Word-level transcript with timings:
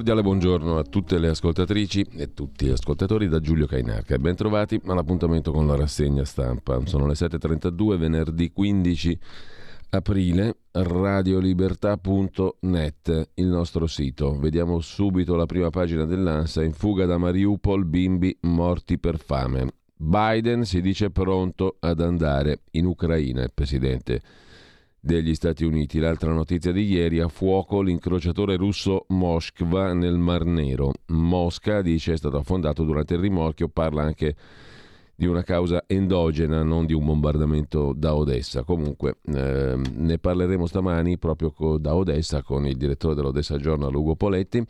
Cordiale 0.00 0.22
buongiorno 0.22 0.78
a 0.78 0.82
tutte 0.82 1.18
le 1.18 1.28
ascoltatrici 1.28 2.06
e 2.16 2.32
tutti 2.32 2.64
gli 2.64 2.70
ascoltatori 2.70 3.28
da 3.28 3.38
Giulio 3.38 3.66
Cainarca 3.66 4.14
e 4.14 4.18
ben 4.18 4.34
trovati 4.34 4.80
all'appuntamento 4.86 5.52
con 5.52 5.66
la 5.66 5.76
rassegna 5.76 6.24
stampa. 6.24 6.80
Sono 6.86 7.06
le 7.06 7.12
7.32, 7.12 7.98
venerdì 7.98 8.50
15 8.50 9.18
aprile, 9.90 10.56
radiolibertà.net, 10.70 13.30
il 13.34 13.46
nostro 13.46 13.86
sito. 13.86 14.38
Vediamo 14.38 14.80
subito 14.80 15.36
la 15.36 15.44
prima 15.44 15.68
pagina 15.68 16.06
dell'ANSA, 16.06 16.62
in 16.62 16.72
fuga 16.72 17.04
da 17.04 17.18
Mariupol, 17.18 17.84
bimbi 17.84 18.34
morti 18.44 18.98
per 18.98 19.18
fame. 19.18 19.66
Biden 19.94 20.64
si 20.64 20.80
dice 20.80 21.10
pronto 21.10 21.76
ad 21.78 22.00
andare 22.00 22.62
in 22.70 22.86
Ucraina, 22.86 23.42
il 23.42 23.52
presidente 23.52 24.22
degli 25.00 25.34
Stati 25.34 25.64
Uniti. 25.64 25.98
L'altra 25.98 26.32
notizia 26.32 26.72
di 26.72 26.84
ieri, 26.84 27.20
a 27.20 27.28
fuoco 27.28 27.80
l'incrociatore 27.80 28.56
russo 28.56 29.06
Moskva 29.08 29.92
nel 29.92 30.18
Mar 30.18 30.44
Nero. 30.44 30.92
Mosca, 31.06 31.82
dice, 31.82 32.12
è 32.12 32.16
stato 32.16 32.36
affondato 32.36 32.84
durante 32.84 33.14
il 33.14 33.20
rimorchio, 33.20 33.68
parla 33.68 34.02
anche 34.02 34.36
di 35.14 35.26
una 35.26 35.42
causa 35.42 35.84
endogena, 35.86 36.62
non 36.62 36.86
di 36.86 36.94
un 36.94 37.04
bombardamento 37.04 37.92
da 37.94 38.14
Odessa. 38.14 38.62
Comunque 38.64 39.18
eh, 39.26 39.76
ne 39.76 40.18
parleremo 40.18 40.66
stamani 40.66 41.18
proprio 41.18 41.50
co- 41.50 41.78
da 41.78 41.94
Odessa 41.94 42.42
con 42.42 42.66
il 42.66 42.76
direttore 42.76 43.14
dell'Odessa 43.14 43.58
Journal 43.58 43.94
Ugo 43.94 44.16
Poletti. 44.16 44.64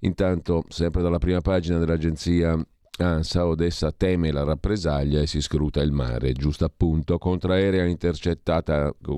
Intanto, 0.00 0.64
sempre 0.68 1.00
dalla 1.00 1.16
prima 1.16 1.40
pagina 1.40 1.78
dell'agenzia 1.78 2.62
ANSA 2.96 3.44
Odessa 3.44 3.90
teme 3.90 4.30
la 4.30 4.44
rappresaglia 4.44 5.20
e 5.20 5.26
si 5.26 5.40
scruta 5.40 5.82
il 5.82 5.90
mare. 5.90 6.32
Giusto 6.32 6.64
appunto, 6.64 7.18
contraerea, 7.18 7.84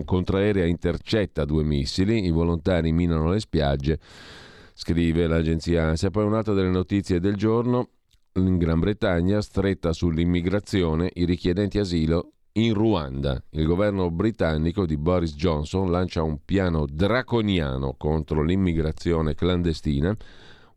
contraerea 0.04 0.64
intercetta 0.64 1.44
due 1.44 1.62
missili, 1.62 2.24
i 2.24 2.30
volontari 2.30 2.92
minano 2.92 3.30
le 3.30 3.40
spiagge, 3.40 3.98
scrive 4.72 5.26
l'agenzia 5.26 5.88
ANSA. 5.88 6.10
Poi 6.10 6.24
un'altra 6.24 6.54
delle 6.54 6.70
notizie 6.70 7.20
del 7.20 7.36
giorno, 7.36 7.90
in 8.34 8.56
Gran 8.56 8.80
Bretagna, 8.80 9.42
stretta 9.42 9.92
sull'immigrazione, 9.92 11.10
i 11.14 11.26
richiedenti 11.26 11.78
asilo 11.78 12.32
in 12.52 12.72
Ruanda. 12.72 13.42
Il 13.50 13.66
governo 13.66 14.10
britannico 14.10 14.86
di 14.86 14.96
Boris 14.96 15.34
Johnson 15.34 15.90
lancia 15.90 16.22
un 16.22 16.38
piano 16.44 16.86
draconiano 16.86 17.94
contro 17.98 18.42
l'immigrazione 18.42 19.34
clandestina 19.34 20.16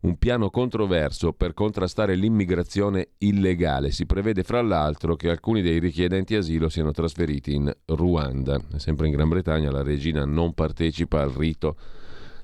un 0.00 0.16
piano 0.16 0.48
controverso 0.48 1.32
per 1.32 1.52
contrastare 1.52 2.14
l'immigrazione 2.14 3.10
illegale. 3.18 3.90
Si 3.90 4.06
prevede 4.06 4.42
fra 4.42 4.62
l'altro 4.62 5.14
che 5.14 5.28
alcuni 5.28 5.60
dei 5.60 5.78
richiedenti 5.78 6.34
asilo 6.34 6.68
siano 6.68 6.92
trasferiti 6.92 7.54
in 7.54 7.70
Ruanda. 7.86 8.58
Sempre 8.76 9.08
in 9.08 9.12
Gran 9.12 9.28
Bretagna 9.28 9.70
la 9.70 9.82
regina 9.82 10.24
non 10.24 10.54
partecipa 10.54 11.20
al 11.20 11.30
rito 11.30 11.76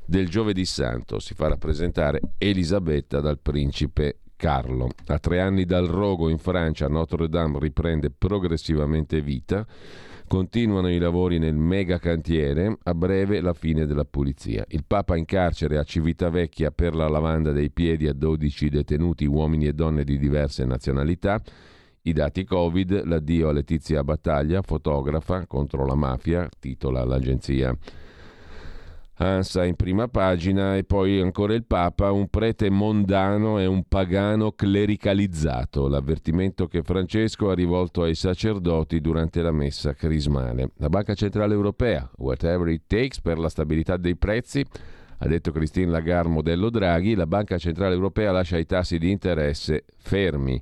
del 0.05 0.29
giovedì 0.29 0.65
santo, 0.65 1.19
si 1.19 1.35
fa 1.35 1.49
rappresentare 1.49 2.21
Elisabetta 2.39 3.21
dal 3.21 3.41
principe 3.41 4.21
Carlo. 4.37 4.91
A 5.07 5.19
tre 5.19 5.41
anni 5.41 5.65
dal 5.65 5.87
rogo 5.87 6.29
in 6.29 6.39
Francia 6.39 6.89
Notre 6.89 7.29
Dame 7.29 7.59
riprende 7.59 8.11
progressivamente 8.11 9.21
vita. 9.23 9.67
Continuano 10.29 10.91
i 10.91 10.99
lavori 10.99 11.39
nel 11.39 11.55
mega 11.55 11.99
cantiere, 11.99 12.79
a 12.83 12.95
breve 12.95 13.41
la 13.41 13.53
fine 13.53 13.87
della 13.87 14.05
pulizia. 14.05 14.65
Il 14.71 14.83
Papa 14.85 15.17
in 15.17 15.25
carcere 15.25 15.79
a 15.79 15.85
Civitavecchia 15.85 16.73
per 16.73 16.97
la 16.97 17.09
lavanda 17.09 17.53
dei 17.53 17.71
piedi 17.71 18.09
a 18.09 18.13
12 18.13 18.69
detenuti 18.69 19.25
uomini 19.25 19.67
e 19.67 19.73
donne 19.73 20.03
di 20.03 20.19
diverse 20.19 20.65
nazionalità. 20.65 21.41
I 22.03 22.13
dati 22.13 22.43
Covid, 22.43 23.05
l'addio 23.05 23.51
a 23.51 23.53
Letizia 23.53 24.03
Battaglia, 24.03 24.63
fotografa 24.63 25.47
contro 25.47 25.87
la 25.87 25.95
mafia, 25.95 26.49
titola 26.59 27.05
l'agenzia 27.05 27.77
Ansa 29.19 29.65
in 29.65 29.77
prima 29.77 30.09
pagina 30.09 30.77
e 30.77 30.85
poi 30.85 31.21
ancora 31.21 31.55
il 31.55 31.65
Papa, 31.65 32.13
un 32.13 32.29
prete 32.29 32.69
mondano 32.69 33.59
e 33.59 33.65
un 33.65 33.85
pagano 33.89 34.53
clericalizzato, 34.53 35.89
l'avvertimento 35.89 36.67
che 36.67 36.83
Francesco 36.83 37.49
ha 37.49 37.55
rivolto 37.55 38.03
ai 38.03 38.15
sacerdoti 38.15 39.01
durante 39.01 39.41
la 39.41 39.53
messa 39.53 39.95
crismale. 39.95 40.73
La 40.77 40.91
Banca 40.91 41.15
Centrale 41.15 41.55
Europea, 41.55 42.11
whatever 42.17 42.69
it 42.69 42.83
takes 42.87 43.19
per 43.23 43.39
la 43.39 43.49
stabilità 43.49 43.97
dei 43.97 44.17
prezzi, 44.17 44.63
ha 45.19 45.27
detto 45.27 45.51
Christine 45.51 45.91
Lagarde 45.91 46.29
modello 46.29 46.69
Draghi, 46.69 47.15
la 47.15 47.27
Banca 47.27 47.57
Centrale 47.57 47.95
Europea 47.95 48.33
lascia 48.33 48.59
i 48.59 48.67
tassi 48.67 48.99
di 48.99 49.11
interesse 49.11 49.85
fermi 49.97 50.61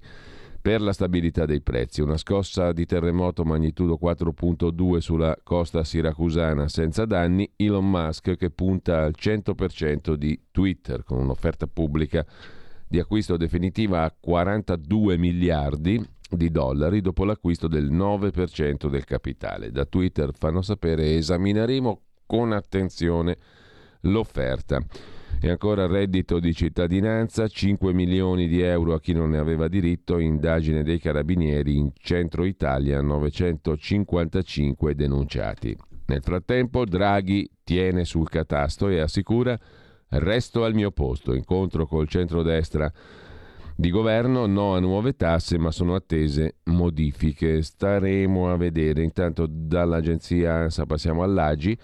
per 0.65 0.81
la 0.81 0.95
stabilità 0.95 1.45
dei 1.45 1.61
prezzi. 1.61 2.01
Una 2.01 2.17
scossa 2.17 2.73
di 2.73 2.87
terremoto 2.87 3.45
magnitudo 3.45 3.99
4.2 4.03 4.97
sulla 4.97 5.37
costa 5.43 5.85
siracusana 5.85 6.69
senza 6.69 7.05
danni. 7.05 7.53
Elon 7.55 7.91
Musk 7.91 8.35
che 8.37 8.49
punta 8.49 9.03
al 9.03 9.13
100% 9.15 10.15
di 10.15 10.45
Twitter 10.51 11.05
con 11.05 11.19
un'offerta 11.19 11.67
pubblica 11.67 12.25
di 12.89 12.99
acquisto 12.99 13.37
definitiva 13.37 14.05
a 14.05 14.15
42 14.19 15.19
miliardi 15.19 16.03
di 16.31 16.51
dollari 16.51 17.03
dopo 17.03 17.27
l'acquisto 17.27 17.69
del 17.69 17.93
9% 17.93 18.89
del 18.89 19.05
capitale. 19.05 19.71
Da 19.71 19.85
Twitter 19.85 20.31
fanno 20.33 20.63
sapere 20.63 21.15
esamineremo 21.15 22.01
con 22.25 22.53
attenzione 22.53 23.37
l'offerta. 24.01 24.83
E 25.41 25.50
ancora 25.50 25.87
reddito 25.87 26.41
di 26.41 26.55
cittadinanza, 26.55 27.47
5 27.47 27.93
milioni 27.93 28.49
di 28.49 28.61
euro 28.62 28.95
a 28.95 29.00
chi 29.00 29.12
non 29.12 29.31
ne 29.31 29.39
aveva 29.39 29.69
diritto, 29.69 30.19
indagine 30.19 30.83
dei 30.83 30.99
carabinieri 30.99 31.77
in 31.77 31.91
centro 31.99 32.45
Italia, 32.45 33.00
955 33.03 34.95
denunciati. 34.95 35.77
Nel 36.06 36.22
frattempo 36.22 36.84
Draghi 36.84 37.50
tiene 37.62 38.05
sul 38.05 38.28
catasto 38.28 38.89
e 38.89 39.00
assicura 39.00 39.59
resto 40.09 40.65
al 40.65 40.75
mio 40.75 40.91
posto, 40.91 41.34
incontro 41.34 41.87
col 41.87 42.09
centrodestra 42.09 42.93
di 43.77 43.91
governo, 43.91 44.47
no 44.47 44.75
a 44.75 44.81
nuove 44.81 45.16
tasse, 45.16 45.59
ma 45.59 45.71
sono 45.71 45.95
attese 45.95 46.56
modifiche. 46.65 47.62
Staremo 47.62 48.51
a 48.51 48.56
vedere. 48.56 49.03
Intanto 49.03 49.47
dall'agenzia 49.49 50.55
ANSA 50.55 50.87
passiamo 50.87 51.22
all'AGI. 51.22 51.77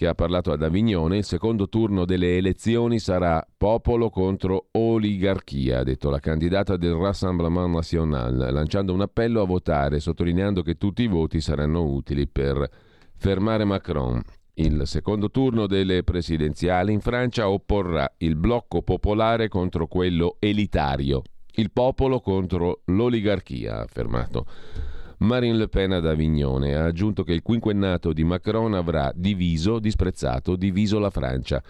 che 0.00 0.06
ha 0.06 0.14
parlato 0.14 0.50
ad 0.50 0.62
Avignone, 0.62 1.18
il 1.18 1.24
secondo 1.24 1.68
turno 1.68 2.06
delle 2.06 2.38
elezioni 2.38 2.98
sarà 2.98 3.46
popolo 3.54 4.08
contro 4.08 4.68
oligarchia, 4.72 5.80
ha 5.80 5.82
detto 5.82 6.08
la 6.08 6.20
candidata 6.20 6.78
del 6.78 6.94
Rassemblement 6.94 7.74
National, 7.74 8.48
lanciando 8.50 8.94
un 8.94 9.02
appello 9.02 9.42
a 9.42 9.46
votare, 9.46 10.00
sottolineando 10.00 10.62
che 10.62 10.76
tutti 10.76 11.02
i 11.02 11.06
voti 11.06 11.42
saranno 11.42 11.82
utili 11.82 12.26
per 12.26 12.66
fermare 13.16 13.64
Macron. 13.64 14.22
Il 14.54 14.82
secondo 14.86 15.30
turno 15.30 15.66
delle 15.66 16.02
presidenziali 16.02 16.92
in 16.92 17.00
Francia 17.00 17.48
opporrà 17.48 18.10
il 18.18 18.36
blocco 18.36 18.82
popolare 18.82 19.48
contro 19.48 19.86
quello 19.86 20.36
elitario, 20.38 21.22
il 21.56 21.70
popolo 21.72 22.20
contro 22.20 22.80
l'oligarchia, 22.86 23.76
ha 23.76 23.80
affermato. 23.82 24.46
Marine 25.20 25.56
Le 25.56 25.68
Pen 25.68 25.92
ad 25.92 26.06
Avignone 26.06 26.74
ha 26.74 26.86
aggiunto 26.86 27.24
che 27.24 27.34
il 27.34 27.42
quinquennato 27.42 28.14
di 28.14 28.24
Macron 28.24 28.72
avrà 28.72 29.12
diviso, 29.14 29.78
disprezzato, 29.78 30.56
diviso 30.56 30.98
la 30.98 31.10
Francia. 31.10 31.62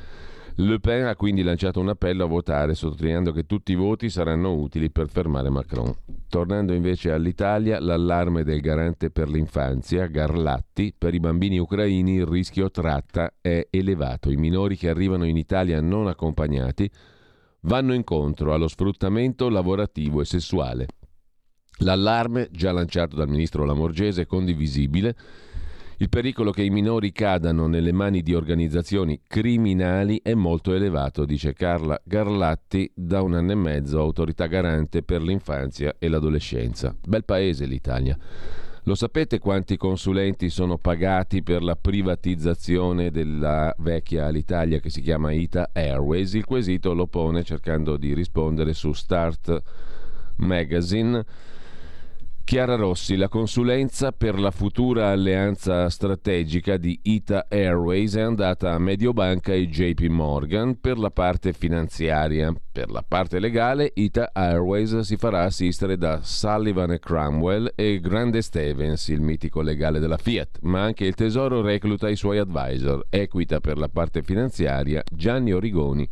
Le 0.54 0.78
Pen 0.78 1.06
ha 1.06 1.16
quindi 1.16 1.42
lanciato 1.42 1.80
un 1.80 1.88
appello 1.88 2.22
a 2.22 2.28
votare, 2.28 2.74
sottolineando 2.74 3.32
che 3.32 3.46
tutti 3.46 3.72
i 3.72 3.74
voti 3.74 4.08
saranno 4.08 4.54
utili 4.54 4.88
per 4.90 5.08
fermare 5.08 5.50
Macron. 5.50 5.92
Tornando 6.28 6.74
invece 6.74 7.10
all'Italia, 7.10 7.80
l'allarme 7.80 8.44
del 8.44 8.60
garante 8.60 9.10
per 9.10 9.28
l'infanzia, 9.28 10.06
Garlatti, 10.06 10.94
per 10.96 11.14
i 11.14 11.20
bambini 11.20 11.58
ucraini 11.58 12.14
il 12.14 12.26
rischio 12.26 12.70
tratta 12.70 13.32
è 13.40 13.66
elevato. 13.68 14.30
I 14.30 14.36
minori 14.36 14.76
che 14.76 14.88
arrivano 14.88 15.24
in 15.24 15.36
Italia 15.36 15.80
non 15.80 16.06
accompagnati 16.06 16.88
vanno 17.62 17.94
incontro 17.94 18.54
allo 18.54 18.68
sfruttamento 18.68 19.48
lavorativo 19.48 20.20
e 20.20 20.24
sessuale. 20.24 20.86
L'allarme, 21.80 22.48
già 22.50 22.72
lanciato 22.72 23.16
dal 23.16 23.28
ministro 23.28 23.64
Lamorgese, 23.64 24.22
è 24.22 24.26
condivisibile 24.26 25.14
il 26.00 26.08
pericolo 26.08 26.50
che 26.50 26.62
i 26.62 26.70
minori 26.70 27.12
cadano 27.12 27.66
nelle 27.66 27.92
mani 27.92 28.22
di 28.22 28.32
organizzazioni 28.32 29.20
criminali 29.26 30.18
è 30.22 30.32
molto 30.32 30.72
elevato, 30.72 31.26
dice 31.26 31.52
Carla 31.52 32.00
Garlatti, 32.02 32.90
da 32.94 33.20
un 33.20 33.34
anno 33.34 33.52
e 33.52 33.56
mezzo 33.56 34.00
autorità 34.00 34.46
garante 34.46 35.02
per 35.02 35.20
l'infanzia 35.20 35.96
e 35.98 36.08
l'adolescenza. 36.08 36.96
Bel 37.06 37.26
paese 37.26 37.66
l'Italia. 37.66 38.16
Lo 38.84 38.94
sapete 38.94 39.38
quanti 39.38 39.76
consulenti 39.76 40.48
sono 40.48 40.78
pagati 40.78 41.42
per 41.42 41.62
la 41.62 41.76
privatizzazione 41.76 43.10
della 43.10 43.74
vecchia 43.76 44.24
Alitalia 44.24 44.80
che 44.80 44.88
si 44.88 45.02
chiama 45.02 45.32
Ita 45.32 45.68
Airways? 45.74 46.32
Il 46.32 46.46
quesito 46.46 46.94
lo 46.94 47.08
pone 47.08 47.44
cercando 47.44 47.98
di 47.98 48.14
rispondere 48.14 48.72
su 48.72 48.94
Start 48.94 49.62
Magazine 50.36 51.22
Chiara 52.50 52.74
Rossi, 52.74 53.14
la 53.14 53.28
consulenza 53.28 54.10
per 54.10 54.36
la 54.36 54.50
futura 54.50 55.10
alleanza 55.10 55.88
strategica 55.88 56.78
di 56.78 56.98
Ita 57.00 57.46
Airways 57.48 58.16
è 58.16 58.22
andata 58.22 58.72
a 58.72 58.78
Mediobanca 58.80 59.52
e 59.52 59.68
JP 59.68 60.00
Morgan 60.08 60.80
per 60.80 60.98
la 60.98 61.12
parte 61.12 61.52
finanziaria. 61.52 62.52
Per 62.72 62.90
la 62.90 63.04
parte 63.06 63.38
legale, 63.38 63.92
Ita 63.94 64.30
Airways 64.32 64.98
si 64.98 65.16
farà 65.16 65.44
assistere 65.44 65.96
da 65.96 66.22
Sullivan 66.24 66.98
Cromwell 66.98 67.70
e 67.76 68.00
Grande 68.00 68.42
Stevens, 68.42 69.06
il 69.06 69.20
mitico 69.20 69.60
legale 69.60 70.00
della 70.00 70.18
Fiat, 70.18 70.58
ma 70.62 70.82
anche 70.82 71.04
il 71.04 71.14
Tesoro 71.14 71.60
recluta 71.60 72.08
i 72.08 72.16
suoi 72.16 72.38
advisor. 72.38 73.06
Equita 73.10 73.60
per 73.60 73.78
la 73.78 73.88
parte 73.88 74.22
finanziaria 74.22 75.04
Gianni 75.08 75.52
Origoni 75.52 76.08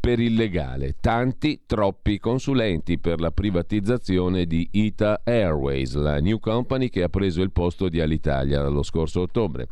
per 0.00 0.20
il 0.20 0.34
legale. 0.34 0.96
Tanti, 1.00 1.62
troppi 1.66 2.18
consulenti 2.18 2.98
per 2.98 3.20
la 3.20 3.30
privatizzazione 3.30 4.46
di 4.46 4.68
Ita 4.72 5.20
Airways, 5.24 5.94
la 5.94 6.20
new 6.20 6.38
company 6.38 6.88
che 6.88 7.02
ha 7.02 7.08
preso 7.08 7.42
il 7.42 7.52
posto 7.52 7.88
di 7.88 8.00
Alitalia 8.00 8.66
lo 8.68 8.82
scorso 8.82 9.22
ottobre. 9.22 9.68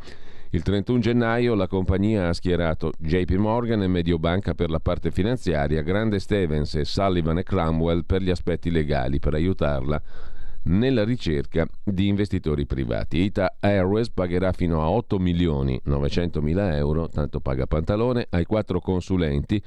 Il 0.51 0.61
31 0.63 0.99
gennaio 0.99 1.55
la 1.55 1.67
compagnia 1.67 2.29
ha 2.29 2.33
schierato 2.33 2.91
JP 2.97 3.31
Morgan 3.31 3.83
e 3.83 3.87
Mediobanca 3.87 4.53
per 4.53 4.69
la 4.69 4.79
parte 4.79 5.11
finanziaria, 5.11 5.81
Grande 5.81 6.19
Stevens 6.19 6.75
e 6.75 6.85
Sullivan 6.85 7.39
e 7.39 7.43
Cromwell 7.43 8.05
per 8.05 8.21
gli 8.21 8.29
aspetti 8.29 8.71
legali 8.71 9.19
per 9.19 9.33
aiutarla 9.33 10.01
nella 10.63 11.03
ricerca 11.03 11.67
di 11.83 12.07
investitori 12.07 12.65
privati. 12.65 13.19
Ita 13.19 13.57
Airways 13.59 14.09
pagherà 14.09 14.51
fino 14.51 14.81
a 14.81 14.89
8 14.89 15.19
milioni 15.19 15.79
900 15.83 16.41
mila 16.41 16.75
euro, 16.75 17.07
tanto 17.07 17.39
paga 17.39 17.67
Pantalone, 17.67 18.27
ai 18.29 18.45
quattro 18.45 18.79
consulenti 18.79 19.61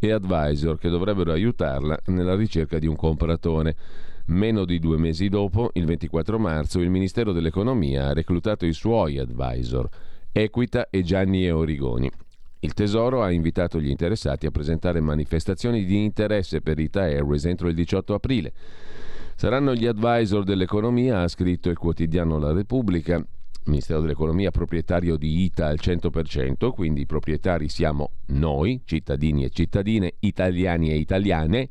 e 0.00 0.10
advisor 0.10 0.78
che 0.78 0.88
dovrebbero 0.88 1.30
aiutarla 1.30 1.96
nella 2.06 2.34
ricerca 2.34 2.78
di 2.78 2.86
un 2.86 2.96
compratore. 2.96 3.76
Meno 4.26 4.64
di 4.64 4.78
due 4.78 4.96
mesi 4.96 5.28
dopo, 5.28 5.70
il 5.74 5.84
24 5.84 6.38
marzo, 6.38 6.80
il 6.80 6.90
Ministero 6.90 7.32
dell'Economia 7.32 8.08
ha 8.08 8.12
reclutato 8.12 8.64
i 8.64 8.72
suoi 8.72 9.18
advisor, 9.18 9.88
Equita 10.32 10.88
e 10.88 11.02
Gianni 11.02 11.44
e 11.44 11.50
Origoni. 11.50 12.10
Il 12.60 12.74
Tesoro 12.74 13.22
ha 13.22 13.30
invitato 13.30 13.80
gli 13.80 13.88
interessati 13.88 14.46
a 14.46 14.50
presentare 14.50 15.00
manifestazioni 15.00 15.84
di 15.84 16.02
interesse 16.02 16.60
per 16.60 16.78
Ita 16.78 17.02
Airways 17.02 17.44
entro 17.44 17.68
il 17.68 17.74
18 17.74 18.14
aprile. 18.14 18.52
Saranno 19.34 19.74
gli 19.74 19.86
advisor 19.86 20.44
dell'economia, 20.44 21.22
ha 21.22 21.28
scritto 21.28 21.70
il 21.70 21.78
quotidiano 21.78 22.38
La 22.38 22.52
Repubblica, 22.52 23.24
Ministero 23.64 24.00
dell'Economia 24.00 24.50
proprietario 24.50 25.16
di 25.16 25.44
ITA 25.44 25.66
al 25.66 25.78
100%, 25.80 26.70
quindi 26.70 27.02
i 27.02 27.06
proprietari 27.06 27.68
siamo 27.68 28.12
noi, 28.26 28.80
cittadini 28.84 29.44
e 29.44 29.50
cittadine, 29.50 30.14
italiani 30.20 30.90
e 30.90 30.96
italiane, 30.96 31.68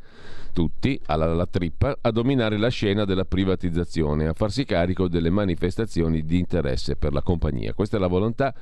tutti 0.53 0.99
alla, 1.07 1.25
alla 1.25 1.47
trippa, 1.47 1.97
a 1.99 2.11
dominare 2.11 2.57
la 2.57 2.69
scena 2.69 3.05
della 3.05 3.25
privatizzazione, 3.25 4.27
a 4.27 4.33
farsi 4.33 4.65
carico 4.65 5.07
delle 5.07 5.29
manifestazioni 5.29 6.23
di 6.23 6.37
interesse 6.37 6.95
per 6.95 7.11
la 7.11 7.21
compagnia. 7.21 7.73
Questa 7.73 7.97
è 7.97 7.99
la 7.99 8.07
volontà 8.07 8.53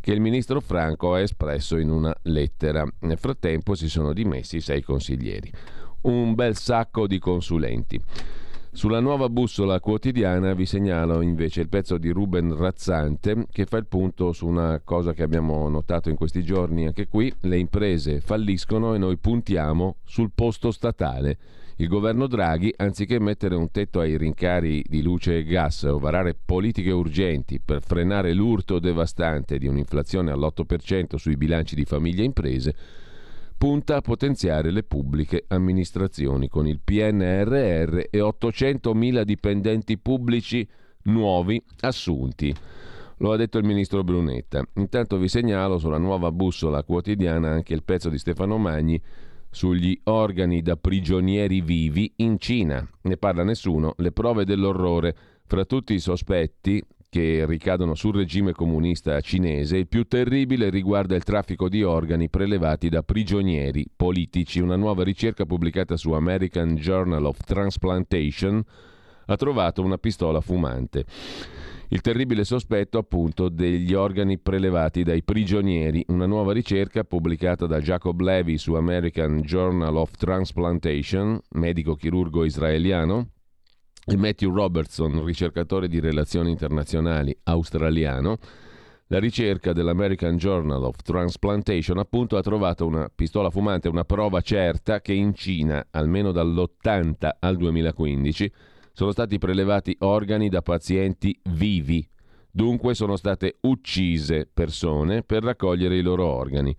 che 0.00 0.12
il 0.12 0.20
ministro 0.20 0.60
Franco 0.60 1.14
ha 1.14 1.20
espresso 1.20 1.78
in 1.78 1.88
una 1.88 2.12
lettera. 2.22 2.84
Nel 3.00 3.18
frattempo 3.18 3.76
si 3.76 3.88
sono 3.88 4.12
dimessi 4.12 4.60
sei 4.60 4.82
consiglieri. 4.82 5.50
Un 6.02 6.34
bel 6.34 6.56
sacco 6.56 7.06
di 7.06 7.20
consulenti. 7.20 8.00
Sulla 8.74 9.00
nuova 9.00 9.28
bussola 9.28 9.80
quotidiana 9.80 10.54
vi 10.54 10.64
segnalo 10.64 11.20
invece 11.20 11.60
il 11.60 11.68
pezzo 11.68 11.98
di 11.98 12.08
Ruben 12.08 12.56
Razzante 12.56 13.44
che 13.52 13.66
fa 13.66 13.76
il 13.76 13.86
punto 13.86 14.32
su 14.32 14.46
una 14.46 14.80
cosa 14.82 15.12
che 15.12 15.22
abbiamo 15.22 15.68
notato 15.68 16.08
in 16.08 16.16
questi 16.16 16.42
giorni 16.42 16.86
anche 16.86 17.06
qui, 17.06 17.30
le 17.40 17.58
imprese 17.58 18.22
falliscono 18.22 18.94
e 18.94 18.98
noi 18.98 19.18
puntiamo 19.18 19.96
sul 20.04 20.30
posto 20.34 20.70
statale. 20.70 21.36
Il 21.76 21.88
governo 21.88 22.26
Draghi, 22.26 22.72
anziché 22.78 23.20
mettere 23.20 23.56
un 23.56 23.70
tetto 23.70 24.00
ai 24.00 24.16
rincari 24.16 24.82
di 24.88 25.02
luce 25.02 25.36
e 25.36 25.44
gas 25.44 25.82
o 25.82 25.98
varare 25.98 26.34
politiche 26.34 26.92
urgenti 26.92 27.60
per 27.60 27.82
frenare 27.82 28.32
l'urto 28.32 28.78
devastante 28.78 29.58
di 29.58 29.66
un'inflazione 29.66 30.30
all'8% 30.30 31.16
sui 31.16 31.36
bilanci 31.36 31.74
di 31.74 31.84
famiglie 31.84 32.22
e 32.22 32.26
imprese, 32.26 32.74
punta 33.62 33.94
a 33.94 34.00
potenziare 34.00 34.72
le 34.72 34.82
pubbliche 34.82 35.44
amministrazioni 35.46 36.48
con 36.48 36.66
il 36.66 36.80
PNRR 36.82 38.06
e 38.10 38.18
800.000 38.18 39.22
dipendenti 39.22 39.98
pubblici 39.98 40.68
nuovi 41.02 41.62
assunti. 41.82 42.52
Lo 43.18 43.30
ha 43.30 43.36
detto 43.36 43.58
il 43.58 43.64
ministro 43.64 44.02
Brunetta. 44.02 44.66
Intanto 44.74 45.16
vi 45.16 45.28
segnalo 45.28 45.78
sulla 45.78 45.98
nuova 45.98 46.32
bussola 46.32 46.82
quotidiana 46.82 47.50
anche 47.50 47.72
il 47.72 47.84
pezzo 47.84 48.08
di 48.08 48.18
Stefano 48.18 48.58
Magni 48.58 49.00
sugli 49.48 49.96
organi 50.06 50.60
da 50.60 50.74
prigionieri 50.74 51.60
vivi 51.60 52.12
in 52.16 52.40
Cina. 52.40 52.84
Ne 53.02 53.16
parla 53.16 53.44
nessuno, 53.44 53.94
le 53.98 54.10
prove 54.10 54.44
dell'orrore. 54.44 55.14
Fra 55.46 55.64
tutti 55.64 55.94
i 55.94 56.00
sospetti 56.00 56.84
che 57.12 57.44
ricadono 57.44 57.94
sul 57.94 58.14
regime 58.14 58.52
comunista 58.52 59.20
cinese, 59.20 59.76
il 59.76 59.86
più 59.86 60.04
terribile 60.04 60.70
riguarda 60.70 61.14
il 61.14 61.24
traffico 61.24 61.68
di 61.68 61.82
organi 61.82 62.30
prelevati 62.30 62.88
da 62.88 63.02
prigionieri 63.02 63.86
politici. 63.94 64.60
Una 64.60 64.76
nuova 64.76 65.04
ricerca 65.04 65.44
pubblicata 65.44 65.98
su 65.98 66.12
American 66.12 66.74
Journal 66.74 67.26
of 67.26 67.36
Transplantation 67.44 68.62
ha 69.26 69.36
trovato 69.36 69.82
una 69.82 69.98
pistola 69.98 70.40
fumante. 70.40 71.04
Il 71.88 72.00
terribile 72.00 72.44
sospetto 72.44 72.96
appunto 72.96 73.50
degli 73.50 73.92
organi 73.92 74.38
prelevati 74.38 75.02
dai 75.02 75.22
prigionieri, 75.22 76.02
una 76.08 76.24
nuova 76.24 76.54
ricerca 76.54 77.04
pubblicata 77.04 77.66
da 77.66 77.78
Jacob 77.80 78.18
Levy 78.22 78.56
su 78.56 78.72
American 78.72 79.42
Journal 79.42 79.96
of 79.96 80.16
Transplantation, 80.16 81.38
medico 81.50 81.94
chirurgo 81.94 82.42
israeliano, 82.44 83.32
e 84.04 84.16
Matthew 84.16 84.52
Robertson, 84.52 85.24
ricercatore 85.24 85.88
di 85.88 86.00
relazioni 86.00 86.50
internazionali 86.50 87.36
australiano, 87.44 88.38
la 89.06 89.18
ricerca 89.18 89.72
dell'American 89.72 90.36
Journal 90.36 90.82
of 90.84 91.02
Transplantation 91.02 91.98
appunto 91.98 92.36
ha 92.36 92.40
trovato 92.40 92.86
una 92.86 93.10
pistola 93.14 93.50
fumante, 93.50 93.88
una 93.88 94.04
prova 94.04 94.40
certa 94.40 95.00
che 95.00 95.12
in 95.12 95.34
Cina, 95.34 95.86
almeno 95.90 96.32
dall'80 96.32 97.28
al 97.38 97.56
2015, 97.56 98.52
sono 98.92 99.12
stati 99.12 99.38
prelevati 99.38 99.94
organi 100.00 100.48
da 100.48 100.62
pazienti 100.62 101.38
vivi. 101.50 102.06
Dunque 102.50 102.94
sono 102.94 103.16
state 103.16 103.58
uccise 103.60 104.48
persone 104.52 105.22
per 105.22 105.42
raccogliere 105.42 105.96
i 105.96 106.02
loro 106.02 106.26
organi. 106.26 106.74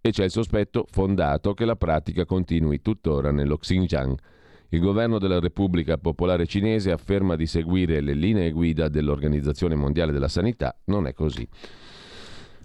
E 0.00 0.10
c'è 0.10 0.24
il 0.24 0.30
sospetto 0.30 0.86
fondato 0.90 1.52
che 1.52 1.64
la 1.64 1.76
pratica 1.76 2.24
continui 2.24 2.80
tuttora 2.80 3.30
nello 3.30 3.56
Xinjiang. 3.56 4.16
Il 4.72 4.80
governo 4.80 5.18
della 5.18 5.38
Repubblica 5.38 5.98
Popolare 5.98 6.46
Cinese 6.46 6.92
afferma 6.92 7.36
di 7.36 7.46
seguire 7.46 8.00
le 8.00 8.14
linee 8.14 8.52
guida 8.52 8.88
dell'Organizzazione 8.88 9.74
Mondiale 9.74 10.12
della 10.12 10.28
Sanità. 10.28 10.74
Non 10.86 11.06
è 11.06 11.12
così. 11.12 11.46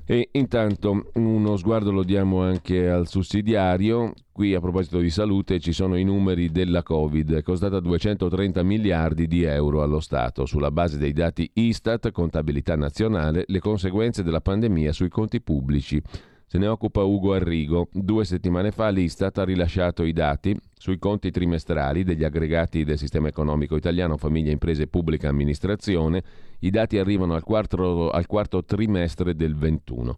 E 0.05 0.29
intanto 0.31 1.11
uno 1.15 1.57
sguardo 1.57 1.91
lo 1.91 2.03
diamo 2.03 2.41
anche 2.41 2.87
al 2.89 3.09
sussidiario. 3.09 4.13
Qui 4.31 4.53
a 4.53 4.61
proposito 4.61 4.99
di 4.99 5.09
salute 5.09 5.59
ci 5.59 5.73
sono 5.73 5.97
i 5.97 6.05
numeri 6.05 6.49
della 6.49 6.81
Covid. 6.81 7.33
È 7.33 7.41
costata 7.41 7.81
230 7.81 8.63
miliardi 8.63 9.27
di 9.27 9.43
euro 9.43 9.81
allo 9.81 9.99
Stato. 9.99 10.45
Sulla 10.45 10.71
base 10.71 10.97
dei 10.97 11.11
dati 11.11 11.49
Istat, 11.55 12.11
contabilità 12.11 12.77
nazionale, 12.77 13.43
le 13.47 13.59
conseguenze 13.59 14.23
della 14.23 14.39
pandemia 14.39 14.93
sui 14.93 15.09
conti 15.09 15.41
pubblici. 15.41 16.01
Se 16.49 16.57
ne 16.57 16.67
occupa 16.67 17.03
Ugo 17.03 17.33
Arrigo. 17.33 17.89
Due 17.91 18.23
settimane 18.23 18.71
fa 18.71 18.87
l'Istat 18.87 19.37
ha 19.37 19.43
rilasciato 19.43 20.03
i 20.03 20.13
dati 20.13 20.57
sui 20.73 20.97
conti 20.97 21.29
trimestrali 21.29 22.05
degli 22.05 22.23
aggregati 22.23 22.85
del 22.85 22.97
sistema 22.97 23.27
economico 23.27 23.75
italiano, 23.75 24.15
famiglia, 24.15 24.51
imprese 24.51 24.83
e 24.83 24.87
pubblica 24.87 25.27
amministrazione. 25.27 26.23
I 26.59 26.69
dati 26.69 26.97
arrivano 26.99 27.33
al 27.33 27.43
quarto, 27.43 28.09
al 28.09 28.25
quarto 28.27 28.63
trimestre 28.63 29.35
del 29.35 29.55
21, 29.55 30.17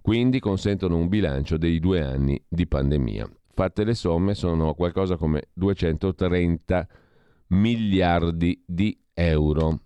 quindi 0.00 0.38
consentono 0.38 0.96
un 0.96 1.08
bilancio 1.08 1.56
dei 1.56 1.80
due 1.80 2.02
anni 2.02 2.40
di 2.46 2.68
pandemia. 2.68 3.28
Fatte 3.52 3.82
le 3.82 3.94
somme 3.94 4.34
sono 4.34 4.74
qualcosa 4.74 5.16
come 5.16 5.48
230 5.54 6.86
miliardi 7.48 8.62
di 8.64 8.96
euro 9.12 9.80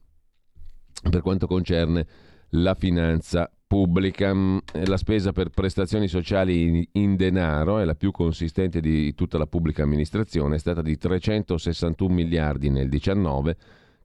per 1.08 1.22
quanto 1.22 1.46
concerne 1.46 2.06
la 2.50 2.74
finanza 2.74 3.50
pubblica. 3.68 4.34
Mm, 4.34 4.58
la 4.86 4.96
spesa 4.96 5.30
per 5.30 5.50
prestazioni 5.50 6.08
sociali 6.08 6.88
in 6.92 7.14
denaro 7.14 7.78
è 7.78 7.84
la 7.84 7.94
più 7.94 8.10
consistente 8.10 8.80
di 8.80 9.14
tutta 9.14 9.38
la 9.38 9.46
pubblica 9.46 9.84
amministrazione, 9.84 10.56
è 10.56 10.58
stata 10.58 10.82
di 10.82 10.96
361 10.96 12.12
miliardi 12.12 12.70
nel 12.70 12.88
19, 12.88 13.56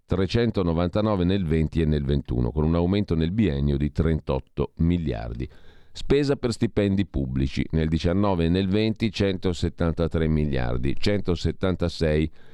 399 0.06 1.24
nel 1.24 1.46
20 1.46 1.82
e 1.82 1.86
nel 1.86 2.04
21, 2.04 2.52
con 2.52 2.66
un 2.66 2.76
aumento 2.76 3.16
nel 3.16 3.32
biennio 3.32 3.78
di 3.78 3.92
38 3.92 4.74
miliardi. 4.78 5.50
Spesa 5.92 6.36
per 6.36 6.52
stipendi 6.52 7.06
pubblici 7.06 7.66
nel 7.72 7.88
19 7.88 8.46
e 8.46 8.50
nel 8.50 8.68
20 8.68 9.12
173 9.12 10.28
miliardi, 10.28 10.96
176 10.96 12.20
miliardi 12.20 12.52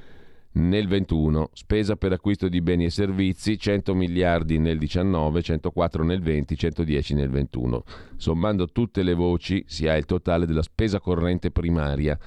nel 0.52 0.88
21, 0.88 1.50
spesa 1.52 1.96
per 1.96 2.12
acquisto 2.12 2.48
di 2.48 2.60
beni 2.60 2.86
e 2.86 2.90
servizi 2.90 3.58
100 3.58 3.94
miliardi 3.94 4.58
nel 4.58 4.78
19, 4.78 5.42
104 5.42 6.02
nel 6.02 6.20
20, 6.20 6.56
110 6.56 7.14
nel 7.14 7.30
21. 7.30 7.84
Sommando 8.16 8.68
tutte 8.68 9.02
le 9.02 9.14
voci 9.14 9.62
si 9.66 9.86
ha 9.86 9.96
il 9.96 10.06
totale 10.06 10.46
della 10.46 10.62
spesa 10.62 10.98
corrente 10.98 11.52
primaria, 11.52 12.18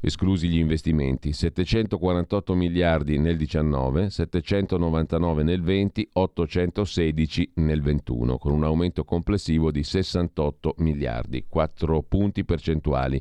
esclusi 0.00 0.48
gli 0.48 0.58
investimenti, 0.58 1.32
748 1.32 2.54
miliardi 2.54 3.18
nel 3.18 3.36
19, 3.36 4.10
799 4.10 5.42
nel 5.42 5.62
20, 5.62 6.08
816 6.12 7.52
nel 7.56 7.82
21, 7.82 8.38
con 8.38 8.52
un 8.52 8.62
aumento 8.62 9.04
complessivo 9.04 9.72
di 9.72 9.82
68 9.82 10.74
miliardi, 10.78 11.44
4 11.48 12.02
punti 12.02 12.44
percentuali 12.44 13.20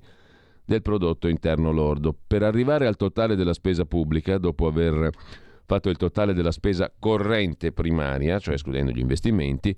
del 0.69 0.83
prodotto 0.83 1.27
interno 1.27 1.71
lordo. 1.71 2.15
Per 2.27 2.43
arrivare 2.43 2.85
al 2.85 2.95
totale 2.95 3.35
della 3.35 3.53
spesa 3.53 3.85
pubblica, 3.85 4.37
dopo 4.37 4.67
aver 4.67 5.09
fatto 5.65 5.89
il 5.89 5.97
totale 5.97 6.33
della 6.33 6.51
spesa 6.51 6.93
corrente 6.97 7.71
primaria, 7.71 8.37
cioè 8.37 8.53
escludendo 8.53 8.91
gli 8.91 8.99
investimenti, 8.99 9.75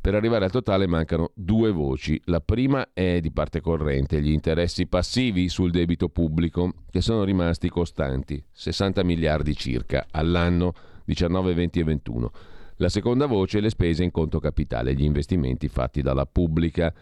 per 0.00 0.14
arrivare 0.14 0.46
al 0.46 0.50
totale 0.50 0.86
mancano 0.86 1.32
due 1.34 1.70
voci. 1.70 2.18
La 2.24 2.40
prima 2.40 2.88
è 2.94 3.20
di 3.20 3.30
parte 3.30 3.60
corrente, 3.60 4.22
gli 4.22 4.32
interessi 4.32 4.86
passivi 4.86 5.50
sul 5.50 5.70
debito 5.70 6.08
pubblico, 6.08 6.72
che 6.90 7.02
sono 7.02 7.24
rimasti 7.24 7.68
costanti, 7.68 8.42
60 8.50 9.04
miliardi 9.04 9.54
circa 9.54 10.06
all'anno 10.10 10.72
19, 11.04 11.52
20 11.52 11.80
e 11.80 11.84
21. 11.84 12.30
La 12.76 12.88
seconda 12.88 13.26
voce 13.26 13.58
è 13.58 13.60
le 13.60 13.70
spese 13.70 14.02
in 14.02 14.10
conto 14.10 14.40
capitale, 14.40 14.94
gli 14.94 15.04
investimenti 15.04 15.68
fatti 15.68 16.00
dalla 16.00 16.24
pubblica 16.24 16.92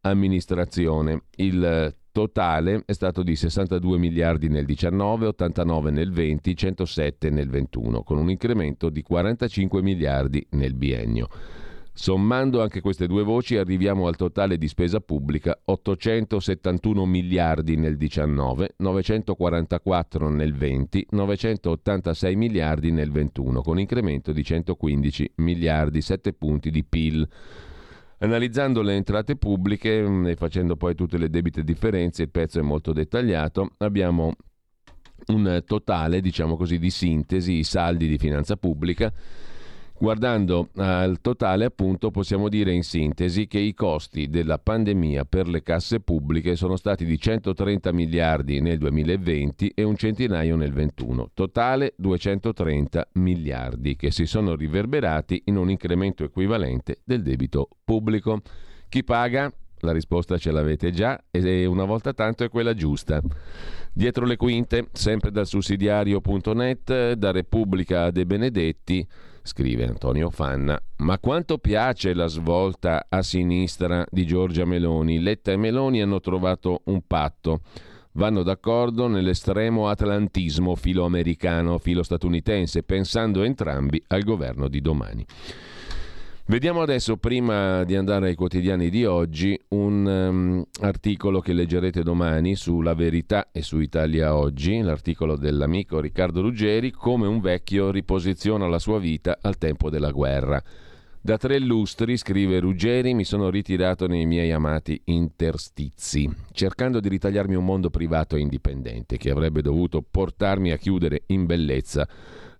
amministrazione. 0.00 1.24
Il 1.36 1.94
totale 2.18 2.82
è 2.84 2.92
stato 2.94 3.22
di 3.22 3.36
62 3.36 3.96
miliardi 3.96 4.48
nel 4.48 4.64
19, 4.64 5.26
89 5.26 5.92
nel 5.92 6.10
20, 6.10 6.56
107 6.56 7.30
nel 7.30 7.48
21, 7.48 8.02
con 8.02 8.18
un 8.18 8.28
incremento 8.28 8.90
di 8.90 9.02
45 9.02 9.80
miliardi 9.82 10.44
nel 10.50 10.74
biennio. 10.74 11.28
Sommando 11.92 12.60
anche 12.60 12.80
queste 12.80 13.06
due 13.06 13.22
voci 13.22 13.56
arriviamo 13.56 14.08
al 14.08 14.16
totale 14.16 14.58
di 14.58 14.66
spesa 14.66 14.98
pubblica 14.98 15.56
871 15.64 17.06
miliardi 17.06 17.76
nel 17.76 17.96
19, 17.96 18.74
944 18.78 20.28
nel 20.28 20.54
20, 20.54 21.06
986 21.10 22.34
miliardi 22.34 22.90
nel 22.90 23.12
21, 23.12 23.62
con 23.62 23.78
incremento 23.78 24.32
di 24.32 24.42
115 24.42 25.34
miliardi, 25.36 26.00
7 26.00 26.32
punti 26.32 26.72
di 26.72 26.82
PIL. 26.82 27.28
Analizzando 28.20 28.82
le 28.82 28.94
entrate 28.94 29.36
pubbliche 29.36 30.02
mm, 30.02 30.26
e 30.26 30.36
facendo 30.36 30.76
poi 30.76 30.94
tutte 30.94 31.18
le 31.18 31.30
debite 31.30 31.62
differenze, 31.62 32.22
il 32.22 32.30
pezzo 32.30 32.58
è 32.58 32.62
molto 32.62 32.92
dettagliato, 32.92 33.70
abbiamo 33.78 34.34
un 35.26 35.62
totale, 35.64 36.20
diciamo 36.20 36.56
così, 36.56 36.78
di 36.78 36.90
sintesi, 36.90 37.54
i 37.54 37.64
saldi 37.64 38.08
di 38.08 38.18
finanza 38.18 38.56
pubblica 38.56 39.12
Guardando 40.00 40.68
al 40.76 41.20
totale, 41.20 41.64
appunto, 41.64 42.12
possiamo 42.12 42.48
dire 42.48 42.72
in 42.72 42.84
sintesi 42.84 43.48
che 43.48 43.58
i 43.58 43.74
costi 43.74 44.28
della 44.28 44.58
pandemia 44.58 45.24
per 45.24 45.48
le 45.48 45.64
casse 45.64 45.98
pubbliche 45.98 46.54
sono 46.54 46.76
stati 46.76 47.04
di 47.04 47.18
130 47.18 47.92
miliardi 47.92 48.60
nel 48.60 48.78
2020 48.78 49.72
e 49.74 49.82
un 49.82 49.96
centinaio 49.96 50.54
nel 50.54 50.70
2021. 50.70 51.30
Totale 51.34 51.94
230 51.96 53.08
miliardi 53.14 53.96
che 53.96 54.12
si 54.12 54.24
sono 54.26 54.54
riverberati 54.54 55.42
in 55.46 55.56
un 55.56 55.68
incremento 55.68 56.22
equivalente 56.22 56.98
del 57.02 57.22
debito 57.22 57.68
pubblico. 57.82 58.40
Chi 58.88 59.02
paga? 59.02 59.52
La 59.80 59.92
risposta 59.92 60.38
ce 60.38 60.52
l'avete 60.52 60.92
già 60.92 61.20
e 61.30 61.64
una 61.64 61.84
volta 61.84 62.12
tanto 62.12 62.44
è 62.44 62.48
quella 62.48 62.74
giusta. 62.74 63.20
Dietro 63.92 64.26
le 64.26 64.36
quinte, 64.36 64.88
sempre 64.92 65.32
dal 65.32 65.46
sussidiario.net, 65.46 67.12
da 67.12 67.30
Repubblica 67.32 68.10
De 68.10 68.26
Benedetti, 68.26 69.06
scrive 69.48 69.86
Antonio 69.86 70.28
Fanna, 70.30 70.78
ma 70.98 71.18
quanto 71.18 71.56
piace 71.56 72.12
la 72.12 72.26
svolta 72.26 73.06
a 73.08 73.22
sinistra 73.22 74.06
di 74.10 74.26
Giorgia 74.26 74.66
Meloni. 74.66 75.18
Letta 75.20 75.52
e 75.52 75.56
Meloni 75.56 76.02
hanno 76.02 76.20
trovato 76.20 76.82
un 76.84 77.00
patto. 77.06 77.62
Vanno 78.12 78.42
d'accordo 78.42 79.06
nell'estremo 79.08 79.88
atlantismo 79.88 80.74
filo-americano, 80.76 81.78
filo-statunitense, 81.78 82.82
pensando 82.82 83.42
entrambi 83.42 84.02
al 84.08 84.22
governo 84.22 84.68
di 84.68 84.80
domani. 84.80 85.24
Vediamo 86.50 86.80
adesso, 86.80 87.18
prima 87.18 87.84
di 87.84 87.94
andare 87.94 88.28
ai 88.28 88.34
quotidiani 88.34 88.88
di 88.88 89.04
oggi, 89.04 89.60
un 89.68 90.06
um, 90.06 90.64
articolo 90.80 91.40
che 91.40 91.52
leggerete 91.52 92.02
domani 92.02 92.56
sulla 92.56 92.94
verità 92.94 93.48
e 93.52 93.60
su 93.60 93.80
Italia 93.80 94.34
Oggi, 94.34 94.80
l'articolo 94.80 95.36
dell'amico 95.36 96.00
Riccardo 96.00 96.40
Ruggeri, 96.40 96.90
come 96.90 97.26
un 97.26 97.40
vecchio 97.40 97.90
riposiziona 97.90 98.66
la 98.66 98.78
sua 98.78 98.98
vita 98.98 99.36
al 99.42 99.58
tempo 99.58 99.90
della 99.90 100.10
guerra. 100.10 100.62
Da 101.20 101.36
tre 101.36 101.58
lustri, 101.58 102.16
scrive 102.16 102.60
Ruggeri, 102.60 103.12
mi 103.12 103.24
sono 103.24 103.50
ritirato 103.50 104.06
nei 104.06 104.24
miei 104.24 104.50
amati 104.50 104.98
interstizi, 105.04 106.34
cercando 106.52 106.98
di 106.98 107.10
ritagliarmi 107.10 107.56
un 107.56 107.64
mondo 107.66 107.90
privato 107.90 108.36
e 108.36 108.40
indipendente 108.40 109.18
che 109.18 109.28
avrebbe 109.28 109.60
dovuto 109.60 110.00
portarmi 110.00 110.72
a 110.72 110.78
chiudere 110.78 111.24
in 111.26 111.44
bellezza 111.44 112.08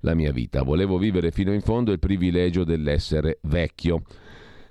la 0.00 0.14
mia 0.14 0.32
vita. 0.32 0.62
Volevo 0.62 0.98
vivere 0.98 1.30
fino 1.30 1.52
in 1.52 1.60
fondo 1.60 1.92
il 1.92 1.98
privilegio 1.98 2.64
dell'essere 2.64 3.38
vecchio. 3.42 4.02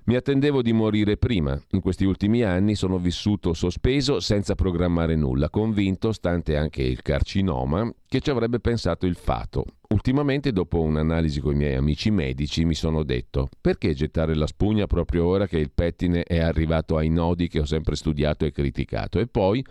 Mi 0.08 0.16
attendevo 0.16 0.62
di 0.62 0.72
morire 0.72 1.18
prima. 1.18 1.62
In 1.72 1.82
questi 1.82 2.06
ultimi 2.06 2.42
anni 2.42 2.76
sono 2.76 2.98
vissuto 2.98 3.54
sospeso 3.54 4.22
senza 4.22 4.56
programmare 4.56 5.18
nulla, 5.18 5.50
convinto, 5.50 6.14
stante 6.14 6.56
anche 6.56 6.82
il 6.82 7.02
carcinoma, 7.02 7.94
che 8.08 8.22
ci 8.22 8.30
avrebbe 8.30 8.62
pensato 8.62 9.06
il 9.06 9.16
fato. 9.16 9.66
Ultimamente, 9.90 10.54
dopo 10.54 10.80
un'analisi 10.80 11.42
con 11.42 11.56
i 11.56 11.58
miei 11.58 11.76
amici 11.76 12.10
medici, 12.10 12.64
mi 12.64 12.74
sono 12.74 13.04
detto: 13.04 13.50
perché 13.60 13.94
gettare 13.94 14.34
la 14.34 14.48
spugna 14.48 14.88
proprio 14.88 15.26
ora 15.26 15.46
che 15.46 15.58
il 15.58 15.72
pettine 15.72 16.24
è 16.24 16.40
arrivato 16.40 16.96
ai 16.96 17.10
nodi 17.10 17.50
che 17.50 17.60
ho 17.60 17.66
sempre 17.66 17.98
studiato 17.98 18.46
e 18.46 18.52
criticato? 18.52 19.20
E 19.20 19.28
poi 19.28 19.62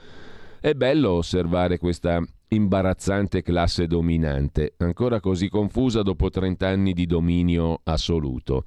è 0.60 0.74
bello 0.74 1.12
osservare 1.12 1.78
questa 1.78 2.22
imbarazzante 2.48 3.42
classe 3.42 3.86
dominante, 3.86 4.74
ancora 4.78 5.20
così 5.20 5.48
confusa 5.48 6.02
dopo 6.02 6.30
30 6.30 6.66
anni 6.66 6.92
di 6.92 7.06
dominio 7.06 7.80
assoluto. 7.84 8.64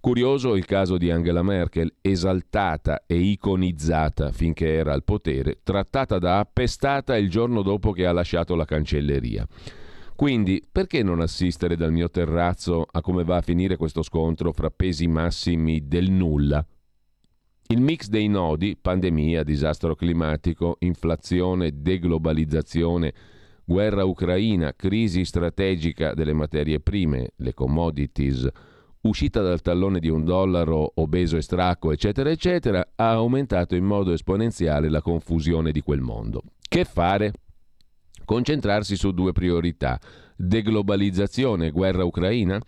Curioso 0.00 0.54
il 0.54 0.64
caso 0.64 0.96
di 0.96 1.10
Angela 1.10 1.42
Merkel, 1.42 1.92
esaltata 2.00 3.02
e 3.06 3.16
iconizzata 3.16 4.30
finché 4.30 4.72
era 4.72 4.92
al 4.92 5.02
potere, 5.02 5.58
trattata 5.62 6.18
da 6.18 6.38
appestata 6.38 7.16
il 7.16 7.28
giorno 7.28 7.62
dopo 7.62 7.90
che 7.92 8.06
ha 8.06 8.12
lasciato 8.12 8.54
la 8.54 8.64
cancelleria. 8.64 9.46
Quindi, 10.14 10.64
perché 10.70 11.02
non 11.02 11.20
assistere 11.20 11.76
dal 11.76 11.92
mio 11.92 12.10
terrazzo 12.10 12.86
a 12.90 13.00
come 13.00 13.24
va 13.24 13.36
a 13.36 13.40
finire 13.42 13.76
questo 13.76 14.02
scontro 14.02 14.52
fra 14.52 14.70
pesi 14.70 15.06
massimi 15.06 15.86
del 15.86 16.10
nulla, 16.10 16.64
il 17.70 17.82
mix 17.82 18.08
dei 18.08 18.28
nodi, 18.28 18.78
pandemia, 18.80 19.42
disastro 19.42 19.94
climatico, 19.94 20.76
inflazione, 20.80 21.82
deglobalizzazione, 21.82 23.12
guerra 23.62 24.04
ucraina, 24.04 24.72
crisi 24.74 25.26
strategica 25.26 26.14
delle 26.14 26.32
materie 26.32 26.80
prime, 26.80 27.32
le 27.36 27.52
commodities, 27.52 28.48
uscita 29.02 29.42
dal 29.42 29.60
tallone 29.60 30.00
di 30.00 30.08
un 30.08 30.24
dollaro 30.24 30.92
obeso 30.94 31.36
e 31.36 31.42
stracco, 31.42 31.92
eccetera, 31.92 32.30
eccetera, 32.30 32.92
ha 32.94 33.10
aumentato 33.10 33.76
in 33.76 33.84
modo 33.84 34.12
esponenziale 34.12 34.88
la 34.88 35.02
confusione 35.02 35.70
di 35.70 35.82
quel 35.82 36.00
mondo. 36.00 36.42
Che 36.66 36.84
fare? 36.86 37.32
Concentrarsi 38.24 38.96
su 38.96 39.12
due 39.12 39.32
priorità, 39.32 40.00
deglobalizzazione 40.36 41.70
guerra 41.70 42.04
ucraina? 42.04 42.58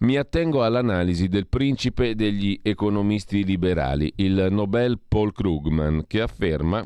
Mi 0.00 0.16
attengo 0.16 0.64
all'analisi 0.64 1.28
del 1.28 1.46
principe 1.46 2.14
degli 2.14 2.58
economisti 2.62 3.44
liberali, 3.44 4.10
il 4.16 4.46
Nobel 4.50 4.98
Paul 5.06 5.30
Krugman, 5.30 6.04
che 6.06 6.22
afferma 6.22 6.82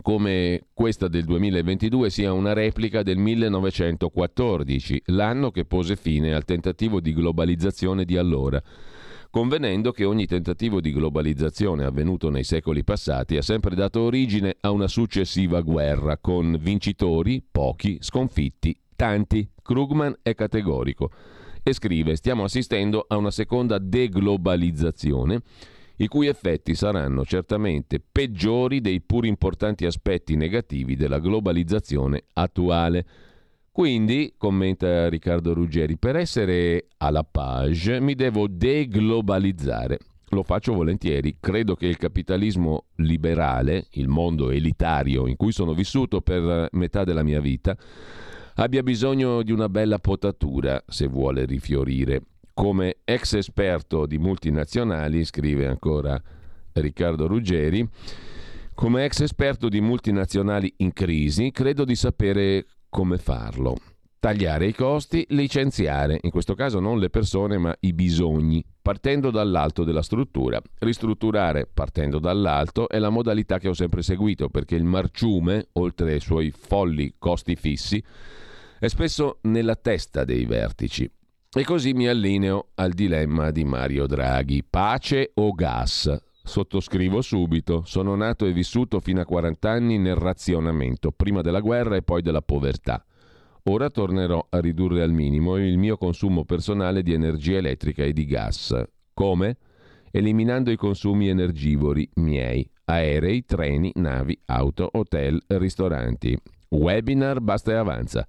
come 0.00 0.66
questa 0.72 1.08
del 1.08 1.24
2022 1.24 2.10
sia 2.10 2.32
una 2.32 2.52
replica 2.52 3.02
del 3.02 3.16
1914, 3.16 5.02
l'anno 5.06 5.50
che 5.50 5.64
pose 5.64 5.96
fine 5.96 6.32
al 6.32 6.44
tentativo 6.44 7.00
di 7.00 7.12
globalizzazione 7.12 8.04
di 8.04 8.16
allora, 8.16 8.62
convenendo 9.28 9.90
che 9.90 10.04
ogni 10.04 10.26
tentativo 10.26 10.80
di 10.80 10.92
globalizzazione 10.92 11.84
avvenuto 11.84 12.30
nei 12.30 12.44
secoli 12.44 12.84
passati 12.84 13.36
ha 13.36 13.42
sempre 13.42 13.74
dato 13.74 14.00
origine 14.00 14.54
a 14.60 14.70
una 14.70 14.86
successiva 14.86 15.60
guerra, 15.60 16.18
con 16.18 16.56
vincitori, 16.60 17.44
pochi, 17.50 17.98
sconfitti, 17.98 18.78
tanti. 18.94 19.50
Krugman 19.60 20.18
è 20.22 20.36
categorico 20.36 21.10
e 21.62 21.72
scrive 21.72 22.16
stiamo 22.16 22.44
assistendo 22.44 23.04
a 23.08 23.16
una 23.16 23.30
seconda 23.30 23.78
deglobalizzazione 23.78 25.42
i 25.96 26.08
cui 26.08 26.26
effetti 26.26 26.74
saranno 26.74 27.24
certamente 27.24 28.00
peggiori 28.00 28.80
dei 28.80 29.00
pur 29.00 29.24
importanti 29.24 29.86
aspetti 29.86 30.34
negativi 30.34 30.96
della 30.96 31.20
globalizzazione 31.20 32.24
attuale. 32.32 33.06
Quindi, 33.70 34.34
commenta 34.36 35.08
Riccardo 35.08 35.54
Ruggeri, 35.54 35.96
per 35.96 36.16
essere 36.16 36.88
alla 36.98 37.24
page 37.24 38.00
mi 38.00 38.14
devo 38.14 38.48
deglobalizzare. 38.48 39.98
Lo 40.30 40.42
faccio 40.42 40.72
volentieri, 40.72 41.36
credo 41.38 41.74
che 41.74 41.86
il 41.86 41.98
capitalismo 41.98 42.86
liberale, 42.96 43.86
il 43.92 44.08
mondo 44.08 44.50
elitario 44.50 45.26
in 45.26 45.36
cui 45.36 45.52
sono 45.52 45.74
vissuto 45.74 46.20
per 46.20 46.68
metà 46.72 47.04
della 47.04 47.22
mia 47.22 47.40
vita, 47.40 47.76
abbia 48.56 48.82
bisogno 48.82 49.42
di 49.42 49.52
una 49.52 49.68
bella 49.68 49.98
potatura 49.98 50.82
se 50.86 51.06
vuole 51.06 51.44
rifiorire. 51.44 52.22
Come 52.54 52.96
ex 53.04 53.34
esperto 53.34 54.06
di 54.06 54.18
multinazionali, 54.18 55.24
scrive 55.24 55.66
ancora 55.66 56.20
Riccardo 56.72 57.26
Ruggeri, 57.26 57.88
come 58.74 59.04
ex 59.04 59.20
esperto 59.20 59.68
di 59.68 59.80
multinazionali 59.80 60.72
in 60.78 60.92
crisi, 60.92 61.50
credo 61.50 61.84
di 61.84 61.94
sapere 61.94 62.66
come 62.88 63.18
farlo. 63.18 63.76
Tagliare 64.18 64.66
i 64.66 64.74
costi, 64.74 65.26
licenziare, 65.30 66.18
in 66.22 66.30
questo 66.30 66.54
caso 66.54 66.78
non 66.78 67.00
le 67.00 67.10
persone 67.10 67.58
ma 67.58 67.74
i 67.80 67.92
bisogni, 67.92 68.64
partendo 68.80 69.30
dall'alto 69.30 69.82
della 69.82 70.02
struttura. 70.02 70.60
Ristrutturare 70.78 71.68
partendo 71.72 72.20
dall'alto 72.20 72.88
è 72.88 73.00
la 73.00 73.10
modalità 73.10 73.58
che 73.58 73.68
ho 73.68 73.72
sempre 73.72 74.02
seguito 74.02 74.48
perché 74.48 74.76
il 74.76 74.84
marciume, 74.84 75.68
oltre 75.72 76.12
ai 76.12 76.20
suoi 76.20 76.52
folli 76.56 77.14
costi 77.18 77.56
fissi, 77.56 78.00
è 78.82 78.88
spesso 78.88 79.38
nella 79.42 79.76
testa 79.76 80.24
dei 80.24 80.44
vertici. 80.44 81.08
E 81.54 81.62
così 81.62 81.92
mi 81.92 82.08
allineo 82.08 82.70
al 82.74 82.90
dilemma 82.90 83.52
di 83.52 83.62
Mario 83.62 84.08
Draghi. 84.08 84.64
Pace 84.68 85.30
o 85.34 85.52
gas? 85.52 86.12
Sottoscrivo 86.42 87.22
subito. 87.22 87.84
Sono 87.86 88.16
nato 88.16 88.44
e 88.44 88.52
vissuto 88.52 88.98
fino 88.98 89.20
a 89.20 89.24
40 89.24 89.70
anni 89.70 89.98
nel 89.98 90.16
razionamento, 90.16 91.12
prima 91.12 91.42
della 91.42 91.60
guerra 91.60 91.94
e 91.94 92.02
poi 92.02 92.22
della 92.22 92.42
povertà. 92.42 93.04
Ora 93.66 93.88
tornerò 93.88 94.44
a 94.50 94.58
ridurre 94.58 95.02
al 95.02 95.12
minimo 95.12 95.58
il 95.58 95.78
mio 95.78 95.96
consumo 95.96 96.44
personale 96.44 97.04
di 97.04 97.12
energia 97.12 97.58
elettrica 97.58 98.02
e 98.02 98.12
di 98.12 98.24
gas. 98.24 98.82
Come? 99.14 99.58
Eliminando 100.10 100.72
i 100.72 100.76
consumi 100.76 101.28
energivori 101.28 102.10
miei, 102.14 102.68
aerei, 102.86 103.44
treni, 103.44 103.92
navi, 103.94 104.36
auto, 104.46 104.88
hotel, 104.90 105.40
ristoranti. 105.46 106.36
Webinar 106.70 107.40
basta 107.40 107.70
e 107.70 107.76
avanza. 107.76 108.26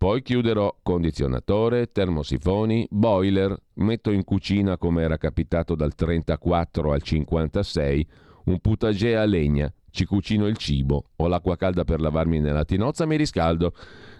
Poi 0.00 0.22
chiuderò 0.22 0.78
condizionatore, 0.82 1.92
termosifoni, 1.92 2.86
boiler, 2.88 3.54
metto 3.74 4.10
in 4.10 4.24
cucina 4.24 4.78
come 4.78 5.02
era 5.02 5.18
capitato 5.18 5.74
dal 5.74 5.94
34 5.94 6.90
al 6.90 7.02
56, 7.02 8.08
un 8.44 8.60
potager 8.60 9.18
a 9.18 9.26
legna, 9.26 9.70
ci 9.90 10.06
cucino 10.06 10.46
il 10.46 10.56
cibo, 10.56 11.10
ho 11.16 11.26
l'acqua 11.26 11.56
calda 11.56 11.84
per 11.84 12.00
lavarmi 12.00 12.40
nella 12.40 12.64
tinozza, 12.64 13.04
mi 13.04 13.16
riscaldo. 13.16 13.74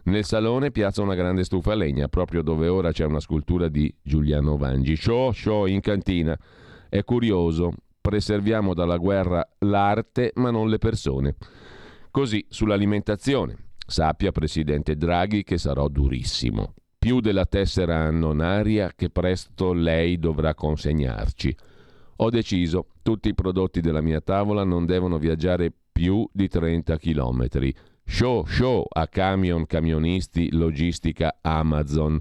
Nel 0.05 0.27
salone 0.27 0.71
piazzo 0.71 1.01
una 1.01 1.15
grande 1.15 1.45
stufa 1.45 1.73
a 1.73 1.77
legna, 1.77 2.09
proprio 2.09 2.43
dove 2.43 2.69
ora 2.69 2.93
c'è 2.93 3.07
una 3.07 3.19
scultura 3.19 3.69
di 3.69 3.91
Giuliano 4.03 4.59
Vangi. 4.59 4.97
Show, 4.97 5.33
show 5.33 5.65
in 5.65 5.81
cantina. 5.81 6.39
È 6.91 7.03
curioso, 7.05 7.73
preserviamo 8.03 8.75
dalla 8.75 8.99
guerra 8.99 9.49
l'arte 9.61 10.33
ma 10.35 10.51
non 10.51 10.69
le 10.69 10.77
persone. 10.77 11.37
Così 12.11 12.45
sull'alimentazione. 12.51 13.70
Sappia, 13.91 14.33
Presidente 14.33 14.97
Draghi, 14.97 15.43
che 15.43 15.59
sarò 15.59 15.89
durissimo. 15.89 16.75
Più 16.97 17.21
della 17.21 17.45
tessera 17.45 17.97
annonaria 17.97 18.93
che 18.95 19.11
presto 19.11 19.73
lei 19.73 20.19
dovrà 20.19 20.55
consegnarci. 20.55 21.57
Ho 22.17 22.31
deciso, 22.31 22.89
tutti 23.03 23.29
i 23.29 23.35
prodotti 23.35 23.81
della 23.81 24.01
mia 24.01 24.21
tavola 24.21 24.63
non 24.65 24.87
devono 24.87 25.19
viaggiare 25.19 25.73
più 25.91 26.29
di 26.33 26.47
30 26.47 26.99
km. 26.99 27.49
Show, 28.05 28.45
show 28.47 28.85
a 28.89 29.09
camion, 29.09 29.67
camionisti, 29.67 30.53
logistica 30.53 31.39
Amazon. 31.41 32.21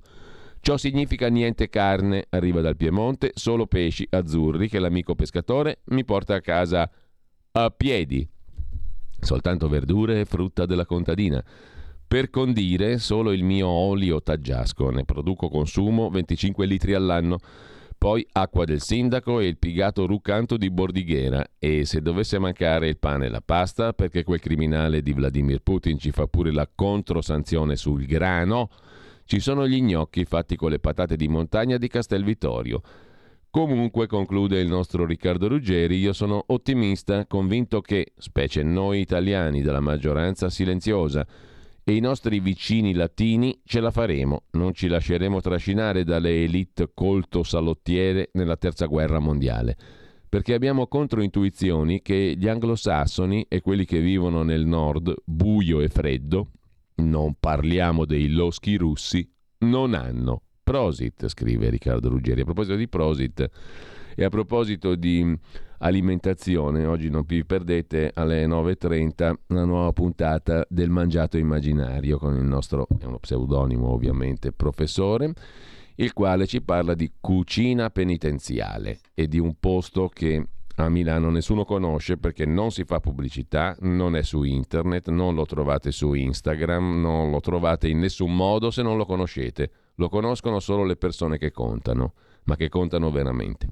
Ciò 0.62 0.76
significa 0.78 1.30
niente 1.30 1.70
carne, 1.70 2.26
arriva 2.30 2.62
dal 2.62 2.76
Piemonte, 2.76 3.32
solo 3.36 3.68
pesci 3.68 4.08
azzurri 4.10 4.70
che 4.70 4.80
l'amico 4.80 5.16
pescatore 5.16 5.80
mi 5.86 6.04
porta 6.04 6.36
a 6.36 6.42
casa 6.42 6.90
a 7.52 7.70
piedi. 7.70 8.28
Soltanto 9.20 9.68
verdure 9.68 10.22
e 10.22 10.26
frutta 10.26 10.66
della 10.66 10.86
contadina. 10.86 11.44
Per 12.08 12.30
condire 12.32 12.98
solo 12.98 13.32
il 13.32 13.44
mio 13.44 13.68
olio 13.68 14.22
taggiasco, 14.22 14.90
ne 14.90 15.06
produco 15.06 15.48
consumo 15.48 16.10
25 16.10 16.66
litri 16.66 16.94
all'anno. 16.94 17.38
Poi 18.00 18.26
acqua 18.32 18.64
del 18.64 18.82
sindaco 18.82 19.40
e 19.40 19.48
il 19.48 19.58
pigato 19.58 20.06
ruccanto 20.08 20.56
di 20.56 20.72
Bordighera 20.72 21.46
e 21.60 21.86
se 21.86 22.02
dovesse 22.02 22.40
mancare 22.40 22.88
il 22.88 22.98
pane 22.98 23.26
e 23.26 23.30
la 23.30 23.42
pasta 23.42 23.92
perché 23.92 24.24
quel 24.24 24.40
criminale 24.40 25.02
di 25.02 25.12
Vladimir 25.12 25.60
Putin 25.62 26.00
ci 26.00 26.12
fa 26.12 26.26
pure 26.26 26.52
la 26.52 26.68
controsanzione 26.74 27.76
sul 27.76 28.06
grano, 28.06 28.70
ci 29.26 29.42
sono 29.42 29.68
gli 29.68 29.82
gnocchi 29.82 30.24
fatti 30.24 30.56
con 30.56 30.72
le 30.72 30.80
patate 30.80 31.16
di 31.16 31.28
montagna 31.28 31.78
di 31.78 31.90
Castelvittorio. 31.90 32.82
Comunque, 33.52 34.06
conclude 34.06 34.60
il 34.60 34.68
nostro 34.68 35.08
Riccardo 35.08 35.48
Ruggeri, 35.48 35.98
io 35.98 36.14
sono 36.14 36.44
ottimista, 36.48 37.26
convinto 37.26 37.82
che, 37.82 38.14
specie 38.16 38.62
noi 38.62 39.00
italiani 39.00 39.64
della 39.64 39.80
maggioranza 39.80 40.52
silenziosa 40.52 41.26
e 41.84 41.96
i 41.96 42.00
nostri 42.00 42.40
vicini 42.42 42.94
latini, 42.94 43.60
ce 43.66 43.80
la 43.80 43.90
faremo, 43.90 44.44
non 44.52 44.76
ci 44.76 44.88
lasceremo 44.88 45.42
trascinare 45.42 46.04
dalle 46.04 46.44
elite 46.44 46.92
colto-salottiere 46.94 48.30
nella 48.34 48.56
terza 48.56 48.86
guerra 48.86 49.18
mondiale, 49.18 49.76
perché 50.30 50.54
abbiamo 50.54 50.86
controintuizioni 50.86 52.04
che 52.04 52.36
gli 52.38 52.48
anglosassoni 52.48 53.48
e 53.50 53.62
quelli 53.62 53.86
che 53.86 54.00
vivono 54.00 54.44
nel 54.44 54.68
nord, 54.68 55.12
buio 55.26 55.82
e 55.82 55.90
freddo, 55.90 56.52
non 56.98 57.34
parliamo 57.40 58.06
dei 58.06 58.30
loschi 58.30 58.76
russi, 58.76 59.28
non 59.62 59.96
hanno. 59.96 60.44
Prosit, 60.70 61.28
scrive 61.30 61.72
Riccardo 61.72 62.10
Ruggeri. 62.10 62.42
A 62.42 62.44
proposito 62.44 62.76
di 62.76 62.88
Prosit 62.88 63.50
e 64.14 64.24
a 64.24 64.30
proposito 64.30 64.94
di 64.94 65.36
alimentazione, 65.80 66.86
oggi 66.86 67.10
non 67.10 67.24
vi 67.26 67.44
perdete 67.44 68.12
alle 68.14 68.46
9.30 68.46 69.34
una 69.48 69.66
nuova 69.66 69.92
puntata 69.94 70.64
del 70.70 70.92
Mangiato 70.92 71.40
Immaginario 71.40 72.20
con 72.20 72.36
il 72.36 72.44
nostro, 72.44 72.86
è 73.00 73.06
uno 73.06 73.18
pseudonimo 73.18 73.88
ovviamente, 73.88 74.52
professore, 74.52 75.34
il 75.96 76.14
quale 76.14 76.46
ci 76.46 76.62
parla 76.62 76.94
di 76.94 77.14
cucina 77.20 77.90
penitenziale 77.90 79.00
e 79.16 79.28
di 79.28 79.40
un 79.40 79.56
posto 79.60 80.08
che 80.08 80.50
a 80.76 80.88
Milano 80.88 81.32
nessuno 81.32 81.66
conosce 81.66 82.18
perché 82.18 82.46
non 82.46 82.70
si 82.70 82.84
fa 82.84 83.00
pubblicità, 83.00 83.76
non 83.80 84.16
è 84.16 84.22
su 84.22 84.44
internet, 84.44 85.10
non 85.10 85.34
lo 85.34 85.48
trovate 85.48 85.92
su 85.92 86.14
Instagram, 86.14 87.02
non 87.02 87.32
lo 87.32 87.40
trovate 87.40 87.88
in 87.88 87.98
nessun 87.98 88.36
modo 88.36 88.70
se 88.70 88.84
non 88.84 88.98
lo 88.98 89.06
conoscete. 89.06 89.72
Lo 90.00 90.08
conoscono 90.08 90.62
solo 90.62 90.86
le 90.86 90.96
persone 90.96 91.38
che 91.38 91.52
contano, 91.52 92.14
ma 92.46 92.56
che 92.56 92.70
contano 92.70 93.12
veramente. 93.12 93.68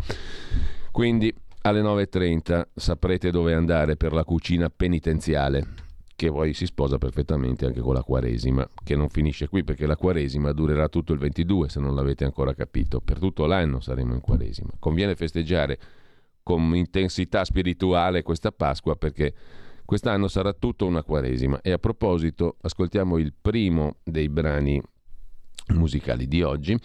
Quindi 0.92 1.34
alle 1.62 1.82
9.30 1.82 2.68
saprete 2.76 3.32
dove 3.32 3.54
andare 3.54 3.96
per 3.96 4.12
la 4.12 4.26
cucina 4.26 4.70
penitenziale, 4.70 5.66
che 6.18 6.30
poi 6.30 6.54
si 6.54 6.66
sposa 6.66 6.98
perfettamente 6.98 7.66
anche 7.66 7.80
con 7.80 7.94
la 7.94 8.04
Quaresima, 8.04 8.68
che 8.84 8.98
non 8.98 9.08
finisce 9.08 9.48
qui 9.48 9.63
perché 9.63 9.86
la 9.86 9.96
Quaresima 9.96 10.52
durerà 10.52 10.90
tutto 10.90 11.13
il 11.13 11.20
22, 11.20 11.70
se 11.70 11.80
non 11.80 11.96
l'avete 11.96 12.26
ancora 12.26 12.54
capito. 12.54 13.00
Per 13.00 13.20
tutto 13.20 13.46
l'anno 13.46 13.80
saremo 13.80 14.13
in 14.13 14.20
Quaresima. 14.20 14.72
Conviene 14.80 15.16
festeggiare 15.16 15.80
con 16.44 16.76
intensità 16.76 17.46
spirituale 17.46 18.22
questa 18.22 18.52
Pasqua 18.52 18.98
perché 18.98 19.34
quest'anno 19.86 20.28
sarà 20.28 20.52
tutto 20.52 20.86
una 20.86 21.04
Quaresima. 21.04 21.62
E 21.62 21.72
a 21.72 21.78
proposito, 21.78 22.58
ascoltiamo 22.60 23.18
il 23.18 23.34
primo 23.40 23.96
dei 24.04 24.28
brani 24.28 24.82
musicali 25.73 26.27
di 26.27 26.41
oggi 26.41 26.77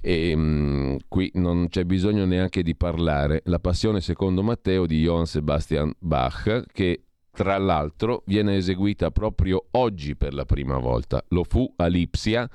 E 0.00 0.32
um, 0.34 0.96
qui 1.08 1.30
non 1.34 1.68
c'è 1.68 1.84
bisogno 1.84 2.24
neanche 2.24 2.62
di 2.62 2.76
parlare. 2.76 3.42
La 3.46 3.58
passione 3.58 4.00
secondo 4.00 4.44
Matteo 4.44 4.86
di 4.86 5.02
Johann 5.02 5.24
Sebastian 5.24 5.92
Bach, 5.98 6.62
che 6.72 7.00
tra 7.32 7.58
l'altro 7.58 8.22
viene 8.26 8.54
eseguita 8.56 9.10
proprio 9.10 9.66
oggi 9.72 10.14
per 10.14 10.32
la 10.32 10.44
prima 10.44 10.78
volta. 10.78 11.24
Lo 11.30 11.42
fu 11.44 11.68
a 11.76 11.86
Lipsia 11.86 12.48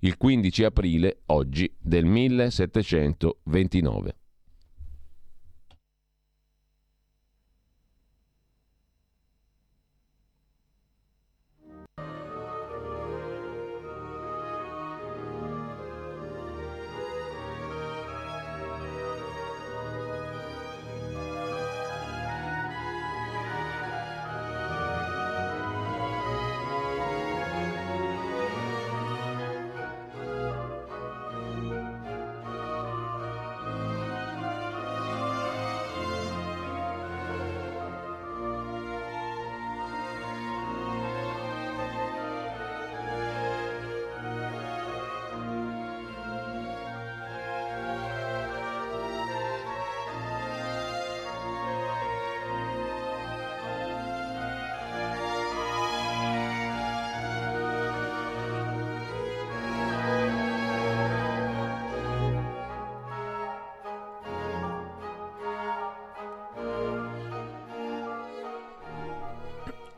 il 0.00 0.16
15 0.16 0.64
aprile, 0.64 1.20
oggi, 1.26 1.72
del 1.78 2.04
1729. 2.04 4.16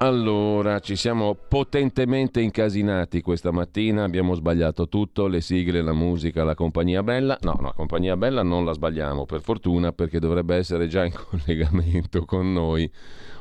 Allora, 0.09 0.79
ci 0.79 0.97
siamo 0.97 1.35
potentemente 1.35 2.40
incasinati 2.40 3.21
questa 3.21 3.51
mattina, 3.51 4.05
abbiamo 4.05 4.33
sbagliato 4.33 4.88
tutto, 4.88 5.27
le 5.27 5.42
sigle, 5.42 5.83
la 5.83 5.92
musica, 5.92 6.44
la 6.44 6.55
compagnia 6.55 7.03
bella. 7.03 7.37
No, 7.42 7.53
no, 7.61 7.66
la 7.66 7.73
compagnia 7.75 8.16
bella 8.16 8.42
non 8.42 8.64
la 8.64 8.73
sbagliamo, 8.73 9.27
per 9.27 9.42
fortuna, 9.42 9.92
perché 9.92 10.18
dovrebbe 10.18 10.57
essere 10.57 10.87
già 10.87 11.05
in 11.05 11.12
collegamento 11.29 12.25
con 12.25 12.51
noi 12.51 12.90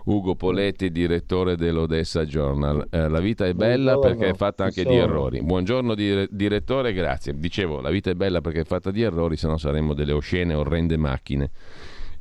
Ugo 0.08 0.36
Poletti, 0.36 0.92
direttore 0.92 1.56
dell'Odessa 1.56 2.26
Journal. 2.26 2.86
Eh, 2.90 3.08
la 3.08 3.20
vita 3.22 3.46
è 3.46 3.54
bella 3.54 3.94
Buongiorno, 3.94 4.18
perché 4.18 4.34
è 4.34 4.36
fatta 4.36 4.66
anche 4.66 4.84
di 4.84 4.94
errori. 4.94 5.42
Buongiorno 5.42 5.96
dire- 5.96 6.28
direttore, 6.30 6.92
grazie. 6.92 7.34
Dicevo, 7.40 7.80
la 7.80 7.90
vita 7.90 8.10
è 8.10 8.14
bella 8.14 8.42
perché 8.42 8.60
è 8.60 8.66
fatta 8.66 8.92
di 8.92 9.02
errori, 9.04 9.38
se 9.38 9.48
no 9.48 9.56
saremmo 9.56 9.94
delle 9.94 10.12
oscene, 10.12 10.54
orrende 10.54 10.98
macchine. 10.98 11.50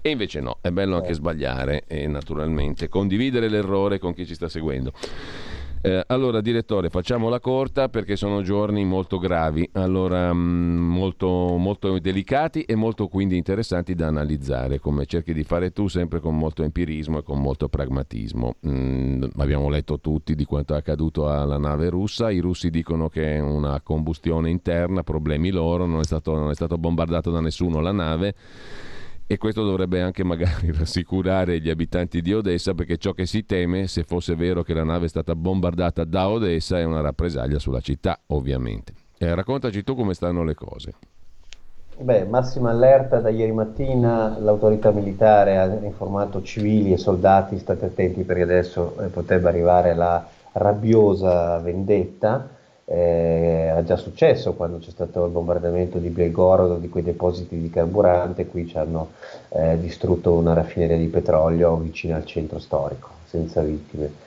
E 0.06 0.10
invece 0.10 0.40
no, 0.40 0.58
è 0.60 0.70
bello 0.70 0.94
anche 0.94 1.10
eh. 1.10 1.14
sbagliare 1.14 1.82
e 1.88 2.06
naturalmente 2.06 2.88
condividere 2.88 3.48
l'errore 3.48 3.98
con 3.98 4.14
chi 4.14 4.24
ci 4.24 4.34
sta 4.34 4.48
seguendo. 4.48 4.92
Eh, 5.80 6.04
allora, 6.06 6.40
direttore, 6.40 6.90
facciamola 6.90 7.40
corta 7.40 7.88
perché 7.88 8.14
sono 8.14 8.40
giorni 8.42 8.84
molto 8.84 9.18
gravi, 9.18 9.68
allora, 9.72 10.32
mm, 10.32 10.78
molto, 10.78 11.56
molto 11.56 11.98
delicati 11.98 12.62
e 12.62 12.76
molto 12.76 13.08
quindi 13.08 13.36
interessanti 13.36 13.96
da 13.96 14.06
analizzare, 14.06 14.78
come 14.78 15.06
cerchi 15.06 15.32
di 15.32 15.42
fare 15.42 15.72
tu, 15.72 15.88
sempre 15.88 16.20
con 16.20 16.38
molto 16.38 16.62
empirismo 16.62 17.18
e 17.18 17.22
con 17.24 17.40
molto 17.40 17.68
pragmatismo. 17.68 18.54
Mm, 18.64 19.24
abbiamo 19.38 19.68
letto 19.68 19.98
tutti 19.98 20.36
di 20.36 20.44
quanto 20.44 20.74
è 20.74 20.76
accaduto 20.76 21.28
alla 21.28 21.58
nave 21.58 21.88
russa, 21.88 22.30
i 22.30 22.38
russi 22.38 22.70
dicono 22.70 23.08
che 23.08 23.34
è 23.34 23.40
una 23.40 23.80
combustione 23.80 24.50
interna, 24.50 25.02
problemi 25.02 25.50
loro, 25.50 25.84
non 25.84 25.98
è 25.98 26.04
stato, 26.04 26.32
non 26.36 26.50
è 26.50 26.54
stato 26.54 26.78
bombardato 26.78 27.32
da 27.32 27.40
nessuno 27.40 27.80
la 27.80 27.92
nave 27.92 28.34
e 29.26 29.38
questo 29.38 29.64
dovrebbe 29.64 30.00
anche 30.00 30.22
magari 30.22 30.70
rassicurare 30.76 31.60
gli 31.60 31.68
abitanti 31.68 32.22
di 32.22 32.32
Odessa 32.32 32.74
perché 32.74 32.96
ciò 32.96 33.12
che 33.12 33.26
si 33.26 33.44
teme, 33.44 33.86
se 33.88 34.04
fosse 34.04 34.36
vero 34.36 34.62
che 34.62 34.74
la 34.74 34.84
nave 34.84 35.06
è 35.06 35.08
stata 35.08 35.34
bombardata 35.34 36.04
da 36.04 36.28
Odessa, 36.28 36.78
è 36.78 36.84
una 36.84 37.00
rappresaglia 37.00 37.58
sulla 37.58 37.80
città, 37.80 38.20
ovviamente. 38.28 38.92
Eh, 39.18 39.34
raccontaci 39.34 39.82
tu 39.82 39.94
come 39.94 40.14
stanno 40.14 40.44
le 40.44 40.54
cose. 40.54 40.94
Beh, 41.98 42.24
massima 42.24 42.70
allerta 42.70 43.20
da 43.20 43.30
ieri 43.30 43.52
mattina, 43.52 44.36
l'autorità 44.38 44.90
militare 44.90 45.56
ha 45.56 45.64
informato 45.64 46.42
civili 46.42 46.92
e 46.92 46.98
soldati, 46.98 47.58
state 47.58 47.86
attenti 47.86 48.22
perché 48.22 48.42
adesso 48.42 48.94
eh, 49.00 49.06
potrebbe 49.06 49.48
arrivare 49.48 49.94
la 49.94 50.28
rabbiosa 50.52 51.58
vendetta 51.58 52.48
eh, 52.84 53.45
già 53.86 53.96
successo 53.96 54.52
quando 54.52 54.78
c'è 54.78 54.90
stato 54.90 55.24
il 55.24 55.30
bombardamento 55.30 55.96
di 55.98 56.10
Belgorod, 56.10 56.78
di 56.78 56.90
quei 56.90 57.02
depositi 57.02 57.58
di 57.58 57.70
carburante, 57.70 58.46
qui 58.46 58.66
ci 58.66 58.76
hanno 58.76 59.12
eh, 59.48 59.78
distrutto 59.80 60.32
una 60.32 60.52
raffineria 60.52 60.98
di 60.98 61.06
petrolio 61.06 61.76
vicino 61.76 62.16
al 62.16 62.26
centro 62.26 62.58
storico, 62.58 63.08
senza 63.24 63.62
vittime. 63.62 64.24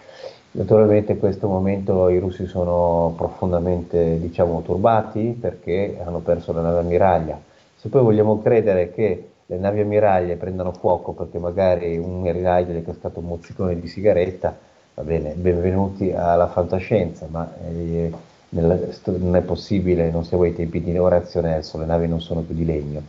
Naturalmente 0.52 1.12
in 1.12 1.20
questo 1.20 1.48
momento 1.48 2.10
i 2.10 2.18
russi 2.18 2.48
sono 2.48 3.14
profondamente 3.16 4.20
diciamo, 4.20 4.64
turbati 4.64 5.38
perché 5.40 6.00
hanno 6.04 6.20
perso 6.20 6.52
la 6.54 6.62
nave 6.62 6.80
ammiraglia. 6.80 7.40
Se 7.76 7.88
poi 7.90 8.02
vogliamo 8.02 8.42
credere 8.42 8.92
che 8.92 9.28
le 9.46 9.58
navi 9.58 9.82
ammiraglie 9.82 10.38
prendano 10.38 10.72
fuoco 10.72 11.12
perché 11.12 11.38
magari 11.38 11.98
un 11.98 12.20
ammiraglio 12.20 12.74
gli 12.74 12.82
è 12.82 12.84
cascato 12.84 13.20
un 13.20 13.26
mozzicone 13.26 13.80
di 13.80 13.88
sigaretta, 13.88 14.56
va 14.96 15.04
bene, 15.04 15.34
benvenuti 15.34 16.12
alla 16.12 16.48
fantascienza, 16.48 17.28
ma 17.30 17.52
eh, 17.68 18.12
non 18.50 19.36
è 19.36 19.42
possibile, 19.42 20.10
non 20.10 20.24
siamo 20.26 20.44
ai 20.44 20.56
tempi 20.56 20.82
di 20.82 20.98
Orazio 20.98 21.42
Nelson, 21.42 21.82
le 21.82 21.86
navi 21.86 22.08
non 22.08 22.22
sono 22.22 22.42
più 22.42 22.56
di 22.56 22.66
legno. 22.66 23.02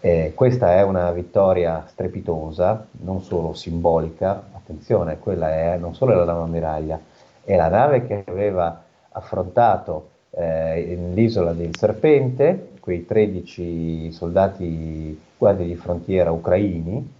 Eh, 0.00 0.32
questa 0.34 0.74
è 0.74 0.82
una 0.82 1.10
vittoria 1.10 1.84
strepitosa, 1.88 2.86
non 3.00 3.20
solo 3.20 3.52
simbolica, 3.54 4.44
attenzione, 4.52 5.18
quella 5.18 5.50
è 5.50 5.76
non 5.76 5.94
solo 5.94 6.14
la 6.14 6.24
nave 6.24 6.42
ammiraglia, 6.42 7.00
è 7.44 7.56
la 7.56 7.68
nave 7.68 8.06
che 8.06 8.24
aveva 8.26 8.82
affrontato 9.10 10.10
eh, 10.30 10.96
l'isola 11.12 11.52
del 11.52 11.76
Serpente, 11.76 12.70
quei 12.80 13.04
13 13.04 14.12
soldati 14.12 15.20
guardie 15.36 15.66
di 15.66 15.76
frontiera 15.76 16.30
ucraini, 16.30 17.16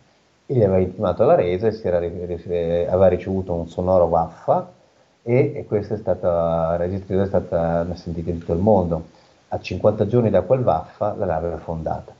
e 0.46 0.54
gli 0.54 0.62
aveva 0.62 0.78
intimato 0.78 1.24
la 1.24 1.34
resa 1.34 1.66
e 1.66 1.78
era, 1.82 1.98
aveva 1.98 3.08
ricevuto 3.08 3.52
un 3.52 3.68
sonoro 3.68 4.08
vaffa 4.08 4.76
e, 5.22 5.52
e 5.54 5.64
questa 5.66 5.94
è 5.94 5.98
stata, 5.98 6.28
la 6.28 6.76
registrazione 6.76 7.24
è 7.24 7.26
stata 7.26 7.94
sentita 7.94 8.30
in 8.30 8.38
tutto 8.38 8.52
il 8.52 8.60
mondo. 8.60 9.04
A 9.48 9.58
50 9.58 10.06
giorni 10.06 10.30
da 10.30 10.42
quel 10.42 10.62
vaffa 10.62 11.14
la 11.16 11.26
nave 11.26 11.50
è 11.50 11.52
affondata. 11.52 12.16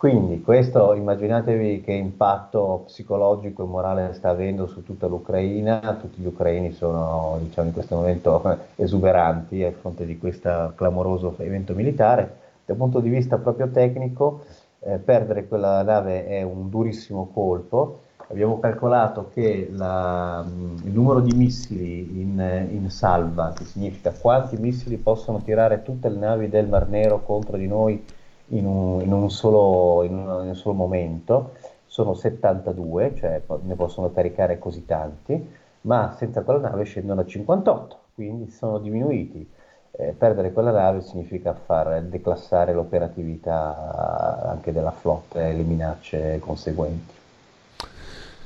Quindi 0.00 0.40
questo 0.40 0.94
immaginatevi 0.94 1.82
che 1.82 1.92
impatto 1.92 2.84
psicologico 2.86 3.62
e 3.62 3.66
morale 3.66 4.14
sta 4.14 4.30
avendo 4.30 4.66
su 4.66 4.82
tutta 4.82 5.06
l'Ucraina, 5.06 5.78
tutti 6.00 6.22
gli 6.22 6.26
ucraini 6.26 6.72
sono 6.72 7.36
diciamo, 7.42 7.66
in 7.66 7.74
questo 7.74 7.96
momento 7.96 8.56
esuberanti 8.76 9.62
a 9.62 9.70
fronte 9.72 10.06
di 10.06 10.16
questo 10.16 10.72
clamoroso 10.74 11.34
evento 11.36 11.74
militare. 11.74 12.34
Dal 12.64 12.78
punto 12.78 13.00
di 13.00 13.10
vista 13.10 13.36
proprio 13.36 13.68
tecnico, 13.68 14.44
eh, 14.78 14.96
perdere 14.96 15.46
quella 15.46 15.82
nave 15.82 16.26
è 16.26 16.40
un 16.40 16.70
durissimo 16.70 17.28
colpo, 17.34 18.00
abbiamo 18.30 18.60
calcolato 18.60 19.28
che 19.32 19.68
la, 19.72 20.44
il 20.46 20.92
numero 20.92 21.20
di 21.20 21.32
missili 21.32 22.20
in, 22.20 22.68
in, 22.70 22.88
salva, 22.90 23.52
che 23.52 23.64
significa 23.64 24.12
quanti 24.12 24.56
missili 24.56 24.96
possono 24.96 25.42
tirare 25.42 25.82
tutte 25.82 26.08
le 26.08 26.18
navi 26.18 26.48
del 26.48 26.68
Mar 26.68 26.88
Nero 26.88 27.22
contro 27.22 27.56
di 27.56 27.66
noi 27.66 28.02
in 28.48 28.66
un, 28.66 29.00
in 29.02 29.12
un, 29.12 29.30
solo, 29.30 30.04
in 30.04 30.16
un, 30.16 30.28
un 30.48 30.54
solo, 30.54 30.74
momento, 30.74 31.52
sono 31.86 32.14
72, 32.14 33.14
cioè 33.16 33.42
ne 33.62 33.74
possono 33.74 34.12
caricare 34.12 34.58
così 34.58 34.86
tanti, 34.86 35.52
ma 35.82 36.14
senza 36.16 36.42
quella 36.42 36.60
nave 36.60 36.84
scendono 36.84 37.22
a 37.22 37.26
58, 37.26 37.98
quindi 38.14 38.50
sono 38.50 38.78
diminuiti. 38.78 39.48
Eh, 39.92 40.14
perdere 40.16 40.52
quella 40.52 40.70
nave 40.70 41.00
significa 41.00 41.52
far 41.52 42.00
declassare 42.02 42.72
l'operatività 42.72 44.46
anche 44.48 44.70
della 44.72 44.92
flotta 44.92 45.44
e 45.44 45.52
le 45.52 45.62
minacce 45.62 46.38
conseguenti. 46.38 47.18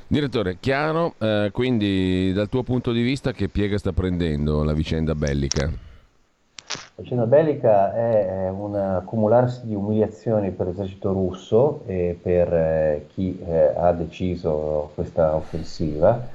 Direttore, 0.07 0.59
chiaro, 0.61 1.14
eh, 1.19 1.49
quindi 1.53 2.33
dal 2.35 2.49
tuo 2.51 2.62
punto 2.62 2.93
di 2.93 3.03
vista 3.03 3.33
che 3.33 3.49
piega 3.49 3.79
sta 3.79 3.93
prendendo 3.93 4.62
la 4.62 4.75
vicenda 4.75 5.14
bellica? 5.14 5.62
La 5.67 7.03
vicenda 7.03 7.25
bellica 7.25 7.95
è 7.95 8.51
un 8.51 8.77
accumularsi 8.77 9.67
di 9.67 9.75
umiliazioni 9.75 10.51
per 10.51 10.67
l'esercito 10.67 11.12
russo 11.12 11.83
e 11.87 12.19
per 12.21 12.53
eh, 12.53 13.07
chi 13.14 13.38
eh, 13.45 13.73
ha 13.77 13.93
deciso 13.93 14.90
questa 14.95 15.35
offensiva, 15.35 16.29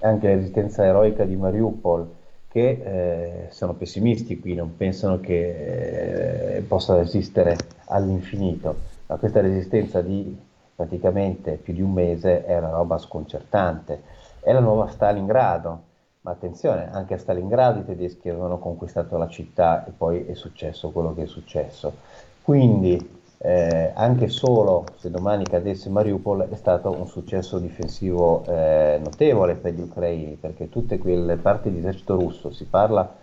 anche 0.00 0.28
la 0.28 0.34
resistenza 0.34 0.84
eroica 0.84 1.24
di 1.24 1.34
Mariupol, 1.34 2.08
che 2.48 2.68
eh, 2.68 3.46
sono 3.50 3.74
pessimisti 3.74 4.38
qui, 4.38 4.54
non 4.54 4.76
pensano 4.76 5.20
che 5.20 6.56
eh, 6.56 6.60
possa 6.62 6.96
resistere 6.96 7.56
all'infinito, 7.86 8.76
ma 9.06 9.16
questa 9.16 9.40
resistenza 9.40 10.00
di 10.00 10.48
praticamente 10.80 11.56
più 11.56 11.74
di 11.74 11.82
un 11.82 11.92
mese 11.92 12.42
è 12.46 12.56
una 12.56 12.70
roba 12.70 12.96
sconcertante. 12.96 14.02
È 14.40 14.50
la 14.50 14.60
nuova 14.60 14.88
Stalingrado, 14.88 15.82
ma 16.22 16.30
attenzione, 16.30 16.90
anche 16.90 17.12
a 17.12 17.18
Stalingrado 17.18 17.80
i 17.80 17.84
tedeschi 17.84 18.30
avevano 18.30 18.58
conquistato 18.58 19.18
la 19.18 19.28
città 19.28 19.84
e 19.84 19.90
poi 19.90 20.24
è 20.24 20.32
successo 20.32 20.88
quello 20.88 21.12
che 21.12 21.24
è 21.24 21.26
successo. 21.26 21.92
Quindi 22.40 23.18
eh, 23.36 23.92
anche 23.94 24.28
solo 24.28 24.86
se 24.96 25.10
domani 25.10 25.44
cadesse 25.44 25.90
Mariupol 25.90 26.48
è 26.48 26.56
stato 26.56 26.90
un 26.90 27.06
successo 27.06 27.58
difensivo 27.58 28.42
eh, 28.46 28.98
notevole 29.04 29.56
per 29.56 29.74
gli 29.74 29.82
ucraini, 29.82 30.36
perché 30.40 30.70
tutte 30.70 30.96
quelle 30.96 31.36
parti 31.36 31.70
dell'esercito 31.70 32.14
russo, 32.14 32.52
si 32.52 32.64
parla 32.64 33.16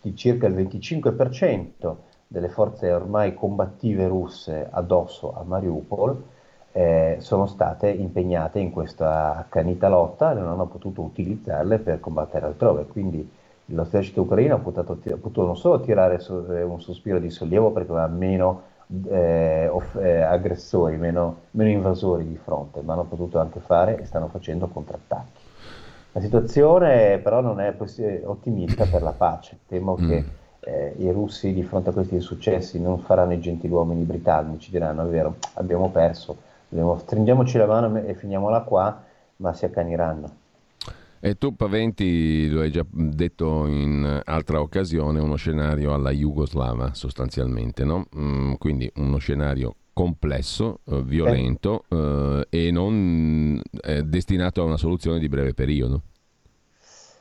di 0.00 0.14
circa 0.14 0.46
il 0.46 0.54
25% 0.54 1.94
delle 2.28 2.48
forze 2.50 2.92
ormai 2.92 3.34
combattive 3.34 4.06
russe 4.06 4.68
addosso 4.70 5.34
a 5.34 5.42
Mariupol, 5.42 6.32
eh, 6.76 7.18
sono 7.20 7.46
state 7.46 7.88
impegnate 7.88 8.58
in 8.58 8.72
questa 8.72 9.36
accanita 9.36 9.88
lotta 9.88 10.32
e 10.32 10.34
non 10.34 10.48
hanno 10.48 10.66
potuto 10.66 11.02
utilizzarle 11.02 11.78
per 11.78 12.00
combattere 12.00 12.46
altrove. 12.46 12.86
Quindi 12.86 13.30
l'esercito 13.66 14.22
ucraino 14.22 14.56
ha 14.56 14.58
potuto, 14.58 14.90
ha 15.08 15.16
potuto 15.16 15.46
non 15.46 15.56
solo 15.56 15.80
tirare 15.80 16.20
un 16.28 16.80
sospiro 16.80 17.20
di 17.20 17.30
sollievo 17.30 17.70
perché 17.70 17.92
aveva 17.92 18.08
meno 18.08 18.62
eh, 19.08 19.68
off- 19.68 19.96
eh, 20.02 20.20
aggressori, 20.20 20.96
meno, 20.96 21.42
meno, 21.52 21.70
invasori 21.70 22.26
di 22.26 22.36
fronte, 22.36 22.80
ma 22.82 22.94
hanno 22.94 23.04
potuto 23.04 23.38
anche 23.38 23.60
fare 23.60 24.00
e 24.00 24.04
stanno 24.04 24.26
facendo 24.26 24.66
contrattacchi. 24.66 25.42
La 26.10 26.20
situazione 26.20 27.18
però 27.18 27.40
non 27.40 27.60
è 27.60 27.70
poss- 27.70 28.02
ottimista 28.24 28.84
per 28.86 29.02
la 29.02 29.14
pace, 29.16 29.58
temo 29.68 29.96
mm. 30.00 30.08
che 30.08 30.24
eh, 30.58 30.94
i 30.98 31.10
russi 31.12 31.52
di 31.52 31.62
fronte 31.62 31.90
a 31.90 31.92
questi 31.92 32.18
successi 32.18 32.80
non 32.80 32.98
faranno 32.98 33.34
i 33.34 33.40
gentiluomini 33.40 34.02
britannici, 34.02 34.72
diranno 34.72 35.06
è 35.06 35.08
vero, 35.08 35.36
abbiamo 35.54 35.90
perso, 35.90 36.36
dobbiamo, 36.74 36.98
stringiamoci 36.98 37.56
la 37.56 37.66
mano 37.66 37.96
e 38.04 38.14
finiamola 38.14 38.62
qua, 38.62 39.00
ma 39.36 39.52
si 39.54 39.64
accaniranno. 39.64 40.42
E 41.20 41.38
tu 41.38 41.54
paventi, 41.54 42.48
lo 42.50 42.60
hai 42.60 42.70
già 42.70 42.84
detto 42.90 43.66
in 43.66 44.20
altra 44.24 44.60
occasione, 44.60 45.20
uno 45.20 45.36
scenario 45.36 45.94
alla 45.94 46.10
jugoslava 46.10 46.92
sostanzialmente, 46.92 47.84
no? 47.84 48.06
Mm, 48.18 48.54
quindi 48.54 48.90
uno 48.96 49.16
scenario 49.18 49.76
complesso, 49.94 50.80
eh, 50.86 51.00
violento 51.02 51.84
eh, 51.88 52.46
e 52.50 52.70
non 52.72 53.58
eh, 53.82 54.02
destinato 54.02 54.60
a 54.60 54.64
una 54.64 54.76
soluzione 54.76 55.18
di 55.18 55.28
breve 55.28 55.54
periodo. 55.54 56.02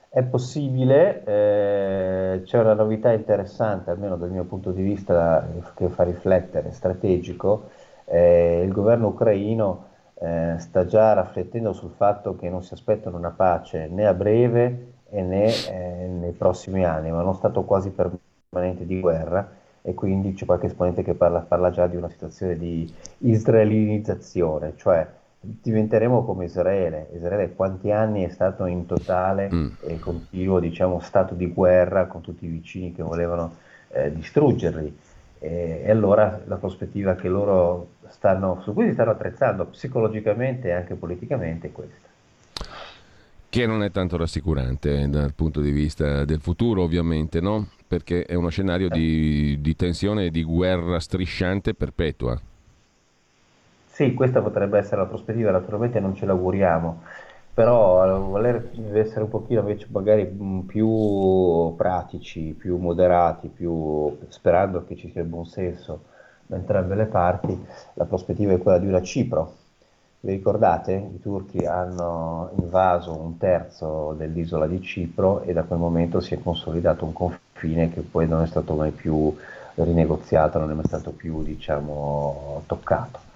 È 0.10 0.22
possibile, 0.24 1.24
eh, 1.24 2.42
c'è 2.44 2.60
una 2.60 2.74
novità 2.74 3.12
interessante, 3.14 3.90
almeno 3.92 4.18
dal 4.18 4.32
mio 4.32 4.44
punto 4.44 4.72
di 4.72 4.84
vista, 4.84 5.48
che 5.76 5.88
fa 5.90 6.04
riflettere, 6.04 6.72
strategico. 6.72 7.70
Eh, 8.06 8.62
il 8.64 8.72
governo 8.72 9.08
ucraino 9.08 9.86
eh, 10.16 10.56
sta 10.58 10.86
già 10.86 11.20
riflettendo 11.20 11.74
sul 11.74 11.92
fatto 11.96 12.36
che 12.36 12.50
non 12.50 12.64
si 12.64 12.74
aspettano 12.74 13.18
una 13.18 13.32
pace 13.32 13.88
né 13.88 14.06
a 14.06 14.14
breve 14.14 14.92
né 15.10 15.46
eh, 15.46 16.08
nei 16.08 16.32
prossimi 16.32 16.86
anni, 16.86 17.12
ma 17.12 17.22
uno 17.22 17.34
stato 17.34 17.64
quasi 17.64 17.92
permanente 17.92 18.86
di 18.86 19.00
guerra 19.00 19.62
e 19.82 19.94
quindi 19.94 20.34
c'è 20.34 20.46
qualche 20.46 20.68
esponente 20.68 21.04
che 21.04 21.14
parla, 21.14 21.42
parla 21.42 21.70
già 21.70 21.88
di 21.88 21.98
una 21.98 22.10
situazione 22.10 22.58
di 22.58 22.92
israelinizzazione, 23.20 24.74
cioè 24.78 25.08
diventeremo 25.44 26.24
come 26.24 26.46
Israele. 26.46 27.10
Israele 27.14 27.54
quanti 27.54 27.92
anni 27.92 28.24
è 28.24 28.30
stato 28.30 28.66
in 28.66 28.86
totale 28.86 29.50
mm. 29.54 29.68
e 29.82 30.00
continuo 30.00 30.60
diciamo, 30.60 31.00
stato 31.02 31.34
di 31.34 31.48
guerra 31.48 32.06
con 32.08 32.22
tutti 32.22 32.46
i 32.46 32.50
vicini 32.50 32.94
che 32.94 33.04
volevano 33.04 33.56
eh, 33.90 34.12
distruggerli. 34.14 34.98
E, 35.44 35.82
e, 35.84 35.92
allora 35.92 36.40
la 36.46 36.56
prospettiva 36.56 37.16
che 37.16 37.28
loro 37.28 37.96
stanno, 38.08 38.62
su 38.64 38.74
cui 38.74 38.88
si 38.88 38.94
stanno 38.94 39.12
attrezzando 39.12 39.66
psicologicamente 39.66 40.70
e 40.70 40.72
anche 40.72 40.96
politicamente 40.96 41.68
è 41.68 41.72
questa. 41.74 42.08
Che 43.50 43.66
non 43.66 43.84
è 43.84 43.92
tanto 43.92 44.16
rassicurante 44.16 45.10
dal 45.10 45.34
punto 45.34 45.60
di 45.60 45.72
vista 45.72 46.24
del 46.24 46.40
futuro, 46.40 46.82
ovviamente, 46.82 47.42
no? 47.42 47.68
Perché 47.86 48.24
è 48.24 48.36
uno 48.36 48.48
scenario 48.48 48.88
di, 48.88 49.58
di 49.60 49.76
tensione 49.76 50.28
e 50.28 50.32
di 50.32 50.44
guerra 50.44 50.98
strisciante 51.02 51.74
perpetua. 51.74 52.40
Sì, 53.88 54.14
questa 54.14 54.42
potrebbe 54.42 54.78
essere 54.78 55.02
la 55.02 55.08
prospettiva, 55.08 55.52
naturalmente 55.52 56.00
non 56.00 56.16
ce 56.16 56.26
l'auguriamo, 56.26 57.04
però 57.54 58.20
voler 58.20 58.72
essere 58.94 59.24
un 59.24 59.30
pochino 59.30 59.60
invece 59.60 59.88
magari 59.92 60.26
più 60.66 61.74
pratici, 61.76 62.56
più 62.58 62.78
moderati, 62.78 63.48
più, 63.48 64.18
sperando 64.30 64.86
che 64.86 64.96
ci 64.96 65.12
sia 65.12 65.22
il 65.22 65.28
buon 65.28 65.46
senso 65.46 66.06
da 66.48 66.56
entrambe 66.56 66.96
le 66.96 67.06
parti, 67.06 67.58
la 67.94 68.06
prospettiva 68.06 68.54
è 68.54 68.58
quella 68.58 68.80
di 68.80 68.88
una 68.88 69.02
Cipro. 69.02 69.62
Vi 70.22 70.32
ricordate? 70.32 70.94
I 70.94 71.20
turchi 71.20 71.66
hanno 71.66 72.50
invaso 72.58 73.12
un 73.12 73.38
terzo 73.38 74.14
dell'isola 74.18 74.68
di 74.68 74.82
Cipro 74.82 75.42
e 75.42 75.54
da 75.54 75.64
quel 75.64 75.80
momento 75.80 76.22
si 76.22 76.34
è 76.34 76.42
consolidato 76.42 77.06
un 77.06 77.14
confine 77.14 77.90
che 77.90 78.02
poi 78.02 78.28
non 78.28 78.42
è 78.42 78.48
stato 78.48 78.74
mai 78.74 78.92
più 78.92 79.36
rinegoziato, 79.76 80.60
non 80.60 80.72
è 80.72 80.74
mai 80.74 80.86
stato 80.86 81.12
più 81.12 81.44
diciamo, 81.44 82.64
toccato. 82.66 83.32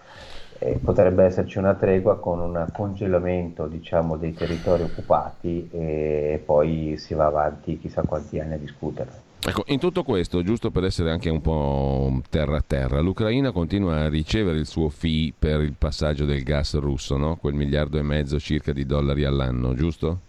E 0.59 0.79
potrebbe 0.83 1.23
esserci 1.23 1.57
una 1.57 1.75
tregua 1.75 2.19
con 2.19 2.39
un 2.39 2.65
congelamento 2.73 3.67
diciamo, 3.67 4.17
dei 4.17 4.33
territori 4.33 4.83
occupati 4.83 5.69
e 5.71 6.41
poi 6.43 6.95
si 6.97 7.13
va 7.13 7.25
avanti 7.25 7.79
chissà 7.79 8.01
quanti 8.01 8.39
anni 8.39 8.53
a 8.53 8.57
discutere. 8.57 9.25
Ecco, 9.45 9.63
in 9.67 9.79
tutto 9.79 10.03
questo, 10.03 10.43
giusto 10.43 10.71
per 10.71 10.83
essere 10.83 11.11
anche 11.11 11.29
un 11.29 11.41
po' 11.41 12.21
terra 12.29 12.57
a 12.57 12.63
terra, 12.65 12.99
l'Ucraina 12.99 13.51
continua 13.51 14.01
a 14.01 14.09
ricevere 14.09 14.57
il 14.57 14.65
suo 14.65 14.89
fee 14.89 15.31
per 15.37 15.61
il 15.61 15.75
passaggio 15.77 16.25
del 16.25 16.43
gas 16.43 16.77
russo, 16.77 17.17
no? 17.17 17.37
quel 17.37 17.53
miliardo 17.53 17.97
e 17.97 18.01
mezzo 18.01 18.39
circa 18.39 18.73
di 18.73 18.85
dollari 18.85 19.23
all'anno, 19.23 19.73
giusto? 19.73 20.19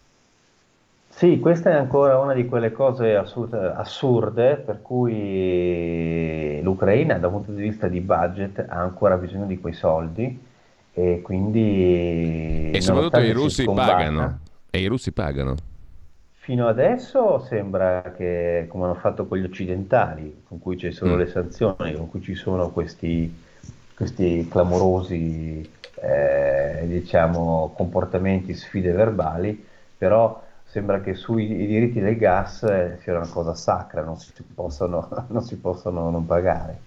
Sì, 1.19 1.41
questa 1.41 1.71
è 1.71 1.75
ancora 1.75 2.17
una 2.21 2.33
di 2.33 2.47
quelle 2.47 2.71
cose 2.71 3.17
assurde, 3.17 3.73
assurde 3.75 4.55
per 4.55 4.81
cui 4.83 6.61
l'Ucraina 6.63 7.19
dal 7.19 7.33
punto 7.33 7.51
di 7.51 7.61
vista 7.61 7.89
di 7.89 8.01
budget 8.01 8.65
ha 8.69 8.77
ancora 8.77 9.17
bisogno 9.17 9.47
di 9.47 9.59
quei 9.59 9.73
soldi 9.73 10.41
e 10.93 11.21
quindi... 11.21 12.71
E 12.73 12.81
soprattutto 12.81 13.19
i 13.19 13.33
russi 13.33 13.65
pagano. 13.65 14.39
E 14.71 14.79
i 14.79 14.87
russi 14.87 15.11
pagano. 15.11 15.57
Fino 16.35 16.69
adesso 16.69 17.41
sembra 17.41 18.13
che, 18.17 18.67
come 18.69 18.85
hanno 18.85 18.95
fatto 18.95 19.27
con 19.27 19.39
gli 19.39 19.45
occidentali, 19.45 20.43
con 20.47 20.61
cui 20.61 20.79
ci 20.79 20.93
sono 20.93 21.17
mm. 21.17 21.19
le 21.19 21.27
sanzioni, 21.27 21.95
con 21.97 22.09
cui 22.09 22.23
ci 22.23 22.37
sono 22.37 22.71
questi, 22.71 23.43
questi 23.97 24.47
clamorosi 24.49 25.69
eh, 26.01 26.85
diciamo, 26.87 27.73
comportamenti, 27.75 28.55
sfide 28.55 28.93
verbali, 28.93 29.67
però 29.99 30.47
sembra 30.69 31.01
che 31.01 31.15
sui 31.15 31.47
diritti 31.47 31.99
del 31.99 32.17
gas 32.17 32.63
eh, 32.63 32.99
sia 33.01 33.17
una 33.17 33.27
cosa 33.27 33.55
sacra, 33.55 34.05
non 34.05 34.19
si 34.19 34.33
possono 34.55 35.09
non, 35.29 35.43
si 35.43 35.57
possono 35.57 36.11
non 36.11 36.27
pagare. 36.27 36.87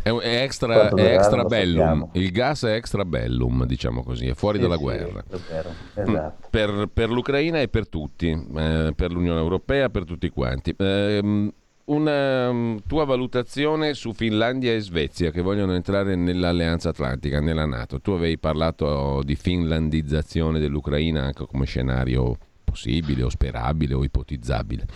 È, 0.00 0.10
extra, 0.10 0.88
è 0.88 1.14
extra 1.16 1.44
bellum, 1.44 2.08
il 2.12 2.30
gas 2.30 2.64
è 2.64 2.72
extra 2.72 3.04
bellum, 3.04 3.66
diciamo 3.66 4.02
così, 4.02 4.28
è 4.28 4.34
fuori 4.34 4.56
sì, 4.56 4.62
dalla 4.62 4.76
sì, 4.76 4.82
guerra. 4.82 5.22
Mm, 5.28 6.14
esatto. 6.14 6.48
Per, 6.48 6.88
per, 6.90 7.10
l'Ucraina 7.10 7.60
e 7.60 7.68
per 7.68 7.88
tutti, 7.88 8.30
eh, 8.30 8.92
per 8.94 9.12
l'Unione 9.12 9.40
Europea, 9.40 9.90
per 9.90 10.04
tutti 10.04 10.30
quanti. 10.30 10.74
Eh, 10.78 11.52
una 11.88 12.48
um, 12.48 12.80
tua 12.86 13.04
valutazione 13.04 13.94
su 13.94 14.12
Finlandia 14.12 14.72
e 14.72 14.80
Svezia 14.80 15.30
che 15.30 15.42
vogliono 15.42 15.74
entrare 15.74 16.14
nell'Alleanza 16.16 16.90
Atlantica, 16.90 17.40
nella 17.40 17.66
Nato. 17.66 18.00
Tu 18.00 18.12
avevi 18.12 18.38
parlato 18.38 19.22
di 19.22 19.34
finlandizzazione 19.34 20.58
dell'Ucraina 20.58 21.24
anche 21.24 21.44
come 21.46 21.66
scenario 21.66 22.38
possibile 22.68 23.22
o 23.22 23.28
sperabile 23.28 23.94
o 23.94 24.04
ipotizzabile 24.04 24.86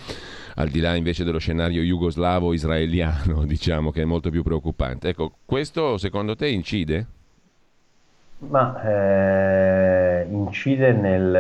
al 0.57 0.69
di 0.69 0.81
là 0.81 0.95
invece 0.95 1.25
dello 1.25 1.39
scenario 1.39 1.83
jugoslavo-israeliano, 1.83 3.45
diciamo, 3.47 3.91
che 3.91 4.03
è 4.03 4.05
molto 4.05 4.31
più 4.31 4.43
preoccupante. 4.43 5.09
Ecco, 5.09 5.33
questo 5.45 5.97
secondo 5.99 6.35
te 6.37 6.49
incide? 6.49 7.07
Ma 8.39 8.83
eh, 8.83 10.27
incide 10.29 10.93
nel... 10.93 11.35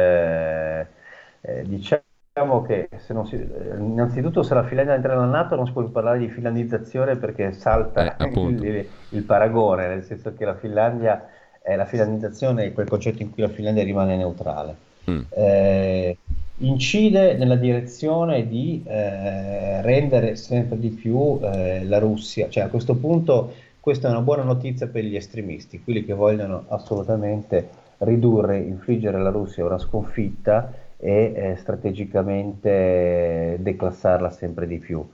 Eh, 1.44 1.64
diciamo 1.64 2.62
che 2.62 2.88
se 2.98 3.12
non 3.12 3.26
si, 3.26 3.34
innanzitutto 3.36 4.44
se 4.44 4.54
la 4.54 4.62
Finlandia 4.62 4.94
entra 4.94 5.14
nella 5.14 5.26
Nato 5.26 5.56
non 5.56 5.66
si 5.66 5.72
può 5.72 5.82
parlare 5.84 6.18
di 6.18 6.28
finlandizzazione 6.28 7.16
perché 7.16 7.52
salta 7.52 8.16
eh, 8.16 8.30
il, 8.30 8.88
il, 9.10 9.22
paragone, 9.24 9.88
nel 9.88 10.04
senso 10.04 10.32
che 10.32 10.44
la 10.44 10.54
Finlandia, 10.54 11.28
eh, 11.60 11.74
la 11.74 11.84
finlandizzazione 11.84 12.66
è 12.66 12.72
quel 12.72 12.88
concetto 12.88 13.22
in 13.22 13.32
cui 13.32 13.42
la 13.42 13.48
Finlandia 13.48 13.82
rimane 13.82 14.16
neutrale. 14.16 14.90
Mm. 15.10 15.20
Eh, 15.30 16.16
incide 16.58 17.34
nella 17.34 17.56
direzione 17.56 18.46
di 18.46 18.84
eh, 18.86 19.82
rendere 19.82 20.36
sempre 20.36 20.78
di 20.78 20.90
più 20.90 21.40
eh, 21.42 21.84
la 21.84 21.98
Russia, 21.98 22.48
cioè 22.48 22.62
a 22.64 22.68
questo 22.68 22.94
punto 22.94 23.52
questa 23.80 24.06
è 24.08 24.12
una 24.12 24.20
buona 24.20 24.44
notizia 24.44 24.86
per 24.86 25.02
gli 25.04 25.16
estremisti, 25.16 25.82
quelli 25.82 26.04
che 26.04 26.12
vogliono 26.12 26.66
assolutamente 26.68 27.68
ridurre, 27.98 28.58
infliggere 28.58 29.16
alla 29.16 29.30
Russia 29.30 29.64
una 29.64 29.78
sconfitta 29.78 30.72
e 30.96 31.32
eh, 31.34 31.56
strategicamente 31.56 33.56
declassarla 33.58 34.30
sempre 34.30 34.68
di 34.68 34.78
più. 34.78 35.04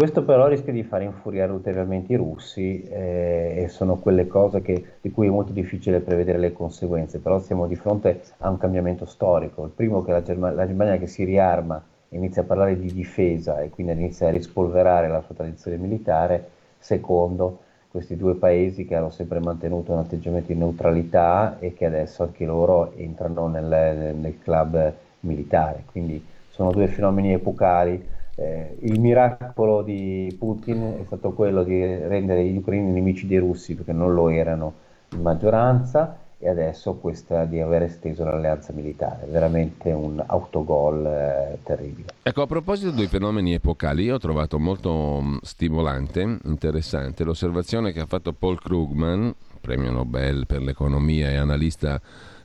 Questo 0.00 0.24
però 0.24 0.46
rischia 0.46 0.72
di 0.72 0.82
far 0.82 1.02
infuriare 1.02 1.52
ulteriormente 1.52 2.14
i 2.14 2.16
russi 2.16 2.82
eh, 2.84 3.52
e 3.54 3.68
sono 3.68 3.96
quelle 3.96 4.26
cose 4.26 4.62
che, 4.62 4.82
di 4.98 5.10
cui 5.10 5.26
è 5.26 5.30
molto 5.30 5.52
difficile 5.52 6.00
prevedere 6.00 6.38
le 6.38 6.54
conseguenze, 6.54 7.18
però 7.18 7.38
siamo 7.38 7.66
di 7.66 7.76
fronte 7.76 8.22
a 8.38 8.48
un 8.48 8.56
cambiamento 8.56 9.04
storico. 9.04 9.62
Il 9.62 9.72
primo 9.72 10.02
che 10.02 10.12
la, 10.12 10.22
Germ- 10.22 10.54
la 10.54 10.66
Germania 10.66 10.96
che 10.96 11.06
si 11.06 11.24
riarma 11.24 11.84
inizia 12.08 12.40
a 12.40 12.44
parlare 12.46 12.78
di 12.78 12.90
difesa 12.94 13.60
e 13.60 13.68
quindi 13.68 13.92
inizia 13.92 14.28
a 14.28 14.30
rispolverare 14.30 15.06
la 15.06 15.20
sua 15.20 15.34
tradizione 15.34 15.76
militare, 15.76 16.48
secondo 16.78 17.58
questi 17.90 18.16
due 18.16 18.36
paesi 18.36 18.86
che 18.86 18.94
hanno 18.94 19.10
sempre 19.10 19.38
mantenuto 19.38 19.92
un 19.92 19.98
atteggiamento 19.98 20.50
di 20.50 20.58
neutralità 20.58 21.58
e 21.58 21.74
che 21.74 21.84
adesso 21.84 22.22
anche 22.22 22.46
loro 22.46 22.94
entrano 22.96 23.48
nel, 23.48 24.14
nel 24.16 24.38
club 24.42 24.94
militare. 25.20 25.82
Quindi 25.90 26.24
sono 26.48 26.70
due 26.70 26.86
fenomeni 26.86 27.34
epocali 27.34 28.18
eh, 28.40 28.76
il 28.80 28.98
miracolo 28.98 29.82
di 29.82 30.34
Putin 30.38 30.96
è 31.00 31.04
stato 31.04 31.32
quello 31.32 31.62
di 31.62 31.78
rendere 31.84 32.42
gli 32.44 32.56
ucraini 32.56 32.90
nemici 32.90 33.26
dei 33.26 33.36
russi 33.36 33.74
perché 33.74 33.92
non 33.92 34.14
lo 34.14 34.30
erano 34.30 34.72
in 35.12 35.20
maggioranza 35.20 36.16
e 36.38 36.48
adesso 36.48 36.94
questa 36.94 37.44
di 37.44 37.60
aver 37.60 37.82
esteso 37.82 38.24
l'alleanza 38.24 38.72
militare, 38.72 39.26
veramente 39.26 39.92
un 39.92 40.22
autogol 40.24 41.04
eh, 41.04 41.58
terribile. 41.62 42.14
Ecco, 42.22 42.40
a 42.40 42.46
proposito 42.46 42.92
dei 42.92 43.08
fenomeni 43.08 43.52
epocali, 43.52 44.04
io 44.04 44.14
ho 44.14 44.18
trovato 44.18 44.58
molto 44.58 45.20
mm, 45.20 45.36
stimolante, 45.42 46.38
interessante 46.44 47.24
l'osservazione 47.24 47.92
che 47.92 48.00
ha 48.00 48.06
fatto 48.06 48.32
Paul 48.32 48.58
Krugman, 48.58 49.34
premio 49.60 49.90
Nobel 49.90 50.46
per 50.46 50.62
l'economia 50.62 51.28
e 51.28 51.36
analista 51.36 52.00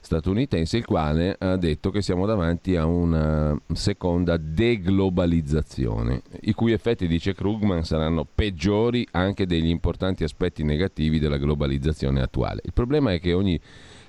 statunitense, 0.06 0.78
il 0.78 0.86
quale 0.86 1.36
ha 1.38 1.58
detto 1.58 1.90
che 1.90 2.04
siamo 2.04 2.28
davanti 2.28 2.76
a 2.76 2.86
una 2.86 3.60
seconda 3.74 4.38
deglobalizzazione, 4.38 6.22
i 6.42 6.54
cui 6.54 6.74
effetti, 6.74 7.08
dice 7.08 7.34
Krugman, 7.34 7.84
saranno 7.84 8.24
peggiori 8.24 9.08
anche 9.12 9.48
degli 9.48 9.68
importanti 9.68 10.24
aspetti 10.24 10.64
negativi 10.64 11.18
della 11.18 11.38
globalizzazione 11.38 12.22
attuale. 12.22 12.62
Il 12.64 12.74
problema 12.74 13.14
è 13.14 13.20
che 13.20 13.34
ogni 13.34 13.60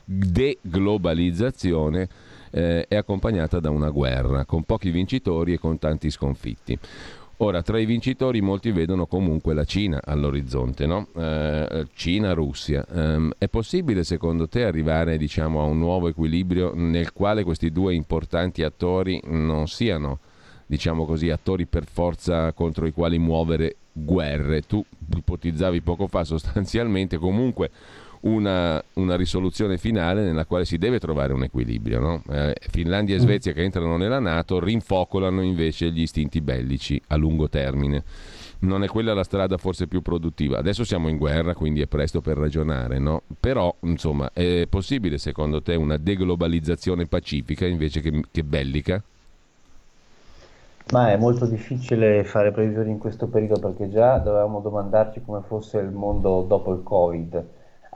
deglobalizzazione 0.04 2.06
eh, 2.50 2.86
è 2.86 2.96
accompagnata 2.96 3.58
da 3.58 3.70
una 3.70 3.88
guerra, 3.88 4.44
con 4.44 4.64
pochi 4.64 4.90
vincitori 4.90 5.54
e 5.54 5.58
con 5.58 5.78
tanti 5.78 6.10
sconfitti. 6.10 6.78
Ora, 7.38 7.60
tra 7.60 7.78
i 7.78 7.84
vincitori 7.84 8.40
molti 8.40 8.70
vedono 8.70 9.04
comunque 9.04 9.52
la 9.52 9.64
Cina 9.64 10.00
all'orizzonte, 10.02 10.86
no? 10.86 11.08
eh, 11.14 11.86
Cina-Russia. 11.92 12.82
Um, 12.88 13.30
è 13.36 13.46
possibile 13.48 14.04
secondo 14.04 14.48
te 14.48 14.64
arrivare 14.64 15.18
diciamo, 15.18 15.60
a 15.60 15.64
un 15.64 15.78
nuovo 15.78 16.08
equilibrio 16.08 16.72
nel 16.74 17.12
quale 17.12 17.44
questi 17.44 17.70
due 17.70 17.94
importanti 17.94 18.62
attori 18.62 19.20
non 19.26 19.68
siano, 19.68 20.20
diciamo 20.64 21.04
così, 21.04 21.28
attori 21.28 21.66
per 21.66 21.84
forza 21.84 22.54
contro 22.54 22.86
i 22.86 22.92
quali 22.92 23.18
muovere 23.18 23.76
guerre? 23.92 24.62
Tu 24.62 24.82
ipotizzavi 25.14 25.82
poco 25.82 26.06
fa 26.06 26.24
sostanzialmente 26.24 27.18
comunque 27.18 27.70
una, 28.26 28.82
una, 28.94 29.16
risoluzione 29.16 29.78
finale 29.78 30.22
nella 30.22 30.44
quale 30.44 30.64
si 30.64 30.78
deve 30.78 30.98
trovare 30.98 31.32
un 31.32 31.44
equilibrio. 31.44 32.00
No? 32.00 32.22
Eh, 32.28 32.54
Finlandia 32.70 33.14
e 33.14 33.18
mm. 33.18 33.22
Svezia 33.22 33.52
che 33.52 33.62
entrano 33.62 33.96
nella 33.96 34.18
Nato 34.18 34.58
rinfocolano 34.58 35.42
invece 35.42 35.90
gli 35.90 36.00
istinti 36.00 36.40
bellici 36.40 37.00
a 37.08 37.16
lungo 37.16 37.48
termine. 37.48 38.02
Non 38.58 38.82
è 38.82 38.88
quella 38.88 39.14
la 39.14 39.22
strada 39.22 39.58
forse 39.58 39.86
più 39.86 40.02
produttiva. 40.02 40.58
Adesso 40.58 40.82
siamo 40.82 41.08
in 41.08 41.18
guerra, 41.18 41.54
quindi 41.54 41.82
è 41.82 41.86
presto 41.86 42.20
per 42.20 42.36
ragionare, 42.36 42.98
no? 42.98 43.22
Però, 43.38 43.74
insomma, 43.80 44.30
è 44.32 44.66
possibile 44.68 45.18
secondo 45.18 45.62
te 45.62 45.74
una 45.74 45.98
deglobalizzazione 45.98 47.06
pacifica 47.06 47.66
invece 47.66 48.00
che, 48.00 48.22
che 48.30 48.42
bellica? 48.42 49.02
Ma 50.92 51.10
è 51.10 51.16
molto 51.16 51.46
difficile 51.46 52.24
fare 52.24 52.50
previsioni 52.50 52.90
in 52.90 52.98
questo 52.98 53.26
periodo 53.26 53.58
perché 53.58 53.90
già 53.90 54.18
dovevamo 54.18 54.60
domandarci 54.60 55.20
come 55.24 55.42
fosse 55.46 55.78
il 55.78 55.90
mondo 55.90 56.42
dopo 56.42 56.72
il 56.72 56.82
Covid 56.82 57.44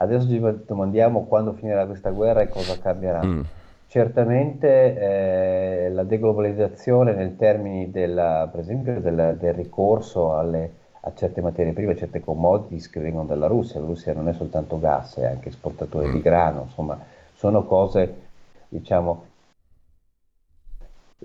Adesso 0.01 0.27
ci 0.27 0.39
domandiamo 0.65 1.25
quando 1.25 1.53
finirà 1.53 1.85
questa 1.85 2.09
guerra 2.09 2.41
e 2.41 2.49
cosa 2.49 2.79
cambierà. 2.79 3.23
Mm. 3.23 3.41
Certamente 3.85 4.97
eh, 4.97 5.89
la 5.91 6.03
deglobalizzazione 6.03 7.13
nel 7.13 7.35
termini 7.35 7.91
della, 7.91 8.47
per 8.49 8.61
esempio 8.61 8.99
del, 8.99 9.37
del 9.39 9.53
ricorso 9.53 10.35
alle, 10.35 10.73
a 11.01 11.13
certe 11.13 11.41
materie 11.41 11.73
prime, 11.73 11.91
a 11.91 11.97
certe 11.97 12.19
commodities 12.19 12.89
che 12.89 12.99
vengono 12.99 13.27
dalla 13.27 13.45
Russia. 13.45 13.79
La 13.79 13.85
Russia 13.85 14.13
non 14.13 14.27
è 14.27 14.33
soltanto 14.33 14.79
gas, 14.79 15.17
è 15.17 15.25
anche 15.25 15.49
esportatore 15.49 16.07
mm. 16.07 16.11
di 16.13 16.21
grano, 16.21 16.61
insomma, 16.63 16.97
sono 17.35 17.63
cose, 17.65 18.21
diciamo... 18.69 19.25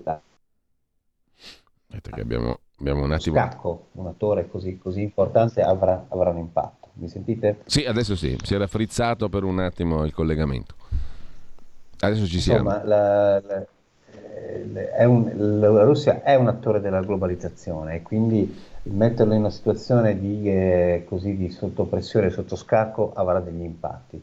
La... 0.03 0.21
Aspetta 1.89 2.11
che 2.11 2.21
abbiamo, 2.21 2.59
abbiamo 2.79 3.03
un 3.03 3.11
attimo... 3.11 3.37
Scacco, 3.37 3.87
un 3.93 4.05
attore 4.05 4.47
così, 4.47 4.77
così 4.77 5.01
importante 5.01 5.61
avrà, 5.61 6.05
avrà 6.09 6.29
un 6.29 6.37
impatto. 6.37 6.76
Mi 6.99 7.09
sentite? 7.09 7.59
Sì, 7.65 7.85
adesso 7.85 8.15
sì, 8.15 8.35
si 8.41 8.55
era 8.55 8.67
frizzato 8.67 9.29
per 9.29 9.43
un 9.43 9.59
attimo 9.59 10.03
il 10.03 10.13
collegamento. 10.13 10.75
Adesso 11.99 12.25
ci 12.25 12.39
siamo. 12.39 12.69
Insomma, 12.69 12.83
la, 12.83 13.41
la, 13.41 13.65
un, 15.07 15.31
la, 15.59 15.83
Russia 15.83 16.21
è 16.23 16.35
un 16.35 16.47
attore 16.47 16.79
della 16.79 17.01
globalizzazione 17.01 17.95
e 17.95 18.01
quindi 18.01 18.55
metterlo 18.83 19.33
in 19.33 19.39
una 19.39 19.49
situazione 19.49 20.19
di, 20.19 20.49
eh, 20.49 21.05
così, 21.07 21.35
di 21.35 21.49
sottopressione, 21.49 22.29
sotto 22.29 22.55
scacco 22.55 23.11
avrà 23.13 23.39
degli 23.39 23.63
impatti. 23.63 24.21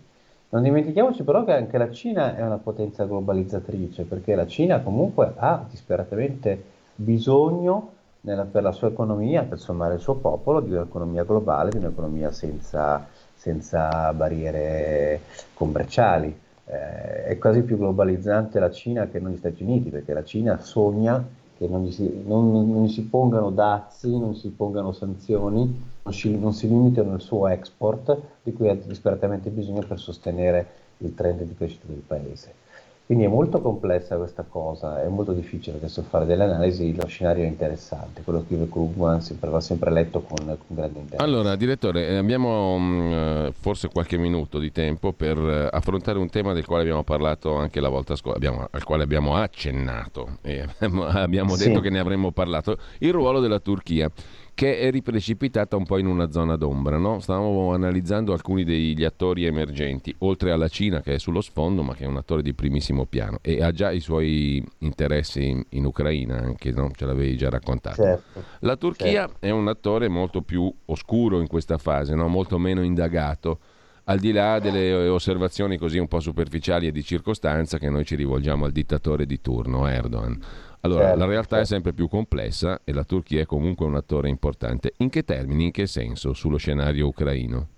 Non 0.51 0.63
dimentichiamoci 0.63 1.25
però 1.25 1.45
che 1.45 1.53
anche 1.53 1.79
la 1.79 1.91
Cina 1.91 2.37
è 2.37 2.43
una 2.43 2.59
potenza 2.59 3.05
globalizzatrice 3.05 4.05
perché 4.05 4.35
la 4.35 4.47
Cina 4.47 4.81
comunque 4.81 5.33
ha 5.37 5.65
disperatamente 5.69 6.63
bisogno 6.95 7.94
nella, 8.25 8.45
per 8.45 8.63
la 8.63 8.73
sua 8.73 8.89
economia, 8.89 9.43
per 9.43 9.59
sommare 9.59 9.95
il 9.95 10.01
suo 10.01 10.15
popolo, 10.15 10.61
di 10.61 10.73
un'economia 10.73 11.25
globale, 11.25 11.71
di 11.71 11.79
un'economia 11.79 12.31
senza, 12.33 13.07
senza 13.35 14.13
barriere 14.13 15.21
commerciali. 15.55 16.41
Eh, 16.67 17.25
è 17.25 17.39
quasi 17.39 17.63
più 17.63 17.77
globalizzante 17.77 18.59
la 18.59 18.71
Cina 18.71 19.09
che 19.09 19.21
non 19.21 19.33
gli 19.33 19.37
Stati 19.37 19.63
Uniti, 19.63 19.91
perché 19.91 20.13
la 20.13 20.25
Cina 20.25 20.59
sogna 20.59 21.23
che 21.57 21.69
non 21.69 21.85
gli 21.85 21.93
si, 21.93 22.23
non, 22.27 22.51
non 22.51 22.89
si 22.89 23.03
pongano 23.05 23.51
dazi, 23.51 24.19
non 24.19 24.35
si 24.35 24.49
pongano 24.51 24.93
sanzioni, 24.93 25.83
non 26.03 26.13
si, 26.13 26.37
non 26.37 26.53
si 26.53 26.67
limitino 26.67 27.13
al 27.13 27.21
suo 27.21 27.47
export, 27.49 28.19
di 28.43 28.53
cui 28.53 28.69
ha 28.69 28.75
disperatamente 28.75 29.51
bisogno 29.51 29.85
per 29.87 29.99
sostenere 29.99 30.67
il 30.99 31.15
trend 31.15 31.43
di 31.43 31.55
crescita 31.55 31.87
del 31.87 32.03
paese. 32.05 32.64
Quindi 33.07 33.25
è 33.25 33.29
molto 33.29 33.61
complessa 33.61 34.17
questa 34.17 34.47
cosa, 34.49 35.03
è 35.03 35.09
molto 35.09 35.33
difficile 35.33 35.77
adesso 35.77 36.03
fare 36.09 36.25
delle 36.25 36.45
analisi, 36.45 36.95
lo 36.97 37.07
scenario 37.07 37.45
è 37.45 37.47
interessante, 37.47 38.23
quello 38.23 38.39
che 38.39 38.47
scrive 38.47 38.67
Krugman 38.67 39.21
sempre, 39.21 39.51
va 39.51 39.61
sempre 39.61 39.91
letto 39.91 40.23
con, 40.23 40.39
con, 40.39 40.57
grande 40.69 41.01
interesse. 41.01 41.23
Allora, 41.23 41.55
direttore, 41.55 42.09
eh, 42.09 42.17
abbiamo 42.17 42.79
mh, 42.79 42.83
mm, 42.83 43.49
forse 43.61 43.89
qualche 43.89 44.17
minuto 44.17 44.59
di 44.59 44.73
tempo 44.73 45.13
per 45.13 45.37
uh, 45.37 45.69
affrontare 45.71 46.19
un 46.19 46.31
tema 46.31 46.55
del 46.55 46.65
quale 46.65 46.81
abbiamo 46.81 47.03
parlato 47.03 47.55
anche 47.57 47.79
la 47.79 47.91
volta 47.91 48.17
scorsa, 48.17 48.69
al 48.71 48.85
quale 48.85 49.03
abbiamo 49.03 49.37
accennato 49.37 50.39
e 50.41 50.67
abbiamo 50.79 51.57
detto 51.57 51.77
sì. 51.77 51.81
che 51.83 51.91
ne 51.91 51.99
avremmo 51.99 52.31
parlato, 52.31 52.79
il 53.01 53.13
ruolo 53.13 53.41
della 53.41 53.59
Turchia 53.59 54.11
che 54.55 54.79
è 54.79 54.91
riprecipitata 54.91 55.77
un 55.77 55.85
po' 55.85 55.99
in 55.99 56.07
una 56.07 56.31
zona 56.31 56.57
d'ombra. 56.57 56.97
No? 56.97 57.19
Stavamo 57.19 57.73
analizzando 57.73 58.33
alcuni 58.33 58.65
degli 58.65 59.05
attori 59.05 59.45
emergenti, 59.45 60.15
oltre 60.19 60.53
alla 60.53 60.69
Cina 60.69 61.01
che 61.01 61.15
è 61.15 61.19
sullo 61.19 61.41
sfondo, 61.41 61.83
ma 61.83 61.95
che 61.95 62.05
è 62.05 62.07
un 62.07 62.17
attore 62.17 62.43
di 62.43 62.55
primissimo 62.55 63.05
piano 63.05 63.39
e 63.43 63.63
ha 63.63 63.73
già 63.73 63.91
i 63.91 64.01
suoi 64.01 64.65
interessi 64.79 65.49
in, 65.49 65.65
in 65.71 65.85
Ucraina, 65.85 66.39
anche 66.39 66.71
no? 66.71 66.91
ce 66.95 67.05
l'avevi 67.05 67.37
già 67.37 67.51
raccontato. 67.51 68.03
Certo, 68.03 68.43
La 68.61 68.77
Turchia 68.77 69.27
certo. 69.27 69.37
è 69.41 69.51
un 69.51 69.69
attore 69.69 70.09
molto 70.09 70.43
più 70.43 70.73
oscuro 70.87 71.41
in 71.41 71.49
questa 71.49 71.79
fase, 71.79 72.15
no? 72.15 72.29
molto 72.29 72.59
meno 72.59 72.83
indagato 72.83 73.59
al 74.05 74.19
di 74.19 74.33
là 74.33 74.59
delle 74.59 75.09
osservazioni 75.09 75.79
così 75.79 75.99
un 75.99 76.09
po' 76.09 76.21
superficiali 76.21 76.87
e 76.87 76.93
di 76.93 77.03
circostanza 77.03 77.79
che 77.79 77.89
noi 77.89 78.05
ci 78.05 78.17
rivolgiamo 78.17 78.67
al 78.67 78.73
dittatore 78.73 79.25
di 79.27 79.41
turno, 79.41 79.87
Erdogan. 79.87 80.39
Allora, 80.85 81.05
certo, 81.05 81.19
la 81.19 81.25
realtà 81.25 81.57
certo. 81.57 81.63
è 81.63 81.65
sempre 81.65 81.93
più 81.95 82.09
complessa 82.09 82.81
e 82.85 82.93
la 82.93 83.05
Turchia 83.05 83.41
è 83.41 83.47
comunque 83.47 83.87
un 83.87 83.95
attore 83.95 84.29
importante. 84.29 84.93
In 84.99 85.09
che 85.09 85.25
termini, 85.25 85.65
in 85.65 85.71
che 85.71 85.87
senso 85.87 86.35
sullo 86.35 86.59
scenario 86.59 87.07
ucraino? 87.07 87.69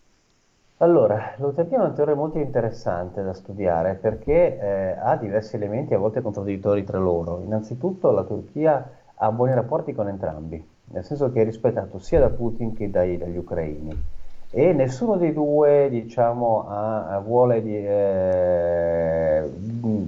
Allora, 0.78 1.34
la 1.36 1.48
Turchia 1.50 1.78
è 1.78 1.80
un 1.80 1.86
attore 1.86 2.14
molto 2.14 2.38
interessante 2.38 3.22
da 3.22 3.32
studiare 3.32 3.94
perché 3.94 4.58
eh, 4.58 4.96
ha 5.00 5.16
diversi 5.16 5.54
elementi 5.54 5.94
a 5.94 5.98
volte 5.98 6.20
contraddittori 6.20 6.82
tra 6.82 6.98
loro. 6.98 7.40
Innanzitutto 7.44 8.10
la 8.10 8.24
Turchia 8.24 8.90
ha 9.14 9.30
buoni 9.30 9.54
rapporti 9.54 9.94
con 9.94 10.08
entrambi, 10.08 10.62
nel 10.86 11.04
senso 11.04 11.30
che 11.30 11.42
è 11.42 11.44
rispettato 11.44 11.98
sia 12.00 12.18
da 12.18 12.30
Putin 12.30 12.74
che 12.74 12.90
dai, 12.90 13.16
dagli 13.16 13.36
ucraini 13.36 14.14
e 14.50 14.72
nessuno 14.72 15.16
dei 15.16 15.32
due 15.32 15.88
diciamo, 15.90 16.66
ha, 16.68 17.18
vuole 17.24 17.62
di, 17.62 17.76
eh, 17.76 19.42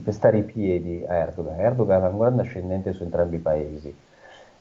pestare 0.03 0.39
i 0.39 0.43
piedi 0.43 1.05
a 1.07 1.15
Erdogan. 1.15 1.61
Erdogan 1.61 2.05
ha 2.05 2.09
un 2.09 2.19
grande 2.19 2.43
ascendente 2.43 2.93
su 2.93 3.03
entrambi 3.03 3.37
i 3.37 3.41
paesi. 3.41 3.95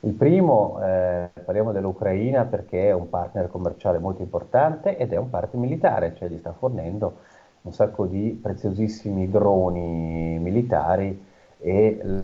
Il 0.02 0.14
primo, 0.14 0.80
eh, 0.84 1.30
parliamo 1.44 1.72
dell'Ucraina 1.72 2.46
perché 2.46 2.90
è 2.90 2.94
un 2.94 3.10
partner 3.10 3.50
commerciale 3.50 3.98
molto 3.98 4.22
importante 4.22 4.98
ed 4.98 5.14
è 5.14 5.18
un 5.18 5.30
partner 5.30 5.62
militare, 5.62 6.16
cioè 6.16 6.30
gli 6.30 6.38
sta 6.38 6.54
fornendo 6.54 7.18
un 7.64 7.74
sacco 7.74 8.06
di 8.06 8.38
preziosissimi 8.42 9.30
droni 9.30 10.38
militari 10.40 11.26
e 11.60 12.24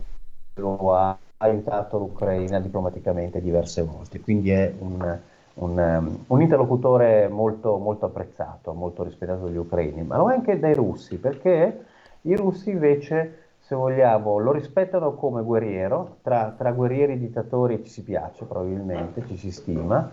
lo 0.54 0.94
ha 0.94 1.16
aiutato 1.38 1.98
l'Ucraina 1.98 2.60
diplomaticamente 2.60 3.40
diverse 3.40 3.82
volte. 3.82 4.20
Quindi 4.20 4.50
è 4.50 4.72
un, 4.78 5.18
un, 5.54 5.78
um, 5.78 6.24
un 6.26 6.40
interlocutore 6.40 7.28
molto, 7.28 7.76
molto, 7.78 8.06
apprezzato, 8.06 8.72
molto 8.72 9.02
rispettato 9.02 9.44
dagli 9.44 9.56
ucraini, 9.56 10.02
ma 10.02 10.16
lo 10.16 10.30
è 10.30 10.34
anche 10.34 10.58
dai 10.58 10.74
russi, 10.74 11.18
perché 11.18 11.84
i 12.22 12.34
russi 12.34 12.70
invece, 12.70 13.38
se 13.58 13.74
vogliamo, 13.74 14.38
lo 14.38 14.52
rispettano 14.52 15.14
come 15.14 15.42
guerriero, 15.42 16.16
tra, 16.22 16.54
tra 16.56 16.72
guerrieri 16.72 17.12
e 17.12 17.18
dittatori 17.18 17.82
ci 17.84 17.90
si 17.90 18.02
piace 18.02 18.44
probabilmente, 18.44 19.24
ci 19.26 19.36
si 19.36 19.50
stima, 19.50 20.10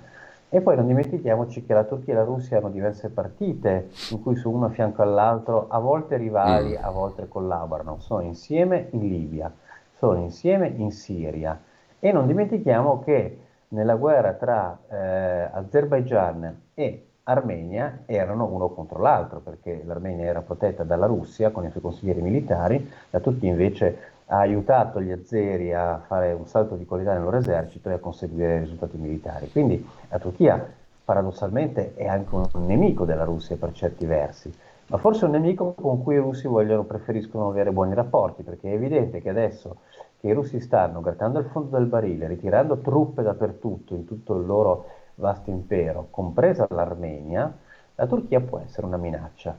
e 0.53 0.59
poi 0.59 0.75
non 0.75 0.85
dimentichiamoci 0.85 1.65
che 1.65 1.73
la 1.73 1.85
Turchia 1.85 2.13
e 2.13 2.17
la 2.17 2.23
Russia 2.23 2.57
hanno 2.57 2.69
diverse 2.69 3.09
partite 3.09 3.89
in 4.09 4.21
cui 4.21 4.35
sono 4.35 4.57
uno 4.57 4.65
a 4.65 4.69
fianco 4.69 5.01
all'altro, 5.01 5.67
a 5.69 5.79
volte 5.79 6.17
rivali, 6.17 6.71
mm. 6.71 6.83
a 6.83 6.89
volte 6.89 7.25
collaborano. 7.29 7.99
Sono 7.99 8.19
insieme 8.19 8.89
in 8.91 9.07
Libia, 9.07 9.49
sono 9.95 10.19
insieme 10.19 10.67
in 10.67 10.91
Siria. 10.91 11.57
E 11.97 12.11
non 12.11 12.27
dimentichiamo 12.27 13.01
che 13.01 13.37
nella 13.71 13.95
guerra 13.95 14.33
tra 14.33 14.77
eh, 14.89 15.49
Azerbaigian 15.51 16.61
e 16.73 17.05
Armenia 17.23 17.99
erano 18.05 18.45
uno 18.45 18.69
contro 18.69 18.99
l'altro, 18.99 19.39
perché 19.39 19.83
l'Armenia 19.85 20.25
era 20.25 20.41
protetta 20.41 20.83
dalla 20.83 21.05
Russia 21.05 21.51
con 21.51 21.65
i 21.65 21.69
suoi 21.69 21.81
consiglieri 21.81 22.21
militari, 22.21 22.89
la 23.09 23.19
Turchia 23.19 23.49
invece 23.49 23.97
ha 24.25 24.39
aiutato 24.39 25.01
gli 25.01 25.11
azeri 25.11 25.73
a 25.73 26.01
fare 26.05 26.31
un 26.31 26.47
salto 26.47 26.75
di 26.75 26.85
qualità 26.85 27.13
nel 27.13 27.23
loro 27.23 27.37
esercito 27.37 27.89
e 27.89 27.93
a 27.93 27.99
conseguire 27.99 28.59
risultati 28.59 28.97
militari. 28.97 29.51
Quindi 29.51 29.85
la 30.09 30.19
Turchia 30.19 30.65
paradossalmente 31.03 31.93
è 31.95 32.07
anche 32.07 32.33
un 32.33 32.47
nemico 32.65 33.05
della 33.05 33.25
Russia 33.25 33.57
per 33.57 33.71
certi 33.73 34.05
versi, 34.05 34.53
ma 34.87 34.97
forse 34.97 35.25
un 35.25 35.31
nemico 35.31 35.73
con 35.73 36.01
cui 36.03 36.15
i 36.15 36.19
russi 36.19 36.47
vogliono, 36.47 36.83
preferiscono 36.83 37.49
avere 37.49 37.71
buoni 37.71 37.93
rapporti, 37.93 38.43
perché 38.43 38.69
è 38.69 38.73
evidente 38.73 39.21
che 39.21 39.29
adesso 39.29 39.77
che 40.21 40.27
i 40.27 40.33
russi 40.33 40.59
stanno 40.59 41.01
grattando 41.01 41.39
il 41.39 41.45
fondo 41.45 41.77
del 41.77 41.87
barile, 41.87 42.27
ritirando 42.27 42.77
truppe 42.77 43.23
dappertutto 43.23 43.95
in 43.95 44.05
tutto 44.05 44.37
il 44.37 44.45
loro 44.45 44.85
vasto 45.15 45.49
impero, 45.49 46.07
compresa 46.11 46.67
l'Armenia, 46.69 47.51
la 47.95 48.05
Turchia 48.05 48.39
può 48.39 48.61
essere 48.63 48.85
una 48.85 48.97
minaccia. 48.97 49.57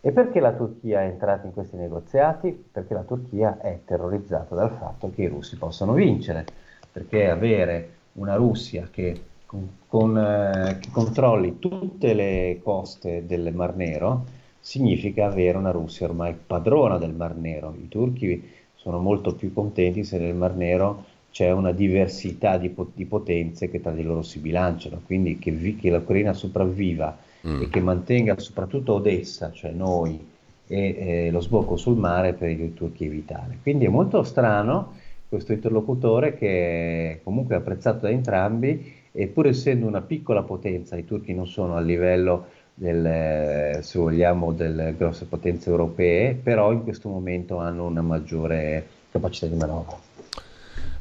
E 0.00 0.12
perché 0.12 0.38
la 0.38 0.52
Turchia 0.52 1.00
è 1.00 1.06
entrata 1.06 1.46
in 1.46 1.52
questi 1.52 1.74
negoziati? 1.74 2.50
Perché 2.70 2.94
la 2.94 3.02
Turchia 3.02 3.58
è 3.58 3.80
terrorizzata 3.84 4.54
dal 4.54 4.70
fatto 4.70 5.10
che 5.12 5.22
i 5.22 5.26
russi 5.26 5.56
possano 5.56 5.94
vincere, 5.94 6.44
perché 6.92 7.28
avere 7.28 7.94
una 8.12 8.36
Russia 8.36 8.86
che, 8.88 9.20
con, 9.44 9.68
con, 9.88 10.16
eh, 10.16 10.78
che 10.80 10.90
controlli 10.92 11.58
tutte 11.58 12.14
le 12.14 12.60
coste 12.62 13.26
del 13.26 13.52
Mar 13.52 13.74
Nero 13.74 14.24
significa 14.60 15.26
avere 15.26 15.58
una 15.58 15.72
Russia 15.72 16.06
ormai 16.06 16.34
padrona 16.34 16.96
del 16.96 17.12
Mar 17.12 17.34
Nero. 17.34 17.74
I 17.76 17.88
turchi 17.88 18.55
sono 18.86 19.00
molto 19.00 19.34
più 19.34 19.52
contenti 19.52 20.04
se 20.04 20.16
nel 20.16 20.36
Mar 20.36 20.54
Nero 20.54 21.06
c'è 21.32 21.50
una 21.50 21.72
diversità 21.72 22.56
di, 22.56 22.72
di 22.94 23.04
potenze 23.04 23.68
che 23.68 23.80
tra 23.80 23.90
di 23.90 24.04
loro 24.04 24.22
si 24.22 24.38
bilanciano, 24.38 25.02
quindi 25.04 25.40
che, 25.40 25.50
vi, 25.50 25.74
che 25.74 25.90
l'Ucraina 25.90 26.32
sopravviva 26.32 27.18
mm. 27.44 27.62
e 27.62 27.68
che 27.68 27.80
mantenga 27.80 28.38
soprattutto 28.38 28.94
Odessa, 28.94 29.50
cioè 29.50 29.72
noi, 29.72 30.24
e 30.68 31.26
eh, 31.26 31.30
lo 31.32 31.40
sbocco 31.40 31.76
sul 31.76 31.96
mare 31.96 32.34
per 32.34 32.48
i 32.48 32.74
turchi 32.74 33.06
è 33.06 33.08
vitale. 33.08 33.58
Quindi 33.60 33.86
è 33.86 33.88
molto 33.88 34.22
strano 34.22 34.94
questo 35.28 35.52
interlocutore 35.52 36.36
che 36.36 37.10
è 37.10 37.20
comunque 37.24 37.56
apprezzato 37.56 38.02
da 38.02 38.10
entrambi 38.10 38.94
e 39.10 39.26
pur 39.26 39.48
essendo 39.48 39.86
una 39.86 40.00
piccola 40.00 40.44
potenza, 40.44 40.96
i 40.96 41.04
turchi 41.04 41.34
non 41.34 41.48
sono 41.48 41.74
a 41.74 41.80
livello 41.80 42.46
del, 42.78 43.82
se 43.82 43.98
vogliamo, 43.98 44.52
delle 44.52 44.94
grosse 44.96 45.24
potenze 45.24 45.70
europee, 45.70 46.34
però 46.34 46.72
in 46.72 46.82
questo 46.82 47.08
momento 47.08 47.58
hanno 47.58 47.86
una 47.86 48.02
maggiore 48.02 48.86
capacità 49.10 49.46
di 49.46 49.56
manovra. 49.56 50.04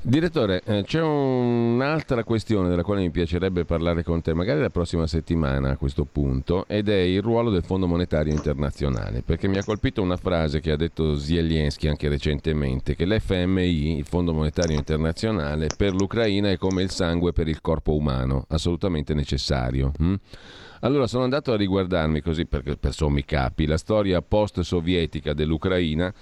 Direttore, 0.07 0.61
eh, 0.65 0.84
c'è 0.84 1.01
un'altra 1.01 2.23
questione 2.23 2.69
della 2.69 2.84
quale 2.84 3.01
mi 3.01 3.09
piacerebbe 3.09 3.65
parlare 3.65 4.03
con 4.03 4.21
te, 4.21 4.36
magari 4.36 4.61
la 4.61 4.69
prossima 4.69 5.07
settimana 5.07 5.71
a 5.71 5.78
questo 5.78 6.05
punto, 6.05 6.65
ed 6.67 6.89
è 6.89 6.99
il 6.99 7.23
ruolo 7.23 7.49
del 7.49 7.63
Fondo 7.63 7.88
Monetario 7.88 8.32
Internazionale, 8.32 9.23
perché 9.23 9.47
mi 9.47 9.57
ha 9.57 9.63
colpito 9.63 10.03
una 10.03 10.15
frase 10.15 10.59
che 10.59 10.69
ha 10.69 10.76
detto 10.76 11.17
Zelensky 11.17 11.88
anche 11.88 12.07
recentemente, 12.07 12.95
che 12.95 13.07
l'FMI, 13.07 13.97
il 13.97 14.05
Fondo 14.05 14.32
Monetario 14.32 14.78
Internazionale, 14.78 15.69
per 15.76 15.95
l'Ucraina 15.95 16.51
è 16.51 16.57
come 16.57 16.84
il 16.84 16.91
sangue 16.91 17.34
per 17.34 17.47
il 17.47 17.59
corpo 17.59 17.95
umano, 17.95 18.45
assolutamente 18.49 19.15
necessario. 19.15 19.91
Hm? 19.97 20.13
Allora 20.86 21.07
sono 21.07 21.23
andato 21.23 21.51
a 21.51 21.57
riguardarmi 21.57 22.21
così, 22.21 22.45
perché 22.45 22.77
per 22.77 22.93
sommi 22.93 23.25
capi, 23.25 23.65
la 23.65 23.75
storia 23.75 24.21
post-sovietica 24.21 25.33
dell'Ucraina 25.33 26.13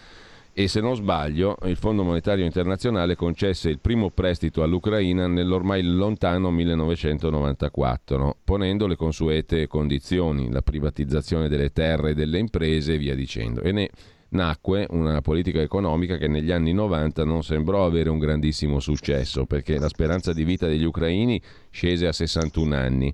e 0.54 0.70
se 0.70 0.80
non 0.80 0.96
sbaglio 0.96 1.58
il 1.64 1.76
Fondo 1.76 2.04
Monetario 2.04 2.46
Internazionale 2.46 3.18
concesse 3.18 3.68
il 3.68 3.80
primo 3.80 4.10
prestito 4.12 4.64
all'Ucraina 4.64 5.28
nell'ormai 5.28 5.84
lontano 5.84 6.50
1994, 6.50 8.18
no? 8.18 8.38
ponendo 8.42 8.88
le 8.88 8.96
consuete 8.96 9.68
condizioni, 9.68 10.50
la 10.50 10.62
privatizzazione 10.62 11.50
delle 11.50 11.74
terre 11.74 12.12
e 12.12 12.14
delle 12.14 12.40
imprese 12.40 12.94
e 12.94 12.98
via 12.98 13.16
dicendo. 13.16 13.60
E 13.60 13.74
ne 13.74 13.90
nacque 14.30 14.88
una 14.92 15.20
politica 15.20 15.60
economica 15.60 16.16
che 16.16 16.30
negli 16.30 16.52
anni 16.52 16.72
90 16.72 17.26
non 17.26 17.44
sembrò 17.44 17.86
avere 17.86 18.10
un 18.10 18.18
grandissimo 18.18 18.80
successo 18.80 19.46
perché 19.46 19.78
la 19.78 19.90
speranza 19.90 20.32
di 20.32 20.44
vita 20.46 20.68
degli 20.68 20.86
ucraini 20.86 21.40
scese 21.70 22.08
a 22.08 22.14
61 22.14 22.76
anni 22.76 23.14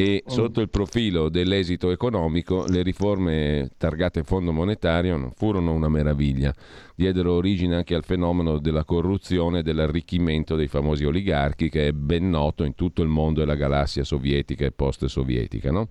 e 0.00 0.22
mm. 0.24 0.30
sotto 0.32 0.60
il 0.60 0.68
profilo 0.68 1.28
dell'esito 1.28 1.90
economico 1.90 2.64
le 2.68 2.82
riforme 2.82 3.70
targate 3.76 4.22
Fondo 4.22 4.52
Monetario 4.52 5.16
non 5.16 5.32
furono 5.32 5.72
una 5.72 5.88
meraviglia, 5.88 6.54
diedero 6.94 7.32
origine 7.32 7.74
anche 7.74 7.96
al 7.96 8.04
fenomeno 8.04 8.58
della 8.58 8.84
corruzione 8.84 9.58
e 9.58 9.62
dell'arricchimento 9.64 10.54
dei 10.54 10.68
famosi 10.68 11.04
oligarchi 11.04 11.68
che 11.68 11.88
è 11.88 11.90
ben 11.92 12.30
noto 12.30 12.62
in 12.62 12.76
tutto 12.76 13.02
il 13.02 13.08
mondo 13.08 13.40
della 13.40 13.56
galassia 13.56 14.04
sovietica 14.04 14.64
e 14.64 14.70
post-sovietica. 14.70 15.72
No? 15.72 15.88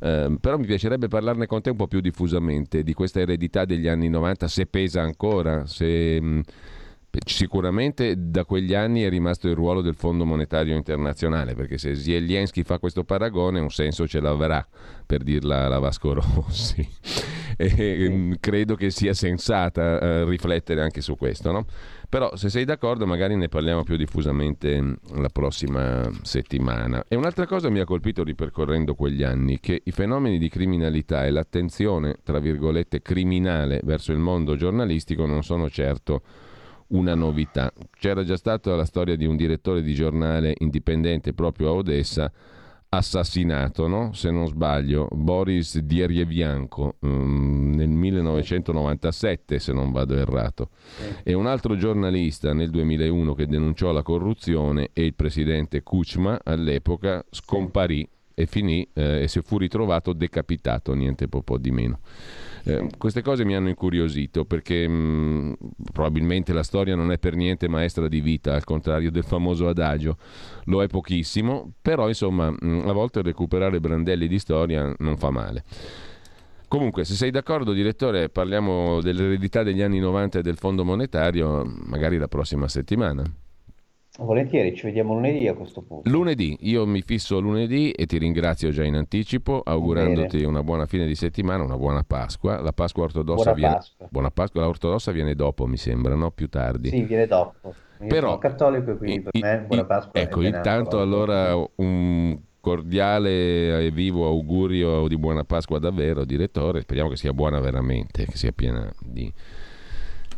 Eh, 0.00 0.36
però 0.40 0.58
mi 0.58 0.66
piacerebbe 0.66 1.06
parlarne 1.06 1.46
con 1.46 1.62
te 1.62 1.70
un 1.70 1.76
po' 1.76 1.86
più 1.86 2.00
diffusamente 2.00 2.82
di 2.82 2.92
questa 2.92 3.20
eredità 3.20 3.64
degli 3.64 3.86
anni 3.86 4.08
90, 4.08 4.48
se 4.48 4.66
pesa 4.66 5.00
ancora, 5.00 5.64
se... 5.66 6.20
Mh, 6.20 6.40
Sicuramente 7.24 8.14
da 8.16 8.44
quegli 8.44 8.74
anni 8.74 9.02
è 9.02 9.08
rimasto 9.08 9.48
il 9.48 9.54
ruolo 9.54 9.80
del 9.80 9.94
Fondo 9.94 10.24
Monetario 10.24 10.74
Internazionale, 10.74 11.54
perché 11.54 11.78
se 11.78 11.94
Zelensky 11.94 12.62
fa 12.62 12.78
questo 12.78 13.04
paragone 13.04 13.60
un 13.60 13.70
senso 13.70 14.06
ce 14.06 14.20
l'avrà, 14.20 14.66
per 15.06 15.22
dirla 15.22 15.66
alla 15.66 15.78
Vasco 15.78 16.14
Rossi. 16.14 16.86
e 17.56 18.08
mm, 18.10 18.32
credo 18.40 18.74
che 18.74 18.90
sia 18.90 19.14
sensata 19.14 20.00
eh, 20.00 20.24
riflettere 20.24 20.82
anche 20.82 21.00
su 21.00 21.16
questo, 21.16 21.52
no? 21.52 21.66
Però 22.08 22.36
se 22.36 22.48
sei 22.48 22.64
d'accordo 22.64 23.06
magari 23.06 23.36
ne 23.36 23.48
parliamo 23.48 23.82
più 23.82 23.96
diffusamente 23.96 24.80
mm, 24.80 24.92
la 25.16 25.28
prossima 25.28 26.08
settimana. 26.22 27.04
E 27.08 27.16
un'altra 27.16 27.46
cosa 27.46 27.68
mi 27.70 27.80
ha 27.80 27.84
colpito 27.84 28.22
ripercorrendo 28.22 28.94
quegli 28.94 29.22
anni, 29.22 29.60
che 29.60 29.80
i 29.84 29.90
fenomeni 29.92 30.38
di 30.38 30.48
criminalità 30.48 31.24
e 31.24 31.30
l'attenzione, 31.30 32.16
tra 32.22 32.38
virgolette, 32.38 33.02
criminale 33.02 33.80
verso 33.84 34.12
il 34.12 34.18
mondo 34.18 34.56
giornalistico 34.56 35.26
non 35.26 35.42
sono 35.42 35.68
certo 35.68 36.22
una 36.88 37.14
novità. 37.14 37.72
C'era 37.98 38.24
già 38.24 38.36
stata 38.36 38.74
la 38.74 38.84
storia 38.84 39.16
di 39.16 39.26
un 39.26 39.36
direttore 39.36 39.82
di 39.82 39.94
giornale 39.94 40.54
indipendente 40.58 41.32
proprio 41.32 41.68
a 41.68 41.72
Odessa 41.72 42.32
assassinato, 42.96 43.86
no? 43.86 44.12
se 44.12 44.30
non 44.30 44.46
sbaglio, 44.46 45.08
Boris 45.10 45.78
Dierjevianko 45.78 46.96
um, 47.00 47.72
nel 47.74 47.88
1997, 47.88 49.58
se 49.58 49.72
non 49.72 49.90
vado 49.90 50.16
errato. 50.16 50.70
E 51.22 51.34
un 51.34 51.46
altro 51.46 51.76
giornalista 51.76 52.52
nel 52.52 52.70
2001 52.70 53.34
che 53.34 53.46
denunciò 53.46 53.92
la 53.92 54.02
corruzione 54.02 54.90
e 54.92 55.04
il 55.04 55.14
presidente 55.14 55.82
Kuchma 55.82 56.40
all'epoca 56.42 57.24
scomparì 57.30 58.08
e 58.34 58.46
finì 58.46 58.86
eh, 58.92 59.22
e 59.22 59.28
si 59.28 59.40
fu 59.42 59.58
ritrovato 59.58 60.12
decapitato, 60.12 60.92
niente 60.94 61.28
po 61.28 61.58
di 61.58 61.70
meno. 61.70 62.00
Eh, 62.66 62.88
queste 62.96 63.20
cose 63.20 63.44
mi 63.44 63.54
hanno 63.54 63.68
incuriosito 63.68 64.46
perché 64.46 64.88
mh, 64.88 64.92
mm, 64.92 65.52
probabilmente 65.92 66.52
la 66.54 66.62
storia 66.62 66.94
non 66.94 67.12
è 67.12 67.18
per 67.18 67.36
niente 67.36 67.68
maestra 67.68 68.08
di 68.08 68.20
vita, 68.20 68.54
al 68.54 68.64
contrario 68.64 69.10
del 69.10 69.24
famoso 69.24 69.68
adagio, 69.68 70.16
lo 70.64 70.82
è 70.82 70.86
pochissimo, 70.86 71.72
però 71.82 72.08
insomma 72.08 72.50
mh, 72.50 72.56
mm, 72.64 72.88
a 72.88 72.92
volte 72.92 73.20
recuperare 73.20 73.80
brandelli 73.80 74.26
di 74.26 74.38
storia 74.38 74.94
non 74.98 75.16
fa 75.18 75.30
male. 75.30 75.64
Comunque, 76.66 77.04
se 77.04 77.14
sei 77.14 77.30
d'accordo, 77.30 77.72
direttore, 77.72 78.30
parliamo 78.30 79.00
dell'eredità 79.00 79.62
degli 79.62 79.82
anni 79.82 80.00
90 80.00 80.40
e 80.40 80.42
del 80.42 80.56
Fondo 80.56 80.84
Monetario, 80.84 81.62
magari 81.86 82.18
la 82.18 82.26
prossima 82.26 82.66
settimana. 82.66 83.22
Volentieri, 84.16 84.76
ci 84.76 84.86
vediamo 84.86 85.14
lunedì 85.14 85.48
a 85.48 85.54
questo 85.54 85.82
punto. 85.82 86.08
Lunedì, 86.08 86.56
io 86.60 86.86
mi 86.86 87.02
fisso 87.02 87.40
lunedì 87.40 87.90
e 87.90 88.06
ti 88.06 88.16
ringrazio 88.16 88.70
già 88.70 88.84
in 88.84 88.94
anticipo, 88.94 89.60
augurandoti 89.64 90.36
Bene. 90.36 90.48
una 90.48 90.62
buona 90.62 90.86
fine 90.86 91.04
di 91.04 91.16
settimana, 91.16 91.64
una 91.64 91.76
buona 91.76 92.04
Pasqua. 92.04 92.60
La 92.60 92.72
Pasqua 92.72 93.02
ortodossa 93.02 93.52
buona 93.52 93.54
viene 93.54 93.74
Pasqua. 93.74 94.08
Buona 94.08 94.30
Pasqua, 94.30 94.60
la 94.60 94.68
ortodossa 94.68 95.10
viene 95.10 95.34
dopo, 95.34 95.66
mi 95.66 95.76
sembra, 95.76 96.14
no? 96.14 96.30
Più 96.30 96.48
tardi. 96.48 96.90
Sì, 96.90 97.02
viene 97.02 97.26
dopo. 97.26 97.74
Io 98.00 98.06
Però, 98.06 98.28
sono 98.28 98.38
cattolico 98.38 98.96
quindi 98.96 99.22
per 99.22 99.32
i, 99.34 99.40
me 99.40 99.64
buona 99.66 99.84
Pasqua. 99.84 100.20
Ecco, 100.20 100.42
intanto 100.42 101.00
allora 101.00 101.56
un 101.76 102.38
cordiale 102.60 103.84
e 103.84 103.90
vivo 103.90 104.26
augurio 104.26 105.08
di 105.08 105.18
buona 105.18 105.42
Pasqua 105.42 105.80
davvero, 105.80 106.24
direttore. 106.24 106.82
Speriamo 106.82 107.10
che 107.10 107.16
sia 107.16 107.32
buona 107.32 107.58
veramente, 107.58 108.26
che 108.26 108.36
sia 108.36 108.52
piena 108.52 108.88
di 109.00 109.32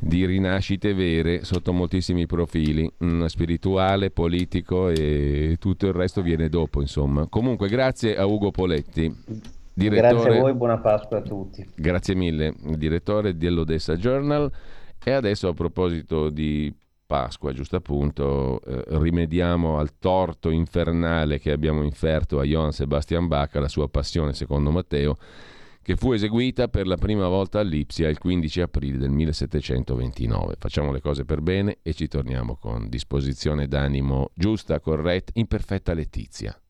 di 0.06 0.24
rinascite 0.24 0.94
vere 0.94 1.44
sotto 1.44 1.72
moltissimi 1.72 2.26
profili, 2.26 2.90
mm, 3.04 3.24
spirituale, 3.24 4.10
politico 4.10 4.88
e 4.88 5.56
tutto 5.58 5.86
il 5.86 5.92
resto 5.92 6.22
viene 6.22 6.48
dopo, 6.48 6.80
insomma. 6.80 7.26
Comunque, 7.26 7.68
grazie 7.68 8.16
a 8.16 8.24
Ugo 8.24 8.50
Poletti. 8.50 9.12
Direttore, 9.74 10.14
grazie 10.14 10.38
a 10.38 10.40
voi, 10.40 10.54
buona 10.54 10.78
Pasqua 10.78 11.18
a 11.18 11.22
tutti. 11.22 11.68
Grazie 11.74 12.14
mille, 12.14 12.54
direttore 12.76 13.36
dell'Odessa 13.36 13.96
Journal. 13.96 14.50
E 15.04 15.10
adesso 15.10 15.48
a 15.48 15.52
proposito 15.52 16.30
di 16.30 16.74
Pasqua, 17.06 17.52
giusto 17.52 17.76
appunto, 17.76 18.60
eh, 18.62 18.82
rimediamo 18.86 19.78
al 19.78 19.98
torto 19.98 20.50
infernale 20.50 21.38
che 21.38 21.52
abbiamo 21.52 21.82
inferto 21.82 22.40
a 22.40 22.44
Johann 22.44 22.70
Sebastian 22.70 23.28
Bach, 23.28 23.54
la 23.54 23.68
sua 23.68 23.88
passione 23.88 24.32
secondo 24.32 24.70
Matteo, 24.70 25.16
che 25.86 25.94
fu 25.94 26.10
eseguita 26.10 26.66
per 26.66 26.84
la 26.84 26.96
prima 26.96 27.28
volta 27.28 27.60
a 27.60 27.62
Lipsia 27.62 28.08
il 28.08 28.18
15 28.18 28.60
aprile 28.60 28.98
del 28.98 29.10
1729. 29.10 30.56
Facciamo 30.58 30.90
le 30.90 31.00
cose 31.00 31.24
per 31.24 31.40
bene 31.40 31.78
e 31.82 31.94
ci 31.94 32.08
torniamo 32.08 32.56
con 32.56 32.88
disposizione 32.88 33.68
d'animo 33.68 34.32
giusta, 34.34 34.80
corretta, 34.80 35.30
in 35.36 35.46
perfetta 35.46 35.94
letizia. 35.94 36.60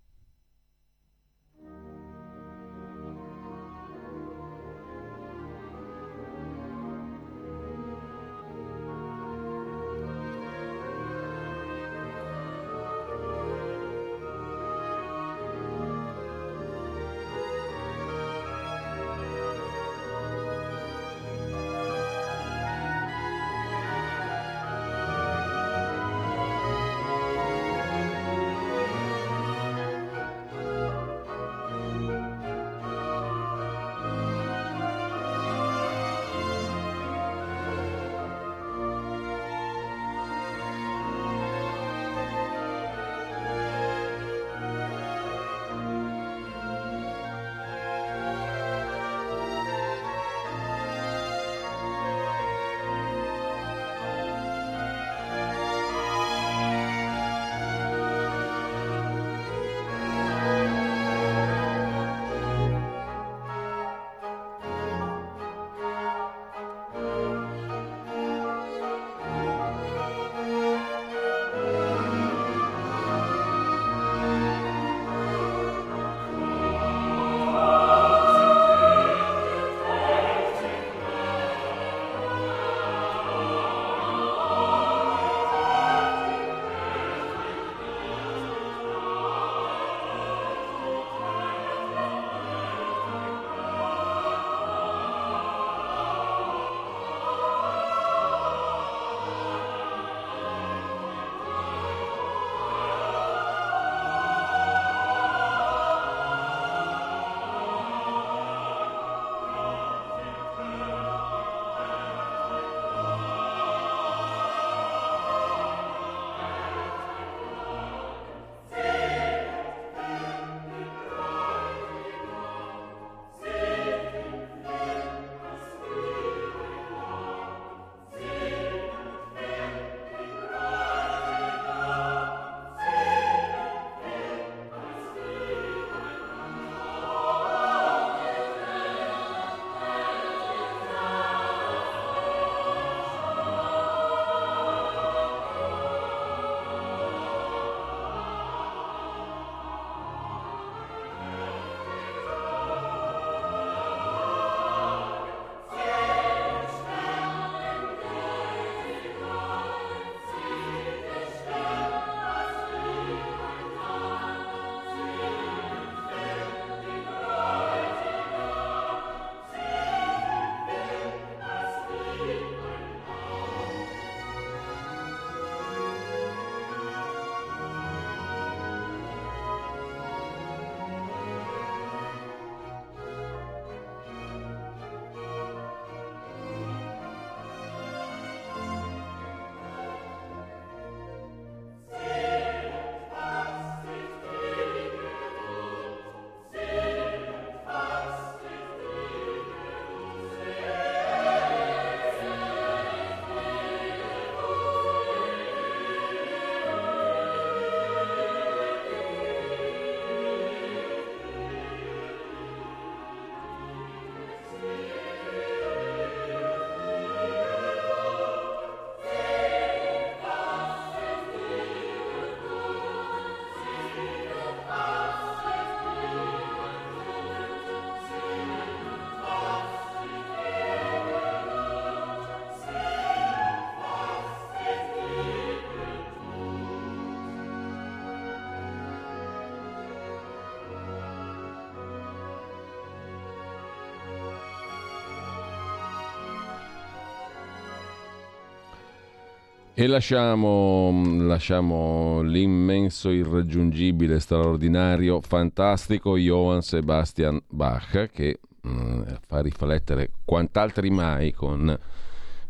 E 249.78 249.86
lasciamo, 249.88 250.90
lasciamo, 251.18 252.22
l'immenso, 252.22 253.10
irraggiungibile, 253.10 254.20
straordinario, 254.20 255.20
fantastico 255.20 256.16
Johann 256.16 256.60
Sebastian 256.60 257.38
Bach 257.46 258.08
che 258.10 258.38
mh, 258.62 258.70
mm, 258.70 259.02
fa 259.26 259.42
riflettere 259.42 260.12
quant'altri 260.24 260.88
mai 260.88 261.32
con 261.34 261.78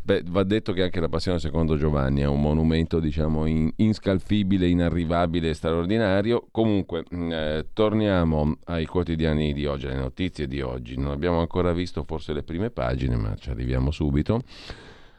Beh, 0.03 0.23
va 0.27 0.43
detto 0.43 0.71
che 0.71 0.83
anche 0.83 1.01
la 1.01 1.09
Passione 1.09 1.37
secondo 1.37 1.75
Giovanni 1.75 2.21
è 2.21 2.25
un 2.27 2.39
monumento, 2.39 3.01
diciamo, 3.01 3.45
in, 3.45 3.69
inscalfibile, 3.75 4.65
inarrivabile, 4.65 5.53
straordinario. 5.53 6.47
Comunque, 6.49 7.03
mm, 7.13 7.31
eh, 7.33 7.65
torniamo 7.73 8.55
ai 8.67 8.85
quotidiani 8.85 9.51
di 9.51 9.65
oggi, 9.65 9.87
alle 9.87 9.97
notizie 9.97 10.47
di 10.47 10.61
oggi. 10.61 10.97
Non 10.97 11.11
abbiamo 11.11 11.41
ancora 11.41 11.73
visto 11.73 12.03
forse 12.03 12.31
le 12.31 12.43
prime 12.43 12.69
pagine, 12.69 13.17
ma 13.17 13.35
ci 13.35 13.49
arriviamo 13.49 13.91
subito. 13.91 14.43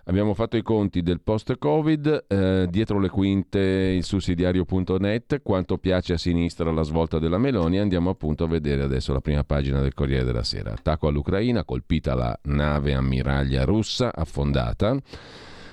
Abbiamo 0.08 0.32
fatto 0.32 0.56
i 0.56 0.62
conti 0.62 1.02
del 1.02 1.20
post-Covid, 1.20 2.24
eh, 2.28 2.66
dietro 2.70 2.98
le 2.98 3.10
quinte 3.10 3.58
il 3.58 4.02
sussidiario.net, 4.02 5.42
quanto 5.42 5.76
piace 5.76 6.14
a 6.14 6.16
sinistra 6.16 6.72
la 6.72 6.80
svolta 6.80 7.18
della 7.18 7.36
Meloni, 7.36 7.78
andiamo 7.78 8.08
appunto 8.08 8.44
a 8.44 8.48
vedere 8.48 8.82
adesso 8.82 9.12
la 9.12 9.20
prima 9.20 9.44
pagina 9.44 9.82
del 9.82 9.92
Corriere 9.92 10.24
della 10.24 10.44
Sera. 10.44 10.72
Attacco 10.72 11.08
all'Ucraina, 11.08 11.62
colpita 11.62 12.14
la 12.14 12.38
nave 12.44 12.94
ammiraglia 12.94 13.64
russa 13.64 14.10
affondata. 14.14 14.96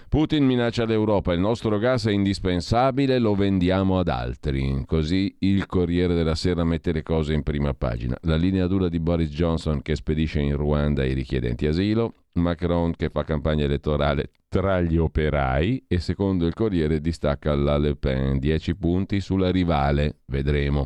Putin 0.10 0.46
minaccia 0.46 0.84
l'Europa, 0.84 1.32
il 1.32 1.40
nostro 1.40 1.78
gas 1.78 2.08
è 2.08 2.12
indispensabile, 2.12 3.20
lo 3.20 3.36
vendiamo 3.36 4.00
ad 4.00 4.10
altri. 4.10 4.84
Così 4.86 5.34
il 5.40 5.66
Corriere 5.66 6.14
della 6.14 6.36
Sera 6.36 6.66
mette 6.66 6.92
le 6.92 7.04
cose 7.04 7.32
in 7.32 7.42
prima 7.42 7.74
pagina. 7.74 8.18
La 8.24 8.36
linea 8.36 8.68
dura 8.68 8.90
di 8.90 9.00
Boris 9.00 9.30
Johnson 9.30 9.82
che 9.82 9.96
spedisce 9.96 10.42
in 10.42 10.58
Ruanda 10.58 11.06
i 11.06 11.14
richiedenti 11.14 11.68
asilo, 11.68 12.14
Macron 12.36 12.94
che 12.96 13.10
fa 13.10 13.24
campagna 13.24 13.64
elettorale 13.64 14.32
tra 14.50 14.82
gli 14.82 14.98
operai 14.98 15.86
e 15.88 16.00
secondo 16.00 16.46
il 16.46 16.54
Corriere 16.54 17.02
distacca 17.02 17.56
la 17.56 17.78
Le 17.78 17.96
Pen. 17.96 18.40
10 18.40 18.76
punti 18.76 19.20
sulla 19.20 19.52
rivale, 19.52 20.20
vedremo. 20.26 20.86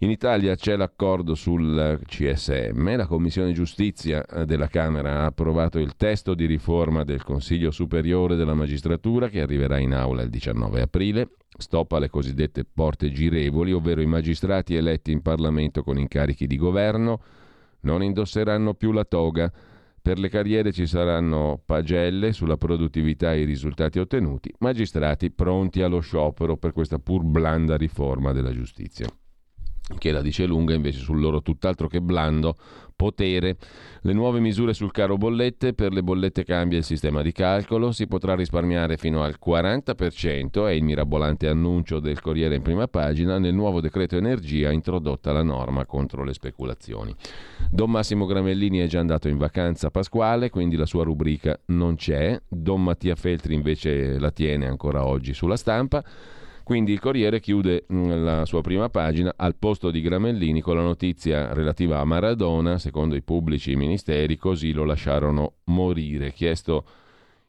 In 0.00 0.10
Italia 0.10 0.54
c'è 0.54 0.76
l'accordo 0.76 1.34
sul 1.34 2.00
CSM, 2.04 2.96
la 2.96 3.06
Commissione 3.06 3.52
Giustizia 3.52 4.24
della 4.44 4.68
Camera 4.68 5.22
ha 5.22 5.24
approvato 5.24 5.80
il 5.80 5.96
testo 5.96 6.34
di 6.34 6.46
riforma 6.46 7.02
del 7.02 7.24
Consiglio 7.24 7.72
Superiore 7.72 8.36
della 8.36 8.54
Magistratura 8.54 9.28
che 9.28 9.40
arriverà 9.40 9.78
in 9.78 9.92
aula 9.92 10.22
il 10.22 10.30
19 10.30 10.82
aprile, 10.82 11.30
stop 11.58 11.92
alle 11.92 12.10
cosiddette 12.10 12.64
porte 12.64 13.10
girevoli, 13.10 13.72
ovvero 13.72 14.00
i 14.00 14.06
magistrati 14.06 14.76
eletti 14.76 15.10
in 15.10 15.20
Parlamento 15.20 15.82
con 15.82 15.98
incarichi 15.98 16.46
di 16.46 16.56
governo 16.56 17.20
non 17.80 18.02
indosseranno 18.02 18.74
più 18.74 18.92
la 18.92 19.04
toga 19.04 19.52
per 20.08 20.18
le 20.18 20.30
carriere 20.30 20.72
ci 20.72 20.86
saranno 20.86 21.60
pagelle 21.62 22.32
sulla 22.32 22.56
produttività 22.56 23.34
e 23.34 23.42
i 23.42 23.44
risultati 23.44 23.98
ottenuti, 23.98 24.50
magistrati 24.60 25.30
pronti 25.30 25.82
allo 25.82 26.00
sciopero 26.00 26.56
per 26.56 26.72
questa 26.72 26.98
pur 26.98 27.22
blanda 27.24 27.76
riforma 27.76 28.32
della 28.32 28.50
giustizia. 28.50 29.06
Che 29.98 30.10
la 30.10 30.22
dice 30.22 30.46
lunga 30.46 30.72
invece 30.72 31.00
sul 31.00 31.20
loro 31.20 31.42
tutt'altro 31.42 31.88
che 31.88 32.00
blando 32.00 32.56
potere. 32.98 33.56
Le 34.00 34.12
nuove 34.12 34.40
misure 34.40 34.74
sul 34.74 34.90
caro 34.90 35.16
bollette, 35.16 35.72
per 35.72 35.92
le 35.92 36.02
bollette 36.02 36.42
cambia 36.42 36.78
il 36.78 36.84
sistema 36.84 37.22
di 37.22 37.30
calcolo, 37.30 37.92
si 37.92 38.08
potrà 38.08 38.34
risparmiare 38.34 38.96
fino 38.96 39.22
al 39.22 39.36
40%, 39.42 40.66
è 40.66 40.70
il 40.70 40.82
mirabolante 40.82 41.46
annuncio 41.46 42.00
del 42.00 42.20
Corriere 42.20 42.56
in 42.56 42.62
prima 42.62 42.88
pagina, 42.88 43.38
nel 43.38 43.54
nuovo 43.54 43.80
decreto 43.80 44.16
energia 44.16 44.72
introdotta 44.72 45.30
la 45.30 45.44
norma 45.44 45.86
contro 45.86 46.24
le 46.24 46.32
speculazioni. 46.32 47.14
Don 47.70 47.90
Massimo 47.90 48.26
Gramellini 48.26 48.80
è 48.80 48.88
già 48.88 48.98
andato 48.98 49.28
in 49.28 49.38
vacanza 49.38 49.90
pasquale, 49.90 50.50
quindi 50.50 50.74
la 50.74 50.86
sua 50.86 51.04
rubrica 51.04 51.56
non 51.66 51.94
c'è, 51.94 52.40
Don 52.48 52.82
Mattia 52.82 53.14
Feltri 53.14 53.54
invece 53.54 54.18
la 54.18 54.32
tiene 54.32 54.66
ancora 54.66 55.06
oggi 55.06 55.32
sulla 55.34 55.56
stampa. 55.56 56.02
Quindi 56.68 56.92
il 56.92 57.00
Corriere 57.00 57.40
chiude 57.40 57.86
mm, 57.90 58.22
la 58.22 58.44
sua 58.44 58.60
prima 58.60 58.90
pagina 58.90 59.32
al 59.34 59.56
posto 59.56 59.90
di 59.90 60.02
Gramellini 60.02 60.60
con 60.60 60.76
la 60.76 60.82
notizia 60.82 61.54
relativa 61.54 61.98
a 61.98 62.04
Maradona, 62.04 62.76
secondo 62.76 63.14
i 63.14 63.22
pubblici 63.22 63.74
ministeri, 63.74 64.36
così 64.36 64.72
lo 64.72 64.84
lasciarono 64.84 65.54
morire. 65.64 66.30
Chiesto 66.34 66.84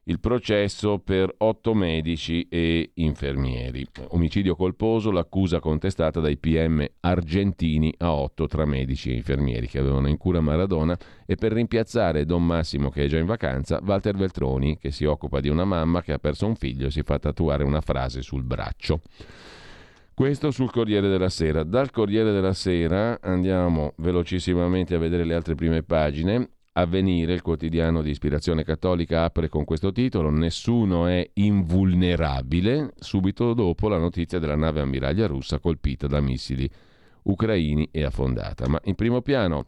il 0.09 0.19
processo 0.19 0.97
per 0.97 1.33
otto 1.37 1.75
medici 1.75 2.47
e 2.49 2.91
infermieri. 2.95 3.85
Omicidio 4.09 4.55
colposo, 4.55 5.11
l'accusa 5.11 5.59
contestata 5.59 6.19
dai 6.19 6.37
PM 6.37 6.85
argentini 7.01 7.93
a 7.99 8.11
otto 8.11 8.47
tra 8.47 8.65
medici 8.65 9.11
e 9.11 9.15
infermieri 9.15 9.67
che 9.67 9.77
avevano 9.77 10.07
in 10.07 10.17
cura 10.17 10.41
Maradona 10.41 10.97
e 11.27 11.35
per 11.35 11.53
rimpiazzare 11.53 12.25
Don 12.25 12.43
Massimo 12.43 12.89
che 12.89 13.03
è 13.03 13.07
già 13.07 13.19
in 13.19 13.27
vacanza, 13.27 13.79
Walter 13.83 14.15
Veltroni 14.15 14.79
che 14.79 14.89
si 14.89 15.05
occupa 15.05 15.39
di 15.39 15.49
una 15.49 15.63
mamma 15.63 16.01
che 16.01 16.13
ha 16.13 16.19
perso 16.19 16.47
un 16.47 16.55
figlio 16.55 16.87
e 16.87 16.91
si 16.91 17.03
fa 17.03 17.19
tatuare 17.19 17.63
una 17.63 17.81
frase 17.81 18.23
sul 18.23 18.43
braccio. 18.43 19.01
Questo 20.15 20.49
sul 20.49 20.71
Corriere 20.71 21.07
della 21.07 21.29
Sera. 21.29 21.63
Dal 21.63 21.91
Corriere 21.91 22.31
della 22.31 22.53
Sera 22.53 23.19
andiamo 23.21 23.93
velocissimamente 23.97 24.95
a 24.95 24.97
vedere 24.97 25.23
le 25.23 25.35
altre 25.35 25.55
prime 25.55 25.83
pagine. 25.83 26.49
Avvenire, 26.79 27.33
il 27.33 27.41
quotidiano 27.41 28.01
di 28.01 28.09
ispirazione 28.09 28.63
cattolica, 28.63 29.23
apre 29.25 29.49
con 29.49 29.65
questo 29.65 29.91
titolo 29.91 30.29
Nessuno 30.29 31.07
è 31.07 31.29
invulnerabile, 31.33 32.93
subito 32.97 33.53
dopo 33.53 33.89
la 33.89 33.97
notizia 33.97 34.39
della 34.39 34.55
nave 34.55 34.79
ammiraglia 34.79 35.27
russa 35.27 35.59
colpita 35.59 36.07
da 36.07 36.21
missili 36.21 36.69
ucraini 37.23 37.89
e 37.91 38.03
affondata. 38.03 38.69
Ma 38.69 38.79
in 38.85 38.95
primo 38.95 39.21
piano 39.21 39.65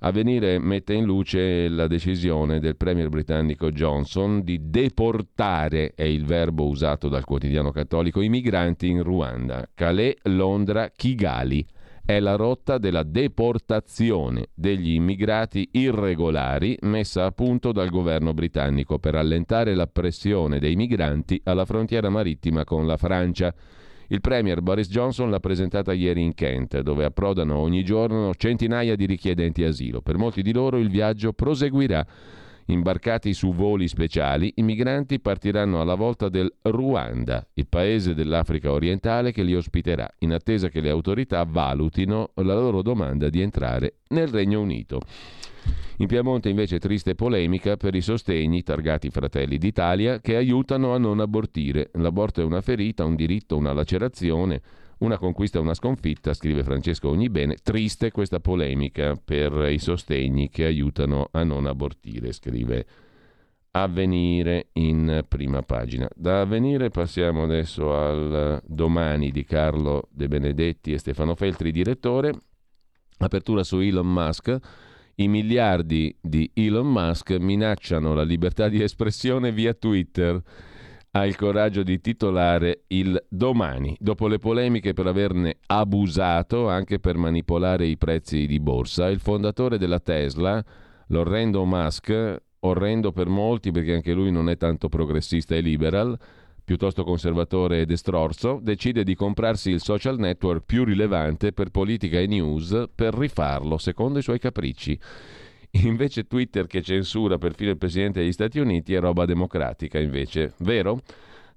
Avvenire 0.00 0.58
mette 0.58 0.94
in 0.94 1.04
luce 1.04 1.68
la 1.68 1.86
decisione 1.86 2.58
del 2.58 2.76
premier 2.76 3.08
britannico 3.08 3.70
Johnson 3.70 4.42
di 4.42 4.70
deportare, 4.70 5.92
è 5.94 6.04
il 6.04 6.24
verbo 6.24 6.66
usato 6.66 7.08
dal 7.08 7.24
quotidiano 7.24 7.70
cattolico, 7.70 8.20
i 8.20 8.28
migranti 8.28 8.88
in 8.88 9.02
Ruanda. 9.02 9.68
Calais, 9.74 10.14
Londra, 10.24 10.90
Kigali 10.94 11.66
è 12.06 12.20
la 12.20 12.36
rotta 12.36 12.78
della 12.78 13.02
deportazione 13.02 14.50
degli 14.54 14.92
immigrati 14.92 15.70
irregolari 15.72 16.78
messa 16.82 17.24
a 17.24 17.32
punto 17.32 17.72
dal 17.72 17.90
governo 17.90 18.32
britannico 18.32 19.00
per 19.00 19.16
allentare 19.16 19.74
la 19.74 19.88
pressione 19.88 20.60
dei 20.60 20.76
migranti 20.76 21.40
alla 21.42 21.64
frontiera 21.64 22.08
marittima 22.08 22.62
con 22.62 22.86
la 22.86 22.96
Francia. 22.96 23.52
Il 24.06 24.20
Premier 24.20 24.62
Boris 24.62 24.88
Johnson 24.88 25.30
l'ha 25.30 25.40
presentata 25.40 25.92
ieri 25.92 26.22
in 26.22 26.32
Kent, 26.34 26.78
dove 26.78 27.04
approdano 27.04 27.56
ogni 27.56 27.82
giorno 27.82 28.32
centinaia 28.36 28.94
di 28.94 29.04
richiedenti 29.04 29.64
asilo. 29.64 30.00
Per 30.00 30.16
molti 30.16 30.42
di 30.42 30.52
loro 30.52 30.78
il 30.78 30.90
viaggio 30.90 31.32
proseguirà 31.32 32.06
Imbarcati 32.68 33.32
su 33.32 33.52
voli 33.52 33.86
speciali, 33.86 34.52
i 34.56 34.62
migranti 34.62 35.20
partiranno 35.20 35.80
alla 35.80 35.94
volta 35.94 36.28
del 36.28 36.52
Ruanda, 36.62 37.46
il 37.54 37.68
paese 37.68 38.12
dell'Africa 38.12 38.72
orientale 38.72 39.30
che 39.30 39.44
li 39.44 39.54
ospiterà, 39.54 40.08
in 40.18 40.32
attesa 40.32 40.68
che 40.68 40.80
le 40.80 40.90
autorità 40.90 41.44
valutino 41.44 42.30
la 42.34 42.54
loro 42.54 42.82
domanda 42.82 43.28
di 43.28 43.40
entrare 43.40 43.98
nel 44.08 44.26
Regno 44.26 44.60
Unito. 44.60 45.00
In 45.98 46.08
Piemonte 46.08 46.48
invece 46.48 46.80
triste 46.80 47.14
polemica 47.14 47.76
per 47.76 47.94
i 47.94 48.00
sostegni 48.00 48.64
targati 48.64 49.10
Fratelli 49.10 49.58
d'Italia 49.58 50.20
che 50.20 50.34
aiutano 50.34 50.92
a 50.92 50.98
non 50.98 51.20
abortire. 51.20 51.90
L'aborto 51.94 52.40
è 52.40 52.44
una 52.44 52.60
ferita, 52.60 53.04
un 53.04 53.14
diritto, 53.14 53.56
una 53.56 53.72
lacerazione 53.72 54.60
una 54.98 55.18
conquista 55.18 55.60
una 55.60 55.74
sconfitta, 55.74 56.32
scrive 56.32 56.62
Francesco 56.62 57.08
Ognibene. 57.08 57.56
Triste 57.62 58.10
questa 58.10 58.40
polemica 58.40 59.14
per 59.22 59.68
i 59.70 59.78
sostegni 59.78 60.48
che 60.48 60.64
aiutano 60.64 61.28
a 61.32 61.42
non 61.42 61.66
abortire, 61.66 62.32
scrive 62.32 62.86
Avvenire 63.72 64.68
in 64.74 65.22
prima 65.28 65.60
pagina. 65.60 66.08
Da 66.14 66.40
Avvenire 66.40 66.88
passiamo 66.88 67.42
adesso 67.42 67.94
al 67.94 68.62
domani 68.64 69.30
di 69.30 69.44
Carlo 69.44 70.08
De 70.10 70.28
Benedetti 70.28 70.92
e 70.92 70.98
Stefano 70.98 71.34
Feltri, 71.34 71.72
direttore. 71.72 72.32
Apertura 73.18 73.62
su 73.64 73.78
Elon 73.80 74.10
Musk. 74.10 74.56
I 75.16 75.28
miliardi 75.28 76.16
di 76.18 76.50
Elon 76.54 76.90
Musk 76.90 77.32
minacciano 77.32 78.14
la 78.14 78.22
libertà 78.22 78.70
di 78.70 78.82
espressione 78.82 79.52
via 79.52 79.74
Twitter 79.74 80.42
ha 81.16 81.24
il 81.24 81.34
coraggio 81.34 81.82
di 81.82 81.98
titolare 81.98 82.82
il 82.88 83.24
domani, 83.30 83.96
dopo 83.98 84.28
le 84.28 84.38
polemiche 84.38 84.92
per 84.92 85.06
averne 85.06 85.56
abusato 85.64 86.68
anche 86.68 86.98
per 86.98 87.16
manipolare 87.16 87.86
i 87.86 87.96
prezzi 87.96 88.46
di 88.46 88.60
borsa, 88.60 89.08
il 89.08 89.20
fondatore 89.20 89.78
della 89.78 89.98
Tesla, 89.98 90.62
l'orrendo 91.08 91.64
Musk, 91.64 92.42
orrendo 92.60 93.12
per 93.12 93.28
molti 93.28 93.70
perché 93.70 93.94
anche 93.94 94.12
lui 94.12 94.30
non 94.30 94.50
è 94.50 94.58
tanto 94.58 94.90
progressista 94.90 95.54
e 95.54 95.60
liberal, 95.60 96.18
piuttosto 96.62 97.02
conservatore 97.02 97.80
ed 97.80 97.90
estrorso, 97.90 98.58
decide 98.60 99.02
di 99.02 99.14
comprarsi 99.14 99.70
il 99.70 99.80
social 99.80 100.18
network 100.18 100.64
più 100.66 100.84
rilevante 100.84 101.52
per 101.52 101.70
politica 101.70 102.18
e 102.18 102.26
news 102.26 102.88
per 102.94 103.14
rifarlo 103.14 103.78
secondo 103.78 104.18
i 104.18 104.22
suoi 104.22 104.38
capricci. 104.38 105.00
Invece 105.84 106.26
Twitter 106.26 106.66
che 106.66 106.82
censura 106.82 107.38
perfino 107.38 107.70
il 107.70 107.78
Presidente 107.78 108.20
degli 108.20 108.32
Stati 108.32 108.58
Uniti 108.58 108.94
è 108.94 109.00
roba 109.00 109.24
democratica, 109.24 109.98
invece, 109.98 110.54
vero? 110.58 111.00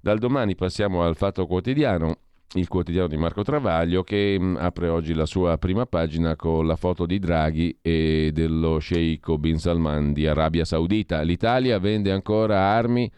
Dal 0.00 0.18
domani 0.18 0.54
passiamo 0.54 1.02
al 1.02 1.16
Fatto 1.16 1.46
Quotidiano, 1.46 2.16
il 2.54 2.66
quotidiano 2.66 3.06
di 3.06 3.16
Marco 3.16 3.42
Travaglio 3.42 4.02
che 4.02 4.36
mm, 4.38 4.56
apre 4.56 4.88
oggi 4.88 5.14
la 5.14 5.26
sua 5.26 5.56
prima 5.58 5.86
pagina 5.86 6.34
con 6.36 6.66
la 6.66 6.76
foto 6.76 7.06
di 7.06 7.18
Draghi 7.18 7.78
e 7.80 8.30
dello 8.32 8.78
sceicco 8.78 9.38
Bin 9.38 9.58
Salman 9.58 10.12
di 10.12 10.26
Arabia 10.26 10.64
Saudita. 10.64 11.20
L'Italia 11.22 11.78
vende 11.78 12.10
ancora 12.10 12.58
armi 12.58 13.10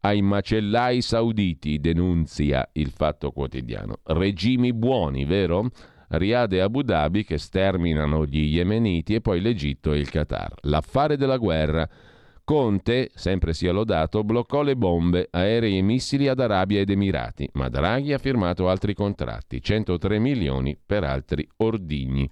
ai 0.00 0.20
macellai 0.20 1.00
sauditi, 1.00 1.78
denunzia 1.78 2.68
il 2.72 2.90
Fatto 2.90 3.30
Quotidiano. 3.30 3.98
Regimi 4.04 4.72
buoni, 4.72 5.24
vero? 5.24 5.70
Riyadh 6.12 6.52
e 6.52 6.60
Abu 6.60 6.82
Dhabi 6.82 7.24
che 7.24 7.38
sterminano 7.38 8.26
gli 8.26 8.54
yemeniti 8.54 9.14
e 9.14 9.20
poi 9.20 9.40
l'Egitto 9.40 9.92
e 9.92 9.98
il 9.98 10.10
Qatar. 10.10 10.54
L'affare 10.62 11.16
della 11.16 11.36
guerra. 11.38 11.88
Conte, 12.44 13.10
sempre 13.14 13.52
sia 13.54 13.72
lodato, 13.72 14.24
bloccò 14.24 14.62
le 14.62 14.76
bombe, 14.76 15.28
aerei 15.30 15.78
e 15.78 15.82
missili 15.82 16.26
ad 16.26 16.40
Arabia 16.40 16.80
ed 16.80 16.90
Emirati, 16.90 17.48
ma 17.52 17.68
Draghi 17.68 18.12
ha 18.12 18.18
firmato 18.18 18.68
altri 18.68 18.94
contratti, 18.94 19.62
103 19.62 20.18
milioni 20.18 20.76
per 20.84 21.04
altri 21.04 21.48
ordigni. 21.58 22.28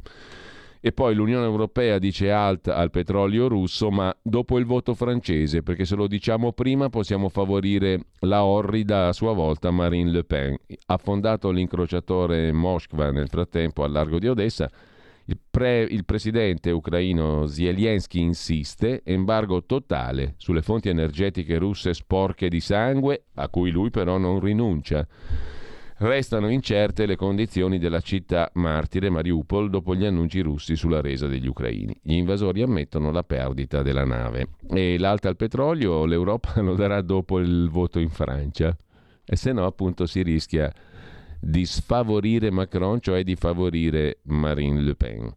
E 0.83 0.93
poi 0.93 1.15
l'Unione 1.15 1.45
Europea 1.45 1.99
dice 1.99 2.31
alt 2.31 2.69
al 2.69 2.91
petrolio 2.91 3.49
russo, 3.49 3.91
ma 3.91 4.17
dopo 4.23 4.59
il 4.59 4.65
voto 4.65 4.95
francese, 4.95 5.63
perché 5.63 5.85
se 5.85 5.95
lo 5.95 6.07
diciamo 6.07 6.53
prima 6.53 6.89
possiamo 6.89 7.29
favorire 7.29 8.07
la 8.21 8.45
orrida 8.45 9.09
a 9.09 9.13
sua 9.13 9.35
volta 9.35 9.71
Marine 9.71 10.11
Le 10.11 10.25
Pen. 10.25 10.57
Ha 10.87 10.97
fondato 10.97 11.51
l'incrociatore 11.51 12.51
Moskva 12.53 13.11
nel 13.11 13.29
frattempo 13.29 13.85
al 13.85 13.93
largo 13.93 14.19
di 14.19 14.29
Odessa. 14.29 14.71
Il, 15.27 15.39
pre, 15.51 15.83
il 15.83 16.07
presidente 16.07 16.71
ucraino 16.71 17.47
Zelensky 17.47 18.21
insiste, 18.21 19.03
embargo 19.05 19.63
totale 19.65 20.33
sulle 20.39 20.63
fonti 20.63 20.89
energetiche 20.89 21.59
russe 21.59 21.93
sporche 21.93 22.49
di 22.49 22.61
sangue, 22.61 23.25
a 23.35 23.51
cui 23.51 23.71
lui 23.71 23.91
però 23.91 24.17
non 24.17 24.41
rinuncia. 24.41 25.07
Restano 26.03 26.49
incerte 26.49 27.05
le 27.05 27.15
condizioni 27.15 27.79
della 27.79 28.01
città 28.01 28.51
martire 28.55 29.11
Mariupol 29.11 29.69
dopo 29.69 29.95
gli 29.95 30.07
annunci 30.07 30.41
russi 30.41 30.75
sulla 30.75 31.03
resa 31.03 31.27
degli 31.27 31.47
ucraini. 31.47 31.95
Gli 32.01 32.15
invasori 32.15 32.63
ammettono 32.63 33.11
la 33.11 33.23
perdita 33.23 33.83
della 33.83 34.07
nave. 34.07 34.49
E 34.71 34.99
l'alta 34.99 35.29
al 35.29 35.37
petrolio 35.37 36.07
l'Europa 36.07 36.59
lo 36.63 36.75
darà 36.75 37.03
dopo 37.03 37.39
il 37.39 37.69
voto 37.69 37.99
in 37.99 38.09
Francia. 38.09 38.75
E 39.27 39.37
se 39.37 39.53
no, 39.53 39.67
appunto, 39.67 40.07
si 40.07 40.23
rischia 40.23 40.73
di 41.39 41.67
sfavorire 41.67 42.51
Macron, 42.51 42.99
cioè 42.99 43.23
di 43.23 43.37
favorire 43.37 44.21
Marine 44.23 44.81
Le 44.81 44.95
Pen. 44.95 45.31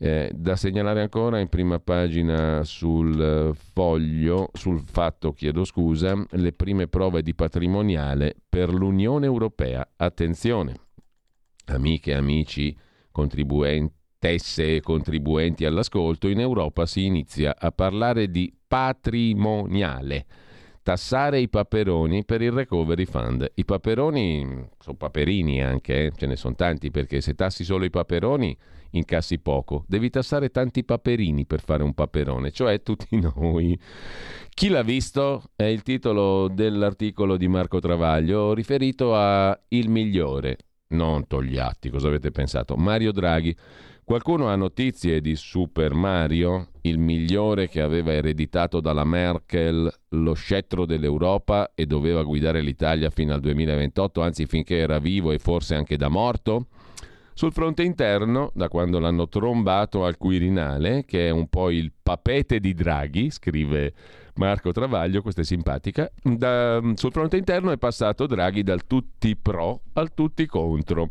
Eh, 0.00 0.30
da 0.32 0.54
segnalare 0.54 1.00
ancora 1.00 1.40
in 1.40 1.48
prima 1.48 1.80
pagina 1.80 2.62
sul 2.62 3.20
eh, 3.20 3.52
foglio, 3.72 4.50
sul 4.52 4.80
fatto, 4.80 5.32
chiedo 5.32 5.64
scusa, 5.64 6.14
le 6.30 6.52
prime 6.52 6.86
prove 6.86 7.20
di 7.22 7.34
patrimoniale 7.34 8.36
per 8.48 8.72
l'Unione 8.72 9.26
Europea. 9.26 9.86
Attenzione, 9.96 10.74
amiche 11.66 12.14
amici 12.14 12.76
contribuentesse 13.10 14.76
e 14.76 14.80
contribuenti 14.80 15.64
all'ascolto, 15.64 16.28
in 16.28 16.38
Europa 16.38 16.86
si 16.86 17.04
inizia 17.04 17.56
a 17.58 17.72
parlare 17.72 18.30
di 18.30 18.54
patrimoniale 18.68 20.26
tassare 20.88 21.38
i 21.38 21.50
paperoni 21.50 22.24
per 22.24 22.40
il 22.40 22.50
recovery 22.50 23.04
fund. 23.04 23.50
I 23.56 23.64
paperoni 23.66 24.68
sono 24.78 24.96
paperini 24.96 25.62
anche, 25.62 26.06
eh? 26.06 26.12
ce 26.16 26.26
ne 26.26 26.34
sono 26.34 26.54
tanti 26.54 26.90
perché 26.90 27.20
se 27.20 27.34
tassi 27.34 27.62
solo 27.62 27.84
i 27.84 27.90
paperoni 27.90 28.56
incassi 28.90 29.38
poco, 29.38 29.84
devi 29.86 30.10
tassare 30.10 30.50
tanti 30.50 30.84
paperini 30.84 31.46
per 31.46 31.60
fare 31.60 31.82
un 31.82 31.94
paperone, 31.94 32.50
cioè 32.50 32.82
tutti 32.82 33.18
noi. 33.20 33.78
Chi 34.50 34.68
l'ha 34.68 34.82
visto 34.82 35.50
è 35.54 35.64
il 35.64 35.82
titolo 35.82 36.48
dell'articolo 36.48 37.36
di 37.36 37.48
Marco 37.48 37.78
Travaglio 37.80 38.54
riferito 38.54 39.14
a 39.14 39.58
Il 39.68 39.88
migliore, 39.88 40.56
non 40.88 41.26
Togliatti, 41.26 41.90
cosa 41.90 42.08
avete 42.08 42.30
pensato? 42.30 42.76
Mario 42.76 43.12
Draghi. 43.12 43.54
Qualcuno 44.08 44.48
ha 44.48 44.56
notizie 44.56 45.20
di 45.20 45.36
Super 45.36 45.92
Mario, 45.92 46.68
il 46.80 46.98
migliore 46.98 47.68
che 47.68 47.82
aveva 47.82 48.14
ereditato 48.14 48.80
dalla 48.80 49.04
Merkel 49.04 49.92
lo 50.08 50.32
scettro 50.32 50.86
dell'Europa 50.86 51.72
e 51.74 51.84
doveva 51.84 52.22
guidare 52.22 52.62
l'Italia 52.62 53.10
fino 53.10 53.34
al 53.34 53.40
2028, 53.40 54.22
anzi 54.22 54.46
finché 54.46 54.78
era 54.78 54.98
vivo 54.98 55.30
e 55.30 55.38
forse 55.38 55.74
anche 55.74 55.98
da 55.98 56.08
morto? 56.08 56.68
Sul 57.38 57.52
fronte 57.52 57.84
interno, 57.84 58.50
da 58.52 58.68
quando 58.68 58.98
l'hanno 58.98 59.28
trombato 59.28 60.04
al 60.04 60.16
Quirinale, 60.16 61.04
che 61.04 61.28
è 61.28 61.30
un 61.30 61.46
po' 61.46 61.70
il 61.70 61.92
papete 62.02 62.58
di 62.58 62.74
Draghi, 62.74 63.30
scrive 63.30 63.92
Marco 64.34 64.72
Travaglio, 64.72 65.22
questa 65.22 65.42
è 65.42 65.44
simpatica, 65.44 66.10
da, 66.20 66.82
sul 66.94 67.12
fronte 67.12 67.36
interno 67.36 67.70
è 67.70 67.78
passato 67.78 68.26
Draghi 68.26 68.64
dal 68.64 68.88
tutti 68.88 69.36
pro 69.36 69.82
al 69.92 70.14
tutti 70.14 70.46
contro. 70.46 71.10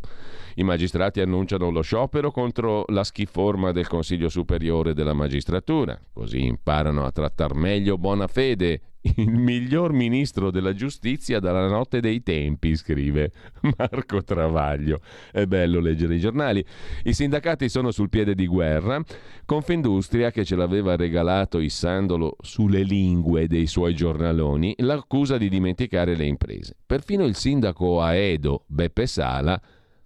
I 0.56 0.64
magistrati 0.64 1.22
annunciano 1.22 1.70
lo 1.70 1.80
sciopero 1.80 2.30
contro 2.32 2.84
la 2.90 3.06
schiforma 3.06 3.72
del 3.72 3.88
Consiglio 3.88 4.28
Superiore 4.28 4.94
della 4.94 5.14
Magistratura, 5.14 5.98
così 6.12 6.44
imparano 6.44 7.06
a 7.06 7.12
trattar 7.14 7.54
meglio 7.54 7.98
buona 7.98 8.28
fede 8.28 8.82
il 9.16 9.32
miglior 9.32 9.92
ministro 9.94 10.52
della 10.52 10.74
giustizia 10.74 11.40
dalla 11.40 11.68
notte 11.68 12.00
dei 12.00 12.22
tempi, 12.22 12.76
scrive 12.76 13.32
Marco 13.78 14.24
Travaglio. 14.24 15.02
È 15.32 15.46
bello 15.46 15.80
leggere 15.80 16.16
i 16.16 16.20
giornali. 16.20 16.64
I 17.04 17.14
sindacati 17.14 17.70
sono 17.70 17.92
sul 17.92 18.10
piede 18.10 18.36
di 18.36 18.48
guerra. 18.48 19.02
Confindustria, 19.46 20.32
che 20.32 20.46
ce 20.46 20.56
l'aveva 20.56 20.96
regalato 20.96 21.60
issandolo 21.60 22.36
sulle 22.42 22.84
lingue 22.84 23.48
dei 23.48 23.68
suoi 23.68 23.96
giornaloni, 23.96 24.76
l'accusa 24.80 25.38
di 25.38 25.50
dimenticare 25.50 26.16
le 26.16 26.26
imprese. 26.26 26.76
Perfino 26.86 27.26
il 27.26 27.36
sindaco 27.36 28.02
Aedo, 28.02 28.64
Beppe 28.68 29.08
Sala, 29.08 29.60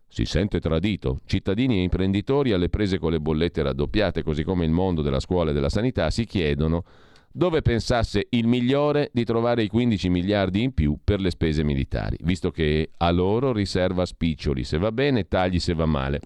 si 0.08 0.26
sente 0.26 0.60
tradito. 0.60 1.20
Cittadini 1.26 1.78
e 1.78 1.84
imprenditori 1.84 2.52
alle 2.52 2.70
prese 2.70 3.00
con 3.00 3.12
le 3.12 3.20
bollette 3.20 3.64
raddoppiate, 3.64 4.24
così 4.24 4.44
come 4.44 4.66
il 4.66 4.72
mondo 4.72 5.02
della 5.02 5.22
scuola 5.22 5.52
e 5.52 5.54
della 5.54 5.70
sanità, 5.70 6.10
si 6.10 6.26
chiedono 6.26 6.84
dove 7.32 7.62
pensasse 7.62 8.28
il 8.32 8.48
migliore 8.48 9.10
di 9.14 9.24
trovare 9.24 9.64
i 9.64 9.68
15 9.68 10.10
miliardi 10.10 10.62
in 10.62 10.74
più 10.74 10.98
per 11.04 11.20
le 11.20 11.30
spese 11.30 11.64
militari, 11.64 12.18
visto 12.22 12.52
che 12.52 12.92
a 12.98 13.12
loro 13.12 13.54
riserva 13.54 14.06
spiccioli 14.06 14.64
se 14.64 14.78
va 14.78 14.92
bene, 14.92 15.28
tagli 15.28 15.60
se 15.60 15.74
va 15.74 15.86
male. 15.86 16.20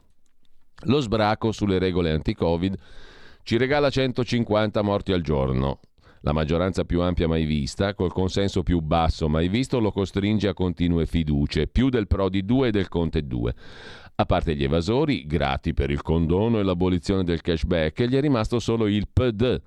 Lo 0.85 0.99
sbraco 0.99 1.51
sulle 1.51 1.79
regole 1.79 2.11
anti-Covid 2.11 2.77
ci 3.43 3.57
regala 3.57 3.89
150 3.89 4.81
morti 4.81 5.11
al 5.11 5.21
giorno. 5.21 5.79
La 6.21 6.33
maggioranza 6.33 6.85
più 6.85 7.01
ampia 7.01 7.27
mai 7.27 7.45
vista, 7.45 7.93
col 7.93 8.11
consenso 8.11 8.63
più 8.63 8.79
basso 8.79 9.29
mai 9.29 9.47
visto, 9.47 9.79
lo 9.79 9.91
costringe 9.91 10.47
a 10.47 10.55
continue 10.55 11.05
fiducie, 11.05 11.67
più 11.67 11.89
del 11.89 12.07
Prodi 12.07 12.43
2 12.43 12.69
e 12.69 12.71
del 12.71 12.87
Conte 12.87 13.27
2. 13.27 13.53
A 14.15 14.25
parte 14.25 14.55
gli 14.55 14.63
evasori, 14.63 15.27
grati 15.27 15.75
per 15.75 15.91
il 15.91 16.01
condono 16.01 16.59
e 16.59 16.63
l'abolizione 16.63 17.23
del 17.23 17.41
cashback, 17.41 18.05
gli 18.05 18.15
è 18.15 18.21
rimasto 18.21 18.57
solo 18.57 18.87
il 18.87 19.07
PD, 19.07 19.61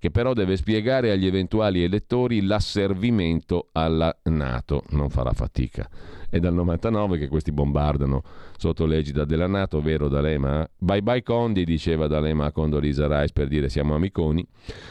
che 0.00 0.10
però 0.10 0.32
deve 0.32 0.56
spiegare 0.56 1.10
agli 1.10 1.26
eventuali 1.26 1.84
elettori 1.84 2.40
l'asservimento 2.40 3.68
alla 3.72 4.16
Nato. 4.24 4.84
Non 4.90 5.10
farà 5.10 5.32
fatica. 5.34 5.86
È 6.30 6.38
dal 6.38 6.54
99 6.54 7.18
che 7.18 7.28
questi 7.28 7.52
bombardano 7.52 8.22
sotto 8.56 8.86
l'egida 8.86 9.26
della 9.26 9.46
Nato, 9.46 9.82
vero 9.82 10.08
D'Alema? 10.08 10.66
Bye 10.78 11.02
bye 11.02 11.22
Condi, 11.22 11.64
diceva 11.64 12.06
D'Alema 12.06 12.46
a 12.46 12.52
Condolisa 12.52 13.06
Rice 13.08 13.34
per 13.34 13.48
dire 13.48 13.68
siamo 13.68 13.94
amiconi. 13.94 14.46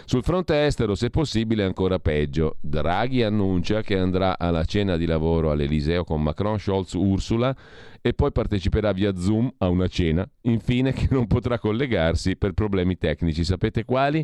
Sul 0.05 0.21
fronte 0.21 0.65
estero, 0.65 0.93
se 0.93 1.09
possibile, 1.09 1.63
ancora 1.63 1.97
peggio. 1.97 2.57
Draghi 2.59 3.23
annuncia 3.23 3.81
che 3.81 3.97
andrà 3.97 4.37
alla 4.37 4.63
cena 4.65 4.95
di 4.95 5.07
lavoro 5.07 5.49
all'Eliseo 5.49 6.03
con 6.03 6.21
Macron, 6.21 6.59
Scholz, 6.59 6.93
Ursula 6.93 7.55
e 7.99 8.13
poi 8.13 8.31
parteciperà 8.31 8.91
via 8.91 9.15
Zoom 9.15 9.51
a 9.57 9.69
una 9.69 9.87
cena. 9.87 10.29
Infine 10.41 10.93
che 10.93 11.07
non 11.09 11.25
potrà 11.25 11.57
collegarsi 11.57 12.35
per 12.35 12.51
problemi 12.51 12.95
tecnici. 12.95 13.43
Sapete 13.43 13.85
quali? 13.85 14.23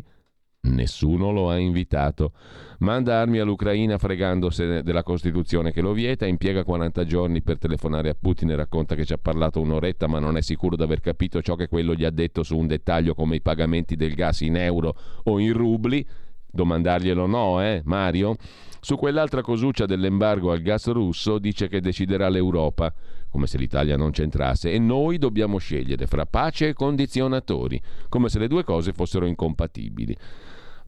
Nessuno 0.66 1.30
lo 1.30 1.48
ha 1.48 1.58
invitato. 1.58 2.32
Manda 2.78 3.20
armi 3.20 3.38
all'Ucraina 3.38 3.98
fregandosene 3.98 4.82
della 4.82 5.02
Costituzione 5.02 5.72
che 5.72 5.80
lo 5.80 5.92
vieta, 5.92 6.26
impiega 6.26 6.64
40 6.64 7.04
giorni 7.04 7.40
per 7.40 7.58
telefonare 7.58 8.10
a 8.10 8.16
Putin 8.18 8.50
e 8.50 8.56
racconta 8.56 8.94
che 8.94 9.04
ci 9.04 9.12
ha 9.12 9.18
parlato 9.18 9.60
un'oretta 9.60 10.06
ma 10.06 10.18
non 10.18 10.36
è 10.36 10.42
sicuro 10.42 10.76
di 10.76 10.82
aver 10.82 11.00
capito 11.00 11.40
ciò 11.40 11.54
che 11.54 11.68
quello 11.68 11.94
gli 11.94 12.04
ha 12.04 12.10
detto 12.10 12.42
su 12.42 12.56
un 12.56 12.66
dettaglio 12.66 13.14
come 13.14 13.36
i 13.36 13.40
pagamenti 13.40 13.96
del 13.96 14.14
gas 14.14 14.40
in 14.42 14.56
euro 14.56 14.94
o 15.24 15.38
in 15.38 15.52
rubli. 15.52 16.04
Domandarglielo 16.50 17.26
no, 17.26 17.62
eh, 17.62 17.82
Mario? 17.84 18.36
Su 18.80 18.96
quell'altra 18.96 19.42
cosuccia 19.42 19.84
dell'embargo 19.84 20.52
al 20.52 20.62
gas 20.62 20.86
russo 20.88 21.38
dice 21.38 21.68
che 21.68 21.80
deciderà 21.80 22.28
l'Europa, 22.28 22.92
come 23.28 23.46
se 23.46 23.58
l'Italia 23.58 23.96
non 23.96 24.10
c'entrasse, 24.10 24.70
e 24.70 24.78
noi 24.78 25.18
dobbiamo 25.18 25.58
scegliere 25.58 26.06
fra 26.06 26.24
pace 26.24 26.68
e 26.68 26.72
condizionatori, 26.72 27.80
come 28.08 28.28
se 28.28 28.38
le 28.38 28.48
due 28.48 28.64
cose 28.64 28.92
fossero 28.92 29.26
incompatibili. 29.26 30.16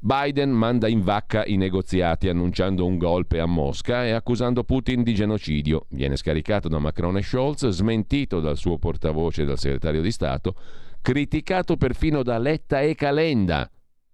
Biden 0.01 0.51
manda 0.51 0.87
in 0.87 1.03
vacca 1.03 1.45
i 1.45 1.57
negoziati 1.57 2.29
annunciando 2.29 2.87
un 2.87 2.99
golpe 2.99 3.41
a 3.41 3.47
Mosca 3.47 4.05
e 4.05 4.13
accusando 4.13 4.63
Putin 4.63 5.03
di 5.03 5.13
genocidio. 5.13 5.87
Viene 5.91 6.17
scaricato 6.17 6.69
da 6.69 6.79
Macron 6.79 7.17
e 7.17 7.23
Scholz, 7.23 7.67
smentito 7.69 8.39
dal 8.39 8.57
suo 8.57 8.79
portavoce 8.79 9.43
e 9.43 9.45
dal 9.45 9.59
segretario 9.59 10.01
di 10.01 10.13
Stato, 10.13 10.55
criticato 11.03 11.77
perfino 11.77 12.23
da 12.23 12.39
Letta 12.39 12.81
e 12.81 12.95
Calenda. 12.95 13.69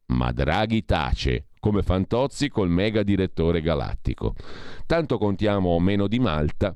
Ma 0.07 0.33
Draghi 0.33 0.85
tace, 0.85 1.49
come 1.61 1.83
Fantozzi 1.83 2.49
col 2.49 2.71
mega 2.71 3.03
direttore 3.03 3.61
galattico. 3.61 4.35
Tanto 4.87 5.19
contiamo 5.19 5.79
meno 5.81 6.07
di 6.07 6.19
Malta. 6.19 6.75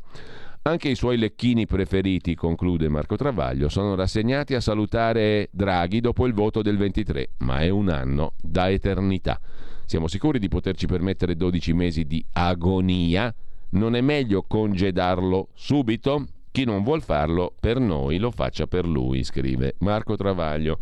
Anche 0.69 0.91
i 0.91 0.97
suoi 0.97 1.17
lecchini 1.17 1.65
preferiti, 1.65 2.35
conclude 2.35 2.91
Marco 2.91 3.17
Travaglio, 3.17 3.71
sono 3.71 3.95
rassegnati 3.95 4.55
a 4.55 4.61
salutare 4.61 5.49
Draghi 5.51 6.01
dopo 6.01 6.27
il 6.27 6.35
voto 6.35 6.61
del 6.61 6.77
23, 6.77 7.31
ma 7.39 7.61
è 7.61 7.71
un 7.71 7.89
anno 7.89 8.35
da 8.39 8.69
eternità. 8.69 9.41
Siamo 9.87 10.09
sicuri 10.09 10.39
di 10.39 10.49
poterci 10.49 10.85
permettere 10.85 11.37
12 11.37 11.73
mesi 11.73 12.05
di 12.05 12.23
agonia? 12.33 13.35
Non 13.71 13.97
è 13.97 14.03
meglio 14.03 14.45
congedarlo 14.47 15.49
subito? 15.55 16.27
Chi 16.51 16.65
non 16.65 16.83
vuol 16.83 17.01
farlo 17.01 17.55
per 17.59 17.79
noi 17.79 18.19
lo 18.19 18.31
faccia 18.31 18.67
per 18.67 18.87
lui, 18.87 19.25
scrive 19.25 19.77
Marco 19.79 20.17
Travaglio. 20.17 20.79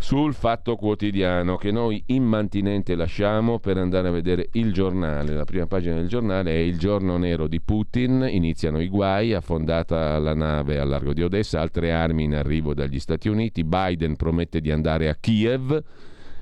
Sul 0.00 0.32
Fatto 0.32 0.76
Quotidiano 0.76 1.56
che 1.56 1.70
noi 1.70 2.02
immantinente 2.06 2.94
lasciamo 2.94 3.58
per 3.58 3.76
andare 3.76 4.08
a 4.08 4.10
vedere 4.10 4.48
il 4.52 4.72
giornale. 4.72 5.34
La 5.34 5.44
prima 5.44 5.66
pagina 5.66 5.96
del 5.96 6.08
giornale 6.08 6.52
è 6.52 6.58
il 6.58 6.78
giorno 6.78 7.18
nero 7.18 7.46
di 7.46 7.60
Putin, 7.60 8.26
iniziano 8.28 8.80
i 8.80 8.88
guai, 8.88 9.34
affondata 9.34 10.18
la 10.18 10.34
nave 10.34 10.78
al 10.78 10.88
largo 10.88 11.12
di 11.12 11.22
Odessa, 11.22 11.60
altre 11.60 11.92
armi 11.92 12.24
in 12.24 12.34
arrivo 12.34 12.72
dagli 12.72 12.98
Stati 12.98 13.28
Uniti, 13.28 13.62
Biden 13.62 14.16
promette 14.16 14.62
di 14.62 14.70
andare 14.70 15.10
a 15.10 15.16
Kiev, 15.20 15.78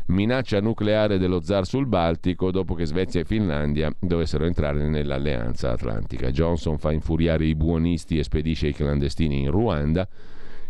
minaccia 0.07 0.61
nucleare 0.61 1.19
dello 1.19 1.41
zar 1.43 1.67
sul 1.67 1.87
Baltico 1.87 2.53
dopo 2.53 2.75
che 2.75 2.87
Svezia 2.87 3.21
e 3.21 3.25
Finlandia 3.25 3.93
dovessero 3.99 4.45
entrare 4.45 4.89
nell'alleanza 4.89 5.73
atlantica. 5.73 6.31
Johnson 6.31 6.79
fa 6.79 6.93
infuriare 6.93 7.45
i 7.45 7.57
buonisti 7.57 8.19
e 8.19 8.23
spedisce 8.23 8.69
i 8.69 8.73
clandestini 8.73 9.41
in 9.41 9.51
Ruanda 9.51 10.09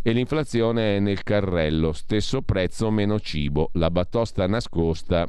e 0.03 0.13
l'inflazione 0.13 0.97
è 0.97 1.01
nel 1.01 1.23
carrello, 1.23 1.93
stesso 1.93 2.43
prezzo 2.43 2.91
meno 2.91 3.19
cibo, 3.21 3.71
la 3.75 3.91
batosta 3.91 4.47
nascosta 4.47 5.27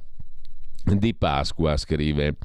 di 0.84 1.14
Pasqua, 1.14 1.78
scrive 1.78 2.36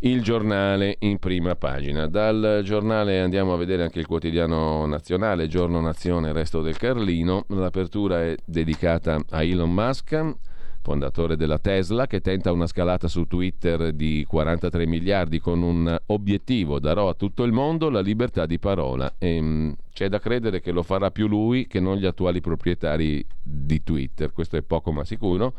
il 0.00 0.22
giornale 0.22 0.96
in 1.00 1.18
prima 1.18 1.54
pagina. 1.54 2.06
Dal 2.08 2.62
giornale 2.64 3.20
andiamo 3.20 3.52
a 3.52 3.56
vedere 3.56 3.82
anche 3.82 4.00
il 4.00 4.06
quotidiano 4.06 4.86
nazionale, 4.86 5.46
Giorno 5.46 5.80
Nazione, 5.80 6.32
Resto 6.32 6.60
del 6.60 6.76
Carlino. 6.76 7.44
L'apertura 7.48 8.22
è 8.22 8.36
dedicata 8.44 9.20
a 9.30 9.42
Elon 9.42 9.72
Musk 9.72 10.34
fondatore 10.82 11.36
della 11.36 11.58
Tesla, 11.58 12.06
che 12.06 12.20
tenta 12.20 12.52
una 12.52 12.66
scalata 12.66 13.08
su 13.08 13.24
Twitter 13.26 13.92
di 13.92 14.24
43 14.28 14.86
miliardi 14.86 15.38
con 15.38 15.62
un 15.62 15.96
obiettivo, 16.06 16.78
darò 16.78 17.08
a 17.08 17.14
tutto 17.14 17.44
il 17.44 17.52
mondo 17.52 17.88
la 17.88 18.00
libertà 18.00 18.44
di 18.44 18.58
parola. 18.58 19.14
E, 19.16 19.40
mh, 19.40 19.46
mm, 19.46 19.72
c'è 19.92 20.08
da 20.08 20.18
credere 20.18 20.60
che 20.60 20.72
lo 20.72 20.82
farà 20.82 21.10
più 21.10 21.28
lui 21.28 21.66
che 21.66 21.80
non 21.80 21.96
gli 21.96 22.06
attuali 22.06 22.40
proprietari 22.40 23.24
di 23.42 23.82
Twitter, 23.82 24.32
questo 24.32 24.56
è 24.56 24.62
poco 24.62 24.92
ma 24.92 25.04
sicuro 25.04 25.54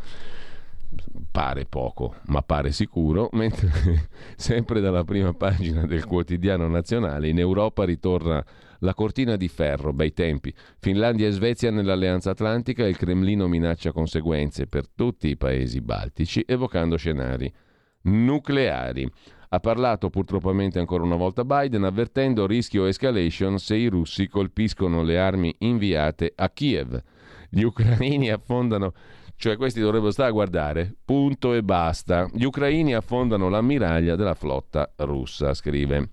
pare 1.31 1.65
poco, 1.65 2.15
ma 2.27 2.41
pare 2.41 2.71
sicuro, 2.71 3.29
mentre 3.33 4.07
sempre 4.35 4.79
dalla 4.79 5.03
prima 5.03 5.33
pagina 5.33 5.85
del 5.85 6.05
quotidiano 6.05 6.67
nazionale 6.67 7.29
in 7.29 7.39
Europa 7.39 7.83
ritorna 7.83 8.43
la 8.83 8.93
cortina 8.93 9.35
di 9.35 9.47
ferro, 9.47 9.93
bei 9.93 10.13
tempi. 10.13 10.53
Finlandia 10.79 11.27
e 11.27 11.31
Svezia 11.31 11.71
nell'Alleanza 11.71 12.31
Atlantica 12.31 12.85
il 12.85 12.97
Cremlino 12.97 13.47
minaccia 13.47 13.91
conseguenze 13.91 14.67
per 14.67 14.87
tutti 14.87 15.29
i 15.29 15.37
paesi 15.37 15.81
baltici, 15.81 16.43
evocando 16.45 16.97
scenari 16.97 17.51
nucleari. 18.03 19.09
Ha 19.49 19.59
parlato 19.59 20.09
purtroppamente 20.09 20.79
ancora 20.79 21.03
una 21.03 21.15
volta 21.15 21.45
Biden, 21.45 21.83
avvertendo 21.83 22.45
rischio 22.45 22.85
escalation 22.85 23.59
se 23.59 23.75
i 23.75 23.87
russi 23.87 24.27
colpiscono 24.27 25.03
le 25.03 25.19
armi 25.19 25.55
inviate 25.59 26.33
a 26.35 26.49
Kiev. 26.49 27.01
Gli 27.49 27.61
ucraini 27.61 28.29
affondano 28.29 28.93
cioè 29.35 29.57
questi 29.57 29.79
dovrebbero 29.79 30.11
stare 30.11 30.29
a 30.29 30.33
guardare, 30.33 30.95
punto 31.03 31.53
e 31.53 31.63
basta. 31.63 32.29
Gli 32.33 32.43
ucraini 32.43 32.93
affondano 32.93 33.49
l'ammiraglia 33.49 34.15
della 34.15 34.35
flotta 34.35 34.91
russa, 34.97 35.53
scrive 35.53 36.09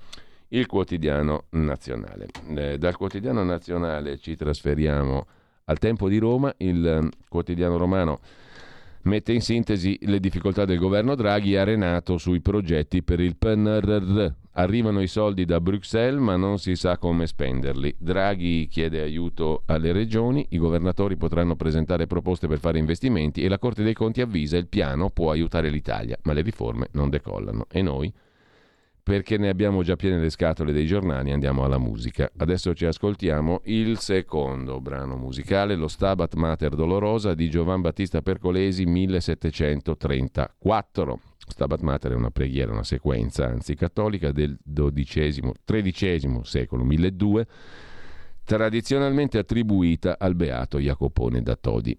il 0.50 0.66
quotidiano 0.66 1.44
nazionale. 1.50 2.26
Eh, 2.54 2.78
dal 2.78 2.96
quotidiano 2.96 3.42
nazionale 3.44 4.18
ci 4.18 4.36
trasferiamo 4.36 5.26
al 5.64 5.78
tempo 5.78 6.08
di 6.08 6.18
Roma, 6.18 6.52
il 6.58 6.86
eh, 6.86 7.08
quotidiano 7.28 7.76
romano 7.76 8.20
mette 9.02 9.32
in 9.32 9.40
sintesi 9.40 9.98
le 10.02 10.20
difficoltà 10.20 10.64
del 10.64 10.78
governo 10.78 11.14
Draghi 11.14 11.56
arenato 11.56 12.18
sui 12.18 12.40
progetti 12.40 13.02
per 13.02 13.20
il 13.20 13.36
PNRR. 13.36 14.26
Arrivano 14.54 15.00
i 15.00 15.06
soldi 15.06 15.44
da 15.44 15.60
Bruxelles 15.60 16.20
ma 16.20 16.36
non 16.36 16.58
si 16.58 16.74
sa 16.74 16.98
come 16.98 17.26
spenderli. 17.26 17.94
Draghi 17.98 18.66
chiede 18.66 19.00
aiuto 19.00 19.62
alle 19.66 19.92
regioni, 19.92 20.44
i 20.50 20.58
governatori 20.58 21.16
potranno 21.16 21.54
presentare 21.54 22.08
proposte 22.08 22.48
per 22.48 22.58
fare 22.58 22.78
investimenti 22.78 23.42
e 23.42 23.48
la 23.48 23.58
Corte 23.58 23.84
dei 23.84 23.94
Conti 23.94 24.20
avvisa 24.20 24.56
il 24.56 24.66
piano 24.66 25.10
può 25.10 25.30
aiutare 25.30 25.70
l'Italia, 25.70 26.18
ma 26.24 26.32
le 26.32 26.42
riforme 26.42 26.88
non 26.92 27.08
decollano. 27.08 27.66
E 27.70 27.80
noi? 27.80 28.12
Perché 29.02 29.38
ne 29.38 29.48
abbiamo 29.48 29.82
già 29.82 29.96
piene 29.96 30.20
le 30.20 30.30
scatole 30.30 30.72
dei 30.72 30.86
giornali, 30.86 31.32
andiamo 31.32 31.64
alla 31.64 31.78
musica. 31.78 32.30
Adesso 32.36 32.74
ci 32.74 32.86
ascoltiamo 32.86 33.62
il 33.64 33.98
secondo 33.98 34.80
brano 34.80 35.16
musicale, 35.16 35.74
lo 35.74 35.88
Stabat 35.88 36.34
Mater 36.34 36.74
Dolorosa 36.74 37.34
di 37.34 37.50
Giovan 37.50 37.80
Battista 37.80 38.22
Percolesi 38.22 38.86
1734. 38.86 41.20
Stabat 41.48 41.80
Mater 41.80 42.12
è 42.12 42.14
una 42.14 42.30
preghiera, 42.30 42.70
una 42.72 42.84
sequenza, 42.84 43.46
anzi 43.46 43.74
cattolica 43.74 44.30
del 44.32 44.58
XIII 44.62 46.40
secolo, 46.42 46.84
1200, 46.84 47.50
tradizionalmente 48.44 49.38
attribuita 49.38 50.18
al 50.18 50.34
beato 50.34 50.78
Jacopone 50.78 51.40
da 51.42 51.56
Todi. 51.56 51.98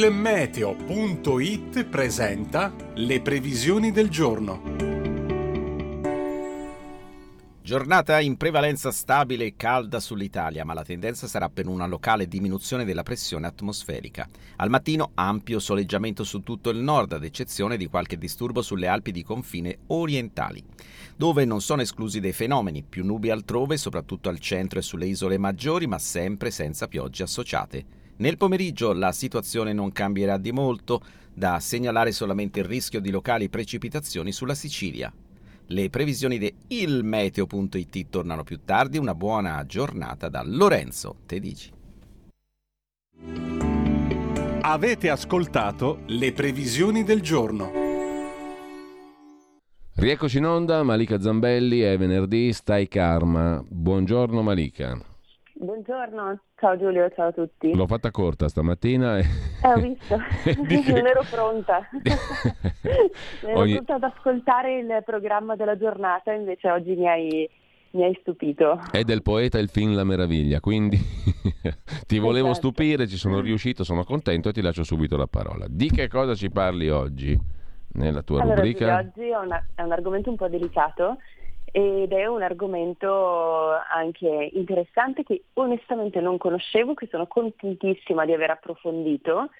Il 0.00 0.10
meteo.it 0.10 1.84
presenta 1.84 2.72
le 2.94 3.20
previsioni 3.20 3.92
del 3.92 4.08
giorno. 4.08 4.62
Giornata 7.60 8.18
in 8.18 8.38
prevalenza 8.38 8.92
stabile 8.92 9.44
e 9.44 9.56
calda 9.56 10.00
sull'Italia, 10.00 10.64
ma 10.64 10.72
la 10.72 10.84
tendenza 10.84 11.26
sarà 11.26 11.50
per 11.50 11.66
una 11.66 11.84
locale 11.86 12.26
diminuzione 12.28 12.86
della 12.86 13.02
pressione 13.02 13.46
atmosferica. 13.46 14.26
Al 14.56 14.70
mattino 14.70 15.10
ampio 15.12 15.58
soleggiamento 15.58 16.24
su 16.24 16.42
tutto 16.42 16.70
il 16.70 16.78
nord, 16.78 17.12
ad 17.12 17.24
eccezione 17.24 17.76
di 17.76 17.86
qualche 17.86 18.16
disturbo 18.16 18.62
sulle 18.62 18.86
Alpi 18.86 19.12
di 19.12 19.22
confine 19.22 19.80
orientali, 19.88 20.64
dove 21.14 21.44
non 21.44 21.60
sono 21.60 21.82
esclusi 21.82 22.20
dei 22.20 22.32
fenomeni, 22.32 22.82
più 22.88 23.04
nubi 23.04 23.28
altrove, 23.28 23.76
soprattutto 23.76 24.30
al 24.30 24.38
centro 24.38 24.78
e 24.78 24.82
sulle 24.82 25.04
isole 25.04 25.36
maggiori, 25.36 25.86
ma 25.86 25.98
sempre 25.98 26.50
senza 26.50 26.88
piogge 26.88 27.22
associate. 27.22 27.99
Nel 28.20 28.36
pomeriggio 28.36 28.92
la 28.92 29.12
situazione 29.12 29.72
non 29.72 29.92
cambierà 29.92 30.36
di 30.36 30.52
molto, 30.52 31.00
da 31.32 31.58
segnalare 31.58 32.12
solamente 32.12 32.60
il 32.60 32.66
rischio 32.66 33.00
di 33.00 33.10
locali 33.10 33.48
precipitazioni 33.48 34.30
sulla 34.30 34.54
Sicilia. 34.54 35.10
Le 35.68 35.88
previsioni 35.88 36.36
di 36.36 36.54
ilmeteo.it 36.66 38.10
tornano 38.10 38.42
più 38.42 38.60
tardi. 38.62 38.98
Una 38.98 39.14
buona 39.14 39.64
giornata 39.64 40.28
da 40.28 40.42
Lorenzo 40.44 41.20
Tedici. 41.24 41.72
Avete 44.60 45.08
ascoltato 45.08 46.02
le 46.08 46.32
previsioni 46.32 47.02
del 47.04 47.22
giorno. 47.22 47.72
Rieccoci 49.94 50.36
in 50.36 50.44
onda, 50.44 50.82
Malika 50.82 51.18
Zambelli, 51.18 51.80
è 51.80 51.96
venerdì, 51.96 52.52
stai 52.52 52.86
karma. 52.86 53.64
Buongiorno 53.66 54.42
Malika. 54.42 55.09
Buongiorno, 55.64 56.40
ciao 56.58 56.78
Giulio, 56.78 57.10
ciao 57.14 57.28
a 57.28 57.32
tutti. 57.32 57.74
L'ho 57.74 57.86
fatta 57.86 58.10
corta 58.10 58.48
stamattina 58.48 59.18
e... 59.18 59.24
Eh, 59.62 59.68
ho 59.68 59.74
visto, 59.78 60.16
non 60.90 61.06
ero 61.06 61.22
pronta. 61.30 61.86
ero 63.44 63.58
Ogni- 63.58 63.78
ad 63.84 64.02
ascoltare 64.02 64.78
il 64.78 65.02
programma 65.04 65.56
della 65.56 65.76
giornata, 65.76 66.32
invece 66.32 66.70
oggi 66.70 66.94
mi 66.94 67.06
hai, 67.06 67.50
mi 67.90 68.04
hai 68.04 68.16
stupito. 68.22 68.80
È 68.90 69.02
del 69.02 69.20
poeta 69.20 69.58
il 69.58 69.68
film 69.68 69.94
La 69.94 70.04
meraviglia, 70.04 70.60
quindi 70.60 70.96
ti 72.08 72.18
volevo 72.18 72.52
Esatto. 72.52 72.68
stupire, 72.68 73.06
ci 73.06 73.18
sono 73.18 73.40
riuscito, 73.40 73.84
sono 73.84 74.02
contento 74.04 74.48
e 74.48 74.52
ti 74.52 74.62
lascio 74.62 74.82
subito 74.82 75.18
la 75.18 75.26
parola. 75.26 75.66
Di 75.68 75.90
che 75.90 76.08
cosa 76.08 76.34
ci 76.34 76.48
parli 76.48 76.88
oggi 76.88 77.38
nella 77.92 78.22
tua 78.22 78.40
Allora, 78.40 78.54
rubrica? 78.62 78.96
Oggi 78.96 79.28
è, 79.28 79.36
una- 79.36 79.62
è 79.74 79.82
un 79.82 79.92
argomento 79.92 80.30
un 80.30 80.36
po' 80.36 80.48
delicato 80.48 81.18
ed 81.72 82.12
è 82.12 82.26
un 82.26 82.42
argomento 82.42 83.70
anche 83.70 84.50
interessante 84.52 85.22
che 85.22 85.44
onestamente 85.54 86.20
non 86.20 86.38
conoscevo, 86.38 86.94
che 86.94 87.08
sono 87.10 87.26
contentissima 87.26 88.24
di 88.24 88.32
aver 88.32 88.50
approfondito, 88.50 89.50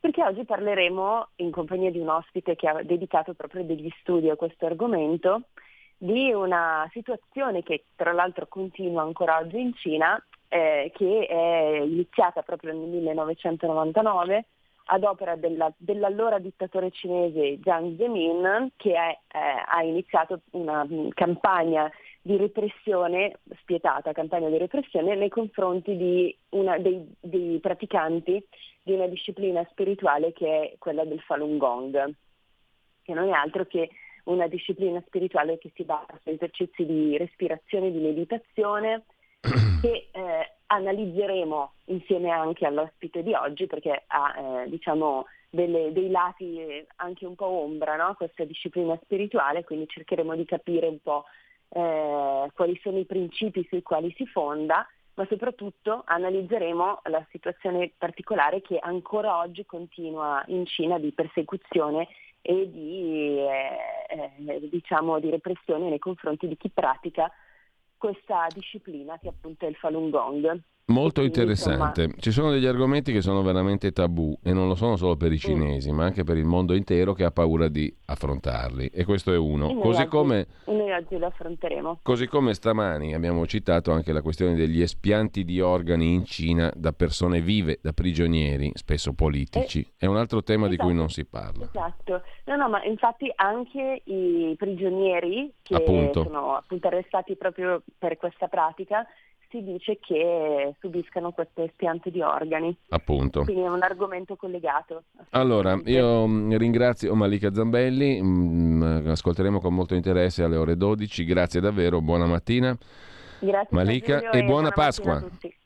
perché 0.00 0.22
oggi 0.22 0.44
parleremo 0.44 1.28
in 1.36 1.50
compagnia 1.50 1.90
di 1.90 1.98
un 1.98 2.08
ospite 2.08 2.54
che 2.54 2.68
ha 2.68 2.82
dedicato 2.82 3.34
proprio 3.34 3.64
degli 3.64 3.90
studi 4.00 4.30
a 4.30 4.36
questo 4.36 4.66
argomento 4.66 5.42
di 5.96 6.32
una 6.32 6.88
situazione 6.92 7.64
che 7.64 7.84
tra 7.96 8.12
l'altro 8.12 8.46
continua 8.46 9.02
ancora 9.02 9.38
oggi 9.38 9.60
in 9.60 9.74
Cina, 9.74 10.24
eh, 10.46 10.92
che 10.94 11.26
è 11.26 11.80
iniziata 11.82 12.42
proprio 12.42 12.72
nel 12.72 12.88
1999 12.88 14.44
ad 14.90 15.04
opera 15.04 15.36
della- 15.36 15.72
dell'allora 15.76 16.38
dittatore 16.38 16.90
cinese 16.90 17.58
Jiang 17.58 17.96
Zemin 17.96 18.70
che 18.76 18.94
è, 18.94 19.18
eh, 19.32 19.38
ha 19.66 19.82
iniziato 19.82 20.40
una 20.52 20.84
mh, 20.84 21.10
campagna 21.10 21.90
di 22.22 22.36
repressione, 22.36 23.38
spietata 23.60 24.12
campagna 24.12 24.48
di 24.48 24.58
repressione 24.58 25.14
nei 25.14 25.28
confronti 25.28 25.96
di 25.96 26.36
una- 26.50 26.78
dei, 26.78 27.06
dei 27.20 27.58
praticanti 27.58 28.44
di 28.82 28.92
una 28.92 29.06
disciplina 29.06 29.66
spirituale 29.70 30.32
che 30.32 30.60
è 30.72 30.74
quella 30.78 31.04
del 31.04 31.20
Falun 31.20 31.58
Gong, 31.58 32.14
che 33.02 33.14
non 33.14 33.28
è 33.28 33.32
altro 33.32 33.66
che 33.66 33.90
una 34.24 34.46
disciplina 34.46 35.02
spirituale 35.06 35.58
che 35.58 35.70
si 35.74 35.84
basa 35.84 36.18
su 36.22 36.30
esercizi 36.30 36.84
di 36.84 37.16
respirazione 37.16 37.88
e 37.88 37.92
di 37.92 37.98
meditazione 37.98 39.04
che 39.80 40.08
eh, 40.10 40.52
analizzeremo 40.68 41.72
insieme 41.86 42.30
anche 42.30 42.66
all'ospite 42.66 43.22
di 43.22 43.34
oggi 43.34 43.66
perché 43.66 44.04
ha 44.06 44.34
eh, 44.64 44.68
diciamo 44.68 45.26
delle- 45.50 45.92
dei 45.92 46.10
lati 46.10 46.60
eh, 46.60 46.86
anche 46.96 47.26
un 47.26 47.34
po' 47.34 47.46
ombra 47.46 47.96
no? 47.96 48.14
questa 48.14 48.44
disciplina 48.44 48.98
spirituale, 49.02 49.64
quindi 49.64 49.88
cercheremo 49.88 50.34
di 50.34 50.44
capire 50.44 50.86
un 50.86 51.00
po' 51.02 51.24
eh, 51.70 52.50
quali 52.54 52.78
sono 52.82 52.98
i 52.98 53.04
principi 53.04 53.66
sui 53.68 53.82
quali 53.82 54.12
si 54.16 54.26
fonda, 54.26 54.86
ma 55.14 55.26
soprattutto 55.28 56.02
analizzeremo 56.06 57.00
la 57.04 57.26
situazione 57.30 57.92
particolare 57.96 58.60
che 58.60 58.78
ancora 58.78 59.38
oggi 59.38 59.64
continua 59.64 60.42
in 60.48 60.64
Cina 60.66 60.98
di 60.98 61.12
persecuzione 61.12 62.08
e 62.40 62.70
di, 62.70 63.38
eh, 63.38 64.28
eh, 64.46 64.68
diciamo, 64.68 65.18
di 65.18 65.30
repressione 65.30 65.88
nei 65.88 65.98
confronti 65.98 66.46
di 66.46 66.56
chi 66.56 66.70
pratica 66.70 67.30
questa 67.98 68.46
disciplina 68.54 69.18
che 69.18 69.28
appunto 69.28 69.66
è 69.66 69.68
il 69.68 69.76
Falun 69.76 70.08
Gong. 70.10 70.62
Molto 70.90 71.20
interessante. 71.22 72.08
Ci 72.18 72.30
sono 72.30 72.50
degli 72.50 72.64
argomenti 72.64 73.12
che 73.12 73.20
sono 73.20 73.42
veramente 73.42 73.92
tabù 73.92 74.34
e 74.42 74.54
non 74.54 74.68
lo 74.68 74.74
sono 74.74 74.96
solo 74.96 75.16
per 75.16 75.28
Mm. 75.28 75.32
i 75.34 75.38
cinesi, 75.38 75.92
ma 75.92 76.04
anche 76.04 76.24
per 76.24 76.38
il 76.38 76.46
mondo 76.46 76.72
intero 76.74 77.12
che 77.12 77.24
ha 77.24 77.30
paura 77.30 77.68
di 77.68 77.94
affrontarli. 78.06 78.86
E 78.86 79.04
questo 79.04 79.30
è 79.30 79.36
uno. 79.36 79.66
noi 79.70 79.82
Così 79.82 80.00
oggi- 80.00 80.08
come, 80.08 80.46
noi 80.64 80.90
oggi 80.92 81.18
lo 81.18 81.26
affronteremo. 81.26 81.98
così 82.02 82.26
come 82.26 82.54
stamani 82.54 83.14
abbiamo 83.14 83.46
citato 83.46 83.92
anche 83.92 84.12
la 84.12 84.22
questione 84.22 84.54
degli 84.54 84.80
espianti 84.80 85.44
di 85.44 85.60
organi 85.60 86.14
in 86.14 86.24
Cina 86.24 86.72
da 86.74 86.92
persone 86.92 87.42
vive, 87.42 87.80
da 87.82 87.92
prigionieri, 87.92 88.70
spesso 88.74 89.12
politici. 89.12 89.86
È 89.94 90.06
un 90.06 90.16
altro 90.16 90.42
tema 90.42 90.68
di 90.68 90.76
cui 90.78 90.86
Eh, 90.88 90.92
esatto. 90.92 91.00
non 91.02 91.10
si 91.10 91.24
parla. 91.26 91.64
Esatto, 91.66 92.22
no, 92.46 92.56
no, 92.56 92.68
ma 92.70 92.82
infatti 92.84 93.30
anche 93.36 94.00
i 94.04 94.54
prigionieri 94.56 95.52
che 95.62 95.74
Appunto. 95.74 96.22
sono 96.22 96.54
appunto 96.56 96.86
arrestati 96.86 97.36
proprio 97.36 97.82
per 97.98 98.16
questa 98.16 98.48
pratica 98.48 99.06
si 99.50 99.62
dice 99.62 99.98
che 99.98 100.74
subiscano 100.80 101.32
questo 101.32 101.62
espiante 101.62 102.10
di 102.10 102.20
organi, 102.20 102.76
Appunto. 102.90 103.42
quindi 103.44 103.62
è 103.62 103.68
un 103.68 103.82
argomento 103.82 104.36
collegato. 104.36 105.04
Allora, 105.30 105.80
io 105.84 106.26
mm, 106.26 106.52
ringrazio 106.54 107.14
Malika 107.14 107.52
Zambelli, 107.52 108.20
mm, 108.22 109.08
ascolteremo 109.08 109.60
con 109.60 109.74
molto 109.74 109.94
interesse 109.94 110.42
alle 110.42 110.56
ore 110.56 110.76
12, 110.76 111.24
grazie 111.24 111.60
davvero, 111.60 112.00
buona 112.00 112.26
mattina. 112.26 112.76
Grazie 113.40 113.68
Malika, 113.76 114.30
e 114.30 114.42
buona 114.44 114.68
mattina 114.68 114.70
Pasqua. 114.70 115.12
a 115.16 115.20
tutti. 115.20 115.57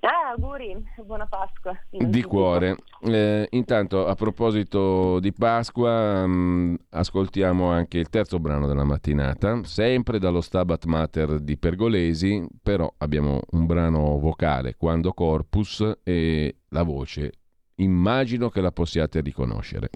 Ah, 0.00 0.30
auguri, 0.30 0.76
buona 1.04 1.26
Pasqua. 1.26 1.72
Di 1.90 2.22
cuore. 2.22 2.76
Eh, 3.00 3.46
intanto, 3.50 4.06
a 4.06 4.14
proposito 4.14 5.18
di 5.20 5.32
Pasqua, 5.32 6.26
mm, 6.26 6.74
ascoltiamo 6.90 7.70
anche 7.70 7.98
il 7.98 8.08
terzo 8.10 8.38
brano 8.38 8.66
della 8.66 8.84
mattinata, 8.84 9.64
sempre 9.64 10.18
dallo 10.18 10.42
Stabat 10.42 10.84
Mater 10.84 11.40
di 11.40 11.56
Pergolesi, 11.56 12.46
però 12.62 12.92
abbiamo 12.98 13.40
un 13.52 13.66
brano 13.66 14.18
vocale, 14.18 14.76
Quando 14.76 15.12
Corpus, 15.12 15.98
e 16.02 16.56
la 16.68 16.82
voce. 16.82 17.32
Immagino 17.76 18.50
che 18.50 18.60
la 18.60 18.72
possiate 18.72 19.20
riconoscere. 19.20 19.88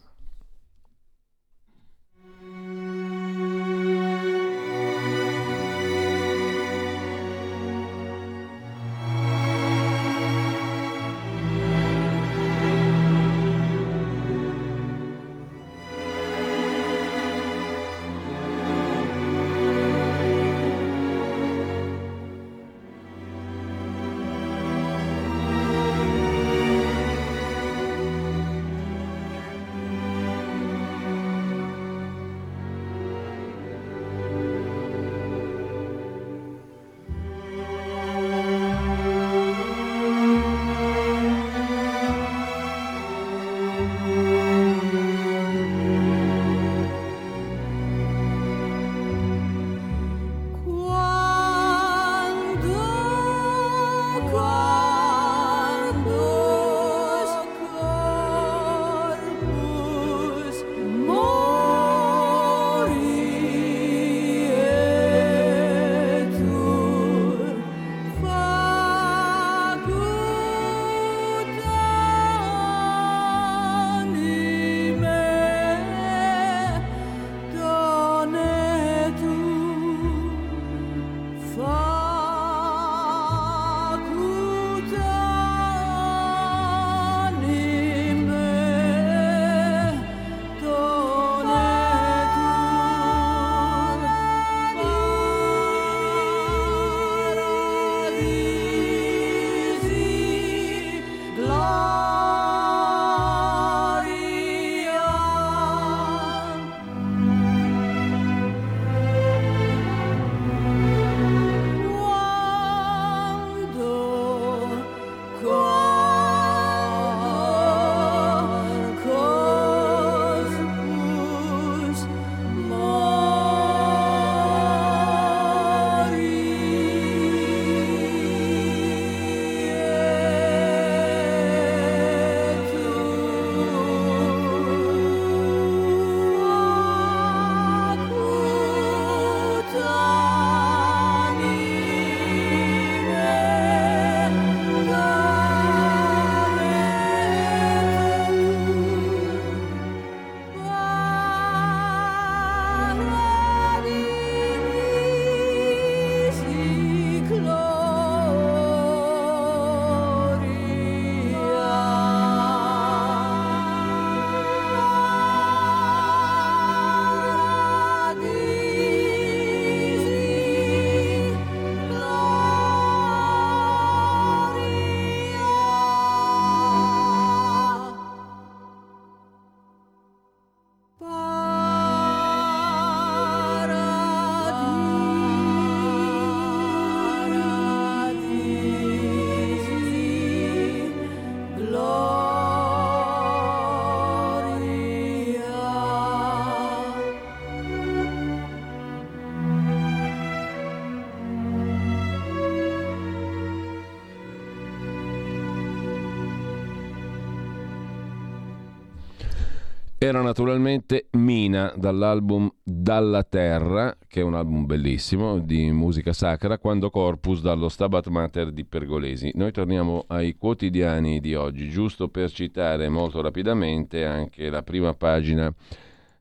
Era 210.03 210.22
naturalmente 210.22 211.09
Mina 211.11 211.74
dall'album 211.76 212.51
Dalla 212.62 213.22
Terra, 213.22 213.94
che 214.09 214.20
è 214.20 214.22
un 214.22 214.32
album 214.32 214.64
bellissimo 214.64 215.38
di 215.38 215.70
musica 215.72 216.14
sacra, 216.14 216.57
quando 216.57 216.88
Corpus 216.88 217.42
dallo 217.42 217.68
Stabat 217.68 218.07
Mater 218.07 218.51
di 218.51 218.64
Pergolesi. 218.64 219.30
Noi 219.34 219.53
torniamo 219.53 220.05
ai 220.07 220.36
quotidiani 220.36 221.20
di 221.20 221.34
oggi, 221.34 221.68
giusto 221.68 222.09
per 222.09 222.30
citare 222.30 222.88
molto 222.88 223.20
rapidamente 223.20 224.07
anche 224.07 224.48
la 224.48 224.62
prima 224.62 224.94
pagina 224.94 225.53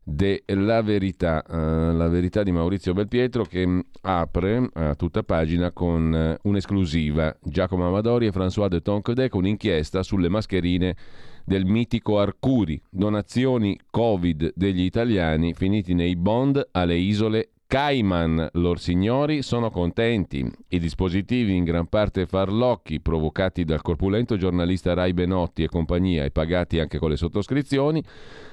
della 0.04 0.82
verità, 0.82 1.42
uh, 1.48 1.96
la 1.96 2.10
verità 2.10 2.44
di 2.44 2.52
Maurizio 2.52 2.92
Belpietro 2.92 3.46
che 3.46 3.86
apre 4.02 4.70
a 4.74 4.96
tutta 4.96 5.24
pagina 5.24 5.72
con 5.72 6.38
uh, 6.42 6.50
un'esclusiva. 6.50 7.34
Giacomo 7.42 7.88
Amadori 7.88 8.26
e 8.26 8.32
François 8.32 8.68
de 8.68 8.82
Tonquedec, 8.82 9.34
un'inchiesta 9.34 10.04
sulle 10.04 10.28
mascherine 10.28 10.98
del 11.44 11.66
mitico 11.66 12.20
Arcuri, 12.20 12.82
donazioni 12.90 13.78
Covid 13.90 14.54
degli 14.56 14.82
italiani 14.82 15.54
finiti 15.54 15.94
nei 15.94 16.16
bond 16.16 16.70
alle 16.72 16.96
isole 16.96 17.50
Cayman. 17.70 18.50
Lor 18.54 18.80
signori 18.80 19.44
sono 19.44 19.70
contenti. 19.70 20.44
I 20.70 20.80
dispositivi 20.80 21.56
in 21.56 21.64
gran 21.64 21.86
parte 21.86 22.26
farlocchi 22.26 23.00
provocati 23.00 23.64
dal 23.64 23.84
corpulento 23.84 24.38
giornalista 24.38 24.96
Rai 24.96 25.14
Benotti 25.14 25.62
e 25.62 25.68
compagnia 25.68 26.24
e 26.24 26.32
pagati 26.32 26.80
anche 26.80 26.98
con 26.98 27.12
le 27.12 27.16
sottoscrizioni, 27.16 28.04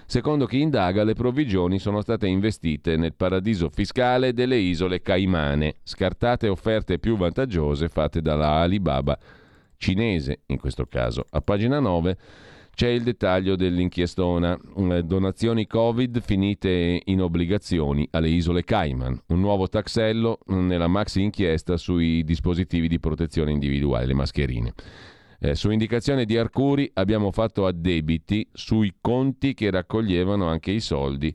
secondo 0.04 0.44
chi 0.44 0.60
indaga 0.60 1.02
le 1.02 1.14
provvigioni 1.14 1.78
sono 1.78 2.02
state 2.02 2.26
investite 2.26 2.98
nel 2.98 3.14
paradiso 3.14 3.70
fiscale 3.70 4.34
delle 4.34 4.58
isole 4.58 5.00
Caimane, 5.00 5.76
scartate 5.82 6.48
offerte 6.48 6.98
più 6.98 7.16
vantaggiose 7.16 7.88
fatte 7.88 8.20
dalla 8.20 8.56
Alibaba 8.56 9.18
cinese 9.78 10.40
in 10.46 10.58
questo 10.58 10.84
caso. 10.84 11.24
A 11.30 11.40
pagina 11.40 11.80
9 11.80 12.16
c'è 12.76 12.88
il 12.88 13.04
dettaglio 13.04 13.56
dell'inchiestona. 13.56 14.56
Eh, 14.76 15.02
donazioni 15.02 15.66
Covid 15.66 16.20
finite 16.20 17.00
in 17.02 17.22
obbligazioni 17.22 18.06
alle 18.10 18.28
isole 18.28 18.64
Cayman. 18.64 19.18
Un 19.28 19.40
nuovo 19.40 19.66
taxello 19.66 20.40
nella 20.48 20.86
maxi 20.86 21.22
inchiesta 21.22 21.78
sui 21.78 22.22
dispositivi 22.22 22.86
di 22.86 23.00
protezione 23.00 23.50
individuale, 23.50 24.04
le 24.04 24.12
mascherine. 24.12 24.74
Eh, 25.40 25.54
su 25.54 25.70
indicazione 25.70 26.26
di 26.26 26.36
Arcuri 26.36 26.90
abbiamo 26.92 27.32
fatto 27.32 27.64
addebiti 27.64 28.46
sui 28.52 28.96
conti 29.00 29.54
che 29.54 29.70
raccoglievano 29.70 30.46
anche 30.46 30.70
i 30.70 30.80
soldi 30.80 31.34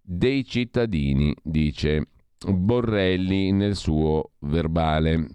dei 0.00 0.46
cittadini, 0.46 1.34
dice 1.42 2.08
Borrelli 2.48 3.52
nel 3.52 3.76
suo 3.76 4.30
verbale 4.38 5.28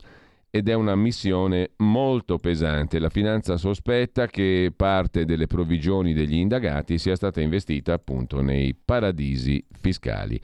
ed 0.56 0.69
è 0.69 0.73
una 0.73 0.95
missione 0.95 1.72
molto 1.80 2.38
pesante. 2.38 2.98
La 2.98 3.10
finanza 3.10 3.57
sospetta 3.57 4.27
che 4.27 4.72
parte 4.73 5.26
delle 5.26 5.48
provvigioni 5.48 6.14
degli 6.14 6.38
indagati 6.38 6.98
sia 6.98 7.18
stata 7.18 7.41
investita 7.41 7.91
appunto 7.91 8.40
nei 8.40 8.73
paradisi 8.73 9.61
fiscali. 9.77 10.40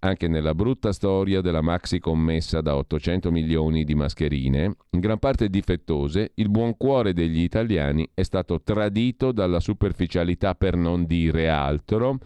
Anche 0.00 0.28
nella 0.28 0.54
brutta 0.54 0.92
storia 0.92 1.40
della 1.40 1.62
maxi 1.62 1.98
commessa 1.98 2.60
da 2.60 2.76
800 2.76 3.30
milioni 3.30 3.84
di 3.84 3.94
mascherine, 3.94 4.76
in 4.90 5.00
gran 5.00 5.18
parte 5.18 5.48
difettose, 5.48 6.32
il 6.34 6.50
buon 6.50 6.76
cuore 6.76 7.14
degli 7.14 7.40
italiani 7.40 8.06
è 8.12 8.22
stato 8.22 8.60
tradito 8.60 9.32
dalla 9.32 9.60
superficialità 9.60 10.54
per 10.54 10.76
non 10.76 11.06
dire 11.06 11.48
altro 11.48 12.18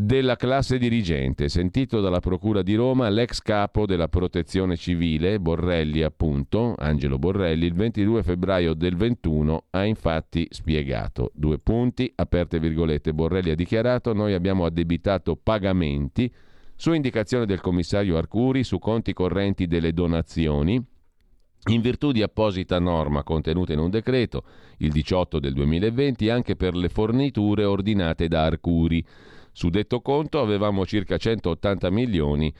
della 0.00 0.36
classe 0.36 0.78
dirigente, 0.78 1.48
sentito 1.48 2.00
dalla 2.00 2.20
Procura 2.20 2.62
di 2.62 2.76
Roma 2.76 3.08
l'ex 3.08 3.40
capo 3.40 3.84
della 3.84 4.06
Protezione 4.06 4.76
Civile, 4.76 5.40
Borrelli 5.40 6.02
appunto, 6.02 6.74
Angelo 6.78 7.18
Borrelli, 7.18 7.66
il 7.66 7.74
22 7.74 8.22
febbraio 8.22 8.74
del 8.74 8.94
21 8.94 9.64
ha 9.70 9.84
infatti 9.84 10.46
spiegato, 10.50 11.32
due 11.34 11.58
punti, 11.58 12.12
aperte 12.14 12.60
virgolette, 12.60 13.12
Borrelli 13.12 13.50
ha 13.50 13.56
dichiarato, 13.56 14.12
noi 14.12 14.34
abbiamo 14.34 14.64
addebitato 14.64 15.34
pagamenti 15.34 16.32
su 16.76 16.92
indicazione 16.92 17.44
del 17.44 17.60
commissario 17.60 18.16
Arcuri 18.16 18.62
su 18.62 18.78
conti 18.78 19.12
correnti 19.12 19.66
delle 19.66 19.92
donazioni, 19.92 20.80
in 21.70 21.80
virtù 21.80 22.12
di 22.12 22.22
apposita 22.22 22.78
norma 22.78 23.24
contenuta 23.24 23.72
in 23.72 23.80
un 23.80 23.90
decreto, 23.90 24.44
il 24.76 24.92
18 24.92 25.40
del 25.40 25.54
2020, 25.54 26.30
anche 26.30 26.54
per 26.54 26.76
le 26.76 26.88
forniture 26.88 27.64
ordinate 27.64 28.28
da 28.28 28.44
Arcuri 28.44 29.04
su 29.52 29.68
detto 29.70 30.00
conto 30.00 30.40
avevamo 30.40 30.84
circa 30.86 31.16
180 31.16 31.90
milioni 31.90 32.52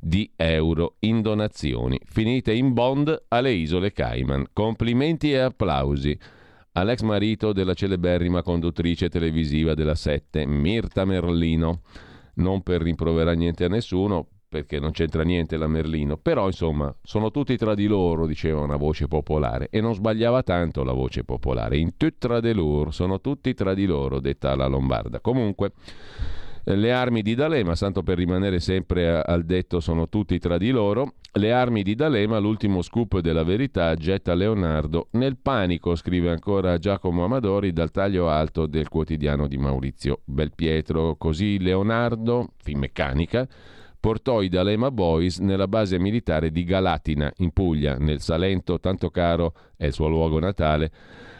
di 0.00 0.30
euro 0.34 0.96
in 1.00 1.22
donazioni, 1.22 2.00
finite 2.04 2.52
in 2.52 2.72
bond 2.72 3.24
alle 3.28 3.52
isole 3.52 3.92
Cayman. 3.92 4.46
Complimenti 4.52 5.32
e 5.32 5.38
applausi 5.38 6.18
all'ex 6.72 7.02
marito 7.02 7.52
della 7.52 7.74
celeberrima 7.74 8.42
conduttrice 8.42 9.08
televisiva 9.08 9.74
della 9.74 9.94
Sette, 9.94 10.44
Mirta 10.44 11.04
Merlino. 11.04 11.82
Non 12.34 12.62
per 12.62 12.82
rimproverare 12.82 13.36
niente 13.36 13.64
a 13.64 13.68
nessuno, 13.68 14.26
perché 14.52 14.78
non 14.78 14.90
c'entra 14.90 15.22
niente 15.22 15.56
la 15.56 15.66
Merlino, 15.66 16.18
però 16.18 16.44
insomma 16.44 16.94
sono 17.02 17.30
tutti 17.30 17.56
tra 17.56 17.74
di 17.74 17.86
loro, 17.86 18.26
diceva 18.26 18.60
una 18.60 18.76
voce 18.76 19.08
popolare, 19.08 19.68
e 19.70 19.80
non 19.80 19.94
sbagliava 19.94 20.42
tanto 20.42 20.84
la 20.84 20.92
voce 20.92 21.24
popolare, 21.24 21.78
in 21.78 21.96
tutti 21.96 22.28
de 22.28 22.52
loro, 22.52 22.90
sono 22.90 23.22
tutti 23.22 23.54
tra 23.54 23.72
di 23.72 23.86
loro, 23.86 24.20
detta 24.20 24.54
la 24.54 24.66
Lombarda. 24.66 25.20
Comunque 25.20 25.72
le 26.64 26.92
armi 26.92 27.22
di 27.22 27.34
D'Alema, 27.34 27.74
tanto 27.74 28.02
per 28.02 28.18
rimanere 28.18 28.60
sempre 28.60 29.22
al 29.22 29.44
detto 29.44 29.80
sono 29.80 30.10
tutti 30.10 30.38
tra 30.38 30.58
di 30.58 30.70
loro, 30.70 31.14
le 31.32 31.50
armi 31.50 31.82
di 31.82 31.94
D'Alema, 31.94 32.36
l'ultimo 32.38 32.82
scoop 32.82 33.20
della 33.20 33.44
verità, 33.44 33.94
getta 33.94 34.34
Leonardo 34.34 35.08
nel 35.12 35.38
panico, 35.38 35.94
scrive 35.94 36.28
ancora 36.28 36.76
Giacomo 36.76 37.24
Amadori 37.24 37.72
dal 37.72 37.90
taglio 37.90 38.28
alto 38.28 38.66
del 38.66 38.88
quotidiano 38.88 39.48
di 39.48 39.56
Maurizio 39.56 40.20
Belpietro. 40.26 41.16
Così 41.16 41.58
Leonardo, 41.58 42.50
Finmeccanica, 42.58 43.48
portò 44.02 44.42
i 44.42 44.48
D'Alema 44.48 44.90
Boys 44.90 45.38
nella 45.38 45.68
base 45.68 45.96
militare 45.96 46.50
di 46.50 46.64
Galatina, 46.64 47.32
in 47.36 47.52
Puglia, 47.52 47.98
nel 47.98 48.20
Salento, 48.20 48.80
tanto 48.80 49.10
caro 49.10 49.54
è 49.76 49.86
il 49.86 49.92
suo 49.92 50.08
luogo 50.08 50.40
natale 50.40 50.90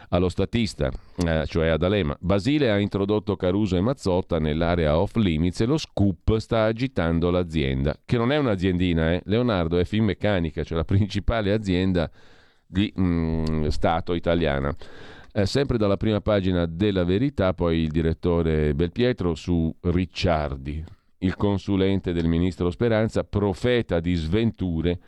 allo 0.07 0.29
statista, 0.29 0.89
eh, 1.25 1.43
cioè 1.45 1.67
ad 1.67 1.83
Alema. 1.83 2.15
Basile 2.21 2.71
ha 2.71 2.79
introdotto 2.79 3.35
Caruso 3.35 3.75
e 3.75 3.81
Mazzotta 3.81 4.39
nell'area 4.39 4.97
off 4.97 5.15
limits 5.15 5.59
e 5.59 5.65
lo 5.65 5.77
scoop 5.77 6.37
sta 6.37 6.63
agitando 6.63 7.29
l'azienda, 7.31 7.97
che 8.05 8.15
non 8.15 8.31
è 8.31 8.37
un'aziendina, 8.37 9.11
eh? 9.11 9.21
Leonardo 9.25 9.77
è 9.77 9.83
Finmeccanica, 9.83 10.63
cioè 10.63 10.77
la 10.77 10.85
principale 10.85 11.51
azienda 11.51 12.09
di 12.65 12.93
mm, 12.97 13.65
Stato 13.67 14.13
italiana. 14.13 14.73
Eh, 15.33 15.45
sempre 15.45 15.77
dalla 15.77 15.97
prima 15.97 16.21
pagina 16.21 16.65
della 16.65 17.03
Verità, 17.03 17.53
poi 17.53 17.79
il 17.79 17.89
direttore 17.89 18.73
Belpietro 18.73 19.35
su 19.35 19.75
Ricciardi, 19.81 21.01
il 21.23 21.35
consulente 21.35 22.13
del 22.13 22.27
ministro 22.27 22.69
Speranza, 22.69 23.23
profeta 23.23 23.99
di 23.99 24.13
sventure 24.13 24.99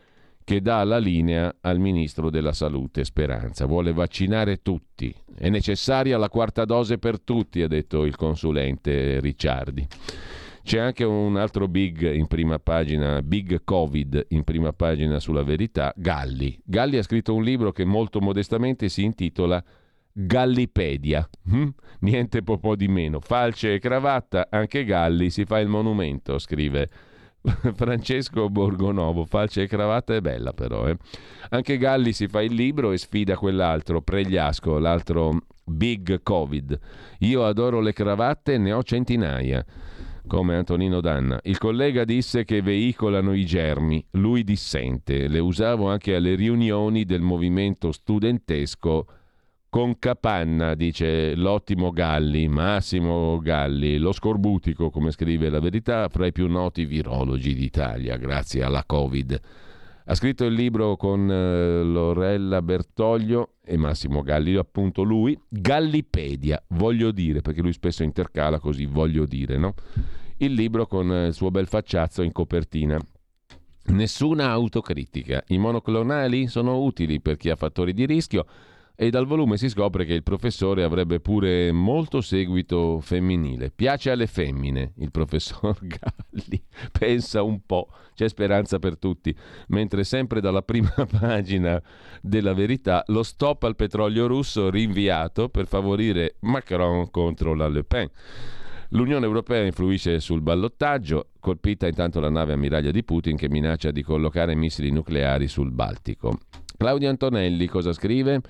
che 0.44 0.62
dà 0.62 0.84
la 0.84 0.98
linea 0.98 1.56
al 1.62 1.80
ministro 1.80 2.30
della 2.30 2.54
Salute 2.54 3.04
Speranza. 3.04 3.66
Vuole 3.66 3.94
vaccinare 3.94 4.62
tutti. 4.62 5.14
È 5.36 5.50
necessaria 5.50 6.18
la 6.18 6.30
quarta 6.30 6.66
dose 6.66 7.00
per 7.00 7.20
tutti, 7.20 7.62
ha 7.64 7.68
detto 7.68 8.06
il 8.06 8.16
consulente 8.16 9.20
Ricciardi. 9.20 9.88
C'è 10.64 10.80
anche 10.80 11.04
un 11.04 11.38
altro 11.38 11.68
big 11.68 12.12
in 12.14 12.28
prima 12.28 12.60
pagina, 12.60 13.22
Big 13.22 13.64
Covid 13.64 14.28
in 14.30 14.44
prima 14.44 14.72
pagina 14.72 15.20
sulla 15.20 15.44
verità, 15.44 15.94
Galli. 15.96 16.60
Galli 16.64 16.98
ha 16.98 17.04
scritto 17.04 17.34
un 17.34 17.44
libro 17.44 17.72
che 17.72 17.86
molto 17.86 18.20
modestamente 18.20 18.88
si 18.90 19.04
intitola 19.04 19.64
Gallipedia. 20.18 21.28
Hm? 21.50 21.68
Niente 22.00 22.42
po' 22.42 22.76
di 22.78 22.88
meno. 22.88 23.20
Falce 23.20 23.74
e 23.74 23.80
cravatta, 23.80 24.48
anche 24.50 24.86
Galli 24.86 25.30
si 25.30 25.44
fa 25.44 25.60
il 25.60 25.68
monumento, 25.68 26.40
scrive 26.40 26.90
Francesco 27.76 28.50
Borgonovo, 28.50 29.26
falce 29.26 29.64
e 29.64 29.68
cravatta 29.68 30.16
è 30.16 30.22
bella 30.22 30.54
però. 30.54 30.88
Eh. 30.88 30.96
Anche 31.50 31.78
Galli 31.78 32.14
si 32.14 32.30
fa 32.30 32.42
il 32.42 32.54
libro 32.54 32.94
e 32.94 32.98
sfida 32.98 33.36
quell'altro, 33.36 34.02
Pregliasco, 34.02 34.80
l'altro 34.80 35.42
Big 35.66 36.22
Covid. 36.24 36.80
Io 37.20 37.46
adoro 37.46 37.82
le 37.82 37.92
cravatte, 37.92 38.58
ne 38.58 38.72
ho 38.72 38.84
centinaia. 38.84 39.66
Come 40.28 40.56
Antonino 40.56 41.02
Danna. 41.02 41.40
Il 41.44 41.58
collega 41.58 42.06
disse 42.06 42.46
che 42.46 42.62
veicolano 42.62 43.34
i 43.34 43.46
germi, 43.46 44.04
lui 44.12 44.46
dissente. 44.46 45.28
Le 45.28 45.40
usavo 45.40 45.90
anche 45.90 46.16
alle 46.16 46.36
riunioni 46.36 47.04
del 47.04 47.22
movimento 47.22 47.92
studentesco 47.92 49.08
con 49.76 50.00
capanna, 50.00 50.74
dice 50.74 51.36
l'ottimo 51.36 51.92
Galli, 51.92 52.48
Massimo 52.48 53.40
Galli, 53.40 53.98
lo 53.98 54.14
scorbutico, 54.14 54.90
come 54.90 55.12
scrive 55.12 55.50
la 55.50 55.60
verità, 55.60 56.08
fra 56.08 56.26
i 56.26 56.32
più 56.32 56.48
noti 56.48 56.86
virologi 56.86 57.54
d'Italia, 57.54 58.16
grazie 58.16 58.64
alla 58.64 58.86
Covid. 58.86 59.38
Ha 60.06 60.16
scritto 60.16 60.46
il 60.46 60.54
libro 60.54 60.96
con 60.96 61.30
eh, 61.30 61.84
Lorella 61.84 62.62
Bertoglio 62.62 63.56
e 63.66 63.76
Massimo 63.76 64.22
Galli, 64.22 64.56
appunto 64.56 65.04
lui, 65.04 65.38
Gallipedia, 65.46 66.64
voglio 66.70 67.12
dire, 67.12 67.42
perché 67.42 67.62
lui 67.62 67.74
spesso 67.74 68.02
intercala 68.02 68.60
così, 68.60 68.86
voglio 68.86 69.26
dire, 69.26 69.58
no? 69.58 69.74
Il 70.38 70.54
libro 70.54 70.88
con 70.88 71.12
il 71.12 71.34
suo 71.34 71.52
bel 71.52 71.68
facciazzo 71.68 72.22
in 72.22 72.32
copertina. 72.32 72.98
Nessuna 73.88 74.52
autocritica. 74.52 75.44
I 75.48 75.58
monoclonali 75.58 76.48
sono 76.48 76.82
utili 76.82 77.20
per 77.20 77.36
chi 77.36 77.50
ha 77.50 77.58
fattori 77.58 77.94
di 77.94 78.06
rischio, 78.06 78.46
e 78.96 79.10
dal 79.10 79.26
volume 79.26 79.58
si 79.58 79.68
scopre 79.68 80.06
che 80.06 80.14
il 80.14 80.24
professore 80.24 80.84
avrebbe 80.84 81.20
pure 81.20 81.72
molto 81.72 82.22
seguito 82.22 83.00
femminile. 83.02 83.72
Piace 83.72 84.12
alle 84.12 84.28
femmine 84.28 84.94
il 84.98 85.12
professor 85.12 85.78
Galli, 85.86 86.64
pensa 86.98 87.42
un 87.44 87.60
po', 87.66 87.90
c'è 88.14 88.30
speranza 88.30 88.80
per 88.80 88.98
tutti. 88.98 89.36
Mentre 89.68 90.04
sempre 90.06 90.40
dalla 90.40 90.62
prima 90.62 90.94
pagina 91.20 91.82
della 92.22 92.54
verità, 92.54 93.04
lo 93.08 93.24
stop 93.24 93.64
al 93.64 93.76
petrolio 93.76 94.28
russo 94.28 94.70
rinviato 94.70 95.50
per 95.50 95.68
favorire 95.68 96.36
Macron 96.42 97.12
contro 97.12 97.54
la 97.54 97.68
Le 97.68 97.84
Pen. 97.84 98.10
L'Unione 98.90 99.26
Europea 99.26 99.66
influisce 99.66 100.20
sul 100.22 100.42
ballottaggio, 100.42 101.32
colpita 101.40 101.88
intanto 101.88 102.22
la 102.22 102.30
nave 102.30 102.54
ammiraglia 102.54 102.92
di 102.92 103.04
Putin 103.04 103.36
che 103.36 103.50
minaccia 103.50 103.92
di 103.92 104.04
collocare 104.04 104.56
missili 104.56 104.90
nucleari 104.90 105.48
sul 105.48 105.72
Baltico. 105.72 106.38
Claudio 106.78 107.10
Antonelli 107.10 107.68
cosa 107.68 107.94
scrive? 107.94 108.42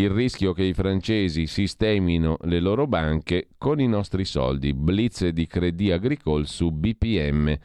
Il 0.00 0.10
rischio 0.10 0.52
che 0.52 0.62
i 0.62 0.74
francesi 0.74 1.46
sistemino 1.48 2.36
le 2.42 2.60
loro 2.60 2.86
banche 2.86 3.48
con 3.58 3.80
i 3.80 3.88
nostri 3.88 4.24
soldi. 4.24 4.72
Blitz 4.72 5.26
di 5.26 5.46
Crédit 5.46 5.92
Agricole 5.92 6.44
su 6.44 6.70
BPM. 6.70 7.56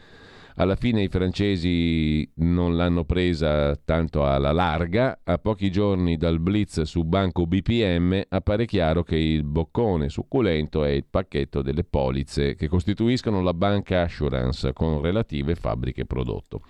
Alla 0.55 0.75
fine 0.75 1.03
i 1.03 1.09
francesi 1.09 2.27
non 2.37 2.75
l'hanno 2.75 3.05
presa 3.05 3.75
tanto 3.75 4.25
alla 4.25 4.51
larga. 4.51 5.19
A 5.23 5.37
pochi 5.37 5.71
giorni 5.71 6.17
dal 6.17 6.39
blitz 6.39 6.81
su 6.81 7.03
Banco 7.03 7.45
BPM 7.45 8.23
appare 8.29 8.65
chiaro 8.65 9.03
che 9.03 9.15
il 9.15 9.43
boccone 9.43 10.09
succulento 10.09 10.83
è 10.83 10.89
il 10.89 11.05
pacchetto 11.07 11.61
delle 11.61 11.83
polizze 11.83 12.55
che 12.55 12.67
costituiscono 12.67 13.43
la 13.43 13.53
banca 13.53 14.01
assurance 14.01 14.73
con 14.73 15.01
relative 15.01 15.53
fabbriche 15.53 16.05
prodotto. 16.05 16.61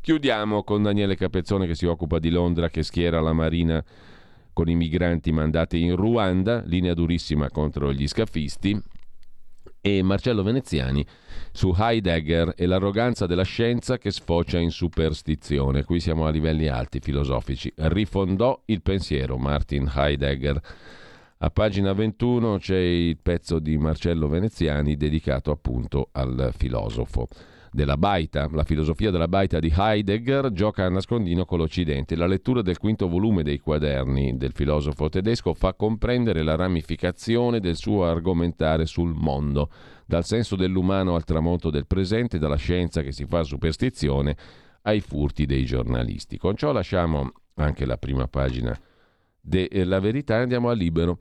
Chiudiamo 0.00 0.62
con 0.62 0.82
Daniele 0.82 1.16
Capezzone 1.16 1.66
che 1.66 1.76
si 1.76 1.86
occupa 1.86 2.20
di 2.20 2.30
Londra, 2.30 2.68
che 2.68 2.82
schiera 2.82 3.20
la 3.20 3.32
Marina 3.32 3.84
con 4.52 4.68
i 4.68 4.74
migranti 4.74 5.32
mandati 5.32 5.82
in 5.82 5.96
Ruanda, 5.96 6.62
linea 6.64 6.94
durissima 6.94 7.50
contro 7.50 7.92
gli 7.92 8.06
scafisti, 8.06 8.80
e 9.84 10.00
Marcello 10.02 10.44
Veneziani 10.44 11.04
su 11.50 11.74
Heidegger 11.76 12.54
e 12.56 12.66
l'arroganza 12.66 13.26
della 13.26 13.42
scienza 13.42 13.98
che 13.98 14.12
sfocia 14.12 14.58
in 14.58 14.70
superstizione. 14.70 15.84
Qui 15.84 15.98
siamo 15.98 16.24
a 16.24 16.30
livelli 16.30 16.68
alti 16.68 17.00
filosofici. 17.00 17.72
Rifondò 17.74 18.62
il 18.66 18.80
pensiero 18.80 19.36
Martin 19.38 19.90
Heidegger. 19.92 20.60
A 21.38 21.50
pagina 21.50 21.92
21 21.92 22.58
c'è 22.58 22.78
il 22.78 23.18
pezzo 23.20 23.58
di 23.58 23.76
Marcello 23.76 24.28
Veneziani 24.28 24.96
dedicato 24.96 25.50
appunto 25.50 26.10
al 26.12 26.52
filosofo 26.56 27.26
della 27.72 27.96
Baita. 27.96 28.48
La 28.52 28.64
filosofia 28.64 29.10
della 29.10 29.28
Baita 29.28 29.58
di 29.58 29.72
Heidegger 29.74 30.52
gioca 30.52 30.84
a 30.84 30.90
nascondino 30.90 31.44
con 31.44 31.58
l'Occidente. 31.58 32.14
La 32.14 32.26
lettura 32.26 32.62
del 32.62 32.78
quinto 32.78 33.08
volume 33.08 33.42
dei 33.42 33.58
quaderni 33.58 34.36
del 34.36 34.52
filosofo 34.52 35.08
tedesco 35.08 35.54
fa 35.54 35.74
comprendere 35.74 36.42
la 36.42 36.54
ramificazione 36.54 37.58
del 37.58 37.76
suo 37.76 38.04
argomentare 38.04 38.84
sul 38.84 39.14
mondo, 39.14 39.70
dal 40.06 40.24
senso 40.24 40.54
dell'umano 40.54 41.14
al 41.14 41.24
tramonto 41.24 41.70
del 41.70 41.86
presente, 41.86 42.38
dalla 42.38 42.56
scienza 42.56 43.02
che 43.02 43.12
si 43.12 43.24
fa 43.24 43.42
superstizione 43.42 44.36
ai 44.82 45.00
furti 45.00 45.46
dei 45.46 45.64
giornalisti. 45.64 46.36
Con 46.36 46.56
ciò 46.56 46.72
lasciamo 46.72 47.32
anche 47.54 47.86
la 47.86 47.96
prima 47.96 48.28
pagina 48.28 48.78
della 49.40 49.98
verità 49.98 50.36
e 50.38 50.42
andiamo 50.42 50.68
a 50.68 50.74
libero. 50.74 51.18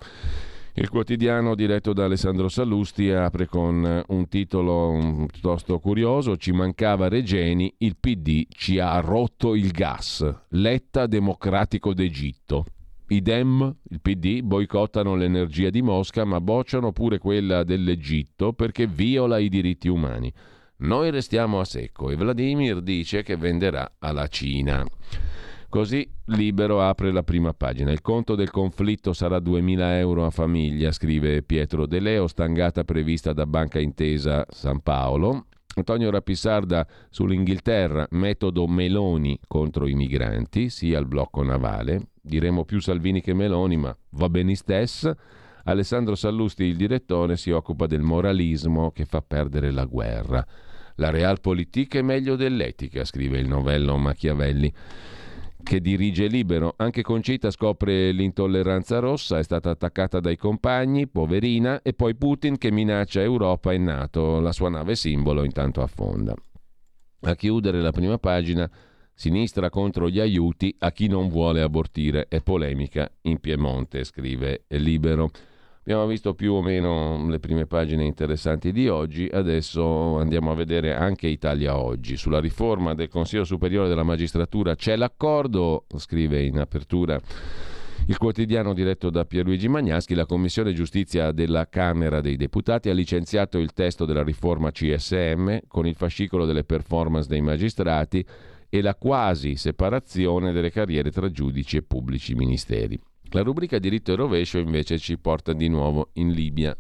Il 0.76 0.88
quotidiano 0.88 1.54
diretto 1.54 1.92
da 1.92 2.06
Alessandro 2.06 2.48
Sallusti 2.48 3.10
apre 3.12 3.46
con 3.46 4.04
un 4.08 4.28
titolo 4.30 5.26
piuttosto 5.30 5.80
curioso, 5.80 6.38
ci 6.38 6.54
mancava 6.54 7.10
Regeni, 7.10 7.74
il 7.80 7.98
PD 8.00 8.46
ci 8.48 8.80
ha 8.80 8.98
rotto 9.02 9.54
il 9.54 9.72
gas, 9.72 10.26
Letta 10.50 11.08
democratico 11.08 11.94
d'Egitto. 11.94 12.66
I 13.10 13.22
Dem, 13.22 13.76
il 13.90 14.00
PD, 14.00 14.40
boicottano 14.40 15.16
l'energia 15.16 15.70
di 15.70 15.82
Mosca 15.82 16.24
ma 16.24 16.40
bocciano 16.40 16.94
pure 16.94 17.18
quella 17.18 17.66
dell'Egitto 17.66 18.54
perché 18.54 18.88
viola 18.88 19.40
i 19.40 19.50
diritti 19.50 19.90
umani. 19.90 20.32
Noi 20.78 21.12
restiamo 21.12 21.60
a 21.60 21.66
secco 21.66 22.10
e 22.10 22.16
Vladimir 22.16 22.80
dice 22.80 23.24
che 23.24 23.36
venderà 23.36 23.96
alla 24.00 24.28
Cina. 24.28 24.86
Così 25.72 26.06
Libero 26.26 26.82
apre 26.82 27.14
la 27.14 27.24
prima 27.24 27.54
pagina. 27.54 27.94
Il 27.94 28.02
conto 28.02 28.36
del 28.36 28.52
conflitto 28.52 29.14
sarà 29.14 29.38
2.000 29.38 29.80
euro 30.00 30.26
a 30.26 30.30
famiglia, 30.30 30.92
scrive 30.92 31.44
Pietro 31.44 31.86
De 31.86 32.02
Leo, 32.02 32.28
stangata 32.28 32.84
prevista 32.84 33.32
da 33.32 33.46
Banca 33.46 33.80
Intesa 33.80 34.46
San 34.50 34.82
Paolo. 34.82 35.46
Antonio 35.76 36.12
Rapisarda 36.12 36.86
sull'Inghilterra, 37.10 38.06
metodo 38.10 38.68
Meloni 38.68 39.40
contro 39.48 39.88
i 39.88 39.94
migranti, 39.94 40.68
sia 40.68 41.00
il 41.00 41.06
blocco 41.06 41.42
navale. 41.42 42.10
Diremo 42.22 42.66
più 42.66 42.82
Salvini 42.82 43.22
che 43.22 43.34
Meloni, 43.34 43.78
ma 43.78 43.98
va 44.10 44.28
bene 44.28 44.56
stesso. 44.56 45.16
Alessandro 45.64 46.16
Sallusti, 46.16 46.66
il 46.66 46.76
direttore, 46.76 47.38
si 47.38 47.50
occupa 47.50 47.88
del 47.88 48.02
moralismo 48.02 48.92
che 48.92 49.06
fa 49.06 49.22
perdere 49.22 49.72
la 49.72 49.86
guerra. 49.86 50.46
La 50.96 51.12
realpolitik 51.12 51.96
è 51.96 52.02
meglio 52.02 52.36
dell'etica, 52.36 53.06
scrive 53.06 53.40
il 53.40 53.48
novello 53.48 53.96
Machiavelli 53.96 54.74
che 55.62 55.82
dirige 55.82 56.28
Libero. 56.28 56.74
Anche 56.78 57.02
Concita 57.02 57.52
scopre 57.52 58.12
l'intolleranza 58.12 59.00
rossa, 59.00 59.40
è 59.40 59.44
stata 59.44 59.70
attaccata 59.70 60.20
dai 60.20 60.38
compagni, 60.38 61.08
poverina, 61.08 61.82
e 61.82 61.94
poi 61.94 62.16
Putin 62.16 62.58
che 62.58 62.72
minaccia 62.72 63.22
Europa 63.22 63.72
e 63.72 63.78
Nato, 63.78 64.40
la 64.40 64.52
sua 64.52 64.70
nave 64.70 64.96
simbolo 64.96 65.44
intanto 65.44 65.82
affonda. 65.82 66.34
A 67.22 67.36
chiudere 67.36 67.82
la 67.82 67.92
prima 67.92 68.18
pagina, 68.18 68.70
sinistra 69.14 69.70
contro 69.70 70.10
gli 70.10 70.20
aiuti 70.20 70.76
a 70.80 70.92
chi 70.92 71.08
non 71.08 71.30
vuole 71.30 71.62
abortire, 71.62 72.28
è 72.28 72.42
polemica 72.42 73.10
in 73.22 73.40
Piemonte, 73.40 74.04
scrive 74.04 74.64
Libero. 74.70 75.30
Abbiamo 75.84 76.06
visto 76.06 76.36
più 76.36 76.54
o 76.54 76.62
meno 76.62 77.28
le 77.28 77.40
prime 77.40 77.66
pagine 77.66 78.06
interessanti 78.06 78.72
di 78.72 78.88
oggi, 78.88 79.28
adesso 79.32 80.20
andiamo 80.20 80.52
a 80.52 80.56
vedere 80.56 80.94
anche 80.94 81.26
Italia 81.26 81.76
Oggi. 81.76 82.18
Sulla 82.18 82.40
riforma 82.40 82.94
del 82.94 83.10
Consiglio 83.10 83.44
Superiore 83.44 83.88
della 83.88 84.04
Magistratura 84.04 84.76
c'è 84.76 84.96
l'accordo, 84.96 85.86
scrive 85.98 86.44
in 86.44 86.60
apertura 86.60 87.20
il 88.08 88.18
quotidiano 88.18 88.76
diretto 88.76 89.10
da 89.10 89.26
Pierluigi 89.26 89.68
Magnaschi, 89.70 90.14
la 90.14 90.28
Commissione 90.28 90.74
Giustizia 90.74 91.32
della 91.32 91.68
Camera 91.68 92.22
dei 92.22 92.36
Deputati 92.36 92.90
ha 92.90 92.94
licenziato 92.94 93.58
il 93.58 93.74
testo 93.74 94.06
della 94.06 94.24
riforma 94.24 94.72
CSM 94.72 95.62
con 95.68 95.88
il 95.88 95.96
fascicolo 95.96 96.46
delle 96.46 96.64
performance 96.64 97.28
dei 97.28 97.42
magistrati 97.42 98.24
e 98.70 98.82
la 98.82 98.94
quasi 98.94 99.56
separazione 99.56 100.52
delle 100.52 100.70
carriere 100.70 101.10
tra 101.10 101.32
giudici 101.32 101.78
e 101.78 101.82
pubblici 101.82 102.36
ministeri. 102.36 103.00
La 103.34 103.44
rubrica 103.44 103.80
diritto 103.80 104.12
e 104.12 104.16
rovescio 104.16 104.58
invece 104.58 104.98
ci 104.98 105.18
porta 105.18 105.54
di 105.54 105.70
nuovo 105.70 106.10
in 106.14 106.32
Libia, 106.32 106.76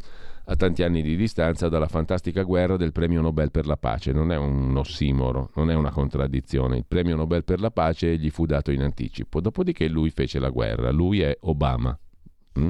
a 0.45 0.56
tanti 0.57 0.84
anni 0.84 1.02
di 1.02 1.15
distanza 1.15 1.69
dalla 1.69 1.88
fantastica 1.88 2.44
guerra 2.44 2.76
del 2.76 2.91
premio 2.91 3.22
Nobel 3.22 3.52
per 3.52 3.65
la 3.65 3.78
pace. 3.78 4.11
Non 4.11 4.34
è 4.34 4.36
un 4.36 4.76
ossimoro, 4.76 5.52
non 5.56 5.69
è 5.69 5.76
una 5.76 5.91
contraddizione. 5.91 6.76
Il 6.76 6.86
premio 6.86 7.15
Nobel 7.15 7.45
per 7.45 7.61
la 7.61 7.72
pace 7.72 8.18
gli 8.18 8.30
fu 8.30 8.45
dato 8.45 8.72
in 8.72 8.82
anticipo. 8.82 9.40
Dopodiché 9.40 9.88
lui 9.88 10.10
fece 10.10 10.40
la 10.40 10.49
guerra. 10.49 10.91
Lui 10.91 11.22
è 11.22 11.38
Obama. 11.41 11.98
Mm? 12.60 12.69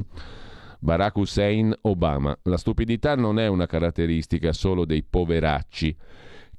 Barack 0.78 1.16
Hussein 1.16 1.74
Obama. 1.80 2.38
La 2.42 2.58
stupidità 2.58 3.16
non 3.16 3.40
è 3.40 3.48
una 3.48 3.66
caratteristica 3.66 4.52
solo 4.52 4.84
dei 4.84 5.02
poveracci 5.02 5.96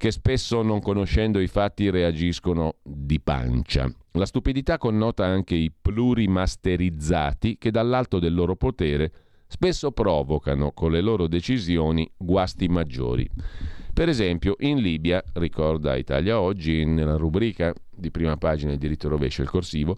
che 0.04 0.10
spesso 0.10 0.60
non 0.60 0.82
conoscendo 0.82 1.40
i 1.40 1.46
fatti 1.46 1.88
reagiscono 1.88 2.74
di 2.82 3.18
pancia. 3.20 3.90
La 4.12 4.26
stupidità 4.26 4.76
connota 4.76 5.24
anche 5.24 5.54
i 5.54 5.72
plurimasterizzati 5.72 7.56
che 7.56 7.70
dall'alto 7.70 8.18
del 8.18 8.34
loro 8.34 8.54
potere 8.54 9.10
spesso 9.46 9.92
provocano 9.92 10.72
con 10.72 10.92
le 10.92 11.00
loro 11.00 11.26
decisioni 11.26 12.06
guasti 12.18 12.68
maggiori. 12.68 13.26
Per 13.94 14.10
esempio, 14.10 14.56
in 14.58 14.82
Libia, 14.82 15.24
ricorda 15.32 15.96
Italia 15.96 16.38
Oggi 16.38 16.84
nella 16.84 17.16
rubrica 17.16 17.72
di 17.90 18.10
prima 18.10 18.36
pagina 18.36 18.72
del 18.72 18.80
diritto 18.80 19.08
rovescio 19.08 19.40
il 19.40 19.48
corsivo, 19.48 19.96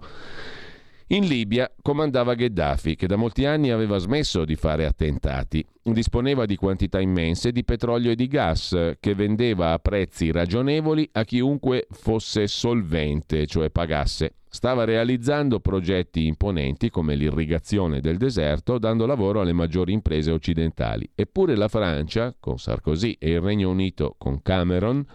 in 1.08 1.24
Libia 1.24 1.72
comandava 1.82 2.34
Gheddafi, 2.34 2.96
che 2.96 3.06
da 3.06 3.14
molti 3.14 3.44
anni 3.44 3.70
aveva 3.70 3.98
smesso 3.98 4.44
di 4.44 4.56
fare 4.56 4.86
attentati. 4.86 5.64
Disponeva 5.80 6.46
di 6.46 6.56
quantità 6.56 7.00
immense 7.00 7.52
di 7.52 7.62
petrolio 7.62 8.10
e 8.10 8.16
di 8.16 8.26
gas, 8.26 8.94
che 8.98 9.14
vendeva 9.14 9.70
a 9.70 9.78
prezzi 9.78 10.32
ragionevoli 10.32 11.08
a 11.12 11.22
chiunque 11.22 11.86
fosse 11.92 12.48
solvente, 12.48 13.46
cioè 13.46 13.70
pagasse. 13.70 14.34
Stava 14.48 14.82
realizzando 14.82 15.60
progetti 15.60 16.26
imponenti 16.26 16.90
come 16.90 17.14
l'irrigazione 17.14 18.00
del 18.00 18.16
deserto, 18.16 18.78
dando 18.78 19.06
lavoro 19.06 19.40
alle 19.40 19.52
maggiori 19.52 19.92
imprese 19.92 20.32
occidentali. 20.32 21.08
Eppure 21.14 21.54
la 21.54 21.68
Francia, 21.68 22.34
con 22.40 22.58
Sarkozy, 22.58 23.16
e 23.20 23.30
il 23.30 23.40
Regno 23.40 23.70
Unito, 23.70 24.16
con 24.18 24.42
Cameron, 24.42 25.06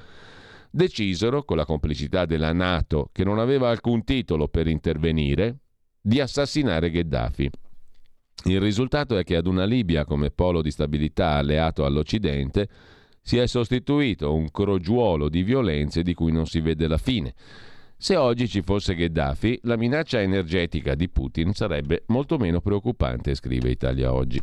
decisero, 0.69 1.43
con 1.43 1.57
la 1.57 1.65
complicità 1.65 2.25
della 2.25 2.53
Nato, 2.53 3.09
che 3.11 3.25
non 3.25 3.39
aveva 3.39 3.69
alcun 3.69 4.05
titolo 4.05 4.47
per 4.47 4.67
intervenire, 4.67 5.57
di 6.01 6.19
assassinare 6.19 6.89
Gheddafi. 6.89 7.49
Il 8.45 8.59
risultato 8.59 9.17
è 9.17 9.23
che 9.23 9.35
ad 9.35 9.45
una 9.45 9.65
Libia 9.65 10.03
come 10.03 10.31
polo 10.31 10.61
di 10.61 10.71
stabilità 10.71 11.33
alleato 11.33 11.85
all'Occidente 11.85 12.67
si 13.21 13.37
è 13.37 13.45
sostituito 13.45 14.33
un 14.33 14.49
crogiuolo 14.49 15.29
di 15.29 15.43
violenze 15.43 16.01
di 16.01 16.15
cui 16.15 16.31
non 16.31 16.47
si 16.47 16.59
vede 16.59 16.87
la 16.87 16.97
fine. 16.97 17.33
Se 17.95 18.15
oggi 18.15 18.47
ci 18.47 18.63
fosse 18.63 18.95
Gheddafi, 18.95 19.59
la 19.63 19.77
minaccia 19.77 20.19
energetica 20.19 20.95
di 20.95 21.07
Putin 21.07 21.53
sarebbe 21.53 22.03
molto 22.07 22.37
meno 22.37 22.59
preoccupante, 22.59 23.35
scrive 23.35 23.69
Italia 23.69 24.11
Oggi 24.11 24.41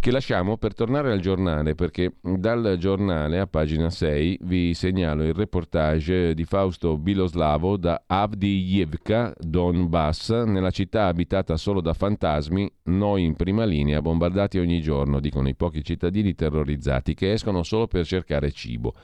che 0.00 0.10
lasciamo 0.10 0.56
per 0.56 0.72
tornare 0.72 1.12
al 1.12 1.20
giornale, 1.20 1.74
perché 1.74 2.14
dal 2.22 2.76
giornale 2.78 3.38
a 3.38 3.46
pagina 3.46 3.90
6 3.90 4.38
vi 4.44 4.72
segnalo 4.72 5.22
il 5.24 5.34
reportage 5.34 6.32
di 6.32 6.44
Fausto 6.46 6.96
Biloslavo 6.96 7.76
da 7.76 8.04
Avdiivka, 8.06 9.34
Donbass, 9.38 10.30
nella 10.30 10.70
città 10.70 11.06
abitata 11.06 11.58
solo 11.58 11.82
da 11.82 11.92
fantasmi, 11.92 12.72
noi 12.84 13.24
in 13.24 13.36
prima 13.36 13.64
linea, 13.64 14.00
bombardati 14.00 14.58
ogni 14.58 14.80
giorno, 14.80 15.20
dicono 15.20 15.48
i 15.48 15.54
pochi 15.54 15.84
cittadini 15.84 16.34
terrorizzati 16.34 17.12
che 17.12 17.32
escono 17.32 17.62
solo 17.62 17.86
per 17.86 18.06
cercare 18.06 18.50
cibo. 18.50 18.94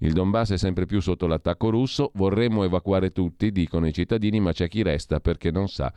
Il 0.00 0.12
Donbass 0.12 0.52
è 0.52 0.58
sempre 0.58 0.84
più 0.84 1.00
sotto 1.00 1.26
l'attacco 1.26 1.70
russo, 1.70 2.10
vorremmo 2.14 2.62
evacuare 2.62 3.10
tutti, 3.10 3.52
dicono 3.52 3.86
i 3.86 3.92
cittadini, 3.94 4.38
ma 4.38 4.52
c'è 4.52 4.68
chi 4.68 4.82
resta 4.82 5.18
perché 5.18 5.50
non 5.50 5.68
sa 5.68 5.90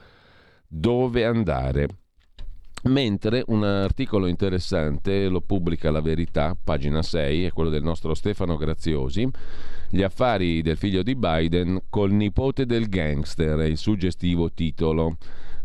dove 0.65 1.25
andare. 1.25 1.87
Mentre 2.87 3.43
un 3.47 3.63
articolo 3.63 4.27
interessante 4.27 5.27
lo 5.27 5.41
pubblica 5.41 5.89
La 5.89 6.01
Verità, 6.01 6.55
pagina 6.61 7.01
6, 7.01 7.45
è 7.45 7.51
quello 7.51 7.71
del 7.71 7.81
nostro 7.81 8.13
Stefano 8.13 8.57
Graziosi, 8.57 9.27
Gli 9.89 10.03
affari 10.03 10.61
del 10.61 10.77
figlio 10.77 11.01
di 11.01 11.15
Biden 11.15 11.85
col 11.89 12.11
nipote 12.11 12.67
del 12.67 12.87
gangster, 12.87 13.57
è 13.57 13.65
il 13.65 13.77
suggestivo 13.77 14.51
titolo. 14.51 15.17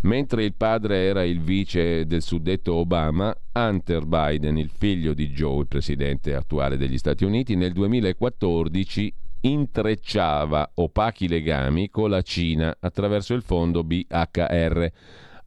Mentre 0.02 0.44
il 0.44 0.54
padre 0.54 1.04
era 1.04 1.22
il 1.22 1.42
vice 1.42 2.06
del 2.06 2.22
suddetto 2.22 2.72
Obama, 2.76 3.36
Hunter 3.52 4.06
Biden, 4.06 4.56
il 4.56 4.70
figlio 4.70 5.12
di 5.12 5.28
Joe, 5.28 5.60
il 5.60 5.66
presidente 5.66 6.34
attuale 6.34 6.78
degli 6.78 6.96
Stati 6.96 7.24
Uniti, 7.24 7.54
nel 7.54 7.72
2014 7.72 9.12
intrecciava 9.42 10.70
opachi 10.74 11.28
legami 11.28 11.90
con 11.90 12.08
la 12.08 12.22
Cina 12.22 12.74
attraverso 12.80 13.34
il 13.34 13.42
fondo 13.42 13.84
BHR 13.84 14.90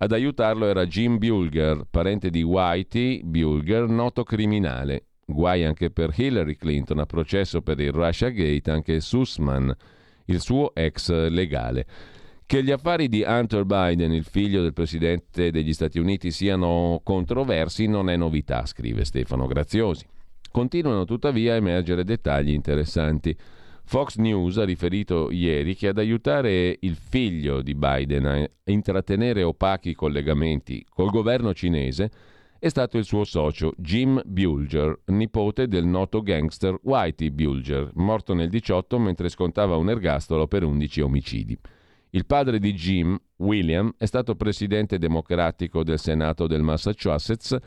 ad 0.04 0.12
aiutarlo 0.12 0.68
era 0.68 0.86
Jim 0.86 1.18
Bulger, 1.18 1.86
parente 1.90 2.30
di 2.30 2.44
Whitey 2.44 3.24
Bulger, 3.24 3.88
noto 3.88 4.24
criminale. 4.24 5.06
Guai 5.26 5.64
anche 5.64 5.92
per 5.92 6.12
Hillary 6.14 6.58
Clinton 6.58 7.00
a 7.00 7.06
processo 7.06 7.62
per 7.62 7.80
il 7.80 7.94
Russia 7.94 8.28
Gate, 8.28 8.70
anche 8.70 9.00
Sussman, 9.00 9.74
il 10.26 10.42
suo 10.42 10.76
ex 10.76 11.10
legale. 11.30 11.86
Che 12.46 12.62
gli 12.62 12.72
affari 12.72 13.08
di 13.08 13.24
Hunter 13.26 13.64
Biden, 13.64 14.12
il 14.12 14.26
figlio 14.26 14.62
del 14.62 14.74
presidente 14.74 15.52
degli 15.52 15.72
Stati 15.72 16.00
Uniti, 16.00 16.32
siano 16.32 17.00
controversi 17.02 17.88
non 17.88 18.10
è 18.10 18.18
novità, 18.18 18.66
scrive 18.66 19.06
Stefano 19.06 19.48
Graziosi. 19.48 20.06
Continuano 20.52 21.06
tuttavia 21.06 21.54
a 21.54 21.56
emergere 21.56 22.04
dettagli 22.04 22.52
interessanti. 22.52 23.34
Fox 23.86 24.16
News 24.16 24.58
ha 24.58 24.64
riferito 24.64 25.30
ieri 25.30 25.76
che 25.76 25.90
ad 25.90 25.98
aiutare 25.98 26.78
il 26.80 26.96
figlio 26.96 27.62
di 27.62 27.76
Biden 27.76 28.26
a 28.26 28.50
intrattenere 28.66 29.44
opachi 29.44 29.94
collegamenti 29.94 30.86
col 30.90 31.10
governo 31.10 31.54
cinese 31.54 32.10
è 32.64 32.70
stato 32.70 32.98
il 32.98 33.04
suo 33.04 33.26
socio 33.26 33.74
Jim 33.76 34.22
Bulger, 34.26 35.02
nipote 35.08 35.68
del 35.68 35.86
noto 35.86 36.22
gangster 36.22 36.80
Whitey 36.82 37.30
Bulger, 37.30 37.92
morto 37.96 38.34
nel 38.34 38.48
18 38.48 38.98
mentre 39.00 39.28
scontava 39.28 39.76
un 39.76 39.90
ergastolo 39.90 40.48
per 40.48 40.64
11 40.64 41.02
omicidi. 41.02 41.60
Il 42.12 42.26
padre 42.26 42.60
di 42.60 42.74
Jim, 42.74 43.20
William, 43.38 43.94
è 43.98 44.06
stato 44.06 44.36
presidente 44.36 44.98
democratico 44.98 45.84
del 45.84 46.00
Senato 46.00 46.48
del 46.48 46.62
Massachusetts 46.62 47.58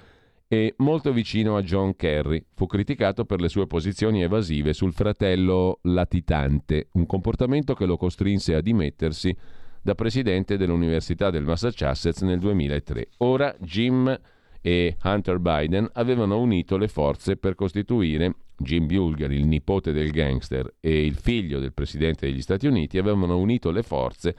e 0.49 0.75
molto 0.79 1.13
vicino 1.13 1.57
a 1.57 1.63
John 1.63 1.97
Kerry. 1.97 2.45
Fu 2.55 2.67
criticato 2.67 3.25
per 3.25 3.41
le 3.41 3.49
sue 3.49 3.67
posizioni 3.67 4.23
evasive 4.23 4.73
sul 4.73 4.93
fratello 4.93 5.81
latitante, 5.83 6.89
un 6.93 7.07
comportamento 7.07 7.75
che 7.75 7.87
lo 7.87 7.97
costrinse 7.97 8.55
a 8.55 8.61
dimettersi 8.61 9.37
da 9.83 9.95
presidente 9.95 10.57
dell'Università 10.57 11.31
del 11.31 11.45
Massachusetts 11.45 12.23
nel 12.23 12.39
2003. 12.39 13.09
Ora 13.19 13.55
Jim 13.61 14.21
e 14.61 14.97
Hunter 15.03 15.39
Biden 15.39 15.89
avevano 15.93 16.41
unito 16.41 16.77
le 16.77 16.89
forze 16.89 17.37
per 17.37 17.55
costituire 17.55 18.35
Jim 18.57 18.87
Bulger, 18.87 19.31
il 19.31 19.47
nipote 19.47 19.93
del 19.93 20.11
gangster, 20.11 20.75
e 20.81 21.05
il 21.05 21.15
figlio 21.15 21.61
del 21.61 21.73
presidente 21.73 22.27
degli 22.27 22.41
Stati 22.41 22.67
Uniti 22.67 22.99
avevano 22.99 23.39
unito 23.39 23.71
le 23.71 23.83
forze 23.83 24.35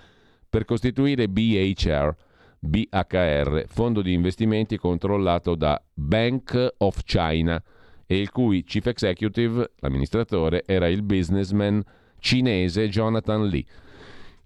per 0.49 0.65
costituire 0.65 1.29
BHR, 1.29 2.15
BHR, 2.59 3.65
fondo 3.67 4.01
di 4.01 4.13
investimenti 4.13 4.77
controllato 4.77 5.55
da 5.55 5.81
Bank 5.93 6.75
of 6.77 7.03
China 7.03 7.61
e 8.05 8.17
il 8.17 8.31
cui 8.31 8.63
chief 8.63 8.88
executive, 8.88 9.71
l'amministratore, 9.79 10.63
era 10.65 10.88
il 10.88 11.03
businessman 11.03 11.84
cinese 12.19 12.89
Jonathan 12.89 13.45
Lee. 13.45 13.65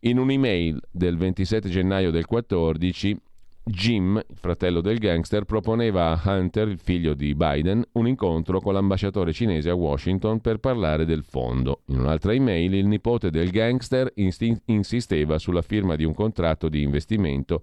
In 0.01 0.17
un'email 0.17 0.79
del 0.89 1.15
27 1.15 1.69
gennaio 1.69 2.09
del 2.09 2.25
14, 2.25 3.15
Jim, 3.63 4.19
fratello 4.33 4.81
del 4.81 4.97
gangster, 4.97 5.45
proponeva 5.45 6.09
a 6.09 6.21
Hunter, 6.25 6.67
il 6.67 6.79
figlio 6.79 7.13
di 7.13 7.35
Biden, 7.35 7.83
un 7.93 8.07
incontro 8.07 8.59
con 8.59 8.73
l'ambasciatore 8.73 9.31
cinese 9.31 9.69
a 9.69 9.75
Washington 9.75 10.41
per 10.41 10.57
parlare 10.57 11.05
del 11.05 11.23
fondo. 11.23 11.81
In 11.85 11.99
un'altra 11.99 12.33
email, 12.33 12.73
il 12.73 12.88
nipote 12.88 13.29
del 13.29 13.51
gangster 13.51 14.11
insisteva 14.15 15.38
sulla 15.38 15.61
firma 15.61 15.95
di 15.95 16.03
un 16.03 16.15
contratto 16.15 16.67
di 16.67 16.81
investimento 16.81 17.61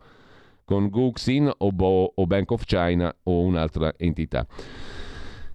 con 0.68 0.90
Guxin 0.90 1.50
o, 1.56 1.72
Bo, 1.72 2.12
o 2.14 2.26
Bank 2.26 2.50
of 2.50 2.64
China 2.66 3.10
o 3.22 3.40
un'altra 3.40 3.94
entità. 3.96 4.46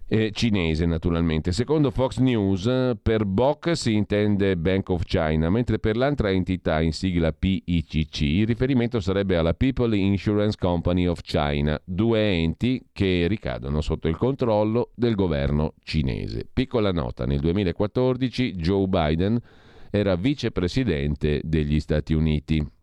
Eh, 0.06 0.32
cinese 0.32 0.86
naturalmente. 0.86 1.52
Secondo 1.52 1.92
Fox 1.92 2.18
News, 2.18 2.68
per 3.00 3.24
BOC 3.24 3.76
si 3.76 3.94
intende 3.94 4.56
Bank 4.56 4.88
of 4.88 5.04
China, 5.04 5.48
mentre 5.50 5.78
per 5.78 5.96
l'altra 5.96 6.30
entità 6.30 6.80
in 6.80 6.92
sigla 6.92 7.32
PICC 7.32 8.20
il 8.22 8.46
riferimento 8.46 8.98
sarebbe 8.98 9.36
alla 9.36 9.54
People 9.54 9.96
Insurance 9.96 10.56
Company 10.58 11.06
of 11.06 11.20
China, 11.22 11.80
due 11.84 12.20
enti 12.32 12.84
che 12.92 13.26
ricadono 13.28 13.80
sotto 13.80 14.08
il 14.08 14.16
controllo 14.16 14.90
del 14.96 15.14
governo 15.14 15.74
cinese. 15.84 16.44
Piccola 16.52 16.90
nota, 16.90 17.24
nel 17.24 17.38
2014 17.38 18.52
Joe 18.56 18.88
Biden 18.88 19.40
era 19.90 20.16
vicepresidente 20.16 21.40
degli 21.44 21.78
Stati 21.78 22.14
Uniti. 22.14 22.73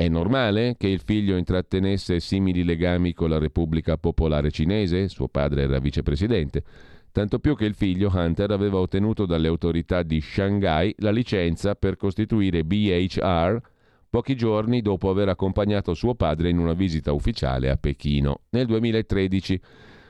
È 0.00 0.06
normale 0.06 0.76
che 0.78 0.86
il 0.86 1.00
figlio 1.00 1.36
intrattenesse 1.36 2.20
simili 2.20 2.62
legami 2.62 3.12
con 3.14 3.30
la 3.30 3.38
Repubblica 3.38 3.98
Popolare 3.98 4.52
Cinese? 4.52 5.08
Suo 5.08 5.26
padre 5.26 5.62
era 5.62 5.80
vicepresidente. 5.80 6.62
Tanto 7.10 7.40
più 7.40 7.56
che 7.56 7.64
il 7.64 7.74
figlio 7.74 8.08
Hunter 8.14 8.52
aveva 8.52 8.78
ottenuto 8.78 9.26
dalle 9.26 9.48
autorità 9.48 10.04
di 10.04 10.20
Shanghai 10.20 10.94
la 10.98 11.10
licenza 11.10 11.74
per 11.74 11.96
costituire 11.96 12.62
BHR 12.62 13.60
pochi 14.08 14.36
giorni 14.36 14.82
dopo 14.82 15.10
aver 15.10 15.30
accompagnato 15.30 15.94
suo 15.94 16.14
padre 16.14 16.48
in 16.48 16.58
una 16.58 16.74
visita 16.74 17.10
ufficiale 17.10 17.68
a 17.68 17.76
Pechino 17.76 18.42
nel 18.50 18.66
2013. 18.66 19.60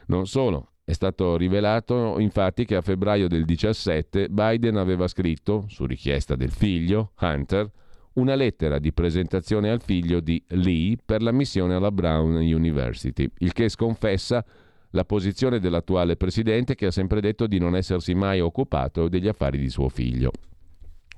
Non 0.09 0.27
solo, 0.27 0.73
è 0.85 0.93
stato 0.93 1.39
rivelato 1.39 2.19
infatti 2.19 2.67
che 2.67 2.77
a 2.77 2.83
febbraio 2.83 3.27
del 3.27 3.47
17 3.47 4.29
Biden 4.29 4.77
aveva 4.77 5.09
scritto, 5.09 5.65
su 5.67 5.87
richiesta 5.87 6.37
del 6.37 6.51
figlio, 6.51 7.13
Hunter, 7.19 7.71
una 8.19 8.35
lettera 8.35 8.79
di 8.79 8.93
presentazione 8.93 9.71
al 9.71 9.81
figlio 9.81 10.21
di 10.21 10.43
Lee 10.49 10.97
per 11.05 11.23
l'ammissione 11.23 11.75
alla 11.75 11.93
Brown 11.93 12.35
University, 12.35 13.31
il 13.39 13.53
che 13.53 13.69
sconfessa 13.69 14.45
la 14.91 15.05
posizione 15.05 15.61
dell'attuale 15.61 16.17
presidente 16.17 16.75
che 16.75 16.87
ha 16.87 16.91
sempre 16.91 17.21
detto 17.21 17.47
di 17.47 17.59
non 17.59 17.77
essersi 17.77 18.15
mai 18.15 18.41
occupato 18.41 19.09
degli 19.09 19.29
affari 19.29 19.59
di 19.59 19.69
suo 19.69 19.89
figlio. 19.89 20.33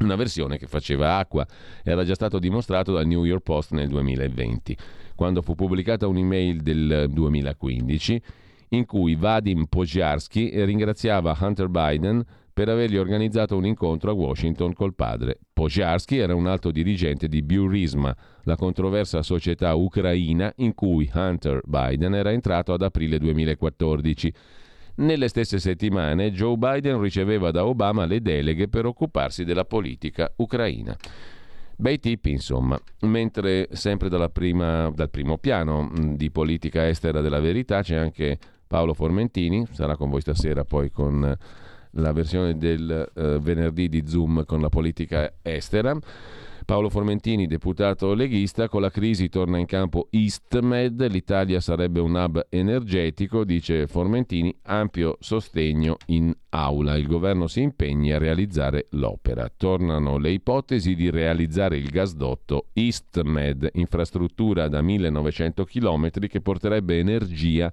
Una 0.01 0.17
versione 0.17 0.59
che 0.59 0.67
faceva 0.67 1.17
acqua, 1.17 1.47
era 1.83 2.05
già 2.05 2.15
stato 2.15 2.39
dimostrato 2.39 2.93
dal 2.93 3.07
New 3.07 3.25
York 3.25 3.43
Post 3.43 3.73
nel 3.73 3.89
2020, 3.89 4.77
quando 5.15 5.43
fu 5.43 5.55
pubblicata 5.55 6.07
un'email 6.07 6.61
del 6.61 7.07
2015 7.11 8.23
in 8.71 8.87
cui 8.87 9.15
Vadim 9.15 9.67
Pojiarsky 9.67 10.65
ringraziava 10.65 11.37
Hunter 11.39 11.69
Biden 11.69 12.25
per 12.53 12.69
avergli 12.69 12.97
organizzato 12.97 13.57
un 13.57 13.67
incontro 13.67 14.11
a 14.11 14.15
Washington 14.15 14.73
col 14.73 14.95
padre. 14.95 15.39
Pojarski 15.53 16.19
era 16.19 16.35
un 16.35 16.47
alto 16.47 16.71
dirigente 16.71 17.29
di 17.29 17.43
Burisma, 17.43 18.17
la 18.43 18.57
controversa 18.57 19.23
società 19.23 19.75
ucraina 19.75 20.53
in 20.57 20.75
cui 20.75 21.11
Hunter 21.13 21.61
Biden 21.65 22.15
era 22.15 22.33
entrato 22.33 22.73
ad 22.73 22.83
aprile 22.83 23.19
2014. 23.19 24.33
Nelle 24.97 25.29
stesse 25.29 25.59
settimane 25.59 26.33
Joe 26.33 26.57
Biden 26.57 27.01
riceveva 27.01 27.51
da 27.51 27.65
Obama 27.65 28.05
le 28.05 28.21
deleghe 28.21 28.69
per 28.69 28.87
occuparsi 28.87 29.45
della 29.45 29.65
politica 29.65 30.31
ucraina. 30.37 30.97
Bei 31.77 31.99
tipi, 31.99 32.31
insomma. 32.31 32.79
Mentre 33.03 33.69
sempre 33.73 34.11
prima, 34.29 34.91
dal 34.91 35.09
primo 35.09 35.39
piano 35.39 35.91
di 36.15 36.31
politica 36.31 36.87
estera 36.87 37.23
della 37.23 37.41
verità 37.41 37.81
c'è 37.81 37.97
anche 37.97 38.39
Paolo 38.67 38.93
Formentini, 38.93 39.67
sarà 39.71 39.97
con 39.97 40.11
voi 40.11 40.21
stasera 40.21 40.65
poi 40.65 40.91
con 40.91 41.35
la 41.93 42.13
versione 42.13 42.57
del 42.57 43.11
uh, 43.15 43.39
venerdì 43.39 43.89
di 43.89 44.05
Zoom 44.07 44.45
con 44.45 44.61
la 44.61 44.69
politica 44.69 45.33
estera. 45.43 45.99
Paolo 46.71 46.89
Formentini, 46.89 47.49
deputato 47.49 48.15
leghista, 48.15 48.69
con 48.69 48.81
la 48.81 48.91
crisi 48.91 49.29
torna 49.29 49.59
in 49.59 49.67
campo 49.67 50.07
EastMed, 50.11 51.05
l'Italia 51.09 51.59
sarebbe 51.59 51.99
un 51.99 52.15
hub 52.15 52.47
energetico, 52.49 53.43
dice 53.43 53.89
Formentini, 53.89 54.57
ampio 54.67 55.17
sostegno 55.19 55.97
in 56.07 56.33
aula, 56.51 56.97
il 56.97 57.09
governo 57.09 57.49
si 57.49 57.63
impegna 57.63 58.15
a 58.15 58.19
realizzare 58.21 58.87
l'opera. 58.91 59.51
Tornano 59.57 60.17
le 60.17 60.31
ipotesi 60.31 60.95
di 60.95 61.11
realizzare 61.11 61.77
il 61.77 61.89
gasdotto 61.89 62.67
EastMed, 62.73 63.71
infrastruttura 63.73 64.69
da 64.69 64.81
1900 64.81 65.65
km 65.65 66.11
che 66.29 66.41
porterebbe 66.41 67.01
energia 67.01 67.73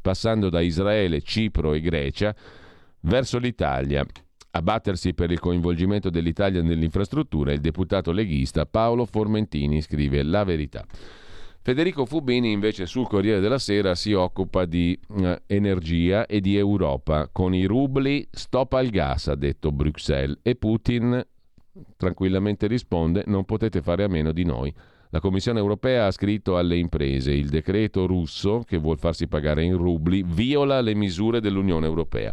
passando 0.00 0.48
da 0.48 0.60
Israele, 0.60 1.22
Cipro 1.22 1.74
e 1.74 1.80
Grecia 1.80 2.32
verso 3.00 3.38
l'Italia. 3.38 4.04
A 4.50 4.62
battersi 4.62 5.14
per 5.14 5.30
il 5.30 5.38
coinvolgimento 5.38 6.10
dell'Italia 6.10 6.62
nell'infrastruttura 6.62 7.52
il 7.52 7.60
deputato 7.60 8.12
leghista 8.12 8.66
Paolo 8.66 9.04
Formentini 9.04 9.80
scrive 9.82 10.22
La 10.22 10.44
verità. 10.44 10.84
Federico 11.60 12.06
Fubini 12.06 12.50
invece 12.50 12.86
sul 12.86 13.06
Corriere 13.06 13.40
della 13.40 13.58
Sera 13.58 13.94
si 13.94 14.14
occupa 14.14 14.64
di 14.64 14.98
eh, 15.18 15.42
energia 15.46 16.24
e 16.24 16.40
di 16.40 16.56
Europa. 16.56 17.28
Con 17.30 17.54
i 17.54 17.66
rubli 17.66 18.26
stop 18.30 18.72
al 18.72 18.88
gas, 18.88 19.28
ha 19.28 19.34
detto 19.34 19.70
Bruxelles, 19.70 20.38
e 20.42 20.54
Putin 20.54 21.22
tranquillamente 21.96 22.66
risponde 22.66 23.24
non 23.26 23.44
potete 23.44 23.82
fare 23.82 24.04
a 24.04 24.08
meno 24.08 24.32
di 24.32 24.44
noi. 24.44 24.74
La 25.10 25.20
Commissione 25.20 25.58
europea 25.58 26.06
ha 26.06 26.10
scritto 26.10 26.56
alle 26.56 26.76
imprese 26.76 27.32
il 27.32 27.48
decreto 27.48 28.06
russo, 28.06 28.62
che 28.66 28.78
vuol 28.78 28.98
farsi 28.98 29.26
pagare 29.26 29.62
in 29.62 29.76
rubli, 29.76 30.22
viola 30.26 30.80
le 30.80 30.94
misure 30.94 31.40
dell'Unione 31.40 31.86
europea. 31.86 32.32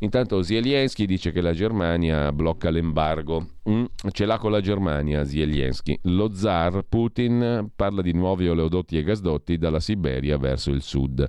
Intanto 0.00 0.42
Zelensky 0.42 1.06
dice 1.06 1.32
che 1.32 1.40
la 1.40 1.52
Germania 1.52 2.30
blocca 2.32 2.70
l'embargo. 2.70 3.48
Mm, 3.68 3.84
ce 4.12 4.26
l'ha 4.26 4.38
con 4.38 4.52
la 4.52 4.60
Germania 4.60 5.24
Zelensky. 5.24 5.98
Lo 6.02 6.32
zar 6.32 6.84
Putin 6.88 7.70
parla 7.74 8.00
di 8.00 8.12
nuovi 8.12 8.48
oleodotti 8.48 8.96
e 8.96 9.02
gasdotti 9.02 9.58
dalla 9.58 9.80
Siberia 9.80 10.38
verso 10.38 10.70
il 10.70 10.82
sud. 10.82 11.28